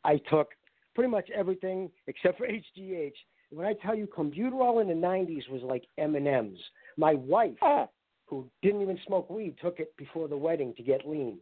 I 0.05 0.19
took 0.31 0.51
pretty 0.95 1.11
much 1.11 1.29
everything 1.31 1.91
except 2.07 2.39
for 2.39 2.47
HGH. 2.79 3.13
When 3.51 3.67
I 3.67 3.75
tell 3.85 3.97
you, 3.97 4.07
Clenbuterol 4.07 4.81
in 4.81 4.87
the 4.89 4.95
'90s 4.95 5.49
was 5.51 5.63
like 5.63 5.85
M 5.99 6.15
and 6.15 6.29
M's. 6.29 6.59
My 6.97 7.15
wife, 7.15 7.57
ah. 7.63 7.89
who 8.27 8.47
didn't 8.63 8.83
even 8.83 8.99
smoke 9.07 9.29
weed, 9.31 9.57
took 9.61 9.81
it 9.81 9.97
before 9.97 10.29
the 10.29 10.37
wedding 10.37 10.75
to 10.77 10.83
get 10.85 11.09
lean. 11.09 11.39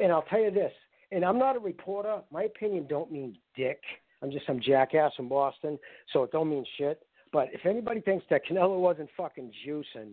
And 0.00 0.10
I'll 0.10 0.22
tell 0.22 0.40
you 0.40 0.50
this, 0.50 0.72
and 1.10 1.22
I'm 1.22 1.38
not 1.38 1.56
a 1.56 1.58
reporter. 1.58 2.20
My 2.30 2.44
opinion 2.44 2.86
don't 2.88 3.12
mean 3.12 3.36
dick. 3.54 3.80
I'm 4.22 4.30
just 4.30 4.46
some 4.46 4.60
jackass 4.60 5.12
from 5.16 5.28
Boston, 5.28 5.78
so 6.12 6.22
it 6.22 6.32
don't 6.32 6.48
mean 6.48 6.64
shit. 6.78 7.02
But 7.32 7.48
if 7.52 7.64
anybody 7.64 8.00
thinks 8.00 8.24
that 8.30 8.42
Canelo 8.46 8.78
wasn't 8.78 9.08
fucking 9.16 9.50
juicing, 9.66 10.12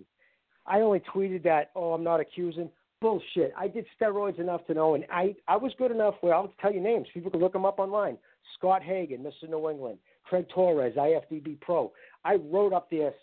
I 0.66 0.82
only 0.82 1.02
tweeted 1.14 1.44
that. 1.44 1.72
Oh, 1.76 1.94
I'm 1.94 2.04
not 2.04 2.20
accusing. 2.20 2.70
Bullshit. 3.02 3.54
I 3.58 3.68
did 3.68 3.86
steroids 4.00 4.40
enough 4.40 4.66
to 4.68 4.74
know, 4.74 4.96
and 4.96 5.06
I 5.12 5.36
I 5.48 5.56
was 5.56 5.72
good 5.78 5.92
enough 5.92 6.16
where 6.22 6.34
I'll 6.34 6.54
tell 6.62 6.74
you 6.74 6.82
names. 6.82 7.08
People 7.14 7.32
can 7.32 7.40
look 7.40 7.54
them 7.54 7.66
up 7.66 7.80
online. 7.80 8.18
Scott 8.58 8.84
Hagan, 8.84 9.24
Mr. 9.24 9.50
New 9.50 9.70
England. 9.70 10.00
Craig 10.26 10.46
Torres, 10.54 10.96
IFBB 10.96 11.60
Pro. 11.62 11.92
I 12.24 12.36
wrote 12.36 12.74
up 12.74 12.90
this 12.90 13.14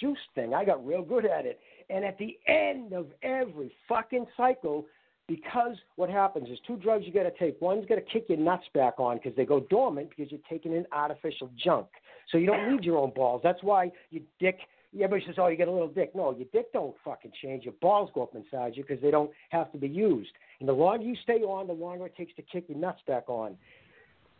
juice 0.00 0.18
thing. 0.34 0.54
I 0.54 0.64
got 0.64 0.84
real 0.86 1.02
good 1.02 1.26
at 1.26 1.44
it. 1.44 1.60
And 1.90 2.04
at 2.04 2.18
the 2.18 2.38
end 2.46 2.92
of 2.92 3.08
every 3.22 3.72
fucking 3.88 4.26
cycle, 4.36 4.86
because 5.28 5.76
what 5.96 6.08
happens 6.08 6.48
is 6.48 6.58
two 6.66 6.76
drugs 6.76 7.04
you 7.06 7.12
got 7.12 7.24
to 7.24 7.32
take. 7.38 7.60
One's 7.60 7.86
going 7.86 8.00
to 8.00 8.10
kick 8.10 8.26
your 8.28 8.38
nuts 8.38 8.64
back 8.74 8.94
on 8.98 9.16
because 9.16 9.34
they 9.36 9.44
go 9.44 9.60
dormant 9.68 10.10
because 10.10 10.30
you're 10.30 10.40
taking 10.48 10.72
in 10.72 10.86
artificial 10.92 11.50
junk. 11.62 11.86
So 12.30 12.38
you 12.38 12.46
don't 12.46 12.70
need 12.70 12.84
your 12.84 12.98
own 12.98 13.12
balls. 13.14 13.40
That's 13.44 13.62
why 13.62 13.92
your 14.10 14.22
dick. 14.40 14.58
Everybody 14.94 15.24
says, 15.26 15.34
"Oh, 15.38 15.48
you 15.48 15.56
get 15.56 15.68
a 15.68 15.72
little 15.72 15.88
dick." 15.88 16.14
No, 16.14 16.32
your 16.32 16.46
dick 16.52 16.72
don't 16.72 16.96
fucking 17.04 17.32
change. 17.42 17.64
Your 17.64 17.74
balls 17.80 18.10
go 18.14 18.22
up 18.22 18.34
inside 18.34 18.76
you 18.76 18.82
because 18.82 19.00
they 19.02 19.10
don't 19.10 19.30
have 19.50 19.70
to 19.72 19.78
be 19.78 19.88
used. 19.88 20.32
And 20.60 20.68
the 20.68 20.72
longer 20.72 21.04
you 21.04 21.16
stay 21.16 21.42
on, 21.42 21.66
the 21.66 21.72
longer 21.72 22.06
it 22.06 22.16
takes 22.16 22.34
to 22.36 22.42
kick 22.42 22.64
your 22.68 22.78
nuts 22.78 23.00
back 23.06 23.28
on. 23.28 23.56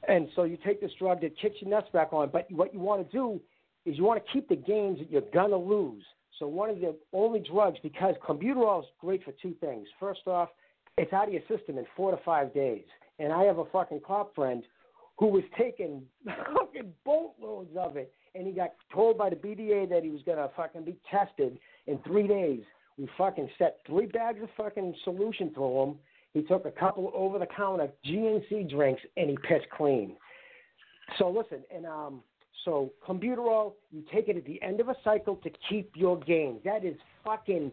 And 0.09 0.29
so 0.35 0.45
you 0.45 0.57
take 0.65 0.81
this 0.81 0.93
drug 0.99 1.21
that 1.23 1.37
kicks 1.39 1.57
your 1.61 1.71
nuts 1.71 1.89
back 1.93 2.13
on, 2.13 2.31
but 2.31 2.51
what 2.51 2.73
you 2.73 2.81
want 2.81 3.09
to 3.09 3.13
do 3.13 3.41
is 3.85 3.97
you 3.97 4.05
want 4.05 4.25
to 4.25 4.33
keep 4.33 4.49
the 4.49 4.57
gains 4.57 4.99
that 4.99 5.11
you're 5.11 5.23
gonna 5.33 5.57
lose. 5.57 6.05
So 6.39 6.47
one 6.47 6.71
of 6.71 6.81
the 6.81 6.95
only 7.13 7.41
drugs, 7.41 7.79
because 7.83 8.15
clenbuterol 8.27 8.83
is 8.83 8.89
great 9.01 9.25
for 9.25 9.33
two 9.33 9.55
things. 9.61 9.89
First 9.99 10.27
off, 10.27 10.51
it's 10.99 11.13
out 11.13 11.29
of 11.29 11.33
your 11.33 11.43
system 11.49 11.79
in 11.79 11.87
four 11.97 12.11
to 12.11 12.19
five 12.19 12.53
days. 12.53 12.85
And 13.19 13.33
I 13.33 13.45
have 13.45 13.59
a 13.59 13.65
fucking 13.67 14.01
cop 14.07 14.35
friend 14.35 14.63
who 15.19 15.27
was 15.27 15.43
taking 15.59 16.03
fucking 16.27 16.93
boatloads 17.05 17.71
of 17.79 17.97
it, 17.97 18.13
and 18.35 18.47
he 18.47 18.53
got 18.53 18.73
told 18.93 19.19
by 19.19 19.31
the 19.31 19.37
BDA 19.37 19.89
that 19.89 20.05
he 20.05 20.11
was 20.11 20.21
gonna 20.25 20.51
fucking 20.57 20.85
be 20.85 20.97
tested 21.11 21.59
in 21.87 21.99
three 22.07 22.27
days. 22.27 22.63
We 22.99 23.09
fucking 23.19 23.51
set 23.59 23.81
three 23.87 24.07
bags 24.07 24.43
of 24.43 24.49
fucking 24.57 24.95
solution 25.05 25.53
through 25.55 25.83
him. 25.83 25.95
He 26.33 26.43
took 26.43 26.67
a 26.67 26.71
couple 26.71 27.11
over 27.15 27.39
the 27.39 27.47
counter 27.47 27.89
GNC 28.07 28.71
drinks, 28.71 29.03
and 29.17 29.31
he 29.31 29.37
pissed 29.49 29.69
clean. 29.71 30.17
So 31.19 31.31
listen, 31.31 31.63
and 31.75 31.87
um, 31.87 32.23
so 32.65 32.93
clenbuterol, 33.07 33.75
you 33.91 34.03
take 34.13 34.29
it 34.29 34.37
at 34.37 34.45
the 34.45 34.61
end 34.63 34.81
of 34.81 34.89
a 34.89 34.97
cycle 35.05 35.37
to 35.37 35.51
keep 35.69 35.93
your 35.95 36.19
gains. 36.19 36.61
That 36.65 36.85
is 36.85 36.97
fucking 37.25 37.73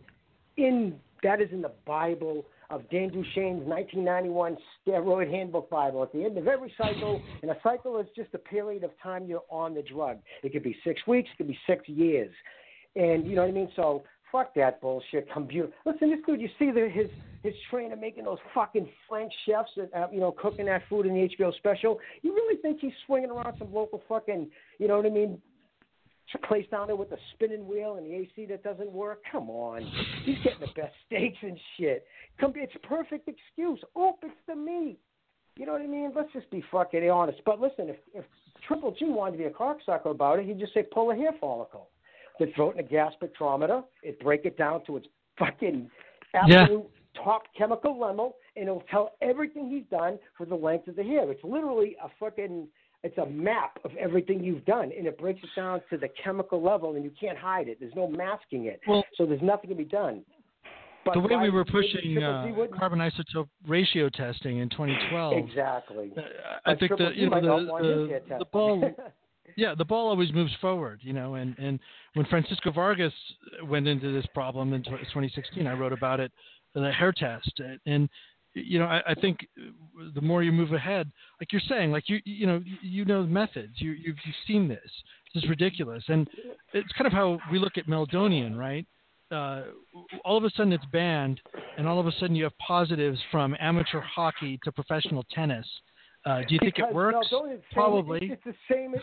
in. 0.57 0.95
That 1.23 1.41
is 1.41 1.49
in 1.51 1.61
the 1.61 1.71
Bible 1.85 2.45
of 2.73 2.89
Dan 2.89 3.09
Duchaine's 3.09 3.63
1991 3.67 4.57
steroid 4.85 5.29
handbook 5.29 5.69
Bible. 5.69 6.01
At 6.01 6.11
the 6.11 6.25
end 6.25 6.37
of 6.37 6.47
every 6.47 6.73
cycle, 6.77 7.21
and 7.41 7.51
a 7.51 7.57
cycle 7.61 7.99
is 7.99 8.07
just 8.15 8.33
a 8.33 8.39
period 8.39 8.83
of 8.83 8.91
time 9.01 9.25
you're 9.27 9.43
on 9.49 9.75
the 9.75 9.83
drug. 9.83 10.17
It 10.41 10.53
could 10.53 10.63
be 10.63 10.75
six 10.83 11.05
weeks, 11.05 11.29
it 11.33 11.37
could 11.37 11.47
be 11.47 11.59
six 11.67 11.87
years, 11.87 12.31
and 12.95 13.27
you 13.27 13.35
know 13.35 13.43
what 13.43 13.49
I 13.49 13.53
mean. 13.53 13.69
So 13.75 14.03
fuck 14.31 14.55
that 14.55 14.81
bullshit. 14.81 15.31
Computer. 15.31 15.69
Listen, 15.85 16.09
this 16.09 16.19
dude. 16.25 16.41
You 16.41 16.49
see 16.57 16.71
the, 16.71 16.89
his 16.89 17.09
his 17.43 17.53
trainer 17.69 17.95
making 17.95 18.23
those 18.23 18.39
fucking 18.55 18.89
French 19.07 19.31
chefs 19.47 19.69
that 19.77 19.93
uh, 19.93 20.07
you 20.11 20.19
know 20.19 20.31
cooking 20.31 20.65
that 20.65 20.81
food 20.89 21.05
in 21.05 21.13
the 21.13 21.29
HBO 21.37 21.53
special. 21.55 21.99
You 22.23 22.33
really 22.33 22.59
think 22.61 22.79
he's 22.79 22.93
swinging 23.05 23.29
around 23.29 23.55
some 23.59 23.71
local 23.71 24.01
fucking 24.09 24.49
you 24.79 24.87
know 24.87 24.97
what 24.97 25.05
I 25.05 25.09
mean 25.09 25.39
place 26.47 26.65
down 26.71 26.87
there 26.87 26.95
with 26.95 27.09
the 27.09 27.17
spinning 27.33 27.67
wheel 27.67 27.95
and 27.95 28.05
the 28.05 28.15
AC 28.15 28.45
that 28.49 28.63
doesn't 28.63 28.91
work. 28.91 29.21
Come 29.31 29.49
on, 29.49 29.83
he's 30.23 30.37
getting 30.43 30.59
the 30.59 30.81
best 30.81 30.93
steaks 31.05 31.37
and 31.41 31.57
shit. 31.77 32.05
Come, 32.39 32.53
it's 32.55 32.73
perfect 32.83 33.27
excuse. 33.27 33.79
Oop, 33.97 34.15
it's 34.23 34.33
the 34.47 34.55
meat. 34.55 34.99
You 35.55 35.65
know 35.65 35.73
what 35.73 35.81
I 35.81 35.87
mean? 35.87 36.11
Let's 36.15 36.33
just 36.33 36.49
be 36.49 36.63
fucking 36.71 37.07
honest. 37.09 37.39
But 37.45 37.59
listen, 37.59 37.89
if 37.89 37.97
if 38.13 38.25
Triple 38.67 38.95
G 38.97 39.05
wanted 39.05 39.33
to 39.33 39.37
be 39.37 39.43
a 39.45 39.49
cocksucker 39.51 40.11
about 40.11 40.39
it, 40.39 40.45
he'd 40.45 40.59
just 40.59 40.73
say 40.73 40.83
pull 40.83 41.11
a 41.11 41.15
hair 41.15 41.31
follicle. 41.39 41.89
Then 42.39 42.51
throw 42.55 42.71
it 42.71 42.77
in 42.77 42.85
a 42.85 42.87
gas 42.87 43.13
spectrometer. 43.21 43.83
It 44.01 44.19
break 44.19 44.45
it 44.45 44.57
down 44.57 44.83
to 44.85 44.97
its 44.97 45.05
fucking 45.37 45.89
absolute 46.33 46.89
top 47.23 47.43
chemical 47.55 47.99
level, 47.99 48.37
and 48.55 48.67
it'll 48.67 48.83
tell 48.89 49.11
everything 49.21 49.69
he's 49.69 49.85
done 49.91 50.17
for 50.35 50.45
the 50.45 50.55
length 50.55 50.87
of 50.87 50.95
the 50.95 51.03
hair. 51.03 51.29
It's 51.31 51.43
literally 51.43 51.95
a 52.03 52.09
fucking 52.19 52.67
it's 53.03 53.17
a 53.17 53.25
map 53.25 53.79
of 53.83 53.91
everything 53.99 54.43
you've 54.43 54.65
done, 54.65 54.91
and 54.97 55.05
it 55.07 55.17
breaks 55.17 55.41
it 55.43 55.49
down 55.55 55.81
to 55.89 55.97
the 55.97 56.09
chemical 56.23 56.61
level, 56.61 56.95
and 56.95 57.03
you 57.03 57.11
can't 57.19 57.37
hide 57.37 57.67
it. 57.67 57.77
There's 57.79 57.95
no 57.95 58.07
masking 58.07 58.65
it, 58.65 58.79
Well- 58.87 59.03
so 59.15 59.25
there's 59.25 59.41
nothing 59.41 59.69
to 59.69 59.75
be 59.75 59.83
done. 59.85 60.23
But 61.05 61.15
the 61.15 61.19
way 61.19 61.35
we 61.35 61.49
were 61.49 61.65
pushing 61.65 62.23
uh, 62.23 62.47
carbon 62.77 62.99
isotope 62.99 63.49
ratio 63.67 64.07
testing 64.09 64.59
in 64.59 64.69
2012, 64.69 65.33
exactly. 65.33 66.13
uh, 66.15 66.21
I 66.65 66.71
But 66.71 66.79
think 66.79 66.97
the 66.97 67.11
you 67.13 67.29
know 67.29 67.41
the, 67.41 68.21
the, 68.29 68.37
the 68.39 68.45
ball 68.45 68.81
yeah 69.57 69.75
the 69.75 69.83
ball 69.83 70.07
always 70.07 70.31
moves 70.33 70.53
forward 70.61 71.01
you 71.03 71.11
know 71.11 71.35
and 71.35 71.59
and 71.59 71.77
when 72.13 72.25
Francisco 72.27 72.71
Vargas 72.71 73.11
went 73.65 73.85
into 73.85 74.13
this 74.13 74.25
problem 74.33 74.71
in 74.71 74.81
2016 74.81 75.67
I 75.67 75.73
wrote 75.73 75.91
about 75.91 76.21
it 76.21 76.31
in 76.73 76.83
the 76.83 76.91
hair 76.91 77.11
test 77.11 77.59
and 77.85 78.07
you 78.53 78.79
know 78.79 78.85
I, 78.85 79.01
I 79.07 79.13
think 79.15 79.47
the 80.13 80.21
more 80.21 80.43
you 80.43 80.51
move 80.51 80.73
ahead 80.73 81.11
like 81.39 81.51
you're 81.51 81.61
saying 81.67 81.91
like 81.91 82.09
you 82.09 82.19
you 82.25 82.45
know 82.45 82.61
you 82.81 83.05
know 83.05 83.23
the 83.23 83.29
methods 83.29 83.73
you 83.77 83.91
you've, 83.91 84.17
you've 84.25 84.35
seen 84.47 84.67
this 84.67 84.79
this 85.33 85.43
is 85.43 85.49
ridiculous 85.49 86.03
and 86.07 86.27
it's 86.73 86.91
kind 86.93 87.07
of 87.07 87.13
how 87.13 87.39
we 87.51 87.59
look 87.59 87.77
at 87.77 87.87
Meldonium 87.87 88.57
right 88.57 88.85
uh, 89.33 89.63
all 90.23 90.37
of 90.37 90.43
a 90.43 90.49
sudden 90.51 90.71
it's 90.71 90.85
banned, 90.85 91.41
and 91.77 91.87
all 91.87 91.99
of 91.99 92.07
a 92.07 92.11
sudden 92.19 92.35
you 92.35 92.43
have 92.43 92.57
positives 92.59 93.19
from 93.31 93.55
amateur 93.59 93.99
hockey 94.01 94.59
to 94.63 94.71
professional 94.71 95.25
tennis. 95.33 95.65
Uh, 96.25 96.41
do 96.47 96.53
you 96.53 96.59
think 96.59 96.77
it 96.77 96.93
works? 96.93 97.27
Meldonium's 97.31 97.49
same- 97.49 97.61
Probably. 97.73 98.19
It's, 98.21 98.41
it's 98.45 98.57
the 98.69 98.73
same. 98.73 98.95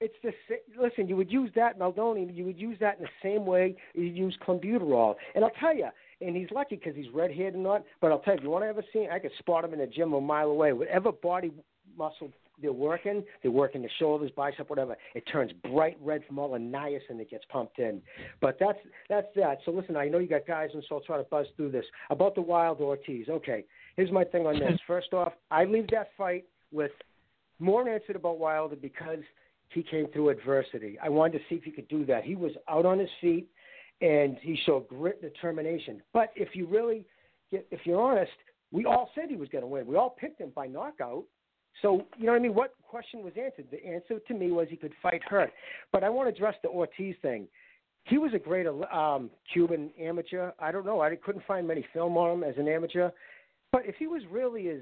It's 0.00 0.14
the 0.22 0.32
same. 0.48 0.58
Listen, 0.80 1.08
you 1.08 1.16
would 1.16 1.30
use 1.30 1.50
that 1.54 1.78
Meldonium. 1.78 2.34
You 2.34 2.44
would 2.44 2.58
use 2.58 2.76
that 2.80 2.98
in 2.98 3.04
the 3.04 3.10
same 3.22 3.44
way 3.44 3.76
you 3.94 4.04
use 4.04 4.36
clenbuterol. 4.46 5.14
And 5.34 5.44
I'll 5.44 5.50
tell 5.60 5.76
you, 5.76 5.88
and 6.24 6.36
he's 6.36 6.50
lucky 6.50 6.76
because 6.76 6.94
he's 6.94 7.12
red-haired 7.12 7.54
and 7.54 7.62
not. 7.62 7.84
But 8.00 8.12
I'll 8.12 8.20
tell 8.20 8.34
you, 8.34 8.38
if 8.38 8.44
you 8.44 8.50
want 8.50 8.64
to 8.64 8.68
ever 8.68 8.84
see, 8.92 9.08
I 9.10 9.18
could 9.18 9.32
spot 9.38 9.64
him 9.64 9.72
in 9.72 9.78
the 9.78 9.86
gym 9.86 10.12
a 10.12 10.20
mile 10.20 10.48
away. 10.48 10.72
Whatever 10.72 11.12
body 11.12 11.52
muscle 11.96 12.30
they're 12.60 12.72
working, 12.72 13.24
they're 13.42 13.50
working 13.50 13.82
the 13.82 13.88
shoulders, 13.98 14.30
bicep, 14.36 14.70
whatever. 14.70 14.96
It 15.14 15.24
turns 15.30 15.52
bright 15.70 15.96
red 16.00 16.22
from 16.26 16.38
all 16.38 16.52
the 16.52 16.58
niacin 16.58 17.18
that 17.18 17.30
gets 17.30 17.44
pumped 17.48 17.78
in. 17.78 18.00
But 18.40 18.56
that's 18.60 18.78
that's 19.08 19.26
that. 19.36 19.58
So 19.64 19.72
listen, 19.72 19.96
I 19.96 20.08
know 20.08 20.18
you 20.18 20.28
got 20.28 20.46
guys, 20.46 20.70
and 20.72 20.82
so 20.88 20.96
I'll 20.96 21.00
try 21.02 21.16
to 21.18 21.24
buzz 21.24 21.46
through 21.56 21.72
this 21.72 21.84
about 22.10 22.34
the 22.34 22.42
Wild 22.42 22.80
Ortiz. 22.80 23.28
Okay, 23.28 23.64
here's 23.96 24.12
my 24.12 24.24
thing 24.24 24.46
on 24.46 24.58
this. 24.58 24.78
First 24.86 25.12
off, 25.12 25.32
I 25.50 25.64
leave 25.64 25.88
that 25.88 26.08
fight 26.16 26.44
with 26.70 26.92
more 27.58 27.88
answered 27.88 28.16
about 28.16 28.38
Wilder 28.38 28.76
because 28.76 29.20
he 29.70 29.82
came 29.82 30.06
through 30.12 30.28
adversity. 30.28 30.98
I 31.02 31.08
wanted 31.08 31.38
to 31.38 31.44
see 31.48 31.54
if 31.56 31.64
he 31.64 31.70
could 31.70 31.88
do 31.88 32.04
that. 32.06 32.24
He 32.24 32.34
was 32.34 32.52
out 32.68 32.84
on 32.84 32.98
his 32.98 33.08
feet 33.20 33.48
and 34.02 34.36
he 34.42 34.58
showed 34.66 34.88
grit 34.88 35.20
and 35.22 35.32
determination. 35.32 36.02
But 36.12 36.30
if 36.34 36.54
you 36.54 36.66
really 36.66 37.04
get 37.50 37.66
if 37.70 37.80
you're 37.84 38.00
honest, 38.00 38.32
we 38.72 38.84
all 38.84 39.10
said 39.14 39.30
he 39.30 39.36
was 39.36 39.48
going 39.48 39.62
to 39.62 39.68
win. 39.68 39.86
We 39.86 39.96
all 39.96 40.10
picked 40.10 40.40
him 40.40 40.50
by 40.54 40.66
knockout. 40.66 41.24
So, 41.80 42.02
you 42.18 42.26
know 42.26 42.32
what 42.32 42.38
I 42.38 42.42
mean? 42.42 42.54
What 42.54 42.74
question 42.82 43.22
was 43.22 43.32
answered? 43.42 43.66
The 43.70 43.84
answer 43.86 44.18
to 44.18 44.34
me 44.34 44.50
was 44.50 44.66
he 44.68 44.76
could 44.76 44.92
fight 45.02 45.22
hurt. 45.24 45.52
But 45.90 46.04
I 46.04 46.10
want 46.10 46.28
to 46.28 46.34
address 46.34 46.54
the 46.62 46.68
Ortiz 46.68 47.14
thing. 47.22 47.48
He 48.04 48.18
was 48.18 48.34
a 48.34 48.38
great 48.38 48.66
um, 48.66 49.30
Cuban 49.52 49.90
amateur. 49.98 50.50
I 50.58 50.72
don't 50.72 50.84
know. 50.84 51.00
I 51.00 51.14
couldn't 51.16 51.46
find 51.46 51.66
many 51.66 51.86
film 51.92 52.16
on 52.16 52.38
him 52.38 52.44
as 52.44 52.56
an 52.58 52.68
amateur. 52.68 53.10
But 53.70 53.86
if 53.86 53.94
he 53.96 54.06
was 54.06 54.22
really 54.30 54.68
as 54.68 54.80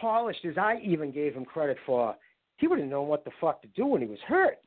polished 0.00 0.44
as 0.44 0.58
I 0.58 0.78
even 0.84 1.10
gave 1.10 1.34
him 1.34 1.44
credit 1.44 1.78
for, 1.86 2.14
he 2.58 2.68
would 2.68 2.78
have 2.78 2.88
known 2.88 3.08
what 3.08 3.24
the 3.24 3.30
fuck 3.40 3.62
to 3.62 3.68
do 3.68 3.86
when 3.86 4.02
he 4.02 4.06
was 4.06 4.18
hurt. 4.28 4.58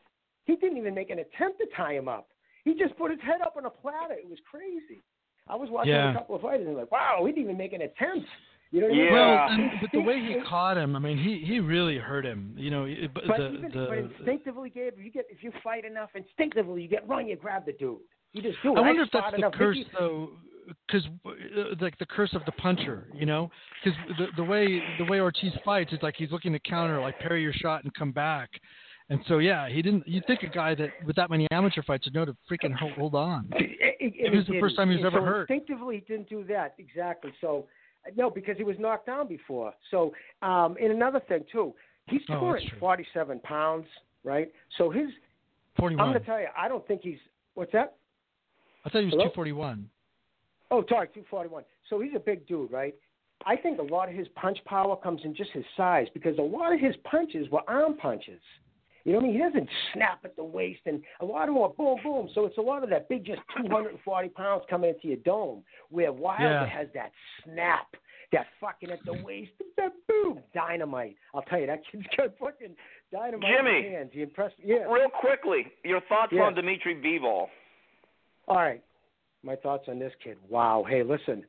He 0.45 0.55
didn't 0.55 0.77
even 0.77 0.95
make 0.95 1.09
an 1.09 1.19
attempt 1.19 1.59
to 1.59 1.67
tie 1.77 1.93
him 1.93 2.09
up. 2.09 2.27
He 2.65 2.73
just 2.75 2.97
put 2.97 3.11
his 3.11 3.19
head 3.21 3.41
up 3.41 3.55
on 3.57 3.65
a 3.65 3.69
platter. 3.69 4.13
It 4.13 4.29
was 4.29 4.39
crazy. 4.49 5.01
I 5.47 5.55
was 5.55 5.69
watching 5.69 5.91
Yeah. 5.93 6.11
a 6.11 6.13
couple 6.13 6.35
of 6.35 6.41
fights 6.41 6.63
and 6.65 6.75
like, 6.77 6.91
wow, 6.91 7.23
he 7.25 7.31
didn't 7.33 7.43
even 7.43 7.57
make 7.57 7.73
an 7.73 7.81
attempt. 7.81 8.27
You 8.71 8.81
know 8.81 8.87
what 8.87 8.93
I 8.95 8.97
mean? 8.97 9.13
Well, 9.13 9.47
and, 9.49 9.71
but 9.81 9.91
the 9.91 10.01
way 10.01 10.19
he 10.19 10.37
caught 10.49 10.77
him, 10.77 10.95
I 10.95 10.99
mean, 10.99 11.17
he 11.17 11.43
he 11.45 11.59
really 11.59 11.97
hurt 11.97 12.25
him. 12.25 12.55
You 12.57 12.71
know, 12.71 12.85
it- 12.85 13.13
but 13.13 13.23
But 13.27 13.37
the 13.37 13.49
even 13.53 13.71
the 13.71 13.85
but 13.89 13.97
instinctively, 13.99 14.69
Gabe, 14.69 14.93
you 14.97 15.11
get 15.11 15.25
if 15.29 15.43
you 15.43 15.51
fight 15.63 15.85
enough, 15.85 16.09
instinctively 16.15 16.81
you 16.81 16.87
get 16.87 17.07
run, 17.07 17.27
you 17.27 17.35
grab 17.35 17.65
the 17.65 17.73
dude. 17.73 17.97
You 18.31 18.41
just 18.41 18.57
do 18.63 18.73
it. 18.73 18.77
I 18.79 18.81
wonder 18.81 19.03
if 19.03 19.09
that's 19.13 19.29
the 19.31 19.37
enough. 19.37 19.53
curse, 19.53 19.77
Mickey- 19.77 19.89
though, 19.99 20.29
because 20.87 21.05
uh, 21.25 21.75
like 21.81 21.97
the 21.99 22.05
curse 22.07 22.33
of 22.33 22.43
the 22.45 22.51
puncher, 22.53 23.07
you 23.13 23.27
know, 23.27 23.51
because 23.83 23.99
the 24.17 24.27
the 24.37 24.43
way 24.43 24.81
the 24.97 25.05
way 25.05 25.19
Ortiz 25.19 25.51
fights, 25.63 25.91
it's 25.93 26.01
like 26.01 26.15
he's 26.17 26.31
looking 26.31 26.53
to 26.53 26.59
counter, 26.59 26.99
like 26.99 27.19
parry 27.19 27.43
your 27.43 27.53
shot 27.53 27.83
and 27.83 27.93
come 27.93 28.11
back, 28.11 28.49
and 29.09 29.19
so 29.27 29.39
yeah, 29.39 29.69
he 29.69 29.81
didn't. 29.81 30.07
You'd 30.07 30.25
think 30.25 30.43
a 30.43 30.47
guy 30.47 30.75
that 30.75 30.89
with 31.05 31.15
that 31.15 31.29
many 31.29 31.47
amateur 31.51 31.81
fights 31.83 32.05
would 32.05 32.13
know 32.13 32.25
to 32.25 32.35
freaking 32.49 32.73
hold, 32.73 32.93
hold 32.93 33.15
on. 33.15 33.47
It, 33.51 33.93
it, 33.99 34.13
It 34.17 34.35
was 34.35 34.45
the 34.47 34.59
first 34.59 34.75
time 34.75 34.89
he 34.89 34.95
was 34.95 35.05
ever 35.05 35.19
so 35.19 35.25
hurt. 35.25 35.49
Instinctively, 35.49 36.03
he 36.07 36.13
didn't 36.13 36.29
do 36.29 36.43
that 36.45 36.75
exactly. 36.77 37.31
So 37.41 37.65
no, 38.15 38.29
because 38.29 38.57
he 38.57 38.63
was 38.63 38.75
knocked 38.79 39.05
down 39.05 39.27
before. 39.27 39.73
So 39.91 40.13
um, 40.41 40.75
and 40.81 40.91
another 40.91 41.21
thing 41.27 41.43
too, 41.51 41.73
he's 42.07 42.21
Oh, 42.29 42.39
touring 42.39 42.69
47 42.79 43.39
pounds, 43.39 43.85
right? 44.23 44.51
So 44.77 44.89
his 44.89 45.07
I'm 45.79 45.95
going 45.95 46.13
to 46.13 46.19
tell 46.19 46.39
you, 46.39 46.47
I 46.57 46.67
don't 46.67 46.85
think 46.87 47.01
he's 47.03 47.17
what's 47.55 47.71
that? 47.71 47.95
I 48.85 48.89
thought 48.89 48.99
he 48.99 49.05
was 49.05 49.13
Hello? 49.13 49.25
241. 49.25 49.89
Oh, 50.71 50.83
sorry, 50.89 51.07
241. 51.07 51.63
So 51.89 51.99
he's 51.99 52.13
a 52.15 52.19
big 52.19 52.47
dude, 52.47 52.71
right? 52.71 52.95
I 53.45 53.55
think 53.55 53.79
a 53.79 53.83
lot 53.83 54.09
of 54.09 54.15
his 54.15 54.27
punch 54.35 54.57
power 54.65 54.95
comes 54.95 55.21
in 55.23 55.35
just 55.35 55.51
his 55.51 55.65
size 55.75 56.07
because 56.13 56.37
a 56.37 56.41
lot 56.41 56.73
of 56.73 56.79
his 56.79 56.95
punches 57.03 57.49
were 57.49 57.61
arm 57.67 57.97
punches. 57.97 58.41
You 59.05 59.11
know 59.13 59.17
what 59.19 59.25
I 59.25 59.27
mean? 59.27 59.35
He 59.35 59.41
doesn't 59.43 59.69
snap 59.93 60.19
at 60.23 60.35
the 60.37 60.43
waist, 60.43 60.79
and 60.85 61.01
a 61.19 61.25
lot 61.25 61.49
of 61.49 61.55
them 61.55 61.63
are 61.63 61.69
boom, 61.69 61.97
boom. 62.03 62.29
So 62.33 62.45
it's 62.45 62.57
a 62.57 62.61
lot 62.61 62.83
of 62.83 62.89
that 62.91 63.09
big, 63.09 63.25
just 63.25 63.41
240 63.57 64.29
pounds 64.29 64.63
coming 64.69 64.91
into 64.91 65.07
your 65.09 65.17
dome, 65.17 65.63
where 65.89 66.13
Wilder 66.13 66.43
Yeah. 66.43 66.65
has 66.67 66.87
that 66.93 67.11
snap, 67.43 67.87
that 68.31 68.47
fucking 68.61 68.91
at 68.91 69.03
the 69.05 69.21
waist, 69.21 69.51
that 69.77 69.91
boom, 70.07 70.39
dynamite. 70.53 71.17
I'll 71.33 71.41
tell 71.43 71.59
you, 71.59 71.67
that 71.67 71.81
kid's 71.91 72.05
got 72.15 72.37
fucking 72.39 72.75
dynamite 73.11 73.49
Jimmy. 73.57 73.77
in 73.79 73.83
his 73.83 73.93
hands. 73.93 74.09
He 74.13 74.21
impressed. 74.21 74.57
me. 74.59 74.65
Yeah. 74.67 74.85
Real 74.91 75.09
quickly, 75.09 75.67
your 75.83 75.99
thoughts 76.07 76.31
Yeah. 76.31 76.43
on 76.43 76.53
Dimitri 76.55 76.95
Bivol? 76.95 77.47
All 78.47 78.55
right. 78.55 78.81
My 79.43 79.57
thoughts 79.57 79.89
on 79.89 79.99
this 79.99 80.13
kid. 80.23 80.37
Wow. 80.47 80.85
Hey, 80.87 81.03
listen. 81.03 81.45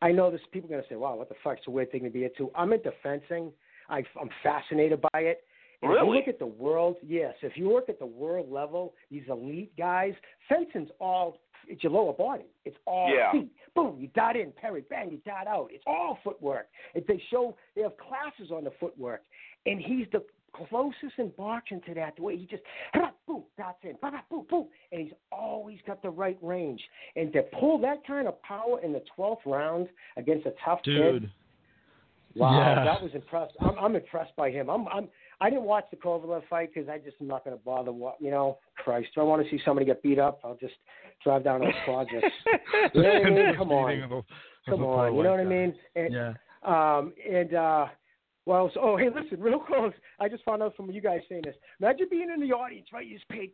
I 0.00 0.12
know 0.12 0.30
this. 0.30 0.40
People 0.52 0.68
are 0.70 0.76
gonna 0.76 0.88
say, 0.88 0.94
"Wow, 0.96 1.16
what 1.16 1.28
the 1.28 1.34
fuck? 1.42 1.58
It's 1.58 1.66
a 1.66 1.70
weird 1.70 1.90
thing 1.90 2.04
to 2.04 2.10
be 2.10 2.24
into." 2.24 2.50
I'm 2.54 2.72
into 2.72 2.92
fencing. 3.02 3.52
I, 3.88 4.04
I'm 4.20 4.30
fascinated 4.42 5.00
by 5.12 5.20
it. 5.20 5.44
And 5.82 5.92
If 5.92 5.98
you 6.04 6.14
look 6.14 6.28
at 6.28 6.38
the 6.38 6.46
world, 6.46 6.96
yes. 7.06 7.34
If 7.42 7.56
you 7.56 7.72
look 7.72 7.88
at 7.88 7.98
the 7.98 8.06
world 8.06 8.50
level, 8.50 8.94
these 9.10 9.24
elite 9.28 9.76
guys, 9.76 10.14
fencing's 10.48 10.90
all. 11.00 11.38
It's 11.68 11.82
your 11.82 11.92
lower 11.92 12.12
body. 12.12 12.46
It's 12.64 12.76
all 12.86 13.08
Yeah. 13.14 13.30
feet. 13.32 13.48
Boom, 13.74 13.96
you 14.00 14.08
dot 14.08 14.36
in, 14.36 14.52
parry, 14.52 14.82
bang, 14.90 15.10
you 15.10 15.18
dot 15.18 15.46
out. 15.46 15.70
It's 15.72 15.84
all 15.86 16.16
footwork. 16.24 16.68
If 16.94 17.06
they 17.06 17.18
show, 17.30 17.56
they 17.74 17.82
have 17.82 17.96
classes 17.96 18.50
on 18.50 18.64
the 18.64 18.72
footwork, 18.72 19.22
and 19.66 19.80
he's 19.80 20.06
the 20.10 20.24
closest 20.52 21.18
in 21.18 21.28
boxing 21.30 21.80
to 21.82 21.94
that. 21.94 22.16
The 22.16 22.22
way 22.22 22.36
he 22.36 22.46
just 22.46 22.62
boom, 23.26 23.44
dots 23.56 23.78
in, 23.84 23.96
boom, 24.02 24.20
boom, 24.28 24.46
boom, 24.50 24.68
and 24.90 25.00
he's 25.02 25.12
always 25.30 25.78
got 25.86 26.02
the 26.02 26.10
right 26.10 26.36
range. 26.42 26.82
And 27.16 27.32
to 27.32 27.42
pull 27.58 27.78
that 27.78 28.04
kind 28.06 28.26
of 28.28 28.40
power 28.42 28.80
in 28.80 28.92
the 28.92 29.02
twelfth 29.14 29.42
round 29.46 29.88
against 30.16 30.46
a 30.46 30.52
tough 30.64 30.82
Dude. 30.82 31.22
kid, 31.22 31.30
wow, 32.34 32.58
Yeah. 32.58 32.84
that 32.84 33.02
was 33.02 33.14
impressed. 33.14 33.54
I'm, 33.60 33.78
I'm 33.78 33.94
impressed 33.96 34.34
by 34.36 34.50
him. 34.50 34.68
I'm, 34.68 34.86
I'm, 34.88 35.08
I 35.42 35.50
didn't 35.50 35.64
watch 35.64 35.86
the 35.90 35.96
Kovalev 35.96 36.42
fight 36.48 36.70
because 36.72 36.88
I 36.88 36.98
just 36.98 37.16
am 37.20 37.26
not 37.26 37.44
going 37.44 37.56
to 37.56 37.62
bother. 37.64 37.90
wa- 37.90 38.14
You 38.20 38.30
know, 38.30 38.58
Christ, 38.76 39.08
if 39.12 39.18
I 39.20 39.24
want 39.24 39.42
to 39.44 39.50
see 39.50 39.60
somebody 39.64 39.84
get 39.84 40.00
beat 40.02 40.20
up, 40.20 40.38
I'll 40.44 40.56
just 40.56 40.74
drive 41.24 41.42
down 41.42 41.60
those 41.60 41.72
projects. 41.84 42.28
you 42.94 43.02
know 43.02 43.08
what 43.14 43.26
I 43.26 43.30
mean? 43.30 43.56
Come 43.56 43.72
on, 43.72 44.24
come 44.68 44.84
on. 44.84 45.16
You 45.16 45.22
know 45.24 45.30
what 45.32 45.40
I 45.40 45.44
mean? 45.44 45.74
And, 45.96 46.12
Yeah. 46.14 46.34
um, 46.64 47.12
and 47.28 47.54
uh, 47.54 47.86
well, 48.46 48.70
so, 48.72 48.80
oh, 48.82 48.96
hey, 48.96 49.08
listen, 49.14 49.40
real 49.40 49.58
close. 49.58 49.92
I 50.20 50.28
just 50.28 50.44
found 50.44 50.62
out 50.62 50.76
from 50.76 50.90
you 50.92 51.00
guys 51.00 51.20
saying 51.28 51.42
this. 51.44 51.56
Imagine 51.80 52.06
being 52.10 52.28
in 52.32 52.40
the 52.40 52.52
audience, 52.54 52.88
right? 52.92 53.04
You 53.06 53.16
just 53.16 53.28
paid 53.28 53.50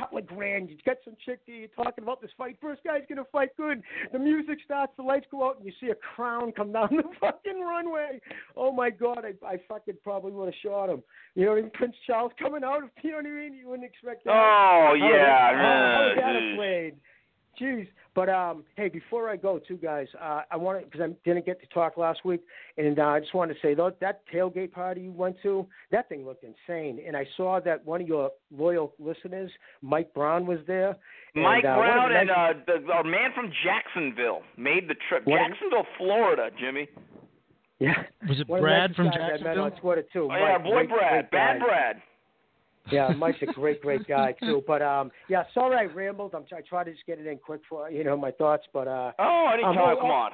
couple 0.00 0.18
of 0.18 0.26
grand. 0.26 0.70
You 0.70 0.76
got 0.84 0.96
some 1.04 1.14
chick 1.24 1.40
there. 1.46 1.56
You're 1.56 1.68
talking 1.68 2.04
about 2.04 2.20
this 2.20 2.30
fight. 2.36 2.56
First 2.60 2.82
guy's 2.84 3.02
gonna 3.08 3.24
fight 3.30 3.50
good. 3.56 3.82
The 4.12 4.18
music 4.18 4.58
starts. 4.64 4.92
The 4.96 5.02
lights 5.02 5.26
go 5.30 5.46
out, 5.48 5.58
and 5.58 5.66
you 5.66 5.72
see 5.80 5.90
a 5.90 5.94
crown 5.94 6.52
come 6.52 6.72
down 6.72 6.88
the 6.96 7.04
fucking 7.20 7.60
runway. 7.60 8.20
Oh 8.56 8.72
my 8.72 8.90
God! 8.90 9.24
I, 9.24 9.46
I 9.46 9.56
fucking 9.68 9.98
probably 10.02 10.32
would 10.32 10.46
have 10.46 10.54
shot 10.62 10.90
him. 10.90 11.02
You 11.34 11.44
know 11.44 11.50
what 11.52 11.58
I 11.58 11.62
mean? 11.62 11.70
Prince 11.74 11.96
Charles 12.06 12.32
coming 12.38 12.64
out. 12.64 12.82
You 13.02 13.12
know 13.12 13.16
what 13.16 13.26
I 13.26 13.30
mean? 13.30 13.54
You 13.54 13.68
wouldn't 13.68 13.88
expect 13.88 14.24
that. 14.24 14.30
Oh, 14.30 14.34
How 14.34 14.94
yeah. 14.94 15.52
How, 15.56 16.14
how 16.20 16.32
have 16.32 16.56
played? 16.56 16.94
Jeez. 17.60 17.86
But 18.14 18.28
um, 18.28 18.64
hey, 18.76 18.88
before 18.88 19.28
I 19.30 19.36
go, 19.36 19.58
too, 19.58 19.76
guys, 19.76 20.08
uh, 20.20 20.42
I 20.50 20.56
want 20.56 20.80
to 20.80 20.84
because 20.84 21.00
I 21.00 21.08
didn't 21.24 21.46
get 21.46 21.60
to 21.60 21.66
talk 21.68 21.96
last 21.96 22.24
week, 22.24 22.40
and 22.76 22.98
uh, 22.98 23.02
I 23.04 23.20
just 23.20 23.34
wanted 23.34 23.54
to 23.54 23.60
say 23.60 23.74
though 23.74 23.92
that 24.00 24.22
tailgate 24.32 24.72
party 24.72 25.02
you 25.02 25.12
went 25.12 25.36
to, 25.42 25.66
that 25.92 26.08
thing 26.08 26.24
looked 26.26 26.42
insane. 26.44 27.00
And 27.06 27.16
I 27.16 27.26
saw 27.36 27.60
that 27.60 27.84
one 27.84 28.00
of 28.00 28.08
your 28.08 28.30
loyal 28.56 28.94
listeners, 28.98 29.50
Mike 29.82 30.12
Brown, 30.14 30.46
was 30.46 30.58
there. 30.66 30.96
Mike 31.36 31.64
uh, 31.64 31.76
Brown 31.76 32.12
and 32.16 32.28
nice- 32.28 32.56
uh, 32.68 32.78
the, 32.86 32.92
our 32.92 33.04
man 33.04 33.30
from 33.34 33.52
Jacksonville 33.62 34.42
made 34.56 34.88
the 34.88 34.96
trip. 35.08 35.24
What- 35.26 35.38
Jacksonville, 35.38 35.86
Florida, 35.96 36.50
Jimmy. 36.58 36.88
yeah, 37.78 37.94
Was 38.28 38.40
it 38.40 38.48
one 38.48 38.60
Brad 38.60 38.94
from 38.96 39.06
guys 39.06 39.14
I 39.16 39.18
met 39.20 39.30
Jacksonville? 39.30 39.64
on 39.64 39.72
Twitter 39.72 40.04
too. 40.12 40.28
Oh, 40.30 40.34
yeah, 40.36 40.52
Mike, 40.58 40.64
boy 40.64 40.70
great, 40.70 40.88
Brad, 40.88 41.10
great 41.10 41.30
bad. 41.30 41.60
Brad. 41.60 42.02
Yeah, 42.90 43.08
Mike's 43.08 43.42
a 43.42 43.46
great, 43.46 43.80
great 43.82 44.06
guy 44.06 44.34
too. 44.40 44.62
But 44.66 44.82
um, 44.82 45.10
yeah, 45.28 45.44
sorry 45.54 45.76
I 45.76 45.92
rambled. 45.92 46.34
I'm 46.34 46.44
I 46.56 46.60
tried 46.62 46.84
to 46.84 46.92
just 46.92 47.06
get 47.06 47.18
it 47.18 47.26
in 47.26 47.38
quick 47.38 47.60
for 47.68 47.90
you 47.90 48.04
know 48.04 48.16
my 48.16 48.30
thoughts. 48.30 48.64
But 48.72 48.88
uh, 48.88 49.12
Oh, 49.18 49.50
anytime, 49.52 49.78
um, 49.78 49.96
come 49.96 50.10
on. 50.10 50.30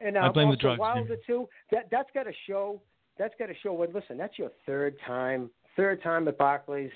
And 0.00 0.16
I 0.16 0.26
um, 0.26 0.32
blame 0.32 0.48
the 0.48 0.52
also 0.52 0.62
drugs, 0.62 0.78
Wilder 0.78 1.16
too. 1.26 1.48
That 1.72 1.88
that's 1.90 2.08
got 2.14 2.24
to 2.24 2.32
show. 2.46 2.80
That's 3.18 3.34
got 3.38 3.46
to 3.46 3.54
show. 3.62 3.72
What? 3.72 3.94
Listen, 3.94 4.16
that's 4.16 4.38
your 4.38 4.50
third 4.66 4.96
time. 5.06 5.50
Third 5.76 6.02
time 6.02 6.26
at 6.26 6.36
Barclays, 6.38 6.90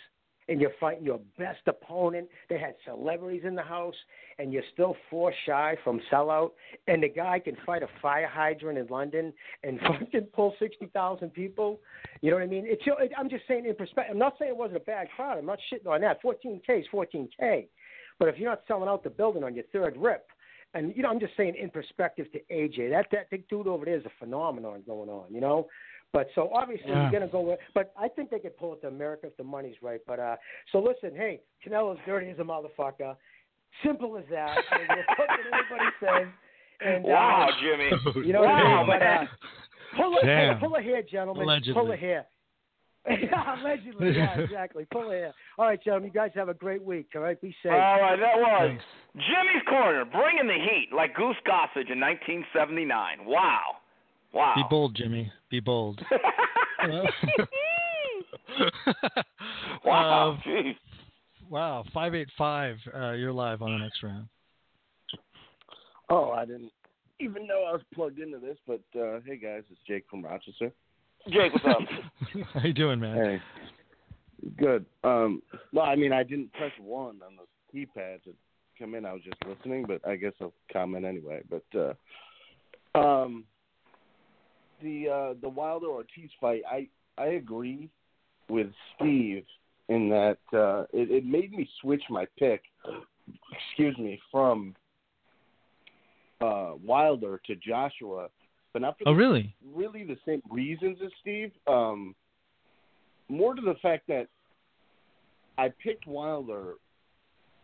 and 0.52 0.60
you're 0.60 0.72
fighting 0.78 1.04
your 1.04 1.18
best 1.38 1.60
opponent. 1.66 2.28
They 2.50 2.58
had 2.58 2.74
celebrities 2.84 3.42
in 3.44 3.54
the 3.54 3.62
house, 3.62 3.94
and 4.38 4.52
you're 4.52 4.62
still 4.74 4.94
four 5.08 5.32
shy 5.46 5.76
from 5.82 5.98
sellout. 6.12 6.50
And 6.86 7.02
the 7.02 7.08
guy 7.08 7.38
can 7.38 7.56
fight 7.64 7.82
a 7.82 7.88
fire 8.02 8.28
hydrant 8.28 8.78
in 8.78 8.86
London 8.88 9.32
and 9.64 9.80
fucking 9.86 10.28
pull 10.34 10.54
sixty 10.58 10.86
thousand 10.86 11.32
people. 11.32 11.80
You 12.20 12.30
know 12.30 12.36
what 12.36 12.42
I 12.44 12.48
mean? 12.48 12.64
It's. 12.66 12.84
your- 12.86 12.98
I'm 13.18 13.30
just 13.30 13.44
saying 13.48 13.64
in 13.66 13.74
perspective. 13.74 14.12
I'm 14.12 14.18
not 14.18 14.34
saying 14.38 14.50
it 14.50 14.56
wasn't 14.56 14.76
a 14.76 14.80
bad 14.80 15.08
crowd. 15.16 15.38
I'm 15.38 15.46
not 15.46 15.58
shitting 15.72 15.90
on 15.90 16.02
that. 16.02 16.22
14k 16.22 16.80
is 16.80 16.86
14k. 16.92 17.66
But 18.18 18.28
if 18.28 18.38
you're 18.38 18.50
not 18.50 18.60
selling 18.68 18.88
out 18.88 19.02
the 19.02 19.10
building 19.10 19.42
on 19.42 19.54
your 19.54 19.64
third 19.72 19.96
rip, 19.96 20.26
and 20.74 20.94
you 20.94 21.02
know, 21.02 21.08
I'm 21.08 21.18
just 21.20 21.36
saying 21.36 21.54
in 21.60 21.70
perspective 21.70 22.26
to 22.32 22.40
AJ, 22.54 22.90
that 22.90 23.06
that 23.12 23.30
big 23.30 23.48
dude 23.48 23.66
over 23.66 23.86
there 23.86 23.96
is 23.96 24.04
a 24.04 24.12
phenomenon 24.18 24.82
going 24.86 25.08
on, 25.08 25.24
you 25.32 25.40
know. 25.40 25.66
But 26.12 26.28
so 26.34 26.50
obviously 26.54 26.90
Yeah. 26.90 27.02
you're 27.10 27.20
gonna 27.20 27.30
go 27.30 27.40
with, 27.40 27.58
but 27.74 27.92
I 27.98 28.08
think 28.08 28.30
they 28.30 28.38
could 28.38 28.56
pull 28.56 28.74
it 28.74 28.80
to 28.82 28.88
America 28.88 29.26
if 29.28 29.36
the 29.36 29.44
money's 29.44 29.76
right. 29.82 30.00
But 30.06 30.20
uh, 30.20 30.36
so 30.70 30.78
listen, 30.80 31.16
hey, 31.16 31.40
Canelo's 31.66 31.98
dirty 32.06 32.28
as 32.30 32.38
a 32.38 32.42
motherfucker. 32.42 33.16
Simple 33.84 34.18
as 34.18 34.24
that. 34.30 34.58
I 34.70 34.78
mean, 34.78 34.88
what 35.16 35.28
anybody 35.30 35.90
says. 36.00 36.28
And, 36.84 37.04
Wow, 37.04 37.48
uh, 37.48 37.52
Jimmy. 37.62 37.90
You 38.26 38.32
know 38.34 38.40
what 38.40 38.50
I 38.50 38.62
wow, 38.64 38.78
mean? 38.82 38.86
But, 38.88 39.02
uh, 39.02 39.24
pull 39.96 40.18
a 40.18 40.26
Damn. 40.26 40.58
pull 40.58 40.76
a 40.76 40.82
hair, 40.82 41.02
gentlemen. 41.02 41.44
Allegedly. 41.44 41.74
Pull 41.74 41.92
a 41.92 41.96
hair. 41.96 42.26
allegedly, 43.06 44.12
yeah, 44.16 44.38
exactly. 44.38 44.86
Pull 44.92 45.10
a 45.10 45.14
hair. 45.14 45.34
All 45.58 45.66
right, 45.66 45.82
gentlemen, 45.82 46.10
you 46.12 46.14
guys 46.14 46.30
have 46.34 46.48
a 46.48 46.54
great 46.54 46.82
week. 46.82 47.08
All 47.16 47.22
right, 47.22 47.40
be 47.40 47.54
safe. 47.62 47.72
All 47.72 48.00
right, 48.00 48.18
that 48.18 48.36
was 48.38 48.68
Thanks. 48.68 48.84
Jimmy's 49.14 49.62
Corner, 49.68 50.04
bringing 50.04 50.46
the 50.46 50.54
heat 50.54 50.88
like 50.94 51.14
Goose 51.14 51.36
Gossage 51.46 51.90
in 51.90 51.98
1979. 52.00 53.24
Wow. 53.24 53.60
Wow. 54.32 54.54
Be 54.56 54.64
bold, 54.68 54.96
Jimmy. 54.96 55.30
Be 55.50 55.60
bold. 55.60 56.00
wow. 59.84 60.32
Uh, 60.32 60.48
Jeez. 60.48 60.76
wow. 61.48 61.84
Five 61.92 62.14
eight 62.14 62.28
five. 62.36 62.76
Uh, 62.94 63.12
you're 63.12 63.32
live 63.32 63.62
on 63.62 63.72
the 63.72 63.78
next 63.78 64.02
round. 64.02 64.26
Oh, 66.10 66.30
I 66.30 66.44
didn't 66.44 66.72
even 67.20 67.46
know 67.46 67.64
I 67.68 67.72
was 67.72 67.82
plugged 67.94 68.18
into 68.18 68.38
this, 68.38 68.56
but 68.66 68.82
uh, 68.98 69.20
hey 69.24 69.36
guys, 69.36 69.62
it's 69.70 69.80
Jake 69.86 70.04
from 70.10 70.24
Rochester. 70.24 70.72
Jake, 71.28 71.52
what's 71.52 71.64
up? 71.64 71.78
How 72.54 72.66
you 72.66 72.72
doing, 72.72 72.98
man? 72.98 73.16
Hey, 73.16 73.40
good. 74.58 74.84
Um, 75.04 75.42
no, 75.72 75.82
I 75.82 75.94
mean 75.94 76.12
I 76.12 76.22
didn't 76.22 76.52
press 76.52 76.72
one 76.80 77.20
on 77.24 77.36
the 77.36 77.46
keypad 77.72 78.24
to 78.24 78.30
come 78.78 78.94
in. 78.94 79.06
I 79.06 79.12
was 79.12 79.22
just 79.22 79.36
listening, 79.46 79.84
but 79.86 80.06
I 80.06 80.16
guess 80.16 80.32
I'll 80.40 80.52
comment 80.72 81.04
anyway. 81.04 81.42
But 81.48 81.64
uh, 81.78 82.98
um, 82.98 83.44
the 84.82 85.08
uh, 85.08 85.34
the 85.40 85.48
Wilder 85.48 85.86
Ortiz 85.86 86.30
fight, 86.40 86.62
I 86.70 86.88
I 87.18 87.26
agree 87.26 87.88
with 88.48 88.68
Steve 88.94 89.44
in 89.88 90.08
that 90.08 90.38
uh, 90.52 90.82
it, 90.92 91.10
it 91.10 91.24
made 91.24 91.52
me 91.52 91.68
switch 91.80 92.02
my 92.10 92.26
pick. 92.38 92.62
Excuse 93.68 93.96
me 93.98 94.20
from 94.30 94.74
uh, 96.40 96.72
Wilder 96.84 97.40
to 97.46 97.54
Joshua, 97.56 98.28
but 98.72 98.82
not 98.82 98.98
for 98.98 99.08
Oh, 99.08 99.12
the 99.12 99.18
really? 99.18 99.54
really 99.74 100.04
the 100.04 100.16
same 100.26 100.42
reasons 100.50 100.98
as 101.04 101.10
Steve. 101.20 101.52
Um, 101.66 102.14
more 103.28 103.54
to 103.54 103.62
the 103.62 103.76
fact 103.80 104.06
that 104.08 104.26
I 105.58 105.72
picked 105.82 106.06
Wilder 106.06 106.74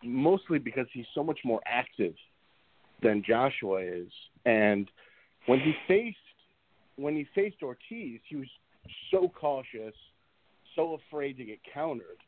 mostly 0.03 0.59
because 0.59 0.87
he's 0.93 1.07
so 1.15 1.25
much 1.25 1.41
more 1.45 1.61
active 1.67 2.15
than 3.03 3.23
Joshua 3.27 3.81
is, 3.81 4.09
and 4.45 4.89
when 5.47 5.59
he 5.61 5.73
faced 5.89 6.17
when 6.99 7.15
he 7.15 7.27
faced 7.35 7.63
Ortiz, 7.63 8.21
he 8.29 8.37
was 8.37 8.49
so 9.11 9.29
cautious, 9.29 9.95
so 10.75 10.99
afraid 11.09 11.37
to 11.39 11.45
get 11.45 11.59
countered 11.73 12.19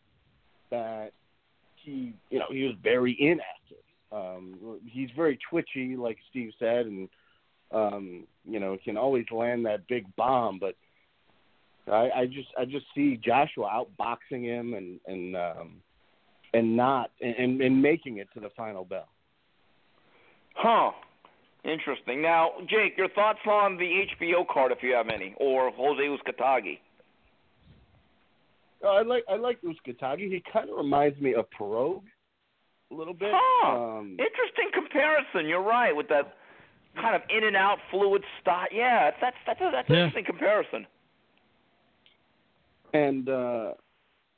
that 0.70 1.10
he, 1.76 2.14
you 2.30 2.38
know, 2.38 2.46
he 2.50 2.62
was 2.62 2.74
very 2.82 3.16
inactive. 3.18 3.84
Um, 4.12 4.78
he's 4.86 5.10
very 5.16 5.38
twitchy, 5.48 5.96
like 5.96 6.18
Steve 6.30 6.52
said, 6.58 6.86
and 6.86 7.08
um, 7.72 8.26
you 8.48 8.58
know, 8.58 8.76
can 8.84 8.96
always 8.96 9.24
land 9.30 9.66
that 9.66 9.86
big 9.88 10.04
bomb. 10.16 10.58
But 10.58 10.74
I, 11.86 12.10
I 12.10 12.26
just, 12.26 12.48
I 12.58 12.64
just 12.64 12.86
see 12.94 13.20
Joshua 13.24 13.68
outboxing 14.00 14.42
him 14.42 14.74
and 14.74 15.00
and 15.06 15.36
um, 15.36 15.76
and 16.54 16.76
not 16.76 17.10
and, 17.20 17.60
and 17.60 17.80
making 17.80 18.18
it 18.18 18.28
to 18.34 18.40
the 18.40 18.50
final 18.56 18.84
bell. 18.84 19.08
Huh. 20.54 20.90
Interesting. 21.64 22.22
Now, 22.22 22.52
Jake, 22.68 22.96
your 22.96 23.08
thoughts 23.10 23.40
on 23.46 23.76
the 23.76 24.04
HBO 24.18 24.46
card, 24.48 24.72
if 24.72 24.82
you 24.82 24.94
have 24.94 25.08
any, 25.08 25.34
or 25.38 25.70
Jose 25.70 26.02
Uzcategui? 26.02 26.78
Uh, 28.82 28.88
I 28.88 29.02
like, 29.02 29.24
I 29.28 29.36
like 29.36 29.58
Uzcategui. 29.62 30.30
He 30.32 30.42
kind 30.52 30.70
of 30.70 30.76
reminds 30.76 31.20
me 31.20 31.34
of 31.34 31.44
Pirog 31.58 32.02
a 32.90 32.94
little 32.94 33.12
bit. 33.14 33.30
Huh. 33.34 33.76
Um, 33.76 34.12
Interesting 34.18 34.70
comparison. 34.72 35.46
You're 35.46 35.62
right 35.62 35.94
with 35.94 36.08
that 36.08 36.34
kind 36.96 37.14
of 37.14 37.22
in 37.28 37.44
and 37.44 37.56
out 37.56 37.78
fluid 37.90 38.22
style. 38.40 38.66
Yeah, 38.72 39.10
that's 39.20 39.36
that's 39.46 39.60
a, 39.60 39.70
that's 39.70 39.88
an 39.88 39.94
Yeah. 39.96 40.04
interesting 40.06 40.24
comparison. 40.24 40.86
And 42.94 43.28
uh, 43.28 43.72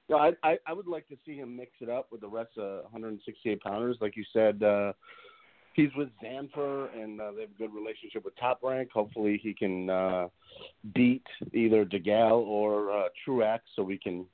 yeah, 0.08 0.16
I, 0.16 0.32
I 0.42 0.58
I 0.66 0.72
would 0.72 0.86
like 0.86 1.08
to 1.08 1.16
see 1.24 1.36
him 1.36 1.56
mix 1.56 1.70
it 1.80 1.88
up 1.88 2.08
with 2.12 2.20
the 2.20 2.28
rest 2.28 2.58
of 2.58 2.82
168 2.82 3.60
pounders, 3.62 3.96
like 4.00 4.16
you 4.16 4.24
said. 4.32 4.62
Uh, 4.62 4.92
he's 5.74 5.90
with 5.96 6.08
Zanfer, 6.22 6.88
and 6.94 7.20
uh, 7.20 7.32
they 7.32 7.42
have 7.42 7.50
a 7.50 7.58
good 7.58 7.74
relationship 7.74 8.24
with 8.24 8.36
Top 8.38 8.60
Rank. 8.62 8.90
Hopefully, 8.92 9.40
he 9.42 9.54
can 9.54 9.90
uh, 9.90 10.28
beat 10.94 11.26
either 11.52 11.84
DeGale 11.84 12.40
or 12.46 12.92
uh, 12.92 13.08
Truax, 13.24 13.62
so 13.76 13.82
we 13.82 13.98
can 13.98 14.26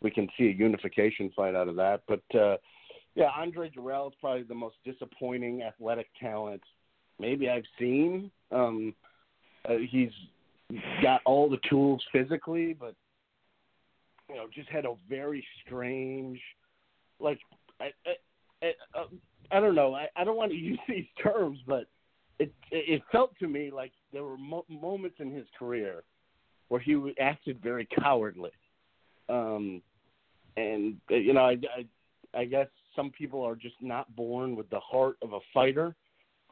we 0.00 0.10
can 0.10 0.28
see 0.38 0.44
a 0.44 0.52
unification 0.52 1.32
fight 1.34 1.54
out 1.54 1.68
of 1.68 1.76
that. 1.76 2.02
But 2.06 2.38
uh, 2.38 2.56
yeah, 3.14 3.30
Andre 3.36 3.70
Dirrell 3.70 4.08
is 4.08 4.14
probably 4.20 4.44
the 4.44 4.54
most 4.54 4.76
disappointing 4.84 5.62
athletic 5.62 6.08
talent 6.20 6.62
maybe 7.18 7.50
I've 7.50 7.64
seen. 7.78 8.30
Um, 8.52 8.94
uh, 9.68 9.74
he's 9.90 10.12
got 11.02 11.20
all 11.24 11.48
the 11.48 11.58
tools 11.68 12.02
physically, 12.12 12.74
but 12.78 12.94
you 14.28 14.36
know, 14.36 14.46
just 14.54 14.68
had 14.68 14.84
a 14.84 14.94
very 15.08 15.44
strange, 15.64 16.38
like, 17.18 17.38
I, 17.80 17.90
I, 18.06 18.66
I, 18.66 18.98
uh, 18.98 19.04
I 19.50 19.60
don't 19.60 19.74
know. 19.74 19.94
I, 19.94 20.08
I 20.16 20.24
don't 20.24 20.36
want 20.36 20.52
to 20.52 20.58
use 20.58 20.78
these 20.88 21.06
terms, 21.22 21.58
but 21.66 21.86
it 22.38 22.52
it 22.70 23.02
felt 23.10 23.32
to 23.40 23.48
me 23.48 23.70
like 23.70 23.92
there 24.12 24.24
were 24.24 24.38
mo- 24.38 24.66
moments 24.68 25.16
in 25.18 25.32
his 25.32 25.46
career 25.58 26.02
where 26.68 26.80
he 26.80 27.14
acted 27.20 27.60
very 27.62 27.88
cowardly, 28.00 28.50
um, 29.28 29.82
and 30.56 30.96
uh, 31.10 31.14
you 31.14 31.32
know, 31.32 31.46
I, 31.46 31.56
I 31.76 31.86
I 32.38 32.44
guess 32.44 32.68
some 32.94 33.10
people 33.10 33.42
are 33.42 33.56
just 33.56 33.76
not 33.80 34.14
born 34.14 34.54
with 34.54 34.68
the 34.70 34.80
heart 34.80 35.16
of 35.22 35.32
a 35.32 35.40
fighter. 35.54 35.94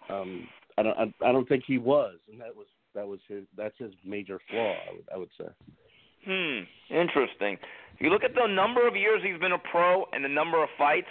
Um, 0.08 0.48
I 0.78 0.82
don't 0.82 0.98
I, 0.98 1.28
I 1.28 1.32
don't 1.32 1.48
think 1.48 1.64
he 1.66 1.78
was, 1.78 2.16
and 2.30 2.40
that 2.40 2.54
was 2.54 2.66
that 2.94 3.06
was 3.06 3.20
his 3.28 3.44
that's 3.56 3.76
his 3.78 3.92
major 4.04 4.40
flaw. 4.50 4.72
I 4.72 4.92
would 4.92 5.08
I 5.14 5.16
would 5.18 5.30
say. 5.38 5.48
Hmm. 6.24 6.94
Interesting. 6.94 7.56
If 7.94 8.00
you 8.00 8.10
look 8.10 8.24
at 8.24 8.34
the 8.34 8.46
number 8.46 8.86
of 8.88 8.96
years 8.96 9.22
he's 9.24 9.38
been 9.40 9.52
a 9.52 9.58
pro 9.70 10.04
and 10.12 10.24
the 10.24 10.28
number 10.28 10.60
of 10.62 10.68
fights, 10.76 11.06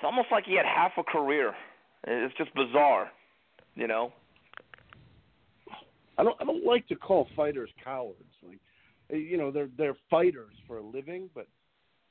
it's 0.00 0.06
almost 0.06 0.28
like 0.32 0.46
he 0.46 0.56
had 0.56 0.64
half 0.64 0.92
a 0.96 1.02
career. 1.02 1.52
It's 2.06 2.34
just 2.38 2.54
bizarre, 2.54 3.10
you 3.74 3.86
know. 3.86 4.14
I 6.16 6.24
don't 6.24 6.40
I 6.40 6.44
don't 6.44 6.64
like 6.64 6.88
to 6.88 6.96
call 6.96 7.28
fighters 7.36 7.68
cowards. 7.84 8.16
Like 8.42 8.60
you 9.10 9.36
know, 9.36 9.50
they're 9.50 9.68
they're 9.76 9.96
fighters 10.10 10.54
for 10.66 10.78
a 10.78 10.82
living, 10.82 11.28
but 11.34 11.46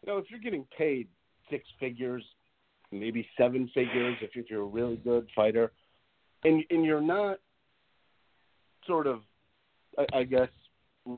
you 0.03 0.13
know, 0.13 0.19
if 0.19 0.25
you're 0.29 0.39
getting 0.39 0.67
paid 0.77 1.07
six 1.49 1.63
figures, 1.79 2.23
maybe 2.91 3.27
seven 3.35 3.67
figures 3.73 4.17
if 4.21 4.29
if 4.35 4.51
you're 4.51 4.61
a 4.61 4.65
really 4.65 4.97
good 4.97 5.27
fighter 5.35 5.71
and 6.43 6.63
and 6.69 6.85
you're 6.85 7.01
not 7.01 7.39
sort 8.85 9.07
of 9.07 9.21
I, 9.97 10.19
I 10.19 10.23
guess 10.25 10.49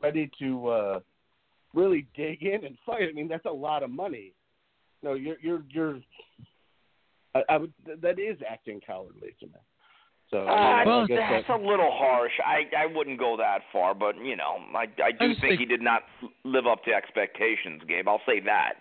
ready 0.02 0.32
to 0.40 0.68
uh 0.70 1.00
really 1.74 2.08
dig 2.16 2.44
in 2.44 2.64
and 2.64 2.78
fight. 2.86 3.10
I 3.10 3.12
mean, 3.12 3.28
that's 3.28 3.46
a 3.46 3.52
lot 3.52 3.84
of 3.84 3.90
money. 3.90 4.32
No, 5.04 5.16
you're 5.16 5.38
you're 5.42 5.64
you're 5.70 6.00
I, 7.36 7.42
I 7.50 7.58
would 7.58 7.74
that 8.02 8.20
is 8.20 8.38
acting 8.48 8.80
cowardly 8.86 9.36
to 9.40 9.46
me. 9.48 9.54
So 10.30 10.48
Uh, 10.48 10.52
I, 10.52 10.86
mean, 10.86 10.94
I 11.12 11.16
that's 11.34 11.48
that, 11.48 11.60
a 11.60 11.62
little 11.62 11.92
harsh. 11.92 12.32
I 12.46 12.64
I 12.78 12.86
wouldn't 12.86 13.20
go 13.20 13.36
that 13.38 13.62
far, 13.74 13.94
but 13.94 14.16
you 14.18 14.36
know, 14.36 14.58
I 14.76 14.86
I 15.04 15.12
do 15.12 15.30
just 15.30 15.42
think 15.42 15.52
think- 15.54 15.60
he 15.60 15.66
did 15.66 15.82
not 15.82 16.04
live 16.44 16.68
up 16.68 16.84
to 16.86 16.94
expectations, 16.94 17.82
Gabe. 17.88 18.08
I'll 18.08 18.22
say 18.26 18.40
that. 18.42 18.74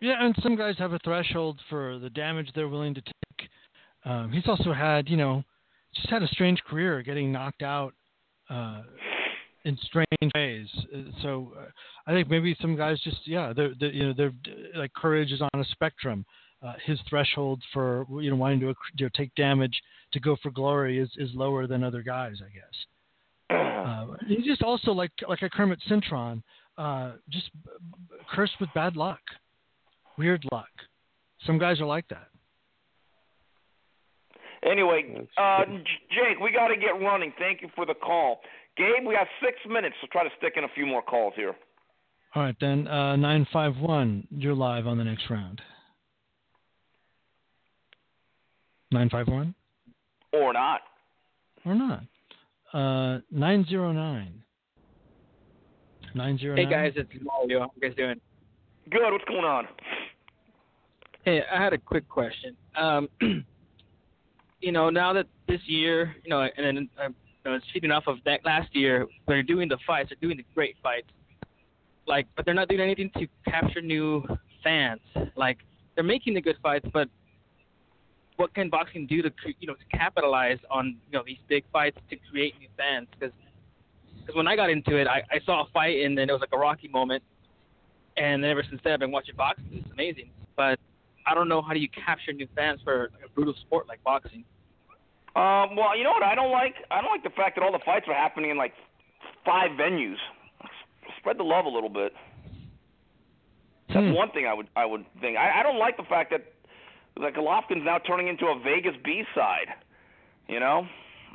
Yeah, 0.00 0.24
and 0.24 0.34
some 0.42 0.54
guys 0.56 0.76
have 0.78 0.92
a 0.92 0.98
threshold 1.00 1.60
for 1.68 1.98
the 1.98 2.10
damage 2.10 2.50
they're 2.54 2.68
willing 2.68 2.94
to 2.94 3.00
take. 3.00 3.48
Um, 4.04 4.30
he's 4.30 4.46
also 4.46 4.72
had, 4.72 5.08
you 5.08 5.16
know, 5.16 5.42
just 5.92 6.08
had 6.08 6.22
a 6.22 6.28
strange 6.28 6.62
career, 6.62 7.02
getting 7.02 7.32
knocked 7.32 7.62
out 7.62 7.94
uh, 8.48 8.82
in 9.64 9.76
strange 9.82 10.06
ways. 10.36 10.68
Uh, 10.94 10.98
So 11.20 11.52
uh, 11.58 11.64
I 12.06 12.12
think 12.12 12.30
maybe 12.30 12.56
some 12.60 12.76
guys 12.76 13.00
just, 13.02 13.26
yeah, 13.26 13.52
they're, 13.52 13.72
they're 13.80 13.90
you 13.90 14.06
know, 14.06 14.14
they're 14.16 14.32
like 14.76 14.92
courage 14.92 15.32
is 15.32 15.40
on 15.42 15.60
a 15.60 15.64
spectrum. 15.64 16.24
Uh, 16.60 16.72
his 16.84 16.98
threshold 17.08 17.62
for 17.72 18.04
you 18.20 18.30
know 18.30 18.36
wanting 18.36 18.58
to 18.58 18.66
you 18.96 19.06
know, 19.06 19.08
take 19.14 19.32
damage 19.36 19.80
to 20.12 20.18
go 20.18 20.36
for 20.42 20.50
glory 20.50 20.98
is, 20.98 21.08
is 21.16 21.30
lower 21.34 21.68
than 21.68 21.84
other 21.84 22.02
guys, 22.02 22.36
I 22.44 22.52
guess. 22.52 22.74
Uh, 23.78 24.16
he's 24.26 24.44
just 24.44 24.60
also 24.62 24.90
like 24.90 25.12
like 25.28 25.40
a 25.40 25.48
Kermit 25.48 25.78
Cintron, 25.88 26.42
uh, 26.76 27.12
just 27.30 27.48
b- 27.64 27.70
b- 28.10 28.16
cursed 28.30 28.52
with 28.60 28.68
bad 28.74 28.96
luck, 28.96 29.20
weird 30.18 30.44
luck. 30.50 30.68
Some 31.46 31.58
guys 31.58 31.80
are 31.80 31.86
like 31.86 32.06
that. 32.08 32.28
Anyway, 34.68 35.26
uh, 35.38 35.64
Jake, 36.10 36.38
we 36.42 36.50
got 36.52 36.68
to 36.68 36.76
get 36.76 37.00
running. 37.00 37.32
Thank 37.38 37.62
you 37.62 37.68
for 37.74 37.86
the 37.86 37.94
call, 37.94 38.40
Gabe. 38.76 39.06
We 39.06 39.14
have 39.14 39.28
six 39.42 39.56
minutes, 39.66 39.94
so 40.00 40.08
try 40.10 40.24
to 40.24 40.30
stick 40.36 40.54
in 40.56 40.64
a 40.64 40.68
few 40.74 40.84
more 40.84 41.02
calls 41.02 41.32
here. 41.36 41.54
All 42.34 42.42
right, 42.42 42.56
then 42.60 42.86
uh, 42.88 43.16
nine 43.16 43.46
five 43.52 43.76
one. 43.76 44.26
You're 44.30 44.54
live 44.54 44.86
on 44.86 44.98
the 44.98 45.04
next 45.04 45.30
round. 45.30 45.62
Nine 48.90 49.10
five 49.10 49.28
one 49.28 49.54
Or 50.32 50.52
not. 50.52 50.80
or 51.64 51.74
not? 51.74 52.02
Uh, 52.72 53.20
nine 53.30 53.66
zero 53.68 53.92
nine. 53.92 54.42
Nine 56.14 56.38
zero 56.38 56.56
Hey 56.56 56.64
guys, 56.66 56.92
it's 56.96 57.10
Mario. 57.22 57.60
How 57.60 57.70
you 57.74 57.88
guys 57.88 57.96
doing? 57.96 58.20
Good. 58.90 59.12
What's 59.12 59.24
going 59.24 59.44
on? 59.44 59.68
Hey, 61.24 61.42
I 61.52 61.62
had 61.62 61.72
a 61.74 61.78
quick 61.78 62.08
question. 62.08 62.56
Um, 62.76 63.08
you 64.60 64.72
know, 64.72 64.88
now 64.88 65.12
that 65.12 65.26
this 65.46 65.60
year, 65.66 66.14
you 66.24 66.30
know, 66.30 66.48
and 66.56 66.64
then 66.78 66.88
uh, 66.98 67.08
you 67.44 67.50
know, 67.52 67.58
speaking 67.68 67.90
off 67.90 68.04
of 68.06 68.16
that 68.24 68.40
last 68.44 68.74
year, 68.74 69.06
they're 69.26 69.42
doing 69.42 69.68
the 69.68 69.78
fights, 69.86 70.08
they're 70.10 70.18
doing 70.26 70.38
the 70.38 70.44
great 70.54 70.76
fights, 70.82 71.08
like, 72.06 72.26
but 72.36 72.46
they're 72.46 72.54
not 72.54 72.68
doing 72.68 72.80
anything 72.80 73.10
to 73.18 73.26
capture 73.50 73.82
new 73.82 74.22
fans. 74.64 75.00
Like, 75.36 75.58
they're 75.94 76.04
making 76.04 76.34
the 76.34 76.40
good 76.40 76.56
fights, 76.62 76.86
but 76.92 77.08
what 78.38 78.54
can 78.54 78.70
boxing 78.70 79.06
do 79.06 79.20
to, 79.20 79.30
you 79.58 79.66
know, 79.66 79.74
to 79.74 79.98
capitalize 79.98 80.58
on, 80.70 80.96
you 81.10 81.18
know, 81.18 81.24
these 81.26 81.38
big 81.48 81.64
fights 81.72 81.98
to 82.08 82.16
create 82.30 82.54
new 82.58 82.68
fans? 82.76 83.08
Because 83.18 83.34
because 84.20 84.36
when 84.36 84.46
I 84.46 84.56
got 84.56 84.70
into 84.70 84.96
it, 84.96 85.06
I, 85.06 85.22
I 85.30 85.40
saw 85.44 85.64
a 85.64 85.70
fight 85.72 86.04
and 86.04 86.16
then 86.16 86.28
it 86.28 86.32
was 86.32 86.40
like 86.40 86.52
a 86.52 86.58
Rocky 86.58 86.88
moment, 86.88 87.22
and 88.16 88.44
ever 88.44 88.62
since 88.68 88.80
then 88.84 88.92
I've 88.92 89.00
been 89.00 89.10
watching 89.10 89.34
boxing. 89.36 89.66
It's 89.72 89.90
amazing, 89.92 90.30
but 90.56 90.78
I 91.26 91.34
don't 91.34 91.48
know 91.48 91.60
how 91.62 91.72
do 91.72 91.80
you 91.80 91.88
capture 91.88 92.32
new 92.32 92.46
fans 92.54 92.80
for 92.84 93.10
a 93.24 93.28
brutal 93.34 93.54
sport 93.66 93.88
like 93.88 94.02
boxing. 94.04 94.44
Um, 95.34 95.76
well, 95.76 95.96
you 95.96 96.04
know 96.04 96.10
what 96.10 96.22
I 96.22 96.34
don't 96.34 96.52
like? 96.52 96.74
I 96.90 97.00
don't 97.00 97.10
like 97.10 97.22
the 97.22 97.30
fact 97.30 97.56
that 97.56 97.62
all 97.64 97.72
the 97.72 97.84
fights 97.84 98.06
are 98.08 98.14
happening 98.14 98.50
in 98.50 98.56
like 98.56 98.72
five 99.44 99.72
venues. 99.72 100.16
Spread 101.18 101.38
the 101.38 101.42
love 101.44 101.64
a 101.64 101.68
little 101.68 101.88
bit. 101.88 102.12
That's 103.88 104.06
Hmm. 104.06 104.12
one 104.12 104.30
thing 104.32 104.46
I 104.46 104.52
would 104.54 104.68
I 104.76 104.84
would 104.84 105.06
think. 105.20 105.38
I, 105.38 105.60
I 105.60 105.62
don't 105.62 105.78
like 105.78 105.96
the 105.96 106.02
fact 106.04 106.30
that 106.30 106.44
that 107.20 107.34
Golovkin's 107.34 107.84
now 107.84 107.98
turning 107.98 108.28
into 108.28 108.46
a 108.46 108.58
Vegas 108.62 108.94
B 109.04 109.24
side. 109.34 109.68
You 110.48 110.60
know, 110.60 110.86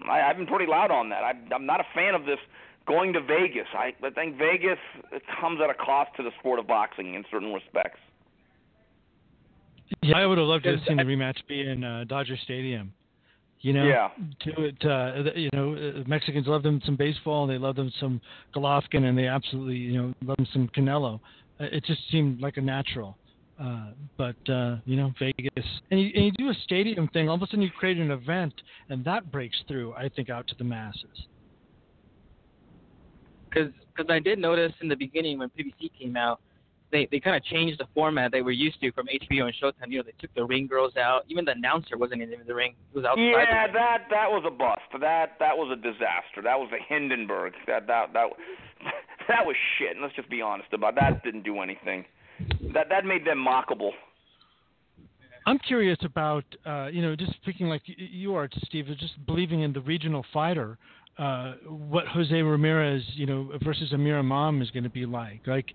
I, 0.10 0.22
I've 0.22 0.38
been 0.38 0.48
pretty 0.48 0.66
loud 0.70 0.92
on 0.92 1.10
that. 1.10 1.24
I, 1.24 1.34
I'm 1.54 1.66
not 1.66 1.80
a 1.80 1.86
fan 1.94 2.16
of 2.16 2.26
this 2.26 2.40
going 2.88 3.14
to 3.14 3.22
Vegas. 3.22 3.68
I, 3.74 3.94
I 4.04 4.10
think 4.10 4.38
Vegas 4.38 4.80
it 5.12 5.22
comes 5.40 5.60
at 5.64 5.70
a 5.70 5.74
cost 5.74 6.12
to 6.18 6.24
the 6.24 6.32
sport 6.40 6.60
of 6.60 6.68
boxing 6.68 7.14
in 7.14 7.24
certain 7.32 7.54
respects. 7.54 8.00
Yeah, 10.02 10.18
I 10.18 10.26
would 10.26 10.38
have 10.38 10.48
loved 10.48 10.64
to 10.64 10.72
have 10.72 10.80
seen 10.88 10.98
the 10.98 11.04
rematch 11.04 11.38
be 11.48 11.62
in 11.62 11.84
uh, 11.84 12.06
Dodger 12.08 12.38
Stadium. 12.44 12.94
You 13.62 13.74
know, 13.74 13.86
Yeah. 13.86 14.10
do 14.44 14.64
it. 14.64 14.84
Uh, 14.84 15.32
you 15.36 15.50
know, 15.54 15.74
uh, 15.74 16.04
Mexicans 16.08 16.48
love 16.48 16.64
them 16.64 16.82
some 16.86 16.98
baseball, 16.98 17.44
and 17.44 17.52
they 17.52 17.58
love 17.58 17.76
them 17.76 17.92
some 18.00 18.20
Golovkin, 18.54 19.06
and 19.06 19.18
they 19.18 19.28
absolutely, 19.28 19.78
you 19.78 20.02
know, 20.02 20.14
love 20.26 20.38
them 20.38 20.48
some 20.52 20.68
Canelo. 20.76 21.20
Uh, 21.60 21.66
It 21.72 21.86
just 21.86 22.02
seemed 22.12 22.42
like 22.42 22.58
a 22.58 22.62
natural. 22.62 23.18
Uh, 23.60 23.92
but 24.18 24.36
uh, 24.52 24.78
you 24.86 24.96
know, 24.98 25.14
Vegas, 25.20 25.66
and 25.92 26.00
you, 26.00 26.12
and 26.16 26.26
you 26.26 26.32
do 26.38 26.50
a 26.50 26.56
stadium 26.64 27.08
thing. 27.10 27.30
All 27.30 27.36
of 27.36 27.42
a 27.42 27.46
sudden, 27.48 27.62
you 27.62 27.70
create 27.70 27.98
an 27.98 28.10
event, 28.12 28.54
and 28.90 29.06
that 29.06 29.32
breaks 29.32 29.58
through. 29.68 29.94
I 29.94 30.10
think 30.10 30.30
out 30.30 30.48
to 30.48 30.56
the 30.58 30.64
masses. 30.64 31.28
Because 33.50 33.72
I 34.10 34.18
did 34.18 34.40
notice 34.40 34.72
in 34.82 34.88
the 34.90 34.96
beginning 34.96 35.38
when 35.38 35.50
PBC 35.50 35.92
came 36.00 36.18
out, 36.18 36.42
they 36.92 37.08
they 37.12 37.20
kind 37.20 37.36
of 37.36 37.44
changed 37.44 37.80
the 37.80 37.86
format 37.94 38.32
they 38.32 38.42
were 38.42 38.52
used 38.52 38.80
to 38.82 38.92
from 38.94 39.06
HBO 39.08 39.44
and 39.46 39.54
Showtime. 39.62 39.90
You 39.90 39.98
know, 39.98 40.04
they 40.04 40.14
took 40.20 40.34
the 40.34 40.44
ring 40.44 40.66
girls 40.66 40.98
out. 40.98 41.24
Even 41.30 41.46
the 41.46 41.52
announcer 41.52 41.96
wasn't 41.98 42.24
in 42.24 42.32
the 42.48 42.56
ring; 42.56 42.74
he 42.92 42.98
was 42.98 43.06
outside. 43.06 43.22
the 43.22 43.30
Yeah, 43.30 43.64
ring. 43.66 43.74
that 43.74 43.98
that 44.10 44.32
was 44.32 44.44
a 44.48 44.52
bust. 44.52 44.82
That 45.00 45.34
that 45.40 45.56
was 45.58 45.70
a 45.72 45.76
disaster. 45.82 46.42
That 46.44 46.58
was 46.60 46.70
a 46.74 46.82
Hindenburg. 46.92 47.54
That 47.68 47.86
that 47.86 48.14
that 48.14 48.30
that 49.28 49.46
was 49.46 49.56
shit. 49.78 49.92
And 49.92 50.02
let's 50.02 50.16
just 50.16 50.30
be 50.30 50.42
honest 50.42 50.74
about 50.74 50.94
it. 50.94 51.00
that. 51.02 51.24
Didn't 51.24 51.44
do 51.44 51.60
anything. 51.62 52.06
That 52.74 52.90
that 52.90 53.06
made 53.06 53.26
them 53.26 53.38
mockable. 53.38 53.92
I'm 55.46 55.60
curious 55.60 55.98
about, 56.04 56.46
uh, 56.66 56.88
you 56.88 57.02
know, 57.02 57.16
just 57.16 57.34
speaking 57.42 57.68
like 57.68 57.82
you 57.86 58.34
are, 58.34 58.48
Steve, 58.64 58.88
just 58.98 59.14
believing 59.26 59.62
in 59.62 59.74
the 59.74 59.82
regional 59.82 60.26
fighter, 60.32 60.78
uh, 61.18 61.56
what 61.68 62.08
Jose 62.08 62.34
Ramirez, 62.34 63.04
you 63.16 63.26
know, 63.26 63.52
versus 63.62 63.92
Amir 63.92 64.20
Imam 64.20 64.62
is 64.62 64.72
going 64.72 64.86
to 64.86 64.90
be 64.90 65.06
like. 65.06 65.42
Like, 65.46 65.66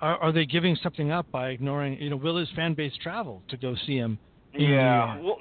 are, 0.00 0.16
are 0.16 0.32
they 0.32 0.46
giving 0.46 0.76
something 0.82 1.10
up 1.10 1.30
by 1.30 1.50
ignoring, 1.50 2.00
you 2.00 2.08
know, 2.08 2.16
will 2.16 2.38
his 2.38 2.48
fan 2.56 2.72
base 2.72 2.92
travel 3.02 3.42
to 3.50 3.56
go 3.58 3.76
see 3.86 3.96
him? 3.96 4.18
Yeah. 4.54 5.18
Well, 5.20 5.36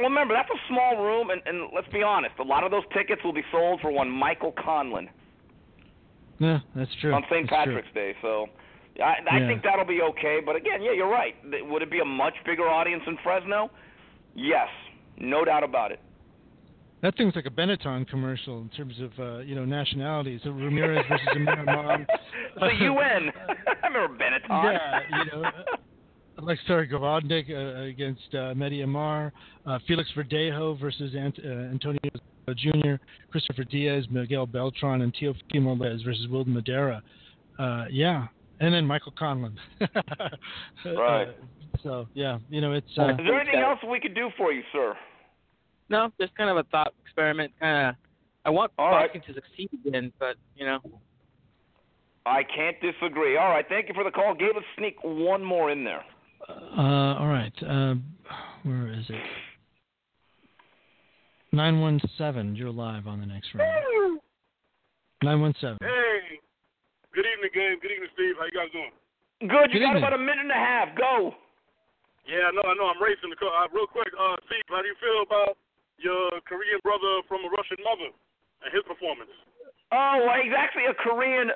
remember 0.00 0.34
that's 0.34 0.50
a 0.50 0.68
small 0.68 1.04
room, 1.04 1.30
and, 1.30 1.40
and 1.46 1.68
let's 1.74 1.88
be 1.92 2.02
honest. 2.02 2.34
A 2.38 2.42
lot 2.42 2.64
of 2.64 2.70
those 2.70 2.82
tickets 2.92 3.22
will 3.24 3.32
be 3.32 3.44
sold 3.52 3.80
for 3.80 3.90
one 3.92 4.10
Michael 4.10 4.52
Conlon 4.52 5.08
Yeah, 6.38 6.60
that's 6.74 6.90
true. 7.00 7.12
on 7.12 7.22
St. 7.30 7.48
That's 7.48 7.64
true. 7.64 7.74
Patrick's 7.74 7.94
Day. 7.94 8.14
So, 8.22 8.46
I, 9.02 9.16
I 9.30 9.38
Yeah. 9.38 9.46
think 9.48 9.62
that'll 9.62 9.84
be 9.84 10.00
okay. 10.02 10.38
But 10.44 10.56
again, 10.56 10.82
yeah, 10.82 10.92
you're 10.92 11.10
right. 11.10 11.34
Would 11.68 11.82
it 11.82 11.90
be 11.90 12.00
a 12.00 12.04
much 12.04 12.34
bigger 12.44 12.68
audience 12.68 13.02
in 13.06 13.16
Fresno? 13.22 13.70
Yes, 14.34 14.68
no 15.18 15.44
doubt 15.44 15.64
about 15.64 15.92
it. 15.92 16.00
That 17.02 17.16
thing's 17.16 17.36
like 17.36 17.46
a 17.46 17.50
Benetton 17.50 18.08
commercial 18.08 18.60
in 18.62 18.68
terms 18.70 18.94
of, 19.00 19.12
uh, 19.18 19.38
you 19.40 19.54
know, 19.54 19.64
nationalities. 19.64 20.40
So 20.44 20.50
Ramirez 20.50 21.04
versus 21.08 21.26
Amir. 21.36 22.06
The 22.58 22.70
UN. 22.84 23.32
I 23.82 23.86
remember 23.86 24.16
Benetton. 24.16 24.48
Yeah, 24.48 25.00
you 25.10 25.24
know, 25.42 25.50
Alexei 26.38 26.86
Gvozdyk 26.86 27.50
uh, 27.50 27.82
against 27.82 28.22
uh, 28.32 28.52
Mehdi 28.54 28.82
Amar, 28.82 29.32
uh, 29.66 29.78
Felix 29.86 30.10
Verdejo 30.16 30.78
versus 30.80 31.14
Ant- 31.14 31.38
uh, 31.44 31.48
Antonio 31.48 31.98
Jr., 32.56 32.94
Christopher 33.30 33.64
Diaz, 33.64 34.04
Miguel 34.10 34.46
Beltran, 34.46 35.02
and 35.02 35.14
Teofimo 35.14 35.78
Lopez 35.78 36.02
versus 36.02 36.26
Wilden 36.28 36.54
Madera. 36.54 37.02
Uh, 37.58 37.84
yeah, 37.90 38.26
and 38.60 38.74
then 38.74 38.86
Michael 38.86 39.12
Conlon. 39.12 39.56
Right. 40.84 41.28
Uh, 41.28 41.32
so 41.82 42.08
yeah, 42.14 42.38
you 42.48 42.60
know 42.60 42.72
it's. 42.72 42.86
Uh, 42.96 43.10
Is 43.10 43.16
there 43.18 43.40
anything 43.40 43.60
else 43.60 43.78
we 43.88 44.00
could 44.00 44.14
do 44.14 44.30
for 44.36 44.52
you, 44.52 44.62
sir? 44.72 44.94
No, 45.88 46.10
just 46.20 46.34
kind 46.36 46.50
of 46.50 46.56
a 46.56 46.64
thought 46.64 46.92
experiment. 47.04 47.52
Kind 47.60 47.88
of, 47.88 47.94
I 48.44 48.50
want 48.50 48.72
All 48.78 48.90
right. 48.90 49.12
boxing 49.12 49.34
to 49.34 49.40
succeed 49.40 49.70
again, 49.86 50.12
but 50.18 50.36
you 50.56 50.66
know, 50.66 50.80
I 52.24 52.42
can't 52.42 52.76
disagree. 52.80 53.36
All 53.36 53.50
right, 53.50 53.64
thank 53.68 53.88
you 53.88 53.94
for 53.94 54.04
the 54.04 54.10
call. 54.10 54.34
Gave 54.34 54.56
us 54.56 54.64
sneak 54.78 54.96
one 55.02 55.44
more 55.44 55.70
in 55.70 55.84
there. 55.84 56.02
Uh, 56.48 57.18
all 57.18 57.28
right. 57.28 57.52
Uh, 57.62 57.94
where 58.62 58.92
is 58.92 59.04
it? 59.08 59.22
917. 61.52 62.56
You're 62.56 62.70
live 62.70 63.06
on 63.06 63.20
the 63.20 63.26
next 63.26 63.54
round. 63.54 64.20
917. 65.22 65.78
Hey, 65.80 66.05
good 67.16 67.24
evening, 67.26 67.50
Gabe. 67.56 67.80
Good 67.80 67.92
evening, 67.96 68.12
Steve. 68.12 68.36
How 68.36 68.44
you 68.46 68.52
guys 68.54 68.70
doing? 68.76 68.92
Good. 69.48 69.72
You 69.72 69.80
Good 69.80 69.88
got 69.88 69.96
evening. 69.96 70.04
about 70.04 70.14
a 70.16 70.22
minute 70.22 70.44
and 70.46 70.52
a 70.54 70.60
half. 70.60 70.92
Go. 70.94 71.32
Yeah, 72.28 72.50
I 72.50 72.52
know. 72.52 72.64
I 72.68 72.74
know. 72.76 72.86
I'm 72.92 73.00
racing 73.00 73.30
the 73.32 73.38
car. 73.40 73.48
Uh, 73.50 73.68
real 73.72 73.86
quick, 73.88 74.10
uh, 74.14 74.36
Steve, 74.50 74.64
how 74.68 74.82
do 74.84 74.88
you 74.90 74.98
feel 75.00 75.22
about 75.24 75.56
your 75.96 76.40
Korean 76.44 76.78
brother 76.84 77.24
from 77.30 77.40
a 77.46 77.50
Russian 77.50 77.80
mother 77.80 78.10
and 78.64 78.68
his 78.74 78.84
performance? 78.84 79.30
Oh, 79.94 80.26
well, 80.26 80.36
he's 80.42 80.52
actually 80.56 80.90
a 80.90 80.96
Korean 80.98 81.54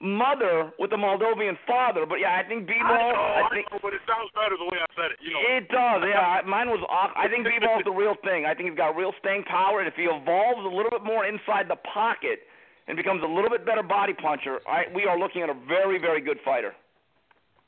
mother 0.00 0.72
with 0.80 0.92
a 0.92 1.00
Moldovan 1.00 1.56
father. 1.68 2.04
But 2.08 2.20
yeah, 2.20 2.36
I 2.40 2.44
think 2.48 2.64
Bivol. 2.68 2.84
I 2.88 3.12
know, 3.12 3.20
I 3.20 3.42
I 3.44 3.48
think 3.52 3.68
know, 3.72 3.80
but 3.84 3.92
it 3.92 4.00
sounds 4.08 4.28
better 4.32 4.56
the 4.56 4.64
way 4.68 4.80
I 4.80 4.88
said 4.96 5.12
it. 5.12 5.18
You 5.20 5.32
know. 5.36 5.40
it 5.44 5.68
does. 5.68 6.00
Yeah, 6.08 6.20
I- 6.40 6.46
mine 6.48 6.68
was 6.72 6.80
off. 6.88 7.12
I 7.16 7.28
think 7.28 7.44
Bivol's 7.44 7.84
the 7.84 7.92
real 8.04 8.16
thing. 8.24 8.44
I 8.48 8.54
think 8.56 8.68
he's 8.72 8.76
got 8.80 8.96
real 8.96 9.12
staying 9.20 9.44
power, 9.44 9.80
and 9.84 9.88
if 9.88 9.94
he 9.96 10.04
evolves 10.08 10.64
a 10.64 10.72
little 10.72 10.90
bit 10.92 11.04
more 11.04 11.24
inside 11.28 11.68
the 11.68 11.76
pocket 11.84 12.48
and 12.86 12.96
becomes 12.96 13.22
a 13.22 13.30
little 13.30 13.50
bit 13.50 13.66
better 13.66 13.82
body 13.82 14.14
puncher, 14.14 14.62
I, 14.66 14.86
we 14.94 15.04
are 15.04 15.18
looking 15.18 15.42
at 15.42 15.50
a 15.50 15.58
very, 15.66 15.98
very 15.98 16.22
good 16.22 16.38
fighter. 16.44 16.74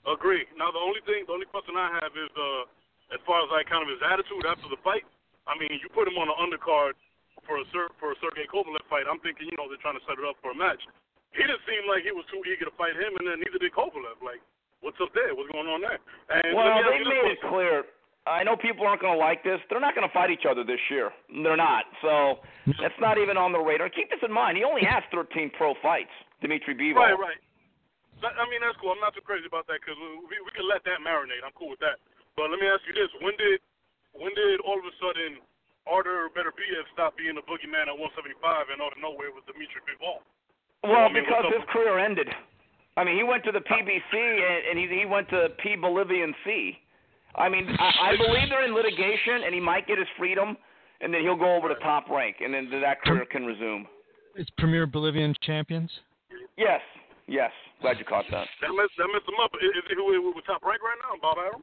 Agree. 0.06 0.46
Now 0.56 0.70
the 0.70 0.80
only 0.80 1.02
thing, 1.04 1.26
the 1.26 1.34
only 1.34 1.46
question 1.50 1.74
I 1.76 1.90
have 2.00 2.14
is, 2.14 2.30
uh, 2.38 3.14
as 3.14 3.20
far 3.24 3.40
as 3.40 3.48
like 3.52 3.68
kind 3.68 3.80
of 3.84 3.88
his 3.88 4.00
attitude 4.04 4.44
after 4.44 4.68
the 4.68 4.80
fight. 4.84 5.04
I 5.48 5.56
mean, 5.56 5.72
you 5.80 5.88
put 5.88 6.04
him 6.04 6.20
on 6.20 6.28
the 6.28 6.36
undercard 6.36 6.92
for 7.48 7.56
a 7.56 7.64
Ser- 7.72 7.92
for 7.96 8.12
a 8.12 8.16
Sergey 8.20 8.44
Kovalev 8.52 8.84
fight. 8.92 9.08
I'm 9.08 9.20
thinking, 9.24 9.48
you 9.48 9.56
know, 9.56 9.64
they're 9.64 9.80
trying 9.80 9.96
to 9.96 10.04
set 10.04 10.20
it 10.20 10.24
up 10.28 10.36
for 10.44 10.52
a 10.52 10.58
match. 10.58 10.80
He 11.32 11.40
didn't 11.40 11.64
seem 11.64 11.88
like 11.88 12.04
he 12.04 12.12
was 12.12 12.24
too 12.28 12.40
eager 12.44 12.68
to 12.68 12.74
fight 12.76 12.96
him, 12.96 13.16
and 13.16 13.24
then 13.24 13.40
neither 13.40 13.56
did 13.56 13.72
Kovalev. 13.72 14.20
Like, 14.20 14.44
what's 14.84 15.00
up 15.00 15.12
there? 15.16 15.32
What's 15.32 15.48
going 15.52 15.68
on 15.68 15.80
there? 15.80 16.00
And 16.28 16.52
well, 16.52 16.68
they 16.84 17.00
made 17.00 17.32
it 17.32 17.40
clear. 17.48 17.88
I 18.28 18.44
know 18.44 18.56
people 18.56 18.84
aren't 18.84 19.00
going 19.00 19.16
to 19.16 19.18
like 19.18 19.40
this. 19.42 19.56
They're 19.72 19.80
not 19.80 19.96
going 19.96 20.06
to 20.06 20.12
fight 20.12 20.28
each 20.28 20.44
other 20.44 20.62
this 20.62 20.80
year. 20.92 21.08
They're 21.32 21.56
not. 21.56 21.88
So 22.04 22.44
that's 22.76 22.96
not 23.00 23.16
even 23.16 23.40
on 23.40 23.56
the 23.56 23.58
radar. 23.58 23.88
Keep 23.88 24.12
this 24.12 24.20
in 24.20 24.32
mind. 24.32 24.60
He 24.60 24.64
only 24.68 24.84
has 24.84 25.00
13 25.10 25.50
pro 25.56 25.72
fights, 25.80 26.12
Dimitri 26.44 26.76
Bivol. 26.76 27.00
Right, 27.00 27.16
right. 27.16 27.40
That, 28.20 28.34
I 28.36 28.44
mean, 28.50 28.60
that's 28.60 28.76
cool. 28.82 28.92
I'm 28.92 29.00
not 29.00 29.14
too 29.14 29.22
crazy 29.22 29.46
about 29.46 29.64
that 29.70 29.80
because 29.80 29.96
we, 29.98 30.36
we 30.42 30.50
can 30.52 30.66
let 30.66 30.82
that 30.84 31.00
marinate. 31.00 31.40
I'm 31.46 31.54
cool 31.54 31.70
with 31.70 31.80
that. 31.80 32.02
But 32.34 32.50
let 32.50 32.58
me 32.58 32.66
ask 32.66 32.82
you 32.84 32.94
this: 32.94 33.10
When 33.22 33.34
did 33.38 33.62
when 34.10 34.34
did 34.34 34.58
all 34.66 34.74
of 34.74 34.86
a 34.86 34.94
sudden 34.98 35.38
Artur 35.86 36.26
Beterbiev 36.34 36.84
stop 36.92 37.14
being 37.14 37.38
the 37.38 37.46
boogeyman 37.46 37.86
at 37.86 37.94
175 37.94 38.74
and 38.74 38.82
out 38.82 38.90
of 38.90 38.98
nowhere 38.98 39.30
was 39.30 39.46
Dimitri 39.46 39.80
Bivol? 39.86 40.18
Well, 40.82 41.06
I 41.06 41.10
mean, 41.10 41.22
because 41.26 41.46
what's 41.46 41.62
his 41.62 41.70
career 41.70 41.98
ended. 41.98 42.26
I 42.98 43.06
mean, 43.06 43.14
he 43.14 43.22
went 43.22 43.46
to 43.46 43.54
the 43.54 43.62
PBC 43.62 44.14
and, 44.14 44.60
and 44.70 44.74
he 44.74 44.90
he 44.90 45.06
went 45.06 45.30
to 45.30 45.54
P 45.62 45.78
Bolivian 45.78 46.34
C. 46.42 46.74
I 47.38 47.48
mean, 47.48 47.68
I, 47.78 48.12
I 48.12 48.16
believe 48.16 48.48
they're 48.50 48.66
in 48.66 48.74
litigation, 48.74 49.44
and 49.44 49.54
he 49.54 49.60
might 49.60 49.86
get 49.86 49.98
his 49.98 50.08
freedom, 50.18 50.56
and 51.00 51.14
then 51.14 51.22
he'll 51.22 51.36
go 51.36 51.54
over 51.54 51.68
to 51.68 51.74
top 51.76 52.10
rank, 52.10 52.36
and 52.40 52.52
then 52.52 52.68
that 52.82 53.00
career 53.02 53.24
can 53.30 53.46
resume. 53.46 53.86
It's 54.34 54.50
premier 54.58 54.86
Bolivian 54.86 55.34
champions. 55.42 55.90
Yes, 56.56 56.80
yes. 57.26 57.50
Glad 57.80 57.98
you 57.98 58.04
caught 58.04 58.24
that. 58.30 58.46
That 58.60 58.74
messed 58.74 58.92
that 58.98 59.06
messed 59.12 59.28
him 59.28 59.38
up. 59.42 59.52
Is, 59.62 59.70
is 59.70 59.84
he 59.88 59.94
who 59.94 60.32
with 60.34 60.44
top 60.46 60.62
rank 60.62 60.82
right 60.82 60.98
now? 61.02 61.18
Bob 61.22 61.38
Arum? 61.38 61.62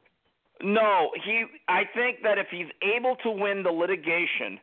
No, 0.62 1.10
he. 1.24 1.44
I 1.68 1.82
think 1.94 2.22
that 2.22 2.38
if 2.38 2.46
he's 2.50 2.68
able 2.96 3.16
to 3.22 3.30
win 3.30 3.62
the 3.62 3.70
litigation 3.70 4.58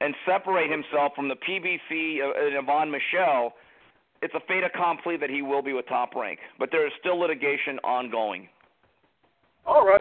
and 0.00 0.14
separate 0.26 0.70
himself 0.70 1.12
from 1.14 1.28
the 1.28 1.36
PBC 1.36 2.18
uh, 2.20 2.44
and 2.44 2.66
Yvon 2.66 2.90
Michel, 2.90 3.54
it's 4.22 4.34
a 4.34 4.40
fait 4.48 4.64
accompli 4.64 5.16
that 5.16 5.30
he 5.30 5.42
will 5.42 5.62
be 5.62 5.72
with 5.72 5.86
top 5.88 6.14
rank. 6.14 6.40
But 6.58 6.70
there 6.72 6.86
is 6.86 6.92
still 6.98 7.18
litigation 7.20 7.78
ongoing. 7.84 8.48
All 9.64 9.86
right. 9.86 10.00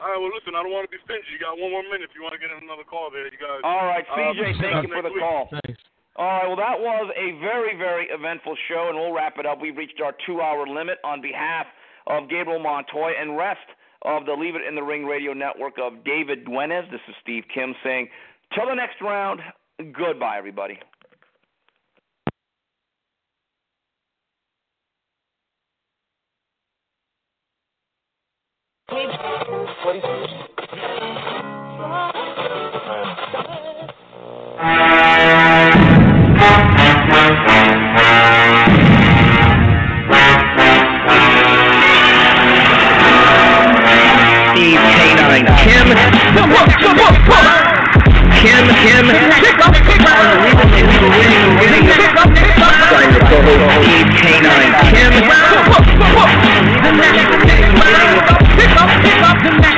All 0.00 0.10
right. 0.10 0.18
Well, 0.18 0.32
listen. 0.34 0.54
I 0.54 0.62
don't 0.62 0.74
want 0.74 0.86
to 0.86 0.92
be 0.92 1.00
stingy. 1.04 1.28
You 1.30 1.38
got 1.38 1.58
one 1.58 1.70
more 1.70 1.86
minute 1.86 2.10
if 2.10 2.14
you 2.14 2.22
want 2.22 2.34
to 2.34 2.42
get 2.42 2.50
in 2.50 2.58
another 2.62 2.84
call 2.84 3.10
there. 3.10 3.26
You 3.26 3.38
guys. 3.38 3.62
All 3.62 3.86
right, 3.86 4.04
uh, 4.10 4.34
CJ, 4.34 4.60
thank 4.60 4.86
you 4.86 4.90
for 4.90 5.02
the 5.02 5.14
next 5.14 5.18
week. 5.18 5.22
call. 5.22 5.48
All 6.16 6.26
right, 6.26 6.46
well, 6.46 6.56
that 6.56 6.78
was 6.78 7.10
a 7.18 7.38
very, 7.40 7.76
very 7.76 8.06
eventful 8.06 8.54
show, 8.68 8.86
and 8.88 8.98
we'll 8.98 9.12
wrap 9.12 9.38
it 9.38 9.46
up. 9.46 9.60
We've 9.60 9.76
reached 9.76 10.00
our 10.00 10.14
two 10.26 10.40
hour 10.40 10.66
limit 10.66 10.98
on 11.02 11.20
behalf 11.20 11.66
of 12.06 12.28
Gabriel 12.28 12.60
Montoya 12.62 13.14
and 13.18 13.36
rest 13.36 13.66
of 14.02 14.26
the 14.26 14.32
Leave 14.32 14.54
It 14.54 14.62
in 14.62 14.74
the 14.74 14.82
Ring 14.82 15.06
radio 15.06 15.32
network 15.32 15.74
of 15.82 16.04
David 16.04 16.44
Duenes. 16.44 16.84
This 16.92 17.00
is 17.08 17.14
Steve 17.22 17.44
Kim 17.52 17.74
saying, 17.82 18.08
till 18.54 18.66
the 18.68 18.74
next 18.74 19.00
round, 19.00 19.40
goodbye, 19.92 20.38
everybody. 20.38 20.78
K9 28.86 29.24
Kim. 45.64 46.14
Pick 58.64 58.80
up, 58.80 59.02
pick 59.02 59.22
up 59.22 59.42
the 59.42 59.60
man. 59.60 59.73